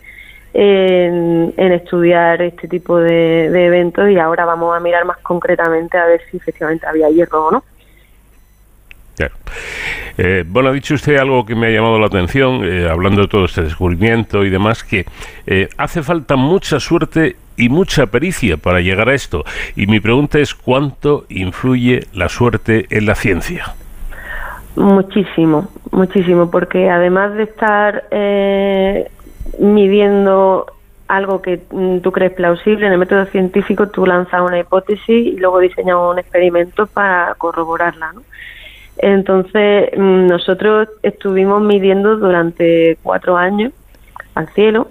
en, 0.55 1.73
estudiar 1.73 2.43
este 2.43 2.69
tipo 2.69 2.99
de 2.99 3.47
eventos 3.47 4.11
y 4.11 4.19
ahora 4.19 4.45
vamos 4.45 4.77
a 4.77 4.81
mirar 4.81 5.07
más 5.07 5.17
concretamente 5.19 5.97
a 5.97 6.05
ver 6.05 6.21
si 6.31 6.37
efectivamente 6.37 6.87
había 6.87 7.09
hierro 7.09 7.47
o 7.47 7.51
no. 7.51 7.65
Claro. 9.17 9.35
Eh, 10.19 10.45
bueno, 10.47 10.71
ha 10.71 10.73
dicho 10.73 10.95
usted 10.95 11.17
algo 11.17 11.45
que 11.45 11.55
me 11.55 11.69
ha 11.69 11.71
llamado 11.71 11.99
la 11.99 12.07
atención, 12.07 12.65
eh, 12.65 12.89
hablando 12.91 13.23
de 13.23 13.29
todo 13.29 13.45
este 13.45 13.63
descubrimiento 13.63 14.45
y 14.45 14.51
demás, 14.51 14.85
que 14.85 15.07
eh, 15.47 15.69
hace 15.77 16.03
falta 16.03 16.37
mucha 16.37 16.81
suerte 16.81 17.37
y 17.57 17.69
mucha 17.69 18.07
pericia 18.07 18.57
para 18.57 18.81
llegar 18.81 19.09
a 19.09 19.15
esto. 19.15 19.45
Y 19.77 19.87
mi 19.87 20.01
pregunta 20.01 20.39
es, 20.39 20.55
¿cuánto 20.55 21.27
influye 21.29 22.07
la 22.13 22.29
suerte 22.29 22.87
en 22.91 23.07
la 23.07 23.15
ciencia? 23.15 23.75
Muchísimo, 24.77 25.69
muchísimo, 25.91 26.51
porque 26.51 26.89
además 26.89 27.35
de 27.35 27.43
estar 27.43 28.05
eh, 28.11 29.11
midiendo 29.59 30.67
algo 31.09 31.43
que 31.43 31.61
mm, 31.71 31.99
tú 31.99 32.11
crees 32.11 32.33
plausible 32.33 32.87
en 32.87 32.93
el 32.93 32.99
método 32.99 33.27
científico, 33.27 33.89
tú 33.89 34.07
lanzas 34.07 34.41
una 34.41 34.59
hipótesis 34.59 35.27
y 35.27 35.37
luego 35.37 35.59
diseñas 35.59 35.97
un 35.97 36.19
experimento 36.19 36.87
para 36.87 37.35
corroborarla. 37.35 38.13
¿no? 38.15 38.23
Entonces, 38.99 39.91
mm, 39.97 40.27
nosotros 40.27 40.89
estuvimos 41.03 41.63
midiendo 41.63 42.17
durante 42.17 42.99
cuatro 43.03 43.37
años 43.37 43.73
al 44.35 44.49
cielo 44.51 44.89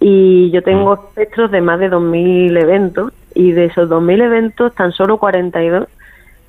y 0.00 0.50
yo 0.50 0.62
tengo 0.62 0.94
espectros 0.94 1.50
de 1.50 1.60
más 1.60 1.78
de 1.78 1.90
2.000 1.90 2.56
eventos 2.60 3.12
y 3.34 3.52
de 3.52 3.66
esos 3.66 3.88
2.000 3.88 4.22
eventos 4.22 4.74
tan 4.74 4.92
solo 4.92 5.18
42 5.18 5.86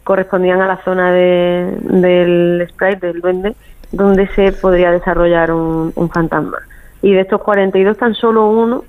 correspondían 0.04 0.62
a 0.62 0.68
la 0.68 0.84
zona 0.84 1.12
de, 1.12 1.78
del 1.82 2.68
sprite, 2.70 3.08
del 3.08 3.22
duende, 3.22 3.56
donde 3.92 4.28
se 4.30 4.52
podría 4.52 4.92
desarrollar 4.92 5.52
un, 5.52 5.94
un 5.96 6.10
fantasma. 6.10 6.58
Y 7.02 7.14
de 7.14 7.22
estos 7.22 7.42
42, 7.42 7.98
tan 7.98 8.14
solo 8.14 8.50
uno 8.50 8.84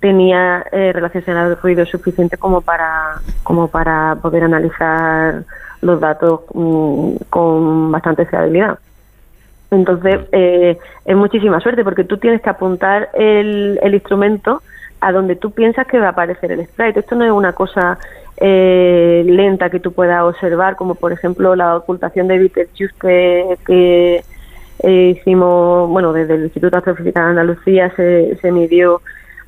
tenía 0.00 0.64
eh, 0.72 0.92
relacionado 0.92 1.56
ruido 1.56 1.84
suficiente 1.86 2.36
como 2.36 2.60
para, 2.60 3.20
como 3.42 3.68
para 3.68 4.16
poder 4.22 4.44
analizar 4.44 5.44
los 5.80 6.00
datos 6.00 6.40
mm, 6.54 7.16
con 7.30 7.92
bastante 7.92 8.26
fiabilidad. 8.26 8.78
Entonces, 9.70 10.20
eh, 10.32 10.78
es 11.04 11.16
muchísima 11.16 11.60
suerte 11.60 11.84
porque 11.84 12.04
tú 12.04 12.16
tienes 12.16 12.40
que 12.40 12.50
apuntar 12.50 13.10
el, 13.14 13.78
el 13.82 13.94
instrumento 13.94 14.62
a 15.00 15.12
donde 15.12 15.36
tú 15.36 15.50
piensas 15.52 15.86
que 15.86 15.98
va 15.98 16.06
a 16.06 16.10
aparecer 16.10 16.52
el 16.52 16.64
sprite. 16.66 17.00
Esto 17.00 17.14
no 17.14 17.24
es 17.24 17.30
una 17.30 17.52
cosa 17.52 17.98
eh, 18.38 19.24
lenta 19.26 19.70
que 19.70 19.80
tú 19.80 19.92
puedas 19.92 20.22
observar, 20.22 20.76
como 20.76 20.94
por 20.94 21.12
ejemplo 21.12 21.54
la 21.54 21.76
ocultación 21.76 22.28
de 22.28 22.38
Betelgeuse 22.38 22.94
que, 23.00 23.58
que 23.66 24.24
eh, 24.80 25.14
hicimos, 25.16 25.88
bueno, 25.88 26.12
desde 26.12 26.34
el 26.34 26.44
Instituto 26.44 26.78
Astrofísica 26.78 27.20
de 27.20 27.30
Andalucía 27.30 27.92
se, 27.96 28.36
se 28.40 28.52
midió 28.52 29.00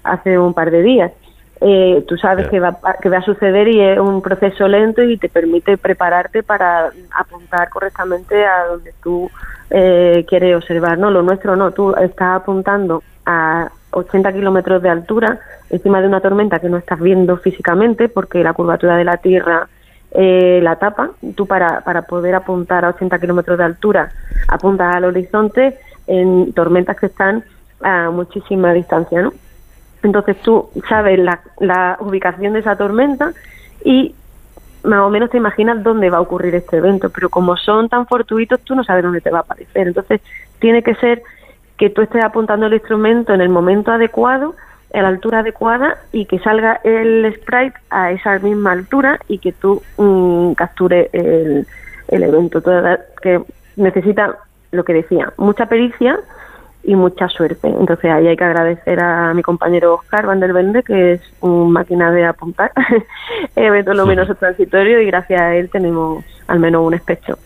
hace 0.02 0.39
un 0.39 0.55
par 0.55 0.70
de 0.70 0.82
días. 0.82 1.12
Eh, 1.62 2.05
tú 2.09 2.16
sabes 2.16 2.49
que, 2.49 2.59
va, 2.59 2.78
que 3.03 3.11
va 3.11 3.19
a 3.19 3.23
suceder 3.23 3.69
y 3.69 3.81
es 3.81 3.99
un 3.99 4.23
proceso 4.23 4.66
lento 4.66 5.03
y 5.03 5.19
te 5.19 5.28
permite 5.28 5.77
prepararte 5.77 6.43
para 6.43 6.91
apuntar 7.15 7.69
correctamente 7.69 8.47
a 8.47 8.66
donde 8.66 8.95
tú 9.03 9.31
eh, 9.69 10.24
quieres 10.27 10.57
observar. 10.57 10.99
No, 10.99 11.11
lo 11.11 11.23
nuestro 11.23 11.57
no, 11.57 11.70
tú 11.73 11.95
estás 11.97 12.41
apuntando 12.41 13.03
a 13.27 13.70
80 13.91 14.32
kilómetros 14.32 14.82
de 14.82 14.89
altura 14.89 15.39
encima 15.69 16.01
de 16.01 16.09
una 16.09 16.20
tormenta 16.20 16.61
que 16.61 16.69
no 16.69 16.78
estás 16.78 16.99
viendo 17.01 17.37
físicamente 17.37 18.09
porque 18.09 18.43
la 18.43 18.55
curvatura 18.55 18.97
de 18.97 19.05
la 19.05 19.19
Tierra 19.19 19.69
eh, 20.12 20.61
la 20.62 20.77
tapa. 20.77 21.11
Tú 21.37 21.47
para, 21.47 21.82
para 21.82 22.03
poder 22.03 22.35
apuntar 22.35 22.85
a 22.85 22.91
80 22.91 23.19
kilómetros 23.19 23.59
de 23.59 23.65
altura 23.65 24.11
apuntas 24.49 24.97
al 24.97 25.05
horizonte 25.05 25.78
en 26.07 26.53
tormentas 26.53 26.97
que 26.99 27.07
están 27.07 27.45
a 27.82 28.11
muchísima 28.11 28.73
distancia, 28.73 29.23
¿no? 29.23 29.32
Entonces 30.03 30.37
tú 30.43 30.71
sabes 30.89 31.19
la, 31.19 31.41
la 31.59 31.97
ubicación 32.01 32.55
de 32.55 32.61
esa 32.61 32.77
tormenta 32.77 33.33
y 33.85 34.15
más 34.83 35.01
o 35.01 35.11
menos 35.11 35.31
te 35.31 35.37
imaginas 35.37 35.83
dónde 35.83 36.09
va 36.09 36.19
a 36.19 36.23
ocurrir 36.23 36.55
este 36.55 36.79
evento, 36.79 37.11
pero 37.11 37.29
como 37.29 37.57
son 37.57 37.89
tan 37.89 38.07
fortuitos, 38.07 38.61
tú 38.63 38.75
no 38.75 38.83
sabes 38.85 39.03
dónde 39.03 39.21
te 39.21 39.31
va 39.31 39.39
a 39.39 39.43
aparecer. 39.43 39.89
Entonces 39.89 40.21
tiene 40.59 40.83
que 40.83 40.95
ser 40.95 41.23
que 41.77 41.91
tú 41.91 42.01
estés 42.03 42.25
apuntando 42.25 42.67
el 42.67 42.75
instrumento 42.75 43.35
en 43.35 43.41
el 43.43 43.49
momento 43.51 43.91
adecuado, 43.93 44.55
a 44.93 45.03
la 45.03 45.09
altura 45.09 45.41
adecuada 45.41 45.99
y 46.13 46.25
que 46.27 46.39
salga 46.41 46.81
el 46.83 47.33
sprite 47.37 47.75
a 47.91 48.11
esa 48.11 48.39
misma 48.39 48.73
altura 48.73 49.21
y 49.29 49.39
que 49.39 49.53
tú 49.53 49.83
mm, 49.99 50.53
capture 50.55 51.09
el, 51.13 51.67
el 52.09 52.23
evento. 52.23 52.61
Toda- 52.61 52.99
que 53.23 53.41
necesita, 53.77 54.37
lo 54.73 54.85
que 54.85 54.95
decía, 54.95 55.33
mucha 55.37 55.67
pericia 55.67 56.19
y 56.82 56.94
mucha 56.94 57.28
suerte. 57.28 57.69
Entonces 57.69 58.11
ahí 58.11 58.28
hay 58.28 58.36
que 58.36 58.44
agradecer 58.44 59.01
a 59.01 59.35
mi 59.35 59.43
compañero 59.43 59.94
Oscar 59.94 60.27
Van 60.27 60.40
der 60.40 60.52
Vende, 60.52 60.82
que 60.82 61.12
es 61.12 61.20
un 61.40 61.73
máquina 61.73 62.11
de 62.11 62.24
apuntar 62.24 62.73
eventos 63.57 63.97
luminosos 63.97 64.39
transitorios 64.39 65.02
y 65.02 65.07
gracias 65.07 65.40
a 65.40 65.55
él 65.55 65.70
tenemos 65.70 66.24
al 66.47 66.59
menos 66.59 66.85
un 66.85 66.94
especho. 66.94 67.39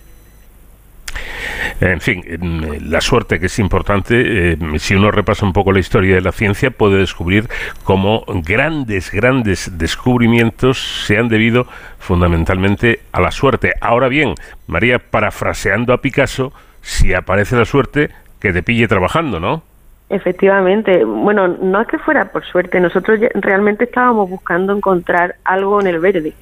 En 1.81 2.01
fin, 2.01 2.23
em, 2.27 2.89
la 2.89 3.01
suerte 3.01 3.41
que 3.41 3.47
es 3.47 3.59
importante, 3.59 4.53
eh, 4.53 4.59
si 4.79 4.95
uno 4.95 5.11
repasa 5.11 5.45
un 5.45 5.53
poco 5.53 5.73
la 5.73 5.81
historia 5.81 6.15
de 6.15 6.21
la 6.21 6.33
ciencia, 6.33 6.71
puede 6.71 6.99
descubrir 6.99 7.49
cómo 7.83 8.25
grandes, 8.27 9.11
grandes 9.11 9.77
descubrimientos 9.77 11.05
se 11.07 11.19
han 11.19 11.29
debido 11.29 11.67
fundamentalmente 11.99 13.01
a 13.13 13.21
la 13.21 13.31
suerte. 13.31 13.73
Ahora 13.81 14.09
bien, 14.09 14.35
María, 14.67 14.99
parafraseando 14.99 15.93
a 15.93 16.01
Picasso, 16.01 16.53
si 16.81 17.15
aparece 17.15 17.57
la 17.57 17.65
suerte, 17.65 18.11
que 18.45 18.53
te 18.53 18.63
pille 18.63 18.87
trabajando, 18.87 19.41
¿no? 19.41 19.63
Efectivamente, 20.11 21.03
bueno, 21.03 21.49
no 21.49 21.81
es 21.81 21.89
que 21.89 21.99
fuera 21.99 22.31
por 22.31 22.45
suerte, 22.45 22.79
nosotros 22.79 23.19
realmente 23.37 23.85
estábamos 23.85 24.29
buscando 24.29 24.77
encontrar 24.77 25.37
algo 25.45 25.81
en 25.81 25.87
el 25.87 25.99
verde. 25.99 26.35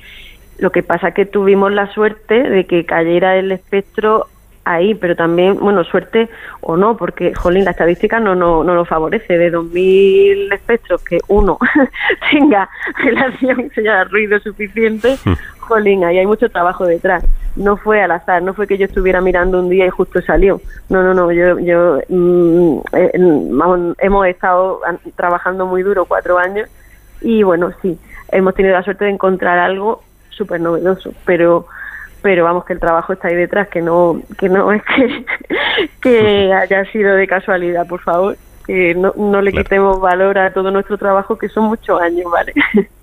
Lo 0.58 0.70
que 0.72 0.82
pasa 0.82 1.08
es 1.08 1.14
que 1.14 1.26
tuvimos 1.26 1.70
la 1.70 1.86
suerte 1.94 2.42
de 2.42 2.64
que 2.64 2.84
cayera 2.84 3.36
el 3.36 3.52
espectro 3.52 4.26
ahí, 4.64 4.94
pero 4.94 5.16
también, 5.16 5.58
bueno, 5.58 5.82
suerte 5.84 6.28
o 6.60 6.76
no, 6.76 6.96
porque, 6.96 7.34
jolín, 7.34 7.64
la 7.64 7.72
estadística 7.72 8.20
no, 8.20 8.34
no, 8.34 8.62
no 8.62 8.74
nos 8.74 8.88
favorece. 8.88 9.36
De 9.38 9.50
2.000 9.50 10.52
espectros, 10.52 11.02
que 11.02 11.18
uno 11.28 11.58
tenga 12.30 12.68
relación, 12.98 13.70
señala 13.74 14.04
ruido 14.04 14.38
suficiente, 14.40 15.16
jolín, 15.58 16.04
ahí 16.04 16.18
hay 16.18 16.26
mucho 16.26 16.48
trabajo 16.48 16.86
detrás. 16.86 17.24
No 17.56 17.76
fue 17.76 18.00
al 18.02 18.10
azar, 18.12 18.42
no 18.42 18.54
fue 18.54 18.66
que 18.66 18.78
yo 18.78 18.86
estuviera 18.86 19.20
mirando 19.20 19.58
un 19.60 19.68
día 19.68 19.84
y 19.86 19.90
justo 19.90 20.22
salió. 20.22 20.60
No, 20.88 21.02
no, 21.02 21.12
no, 21.12 21.30
yo, 21.32 21.58
yo 21.58 21.98
mm, 22.08 22.78
eh, 22.92 23.10
vamos, 23.50 23.96
hemos 23.98 24.26
estado 24.26 24.80
an- 24.86 25.00
trabajando 25.16 25.66
muy 25.66 25.82
duro 25.82 26.04
cuatro 26.06 26.38
años 26.38 26.68
y 27.20 27.42
bueno, 27.42 27.70
sí, 27.82 27.98
hemos 28.30 28.54
tenido 28.54 28.74
la 28.74 28.82
suerte 28.82 29.04
de 29.04 29.10
encontrar 29.10 29.58
algo 29.58 30.02
súper 30.30 30.60
novedoso, 30.60 31.12
pero 31.26 31.66
pero 32.22 32.44
vamos 32.44 32.64
que 32.64 32.72
el 32.72 32.80
trabajo 32.80 33.12
está 33.12 33.28
ahí 33.28 33.34
detrás, 33.34 33.68
que 33.68 33.82
no 33.82 34.22
que 34.38 34.48
no 34.48 34.72
es 34.72 34.82
que, 34.84 35.24
que 36.00 36.52
haya 36.52 36.84
sido 36.92 37.14
de 37.14 37.26
casualidad, 37.26 37.86
por 37.86 38.00
favor, 38.00 38.36
que 38.66 38.94
no, 38.94 39.12
no 39.16 39.42
le 39.42 39.50
Claro. 39.50 39.64
quitemos 39.64 40.00
valor 40.00 40.38
a 40.38 40.52
todo 40.52 40.70
nuestro 40.70 40.96
trabajo, 40.96 41.36
que 41.36 41.48
son 41.48 41.64
muchos 41.64 42.00
años, 42.00 42.30
¿vale? 42.30 42.52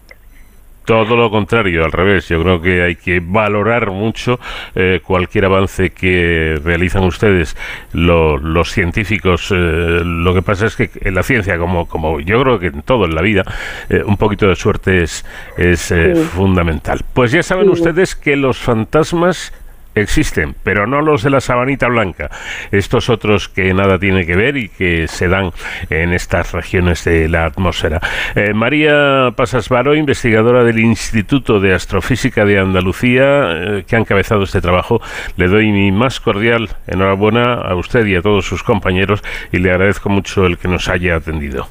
Todo 0.89 1.15
lo 1.15 1.29
contrario, 1.29 1.85
al 1.85 1.91
revés. 1.91 2.27
Yo 2.29 2.41
creo 2.41 2.59
que 2.59 2.81
hay 2.81 2.95
que 2.95 3.21
valorar 3.23 3.91
mucho 3.91 4.39
eh, 4.73 5.01
cualquier 5.05 5.45
avance 5.45 5.91
que 5.91 6.59
realizan 6.63 7.03
ustedes, 7.03 7.55
lo- 7.93 8.37
los 8.39 8.71
científicos. 8.71 9.51
eh, 9.51 10.01
lo 10.03 10.33
que 10.33 10.41
pasa 10.41 10.65
es 10.65 10.75
que 10.75 10.89
en 11.01 11.13
la 11.13 11.21
ciencia, 11.21 11.59
como, 11.59 11.87
como 11.87 12.19
yo 12.19 12.41
creo 12.41 12.57
que 12.57 12.67
en 12.67 12.81
todo 12.81 13.05
en 13.05 13.13
la 13.13 13.21
vida, 13.21 13.43
eh, 13.89 14.01
un 14.03 14.17
poquito 14.17 14.47
de 14.47 14.55
suerte 14.55 15.03
es, 15.03 15.23
es 15.57 15.79
Sí. 15.79 15.95
fundamental. 16.35 17.01
Pues 17.13 17.31
ya 17.33 17.43
saben 17.43 17.65
Sí. 17.65 17.71
ustedes 17.73 18.15
que 18.15 18.35
los 18.35 18.57
fantasmas 18.57 19.53
existen, 19.95 20.55
pero 20.63 20.87
no 20.87 21.01
los 21.01 21.23
de 21.23 21.29
la 21.29 21.41
sabanita 21.41 21.87
blanca. 21.87 22.29
Estos 22.71 23.09
otros 23.09 23.49
que 23.49 23.73
nada 23.73 23.99
tiene 23.99 24.25
que 24.25 24.35
ver 24.35 24.57
y 24.57 24.69
que 24.69 25.07
se 25.07 25.27
dan 25.27 25.51
en 25.89 26.13
estas 26.13 26.51
regiones 26.53 27.03
de 27.05 27.27
la 27.29 27.45
atmósfera. 27.45 27.99
Eh, 28.35 28.53
María 28.53 29.31
Pasasvaro, 29.35 29.95
investigadora 29.95 30.63
del 30.63 30.79
Instituto 30.79 31.59
de 31.59 31.73
Astrofísica 31.73 32.45
de 32.45 32.59
Andalucía, 32.59 33.51
eh, 33.51 33.83
que 33.87 33.95
ha 33.95 33.99
encabezado 33.99 34.43
este 34.43 34.61
trabajo, 34.61 35.01
le 35.37 35.47
doy 35.47 35.71
mi 35.71 35.91
más 35.91 36.19
cordial 36.19 36.69
enhorabuena 36.87 37.55
a 37.55 37.75
usted 37.75 38.05
y 38.05 38.15
a 38.15 38.21
todos 38.21 38.45
sus 38.45 38.63
compañeros 38.63 39.21
y 39.51 39.57
le 39.57 39.71
agradezco 39.71 40.09
mucho 40.09 40.45
el 40.45 40.57
que 40.57 40.67
nos 40.67 40.89
haya 40.89 41.15
atendido. 41.15 41.67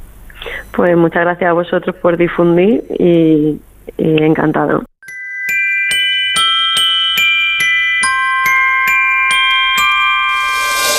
Pues 0.72 0.96
muchas 0.96 1.22
gracias 1.22 1.50
a 1.50 1.52
vosotros 1.52 1.96
por 1.96 2.16
difundir 2.16 2.82
y, 2.98 3.60
y 3.96 4.22
encantado. 4.22 4.84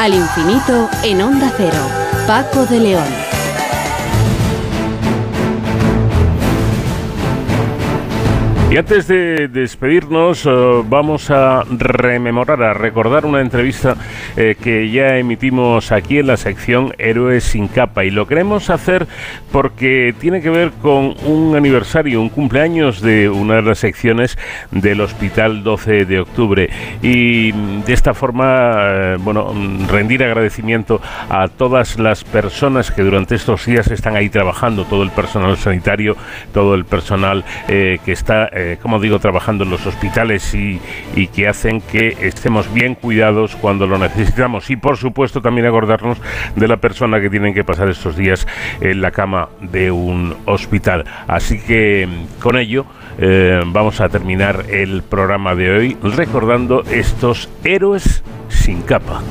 Al 0.00 0.14
infinito 0.14 0.88
en 1.04 1.20
Onda 1.20 1.52
Cero. 1.58 1.76
Paco 2.26 2.64
de 2.64 2.80
León. 2.80 3.30
Y 8.70 8.76
antes 8.76 9.08
de 9.08 9.48
despedirnos, 9.48 10.46
eh, 10.46 10.50
vamos 10.88 11.28
a 11.30 11.64
rememorar, 11.68 12.62
a 12.62 12.72
recordar 12.72 13.26
una 13.26 13.40
entrevista 13.40 13.96
eh, 14.36 14.54
que 14.62 14.88
ya 14.92 15.18
emitimos 15.18 15.90
aquí 15.90 16.20
en 16.20 16.28
la 16.28 16.36
sección 16.36 16.94
Héroes 16.96 17.42
sin 17.42 17.66
capa. 17.66 18.04
Y 18.04 18.10
lo 18.10 18.28
queremos 18.28 18.70
hacer 18.70 19.08
porque 19.52 20.14
tiene 20.18 20.40
que 20.40 20.50
ver 20.50 20.70
con 20.82 21.14
un 21.24 21.56
aniversario, 21.56 22.20
un 22.20 22.28
cumpleaños 22.28 23.00
de 23.00 23.28
una 23.28 23.56
de 23.56 23.62
las 23.62 23.78
secciones 23.78 24.38
del 24.70 25.00
Hospital 25.00 25.62
12 25.62 26.04
de 26.04 26.20
Octubre. 26.20 26.70
Y 27.02 27.52
de 27.52 27.92
esta 27.92 28.14
forma, 28.14 28.76
eh, 28.78 29.16
bueno, 29.20 29.52
rendir 29.88 30.22
agradecimiento 30.22 31.00
a 31.28 31.48
todas 31.48 31.98
las 31.98 32.24
personas 32.24 32.90
que 32.90 33.02
durante 33.02 33.34
estos 33.34 33.66
días 33.66 33.88
están 33.88 34.16
ahí 34.16 34.28
trabajando, 34.28 34.84
todo 34.84 35.02
el 35.02 35.10
personal 35.10 35.56
sanitario, 35.56 36.16
todo 36.52 36.74
el 36.74 36.84
personal 36.84 37.44
eh, 37.68 37.98
que 38.04 38.12
está, 38.12 38.48
eh, 38.52 38.78
como 38.80 39.00
digo, 39.00 39.18
trabajando 39.18 39.64
en 39.64 39.70
los 39.70 39.86
hospitales 39.86 40.54
y, 40.54 40.80
y 41.16 41.26
que 41.28 41.48
hacen 41.48 41.80
que 41.80 42.16
estemos 42.20 42.72
bien 42.72 42.94
cuidados 42.94 43.56
cuando 43.56 43.86
lo 43.86 43.98
necesitamos. 43.98 44.70
Y 44.70 44.76
por 44.76 44.96
supuesto 44.96 45.40
también 45.40 45.66
acordarnos 45.66 46.18
de 46.54 46.68
la 46.68 46.76
persona 46.76 47.20
que 47.20 47.30
tienen 47.30 47.54
que 47.54 47.64
pasar 47.64 47.88
estos 47.88 48.16
días 48.16 48.46
en 48.80 49.00
la 49.00 49.10
cama 49.10 49.39
de 49.60 49.90
un 49.90 50.36
hospital. 50.46 51.04
Así 51.26 51.60
que 51.60 52.06
mm, 52.06 52.40
con 52.40 52.56
ello 52.56 52.86
eh, 53.18 53.62
vamos 53.66 54.00
a 54.00 54.08
terminar 54.08 54.66
el 54.68 55.02
programa 55.02 55.54
de 55.54 55.70
hoy 55.70 55.96
recordando 56.02 56.82
estos 56.90 57.48
héroes 57.64 58.22
sin 58.48 58.82
capa. 58.82 59.22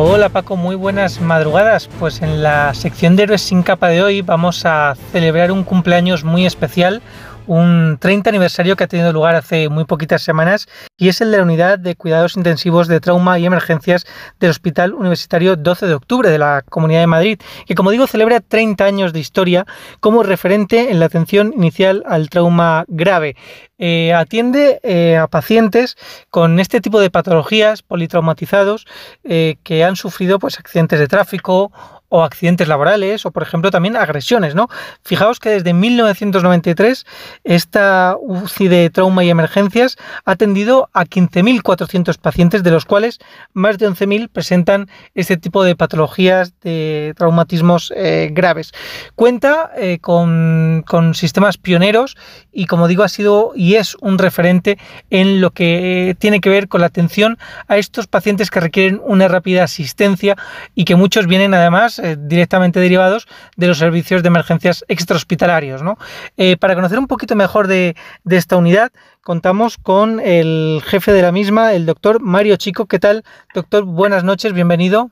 Hola 0.00 0.28
Paco, 0.28 0.56
muy 0.56 0.76
buenas 0.76 1.20
madrugadas. 1.20 1.88
Pues 1.98 2.22
en 2.22 2.40
la 2.40 2.72
sección 2.72 3.16
de 3.16 3.24
Héroes 3.24 3.42
sin 3.42 3.64
capa 3.64 3.88
de 3.88 4.00
hoy 4.00 4.22
vamos 4.22 4.64
a 4.64 4.94
celebrar 5.10 5.50
un 5.50 5.64
cumpleaños 5.64 6.22
muy 6.22 6.46
especial, 6.46 7.02
un 7.48 7.96
30 7.98 8.30
aniversario 8.30 8.76
que 8.76 8.84
ha 8.84 8.88
tenido 8.88 9.12
lugar 9.12 9.34
hace 9.34 9.68
muy 9.68 9.84
poquitas 9.84 10.22
semanas 10.22 10.68
y 10.96 11.08
es 11.08 11.20
el 11.20 11.30
de 11.30 11.38
la 11.38 11.42
unidad 11.42 11.78
de 11.78 11.96
cuidados 11.96 12.36
intensivos 12.36 12.88
de 12.88 13.00
trauma 13.00 13.38
y 13.38 13.46
emergencias 13.46 14.06
del 14.38 14.50
Hospital 14.50 14.94
Universitario 14.94 15.56
12 15.56 15.86
de 15.86 15.94
Octubre 15.94 16.30
de 16.30 16.38
la 16.38 16.62
Comunidad 16.68 17.00
de 17.00 17.06
Madrid, 17.06 17.40
que 17.66 17.74
como 17.74 17.90
digo 17.90 18.06
celebra 18.06 18.40
30 18.40 18.84
años 18.84 19.12
de 19.12 19.20
historia 19.20 19.66
como 20.00 20.22
referente 20.22 20.90
en 20.90 21.00
la 21.00 21.06
atención 21.06 21.52
inicial 21.56 22.04
al 22.06 22.28
trauma 22.28 22.84
grave. 22.86 23.34
Eh, 23.78 24.12
atiende 24.12 24.80
eh, 24.82 25.16
a 25.16 25.28
pacientes 25.28 25.96
con 26.30 26.58
este 26.58 26.80
tipo 26.80 27.00
de 27.00 27.10
patologías 27.10 27.82
politraumatizados 27.82 28.86
eh, 29.22 29.56
que 29.62 29.84
han 29.84 29.94
sufrido 29.94 30.40
pues 30.40 30.58
accidentes 30.58 30.98
de 30.98 31.06
tráfico 31.06 31.70
o 32.08 32.22
accidentes 32.22 32.68
laborales 32.68 33.26
o 33.26 33.30
por 33.30 33.42
ejemplo 33.42 33.70
también 33.70 33.96
agresiones, 33.96 34.54
¿no? 34.54 34.68
Fijaos 35.02 35.40
que 35.40 35.50
desde 35.50 35.74
1993 35.74 37.06
esta 37.44 38.16
UCI 38.20 38.68
de 38.68 38.90
trauma 38.90 39.24
y 39.24 39.30
emergencias 39.30 39.96
ha 40.24 40.32
atendido 40.32 40.88
a 40.92 41.04
15.400 41.04 42.18
pacientes 42.18 42.62
de 42.62 42.70
los 42.70 42.84
cuales 42.84 43.18
más 43.52 43.78
de 43.78 43.88
11.000 43.88 44.28
presentan 44.30 44.88
este 45.14 45.36
tipo 45.36 45.64
de 45.64 45.76
patologías 45.76 46.54
de 46.60 47.14
traumatismos 47.16 47.92
eh, 47.94 48.30
graves. 48.32 48.72
Cuenta 49.14 49.70
eh, 49.76 49.98
con, 50.00 50.84
con 50.86 51.14
sistemas 51.14 51.58
pioneros 51.58 52.16
y 52.52 52.66
como 52.66 52.88
digo 52.88 53.02
ha 53.02 53.08
sido 53.08 53.52
y 53.54 53.74
es 53.74 53.96
un 54.00 54.18
referente 54.18 54.78
en 55.10 55.40
lo 55.40 55.50
que 55.50 56.10
eh, 56.10 56.14
tiene 56.14 56.40
que 56.40 56.50
ver 56.50 56.68
con 56.68 56.80
la 56.80 56.86
atención 56.86 57.38
a 57.66 57.76
estos 57.76 58.06
pacientes 58.06 58.50
que 58.50 58.60
requieren 58.60 59.00
una 59.04 59.28
rápida 59.28 59.64
asistencia 59.64 60.36
y 60.74 60.84
que 60.84 60.96
muchos 60.96 61.26
vienen 61.26 61.54
además 61.54 61.97
eh, 61.98 62.16
directamente 62.18 62.80
derivados 62.80 63.26
de 63.56 63.66
los 63.66 63.78
servicios 63.78 64.22
de 64.22 64.28
emergencias 64.28 64.84
extrahospitalarios. 64.88 65.82
¿no? 65.82 65.98
Eh, 66.36 66.56
para 66.56 66.74
conocer 66.74 66.98
un 66.98 67.06
poquito 67.06 67.34
mejor 67.34 67.66
de, 67.66 67.96
de 68.24 68.36
esta 68.36 68.56
unidad, 68.56 68.92
contamos 69.22 69.78
con 69.78 70.20
el 70.20 70.82
jefe 70.84 71.12
de 71.12 71.22
la 71.22 71.32
misma, 71.32 71.74
el 71.74 71.86
doctor 71.86 72.20
Mario 72.20 72.56
Chico. 72.56 72.86
¿Qué 72.86 72.98
tal, 72.98 73.24
doctor? 73.54 73.84
Buenas 73.84 74.24
noches, 74.24 74.52
bienvenido. 74.52 75.10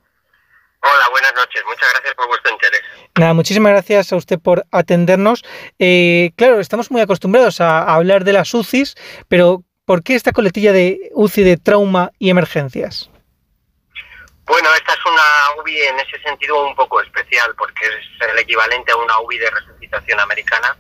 Hola, 0.83 1.09
buenas 1.11 1.33
noches. 1.35 1.63
Muchas 1.67 1.89
gracias 1.93 2.15
por 2.15 2.29
vuestro 2.29 2.53
interés. 2.53 2.81
Nada, 3.19 3.35
muchísimas 3.35 3.73
gracias 3.73 4.13
a 4.13 4.17
usted 4.17 4.39
por 4.39 4.67
atendernos. 4.71 5.45
Eh, 5.79 6.31
claro, 6.37 6.61
estamos 6.61 6.91
muy 6.91 7.01
acostumbrados 7.01 7.61
a, 7.61 7.81
a 7.81 7.95
hablar 7.95 8.25
de 8.25 8.33
las 8.35 8.53
UCIs, 8.55 8.95
pero 9.29 9.65
¿por 9.85 10.03
qué 10.03 10.15
esta 10.15 10.33
coletilla 10.33 10.73
de 10.73 11.11
UCI 11.15 11.43
de 11.43 11.57
trauma 11.57 12.13
y 12.19 12.31
emergencias? 12.31 13.11
Bueno, 14.47 14.73
esta 14.75 14.93
es 14.93 15.05
una 15.05 15.61
UBI 15.61 15.81
en 15.83 15.99
ese 16.01 16.19
sentido 16.23 16.65
un 16.67 16.75
poco 16.77 17.01
especial 17.01 17.53
porque 17.57 17.85
es 17.87 18.29
el 18.31 18.39
equivalente 18.39 18.93
a 18.93 18.97
una 18.97 19.19
UBI 19.21 19.39
de 19.39 19.51
resucitación 19.51 20.21
americana, 20.21 20.77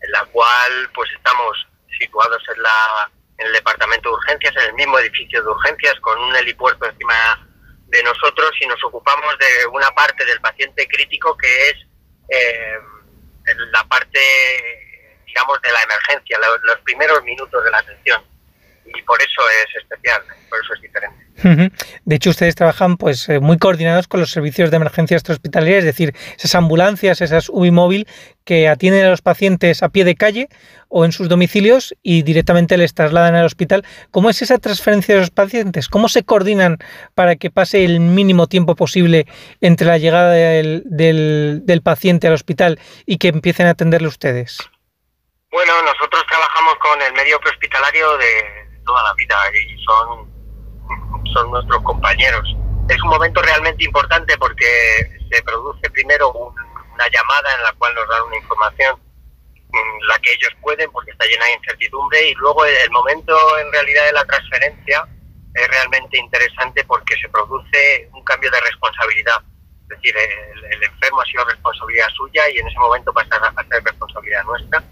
en 0.00 0.10
la 0.12 0.24
cual 0.26 0.90
pues 0.94 1.10
estamos 1.12 1.66
situados 1.98 2.42
en, 2.54 2.62
la, 2.62 3.10
en 3.38 3.46
el 3.46 3.52
departamento 3.54 4.10
de 4.10 4.14
urgencias, 4.16 4.54
en 4.56 4.62
el 4.68 4.74
mismo 4.74 4.98
edificio 4.98 5.42
de 5.42 5.48
urgencias, 5.48 5.98
con 6.00 6.18
un 6.20 6.36
helipuerto 6.36 6.84
encima 6.84 7.48
de 7.86 8.02
nosotros 8.02 8.50
y 8.60 8.66
nos 8.66 8.82
ocupamos 8.84 9.38
de 9.38 9.66
una 9.68 9.90
parte 9.92 10.24
del 10.26 10.40
paciente 10.40 10.86
crítico 10.86 11.34
que 11.38 11.70
es 11.70 11.76
eh, 12.28 12.78
la 13.72 13.82
parte, 13.84 14.20
digamos, 15.26 15.62
de 15.62 15.72
la 15.72 15.82
emergencia, 15.84 16.38
lo- 16.38 16.58
los 16.58 16.80
primeros 16.80 17.22
minutos 17.22 17.64
de 17.64 17.70
la 17.70 17.78
atención. 17.78 18.22
Y 18.84 19.02
por 19.02 19.20
eso 19.22 19.42
es 19.64 19.76
especial, 19.82 20.22
por 20.50 20.60
eso 20.62 20.74
es 20.74 20.80
diferente. 20.82 21.25
De 21.42 22.16
hecho, 22.16 22.30
ustedes 22.30 22.54
trabajan 22.54 22.96
pues 22.96 23.28
eh, 23.28 23.40
muy 23.40 23.58
coordinados 23.58 24.08
con 24.08 24.20
los 24.20 24.30
servicios 24.30 24.70
de 24.70 24.76
emergencia 24.76 25.16
extrahospitalaria, 25.16 25.78
es 25.78 25.84
decir, 25.84 26.14
esas 26.38 26.54
ambulancias, 26.54 27.20
esas 27.20 27.48
UBI 27.50 28.06
que 28.44 28.68
atienden 28.68 29.04
a 29.04 29.10
los 29.10 29.22
pacientes 29.22 29.82
a 29.82 29.88
pie 29.88 30.04
de 30.04 30.14
calle 30.14 30.48
o 30.88 31.04
en 31.04 31.12
sus 31.12 31.28
domicilios 31.28 31.94
y 32.02 32.22
directamente 32.22 32.76
les 32.76 32.94
trasladan 32.94 33.34
al 33.34 33.44
hospital. 33.44 33.84
¿Cómo 34.12 34.30
es 34.30 34.40
esa 34.40 34.58
transferencia 34.58 35.14
de 35.14 35.20
los 35.22 35.30
pacientes? 35.30 35.88
¿Cómo 35.88 36.08
se 36.08 36.22
coordinan 36.22 36.78
para 37.14 37.36
que 37.36 37.50
pase 37.50 37.84
el 37.84 37.98
mínimo 38.00 38.46
tiempo 38.46 38.76
posible 38.76 39.26
entre 39.60 39.86
la 39.88 39.98
llegada 39.98 40.30
del, 40.32 40.82
del- 40.86 41.62
del 41.64 41.82
paciente 41.82 42.28
al 42.28 42.34
hospital 42.34 42.78
y 43.04 43.18
que 43.18 43.28
empiecen 43.28 43.66
a 43.66 43.70
atenderle 43.70 44.08
ustedes? 44.08 44.58
Bueno, 45.50 45.72
nosotros 45.82 46.22
trabajamos 46.28 46.74
con 46.76 47.00
el 47.02 47.12
medio 47.14 47.38
prehospitalario 47.40 48.16
de 48.18 48.26
toda 48.84 49.02
la 49.02 49.14
vida 49.14 49.36
y 49.54 49.82
son, 49.84 50.30
son 51.32 51.50
nuestros 51.50 51.82
compañeros. 51.82 52.48
Es 52.88 53.02
un 53.02 53.10
momento 53.10 53.42
realmente 53.42 53.84
importante 53.84 54.36
porque 54.38 55.20
se 55.30 55.42
produce 55.42 55.90
primero 55.90 56.30
un- 56.32 56.54
una 56.94 57.08
llamada 57.10 57.54
en 57.56 57.62
la 57.62 57.72
cual 57.74 57.94
nos 57.94 58.08
dan 58.08 58.22
una 58.22 58.36
información, 58.36 58.98
mm, 59.68 60.04
la 60.08 60.18
que 60.20 60.32
ellos 60.32 60.52
pueden 60.62 60.90
porque 60.92 61.10
está 61.10 61.26
llena 61.26 61.44
de 61.46 61.54
incertidumbre 61.54 62.30
y 62.30 62.34
luego 62.34 62.64
el 62.64 62.90
momento 62.90 63.36
en 63.58 63.70
realidad 63.72 64.06
de 64.06 64.12
la 64.12 64.24
transferencia 64.24 65.06
es 65.54 65.68
realmente 65.68 66.18
interesante 66.18 66.84
porque 66.84 67.16
se 67.20 67.28
produce 67.28 68.08
un 68.12 68.22
cambio 68.24 68.50
de 68.50 68.60
responsabilidad. 68.60 69.42
Es 69.82 69.88
decir, 69.88 70.14
el, 70.16 70.64
el 70.72 70.82
enfermo 70.84 71.20
ha 71.20 71.24
sido 71.26 71.44
responsabilidad 71.44 72.08
suya 72.16 72.48
y 72.50 72.58
en 72.58 72.68
ese 72.68 72.78
momento 72.78 73.12
pasa 73.12 73.36
a 73.36 73.64
ser 73.64 73.82
responsabilidad 73.84 74.44
nuestra. 74.44 74.82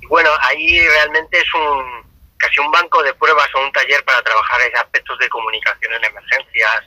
Y 0.00 0.06
bueno, 0.06 0.30
ahí 0.42 0.80
realmente 0.80 1.38
es 1.38 1.54
un 1.54 2.09
casi 2.40 2.58
un 2.60 2.70
banco 2.70 3.02
de 3.02 3.14
pruebas 3.14 3.48
o 3.54 3.60
un 3.60 3.72
taller 3.72 4.02
para 4.04 4.22
trabajar 4.22 4.60
en 4.62 4.76
aspectos 4.76 5.18
de 5.18 5.28
comunicación 5.28 5.92
en 5.92 6.04
emergencias 6.04 6.84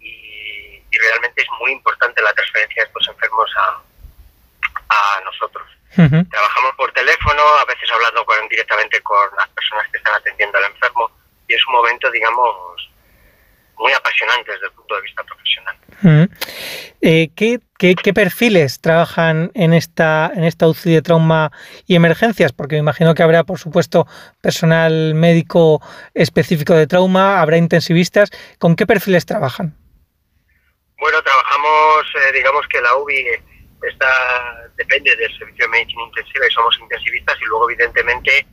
y, 0.00 0.82
y 0.90 0.98
realmente 0.98 1.42
es 1.42 1.48
muy 1.60 1.72
importante 1.72 2.22
la 2.22 2.32
transferencia 2.32 2.82
de 2.82 2.88
estos 2.88 3.08
enfermos 3.08 3.50
a, 3.56 3.82
a 4.88 5.20
nosotros. 5.24 5.66
Trabajamos 6.30 6.74
por 6.76 6.92
teléfono, 6.92 7.42
a 7.42 7.64
veces 7.64 7.90
hablando 7.90 8.24
con, 8.24 8.48
directamente 8.48 9.00
con 9.02 9.28
las 9.36 9.48
personas 9.48 9.88
que 9.90 9.96
están 9.98 10.14
atendiendo 10.14 10.58
al 10.58 10.64
enfermo 10.64 11.10
y 11.48 11.54
es 11.54 11.66
un 11.66 11.74
momento, 11.74 12.10
digamos, 12.10 12.75
muy 13.78 13.92
apasionante 13.92 14.52
desde 14.52 14.66
el 14.66 14.72
punto 14.72 14.94
de 14.94 15.02
vista 15.02 15.22
profesional. 15.24 15.76
Ujú. 16.02 16.28
Eh, 17.02 17.30
¿qué, 17.36 17.60
qué, 17.78 17.94
qué 17.94 18.12
perfiles 18.14 18.80
trabajan 18.80 19.50
en 19.54 19.72
esta, 19.72 20.30
en 20.34 20.44
esta 20.44 20.68
UCI 20.68 20.94
de 20.94 21.02
trauma 21.02 21.52
y 21.86 21.94
emergencias? 21.94 22.52
Porque 22.52 22.76
me 22.76 22.80
imagino 22.80 23.14
que 23.14 23.22
habrá, 23.22 23.44
por 23.44 23.58
supuesto, 23.58 24.06
personal 24.40 25.14
médico 25.14 25.80
específico 26.14 26.74
de 26.74 26.86
trauma, 26.86 27.40
habrá 27.40 27.56
intensivistas. 27.56 28.30
¿Con 28.58 28.76
qué 28.76 28.86
perfiles 28.86 29.26
trabajan? 29.26 29.76
Bueno, 30.98 31.22
trabajamos, 31.22 32.06
eh, 32.14 32.32
digamos 32.32 32.66
que 32.68 32.80
la 32.80 32.96
UBI 32.96 33.24
está, 33.82 34.70
depende 34.76 35.14
del 35.16 35.38
servicio 35.38 35.66
de 35.66 35.68
medicina 35.68 36.02
intensiva 36.04 36.46
y 36.46 36.52
somos 36.52 36.78
intensivistas 36.80 37.36
y 37.40 37.44
luego 37.44 37.70
evidentemente 37.70 38.46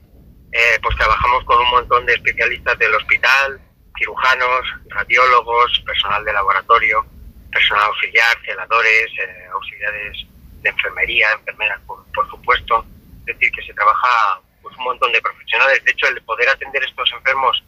eh, 0.52 0.80
pues 0.82 0.96
trabajamos 0.98 1.44
con 1.46 1.60
un 1.60 1.70
montón 1.72 2.06
de 2.06 2.14
especialistas 2.14 2.78
del 2.78 2.94
hospital, 2.96 3.60
cirujanos, 3.98 4.62
radiólogos, 4.90 5.80
personal 5.86 6.24
de 6.26 6.34
laboratorio, 6.34 7.06
personal 7.52 7.86
auxiliar, 7.86 8.38
celadores, 8.46 9.08
eh, 9.20 9.48
auxiliares 9.54 10.26
de 10.62 10.70
enfermería, 10.70 11.32
enfermeras 11.34 11.80
por, 11.86 12.30
supuesto. 12.30 12.86
Es 13.26 13.38
decir, 13.38 13.52
que 13.52 13.64
se 13.64 13.74
trabaja 13.74 14.42
pues, 14.62 14.76
un 14.78 14.84
montón 14.84 15.12
de 15.12 15.22
profesionales. 15.22 15.84
De 15.84 15.92
hecho, 15.92 16.08
el 16.08 16.22
poder 16.24 16.50
atender 16.50 16.84
estos 16.84 17.12
enfermos 17.12 17.64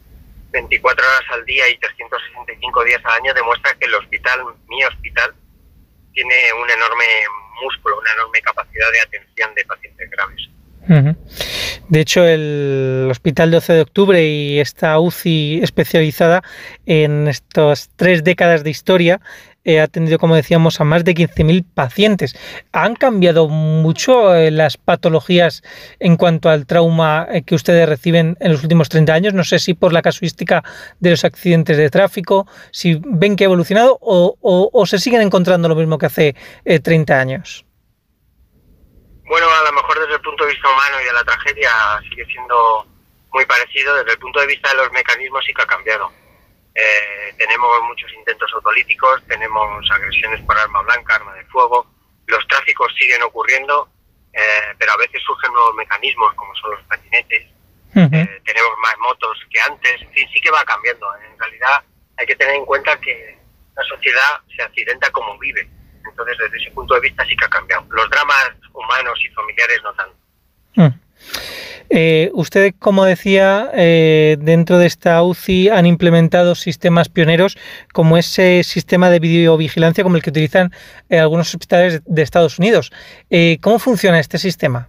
24 0.50 1.06
horas 1.06 1.24
al 1.30 1.44
día 1.44 1.68
y 1.68 1.78
365 1.78 2.84
días 2.84 3.00
al 3.04 3.20
año 3.20 3.34
demuestra 3.34 3.74
que 3.74 3.86
el 3.86 3.94
hospital, 3.94 4.40
mi 4.68 4.84
hospital, 4.84 5.34
tiene 6.12 6.34
un 6.54 6.70
enorme 6.70 7.04
músculo, 7.60 7.98
una 7.98 8.12
enorme 8.12 8.40
capacidad 8.40 8.90
de 8.90 9.00
atención 9.00 9.54
de 9.54 9.64
pacientes 9.64 10.10
graves. 10.10 10.48
De 10.88 12.00
hecho, 12.00 12.24
el 12.24 13.08
Hospital 13.10 13.50
12 13.50 13.72
de 13.72 13.80
Octubre 13.80 14.26
y 14.26 14.58
esta 14.58 14.98
UCI 14.98 15.60
especializada 15.62 16.42
en 16.84 17.28
estas 17.28 17.90
tres 17.96 18.22
décadas 18.24 18.62
de 18.64 18.70
historia 18.70 19.20
eh, 19.66 19.80
ha 19.80 19.84
atendido, 19.84 20.18
como 20.20 20.36
decíamos, 20.36 20.80
a 20.80 20.84
más 20.84 21.04
de 21.04 21.12
15.000 21.14 21.64
pacientes. 21.74 22.36
¿Han 22.70 22.94
cambiado 22.94 23.48
mucho 23.48 24.32
eh, 24.32 24.52
las 24.52 24.76
patologías 24.76 25.62
en 25.98 26.16
cuanto 26.16 26.48
al 26.48 26.66
trauma 26.66 27.26
eh, 27.30 27.42
que 27.42 27.56
ustedes 27.56 27.88
reciben 27.88 28.36
en 28.38 28.52
los 28.52 28.62
últimos 28.62 28.88
30 28.88 29.12
años? 29.12 29.34
No 29.34 29.42
sé 29.42 29.58
si 29.58 29.74
por 29.74 29.92
la 29.92 30.02
casuística 30.02 30.62
de 31.00 31.10
los 31.10 31.24
accidentes 31.24 31.76
de 31.76 31.90
tráfico, 31.90 32.46
si 32.70 33.00
ven 33.04 33.34
que 33.34 33.42
ha 33.42 33.46
evolucionado 33.46 33.98
o, 34.00 34.86
se 34.86 35.00
siguen 35.00 35.22
encontrando 35.22 35.68
lo 35.68 35.74
mismo 35.74 35.98
que 35.98 36.06
hace 36.06 36.36
eh, 36.64 36.78
30 36.78 37.18
años. 37.18 37.65
Bueno, 39.26 39.48
a 39.50 39.62
lo 39.62 39.72
mejor 39.72 39.98
desde 39.98 40.14
el 40.14 40.20
punto 40.20 40.44
de 40.44 40.52
vista 40.52 40.68
humano 40.68 41.00
y 41.00 41.04
de 41.04 41.12
la 41.12 41.24
tragedia 41.24 41.70
sigue 42.08 42.24
siendo 42.26 42.86
muy 43.32 43.44
parecido. 43.44 43.94
Desde 43.96 44.12
el 44.12 44.18
punto 44.18 44.40
de 44.40 44.46
vista 44.46 44.70
de 44.70 44.76
los 44.76 44.92
mecanismos 44.92 45.44
sí 45.44 45.52
que 45.52 45.62
ha 45.62 45.66
cambiado. 45.66 46.10
Eh, 46.74 47.34
tenemos 47.38 47.82
muchos 47.88 48.12
intentos 48.12 48.50
autolíticos, 48.54 49.22
tenemos 49.26 49.90
agresiones 49.90 50.40
por 50.42 50.56
arma 50.56 50.82
blanca, 50.82 51.16
arma 51.16 51.34
de 51.34 51.44
fuego. 51.46 51.86
Los 52.26 52.46
tráficos 52.48 52.92
siguen 52.98 53.22
ocurriendo, 53.22 53.88
eh, 54.32 54.74
pero 54.78 54.92
a 54.92 54.96
veces 54.98 55.22
surgen 55.22 55.52
nuevos 55.52 55.74
mecanismos 55.74 56.34
como 56.34 56.54
son 56.56 56.72
los 56.72 56.82
patinetes. 56.82 57.48
Eh, 57.94 58.42
tenemos 58.44 58.72
más 58.82 58.98
motos 58.98 59.38
que 59.50 59.58
antes. 59.60 60.02
En 60.02 60.12
fin, 60.12 60.28
sí 60.32 60.40
que 60.40 60.50
va 60.50 60.62
cambiando. 60.64 61.06
En 61.16 61.38
realidad 61.38 61.82
hay 62.18 62.26
que 62.26 62.36
tener 62.36 62.54
en 62.54 62.66
cuenta 62.66 63.00
que 63.00 63.38
la 63.74 63.82
sociedad 63.84 64.40
se 64.54 64.62
accidenta 64.62 65.10
como 65.10 65.38
vive. 65.38 65.66
Entonces, 66.08 66.36
desde 66.38 66.56
ese 66.58 66.70
punto 66.72 66.94
de 66.94 67.00
vista 67.00 67.24
sí 67.24 67.36
que 67.36 67.44
ha 67.44 67.48
cambiado. 67.48 67.86
Los 67.90 68.08
dramas 68.10 68.52
humanos 68.72 69.18
y 69.24 69.28
familiares 69.34 69.80
no 69.82 69.94
tanto. 69.94 70.16
Eh, 71.88 72.30
usted, 72.34 72.74
como 72.78 73.04
decía, 73.04 73.70
eh, 73.74 74.36
dentro 74.40 74.78
de 74.78 74.86
esta 74.86 75.22
UCI 75.22 75.68
han 75.68 75.86
implementado 75.86 76.54
sistemas 76.56 77.08
pioneros 77.08 77.56
como 77.92 78.18
ese 78.18 78.64
sistema 78.64 79.08
de 79.08 79.20
videovigilancia 79.20 80.02
como 80.02 80.16
el 80.16 80.22
que 80.22 80.30
utilizan 80.30 80.72
eh, 81.08 81.18
algunos 81.18 81.54
hospitales 81.54 82.02
de 82.04 82.22
Estados 82.22 82.58
Unidos. 82.58 82.90
Eh, 83.30 83.58
¿Cómo 83.62 83.78
funciona 83.78 84.18
este 84.18 84.38
sistema? 84.38 84.88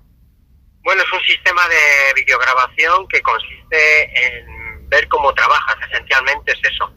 Bueno, 0.83 1.03
es 1.03 1.13
un 1.13 1.21
sistema 1.21 1.61
de 1.67 2.21
videograbación 2.21 3.07
que 3.09 3.21
consiste 3.21 4.03
en 4.25 4.89
ver 4.89 5.07
cómo 5.09 5.33
trabajas. 5.33 5.75
Esencialmente 5.91 6.51
es 6.51 6.59
eso. 6.71 6.91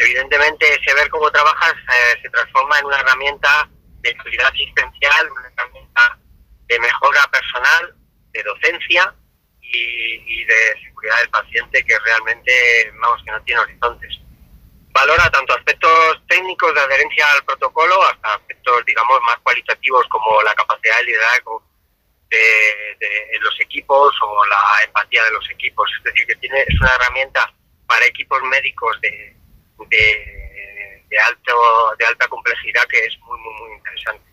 Evidentemente, 0.00 0.66
ese 0.66 0.94
ver 0.94 1.10
cómo 1.10 1.30
trabajas 1.30 1.74
eh, 1.74 2.18
se 2.22 2.30
transforma 2.30 2.78
en 2.78 2.86
una 2.86 3.00
herramienta 3.00 3.68
de 4.00 4.16
calidad 4.16 4.46
asistencial, 4.46 5.30
una 5.30 5.46
herramienta 5.46 6.18
de 6.68 6.78
mejora 6.78 7.20
personal, 7.30 7.94
de 8.32 8.42
docencia 8.42 9.14
y, 9.60 10.40
y 10.40 10.44
de 10.46 10.80
seguridad 10.84 11.18
del 11.18 11.28
paciente 11.28 11.84
que 11.84 11.98
realmente, 11.98 12.92
vamos, 12.98 13.22
que 13.22 13.30
no 13.30 13.42
tiene 13.42 13.60
horizontes. 13.60 14.18
Valora 14.92 15.30
tanto 15.30 15.52
aspectos 15.52 16.22
técnicos 16.28 16.74
de 16.74 16.80
adherencia 16.80 17.30
al 17.32 17.44
protocolo 17.44 18.02
hasta 18.04 18.36
aspectos, 18.36 18.82
digamos, 18.86 19.20
más 19.20 19.36
cualitativos 19.40 20.06
como 20.08 20.42
la 20.42 20.54
capacidad 20.54 20.96
de 20.96 21.04
liderazgo 21.04 21.62
de, 22.30 22.96
de 22.98 23.38
los 23.40 23.60
equipos 23.60 24.16
o 24.22 24.46
la 24.46 24.82
empatía 24.82 25.24
de 25.24 25.32
los 25.32 25.50
equipos. 25.50 25.90
Es 25.98 26.04
decir, 26.04 26.26
que 26.26 26.36
tiene, 26.36 26.62
es 26.62 26.80
una 26.80 26.94
herramienta 26.94 27.52
para 27.86 28.06
equipos 28.06 28.42
médicos 28.44 28.98
de, 29.02 29.39
de, 29.88 31.04
de 31.08 31.18
alto, 31.18 31.52
de 31.98 32.06
alta 32.06 32.28
complejidad 32.28 32.82
que 32.88 32.98
es 33.06 33.18
muy, 33.20 33.38
muy, 33.38 33.54
muy 33.60 33.76
interesante. 33.76 34.30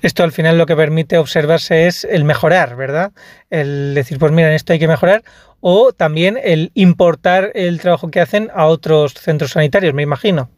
Esto 0.00 0.22
al 0.22 0.32
final 0.32 0.56
lo 0.56 0.64
que 0.64 0.76
permite 0.76 1.18
observarse 1.18 1.86
es 1.86 2.04
el 2.04 2.24
mejorar, 2.24 2.74
¿verdad? 2.74 3.12
El 3.50 3.94
decir, 3.94 4.18
pues 4.18 4.32
mira, 4.32 4.48
en 4.48 4.54
esto 4.54 4.72
hay 4.72 4.78
que 4.78 4.88
mejorar, 4.88 5.22
o 5.60 5.92
también 5.92 6.38
el 6.42 6.70
importar 6.74 7.50
el 7.54 7.80
trabajo 7.80 8.10
que 8.10 8.20
hacen 8.20 8.50
a 8.54 8.64
otros 8.66 9.12
centros 9.12 9.50
sanitarios, 9.50 9.92
me 9.92 10.02
imagino. 10.02 10.50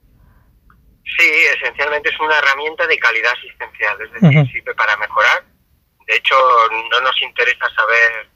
Sí, 1.19 1.31
esencialmente 1.57 2.11
es 2.11 2.21
una 2.21 2.39
herramienta 2.39 2.87
de 2.87 2.99
calidad 2.99 3.33
asistencial, 3.33 3.97
es 4.03 4.13
decir, 4.13 4.39
Ujú. 4.39 4.49
sirve 4.49 4.75
para 4.75 4.97
mejorar. 4.99 5.43
De 6.07 6.15
hecho, 6.17 6.37
no 6.91 7.01
nos 7.01 7.21
interesa 7.23 7.67
saber 7.75 8.29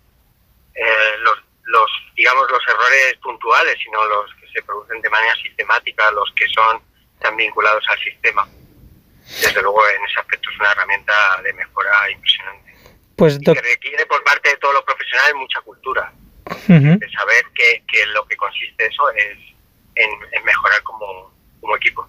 eh, 0.74 1.16
los, 1.22 1.38
los, 1.64 1.90
digamos, 2.16 2.50
los 2.50 2.62
errores 2.68 3.14
puntuales, 3.22 3.76
sino 3.84 4.04
los 4.06 4.30
se 4.52 4.62
producen 4.62 5.00
de 5.00 5.10
manera 5.10 5.34
sistemática, 5.36 6.10
los 6.12 6.32
que 6.36 6.46
son 6.48 6.80
tan 7.20 7.36
vinculados 7.36 7.84
al 7.88 7.98
sistema. 7.98 8.46
Desde 9.40 9.62
luego, 9.62 9.80
en 9.88 10.04
ese 10.04 10.20
aspecto 10.20 10.50
es 10.50 10.60
una 10.60 10.72
herramienta 10.72 11.42
de 11.42 11.52
mejora 11.52 12.10
impresionante. 12.10 12.74
Pues 13.16 13.38
Y 13.40 13.44
que 13.44 13.60
requiere 13.60 14.04
por 14.06 14.22
parte 14.24 14.50
de 14.50 14.56
todos 14.56 14.74
los 14.74 14.82
profesionales 14.84 15.34
mucha 15.36 15.60
cultura, 15.60 16.12
de 16.66 17.10
saber 17.10 17.44
que, 17.54 17.84
que 17.86 18.06
lo 18.06 18.26
que 18.26 18.36
consiste 18.36 18.86
eso 18.86 19.10
es 19.10 19.38
en, 19.94 20.10
en 20.32 20.44
mejorar 20.44 20.82
como, 20.82 21.32
como 21.60 21.76
equipo. 21.76 22.08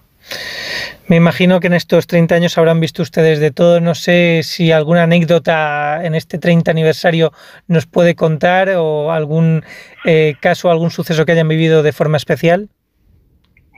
Me 1.06 1.16
imagino 1.16 1.60
que 1.60 1.66
en 1.66 1.74
estos 1.74 2.06
30 2.06 2.34
años 2.34 2.56
habrán 2.56 2.80
visto 2.80 3.02
ustedes 3.02 3.38
de 3.40 3.50
todo. 3.50 3.80
No 3.80 3.94
sé 3.94 4.40
si 4.42 4.72
alguna 4.72 5.02
anécdota 5.02 6.04
en 6.04 6.14
este 6.14 6.38
30 6.38 6.70
aniversario 6.70 7.32
nos 7.66 7.86
puede 7.86 8.16
contar 8.16 8.70
o 8.76 9.12
algún 9.12 9.64
eh, 10.04 10.34
caso, 10.40 10.70
algún 10.70 10.90
suceso 10.90 11.26
que 11.26 11.32
hayan 11.32 11.48
vivido 11.48 11.82
de 11.82 11.92
forma 11.92 12.16
especial. 12.16 12.70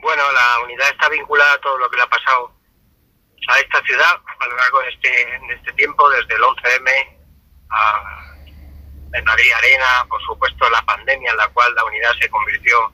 Bueno, 0.01 0.23
la 0.31 0.63
unidad 0.63 0.89
está 0.89 1.09
vinculada 1.09 1.53
a 1.53 1.59
todo 1.59 1.77
lo 1.77 1.89
que 1.89 1.97
le 1.97 2.03
ha 2.03 2.07
pasado 2.07 2.53
a 3.49 3.59
esta 3.59 3.81
ciudad 3.83 4.15
a 4.39 4.47
lo 4.47 4.55
largo 4.55 4.79
de 4.81 4.89
este, 4.89 5.53
este 5.53 5.73
tiempo, 5.73 6.09
desde 6.09 6.35
el 6.35 6.41
11M 6.41 7.17
a 7.69 8.27
Madrid 9.25 9.51
Arena, 9.57 10.05
por 10.09 10.21
supuesto 10.23 10.69
la 10.69 10.81
pandemia 10.83 11.31
en 11.31 11.37
la 11.37 11.47
cual 11.49 11.73
la 11.75 11.83
unidad 11.85 12.11
se 12.19 12.29
convirtió 12.29 12.91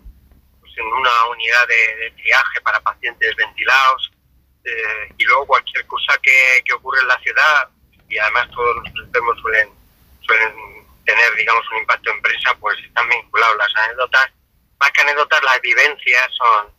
una 0.82 1.26
unidad 1.32 1.68
de, 1.68 1.96
de 2.04 2.12
triaje 2.12 2.62
para 2.62 2.80
pacientes 2.82 3.36
ventilados 3.36 4.12
eh, 4.66 5.14
y 5.18 5.24
luego 5.26 5.48
cualquier 5.48 5.86
cosa 5.88 6.18
que, 6.22 6.62
que 6.66 6.74
ocurre 6.74 7.00
en 7.02 7.08
la 7.08 7.20
ciudad 7.20 7.70
y 8.10 8.18
además 8.18 8.50
todos 8.52 8.76
los 8.78 9.06
enfermos 9.06 9.38
suelen, 9.42 9.70
suelen 10.22 10.54
tener 11.06 11.36
digamos 11.36 11.64
un 11.72 11.80
impacto 11.80 12.12
en 12.12 12.22
prensa 12.22 12.56
pues 12.60 12.78
están 12.80 13.08
vinculados 13.10 13.58
las 13.58 13.84
anécdotas 13.84 14.32
más 14.80 14.92
que 14.92 15.02
anécdotas 15.02 15.44
las 15.44 15.62
vivencias 15.62 16.28
son 16.38 16.72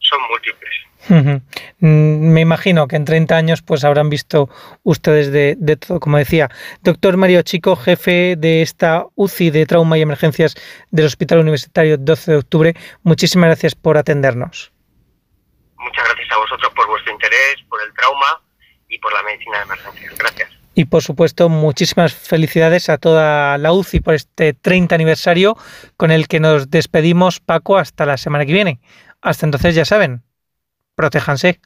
son 0.00 0.22
múltiples. 0.28 0.74
Mm, 1.78 2.32
Me 2.32 2.40
imagino 2.40 2.88
que 2.88 2.96
en 2.96 3.04
30 3.04 3.36
años 3.36 3.62
pues 3.62 3.84
habrán 3.84 4.10
visto 4.10 4.48
ustedes 4.88 5.30
de, 5.30 5.54
de 5.58 5.76
todo, 5.76 6.00
como 6.00 6.16
decía. 6.16 6.48
Doctor 6.82 7.16
Mario 7.18 7.42
Chico, 7.42 7.76
jefe 7.76 8.36
de 8.36 8.62
esta 8.62 9.04
UCI 9.16 9.50
de 9.50 9.66
Trauma 9.66 9.98
y 9.98 10.02
Emergencias 10.02 10.54
del 10.90 11.04
Hospital 11.04 11.40
Universitario 11.40 11.98
12 11.98 12.30
de 12.32 12.36
Octubre, 12.38 12.74
muchísimas 13.02 13.48
gracias 13.48 13.74
por 13.74 13.98
atendernos. 13.98 14.72
muchas 15.78 16.04
gracias 16.06 16.28
a 16.32 16.38
vosotros 16.38 16.72
por 16.74 16.86
vuestro 16.88 17.12
interés 17.12 17.56
por 17.68 17.80
el 17.86 17.92
trauma 17.94 18.42
y 18.88 18.98
por 18.98 19.12
la 19.12 19.22
medicina 19.22 19.58
de 19.58 19.64
emergencias 19.64 20.18
gracias 20.18 20.50
Y 20.74 20.86
por 20.86 21.02
supuesto, 21.02 21.48
muchísimas 21.50 22.14
felicidades 22.14 22.88
a 22.88 22.96
toda 22.96 23.58
la 23.58 23.72
UCI 23.72 24.00
por 24.00 24.14
este 24.14 24.54
30 24.54 24.94
aniversario 24.94 25.56
con 25.98 26.10
el 26.10 26.28
que 26.28 26.40
nos 26.40 26.70
despedimos, 26.70 27.40
Paco, 27.40 27.76
hasta 27.76 28.06
la 28.06 28.16
semana 28.16 28.46
que 28.46 28.52
viene. 28.54 28.80
Hasta 29.20 29.44
entonces, 29.44 29.74
ya 29.74 29.84
saben, 29.84 30.22
protéjanse. 30.94 31.60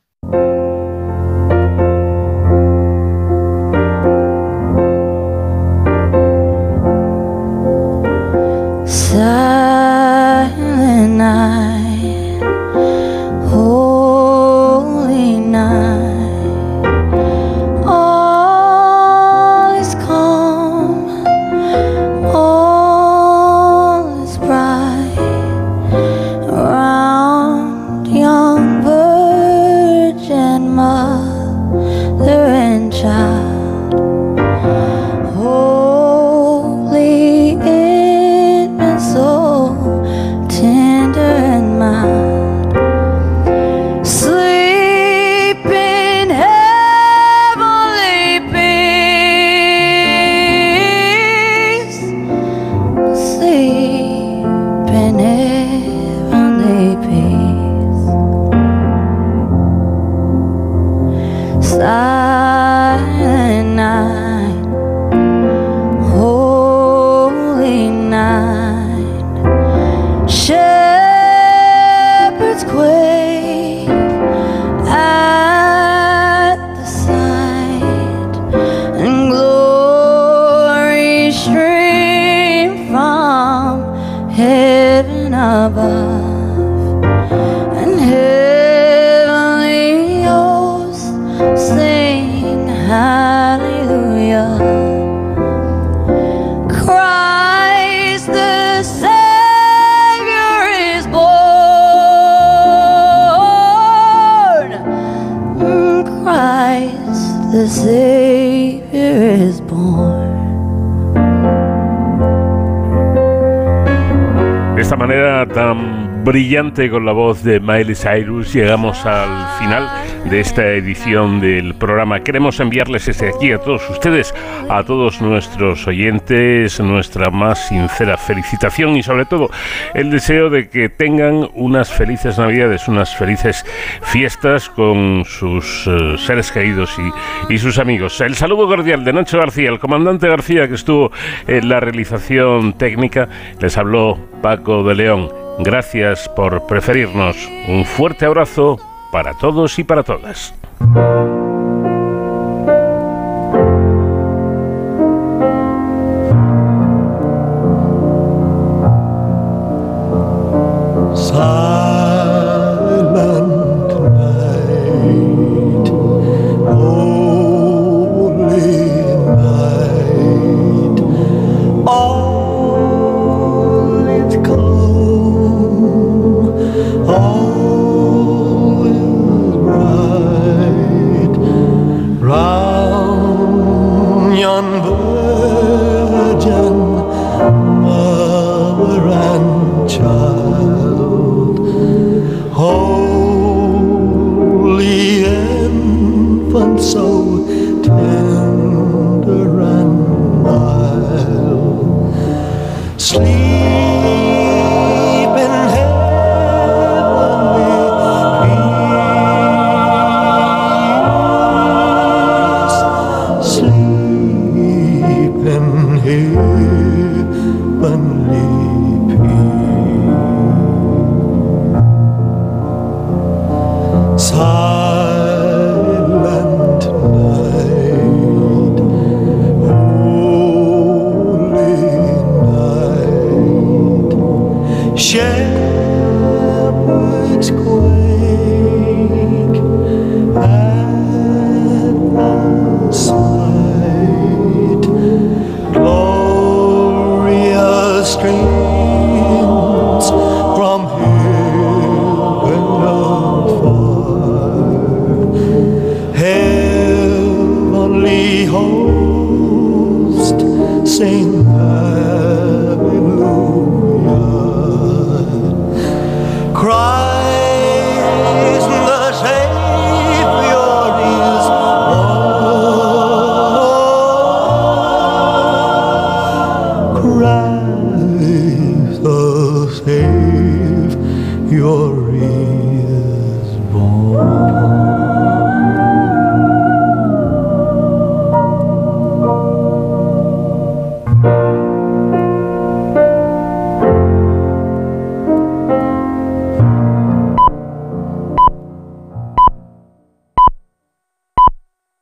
Brillante 116.32 116.88
con 116.88 117.04
la 117.04 117.12
voz 117.12 117.44
de 117.44 117.60
Miley 117.60 117.94
Cyrus 117.94 118.54
llegamos 118.54 119.04
al 119.04 119.58
final 119.58 119.86
de 120.24 120.40
esta 120.40 120.66
edición 120.66 121.40
del 121.42 121.74
programa. 121.74 122.20
Queremos 122.20 122.58
enviarles 122.58 123.04
desde 123.04 123.28
aquí 123.28 123.52
a 123.52 123.58
todos 123.58 123.82
ustedes, 123.90 124.34
a 124.70 124.82
todos 124.82 125.20
nuestros 125.20 125.86
oyentes, 125.86 126.80
nuestra 126.80 127.28
más 127.28 127.68
sincera 127.68 128.16
felicitación 128.16 128.96
y 128.96 129.02
sobre 129.02 129.26
todo 129.26 129.50
el 129.92 130.10
deseo 130.10 130.48
de 130.48 130.70
que 130.70 130.88
tengan 130.88 131.50
unas 131.52 131.92
felices 131.92 132.38
navidades, 132.38 132.88
unas 132.88 133.14
felices 133.14 133.66
fiestas 134.00 134.70
con 134.70 135.24
sus 135.26 135.86
eh, 135.86 136.16
seres 136.16 136.50
queridos 136.50 136.96
y, 136.98 137.52
y 137.52 137.58
sus 137.58 137.78
amigos. 137.78 138.18
El 138.22 138.36
saludo 138.36 138.66
cordial 138.66 139.04
de 139.04 139.12
Nacho 139.12 139.36
García, 139.36 139.68
el 139.68 139.78
comandante 139.78 140.28
García 140.28 140.66
que 140.66 140.76
estuvo 140.76 141.12
en 141.46 141.68
la 141.68 141.78
realización 141.78 142.72
técnica, 142.72 143.28
les 143.60 143.76
habló 143.76 144.18
Paco 144.40 144.82
de 144.82 144.94
León. 144.94 145.42
Gracias 145.58 146.28
por 146.28 146.66
preferirnos. 146.66 147.36
Un 147.68 147.84
fuerte 147.84 148.24
abrazo 148.24 148.78
para 149.12 149.34
todos 149.34 149.78
y 149.78 149.84
para 149.84 150.02
todas. 150.02 150.54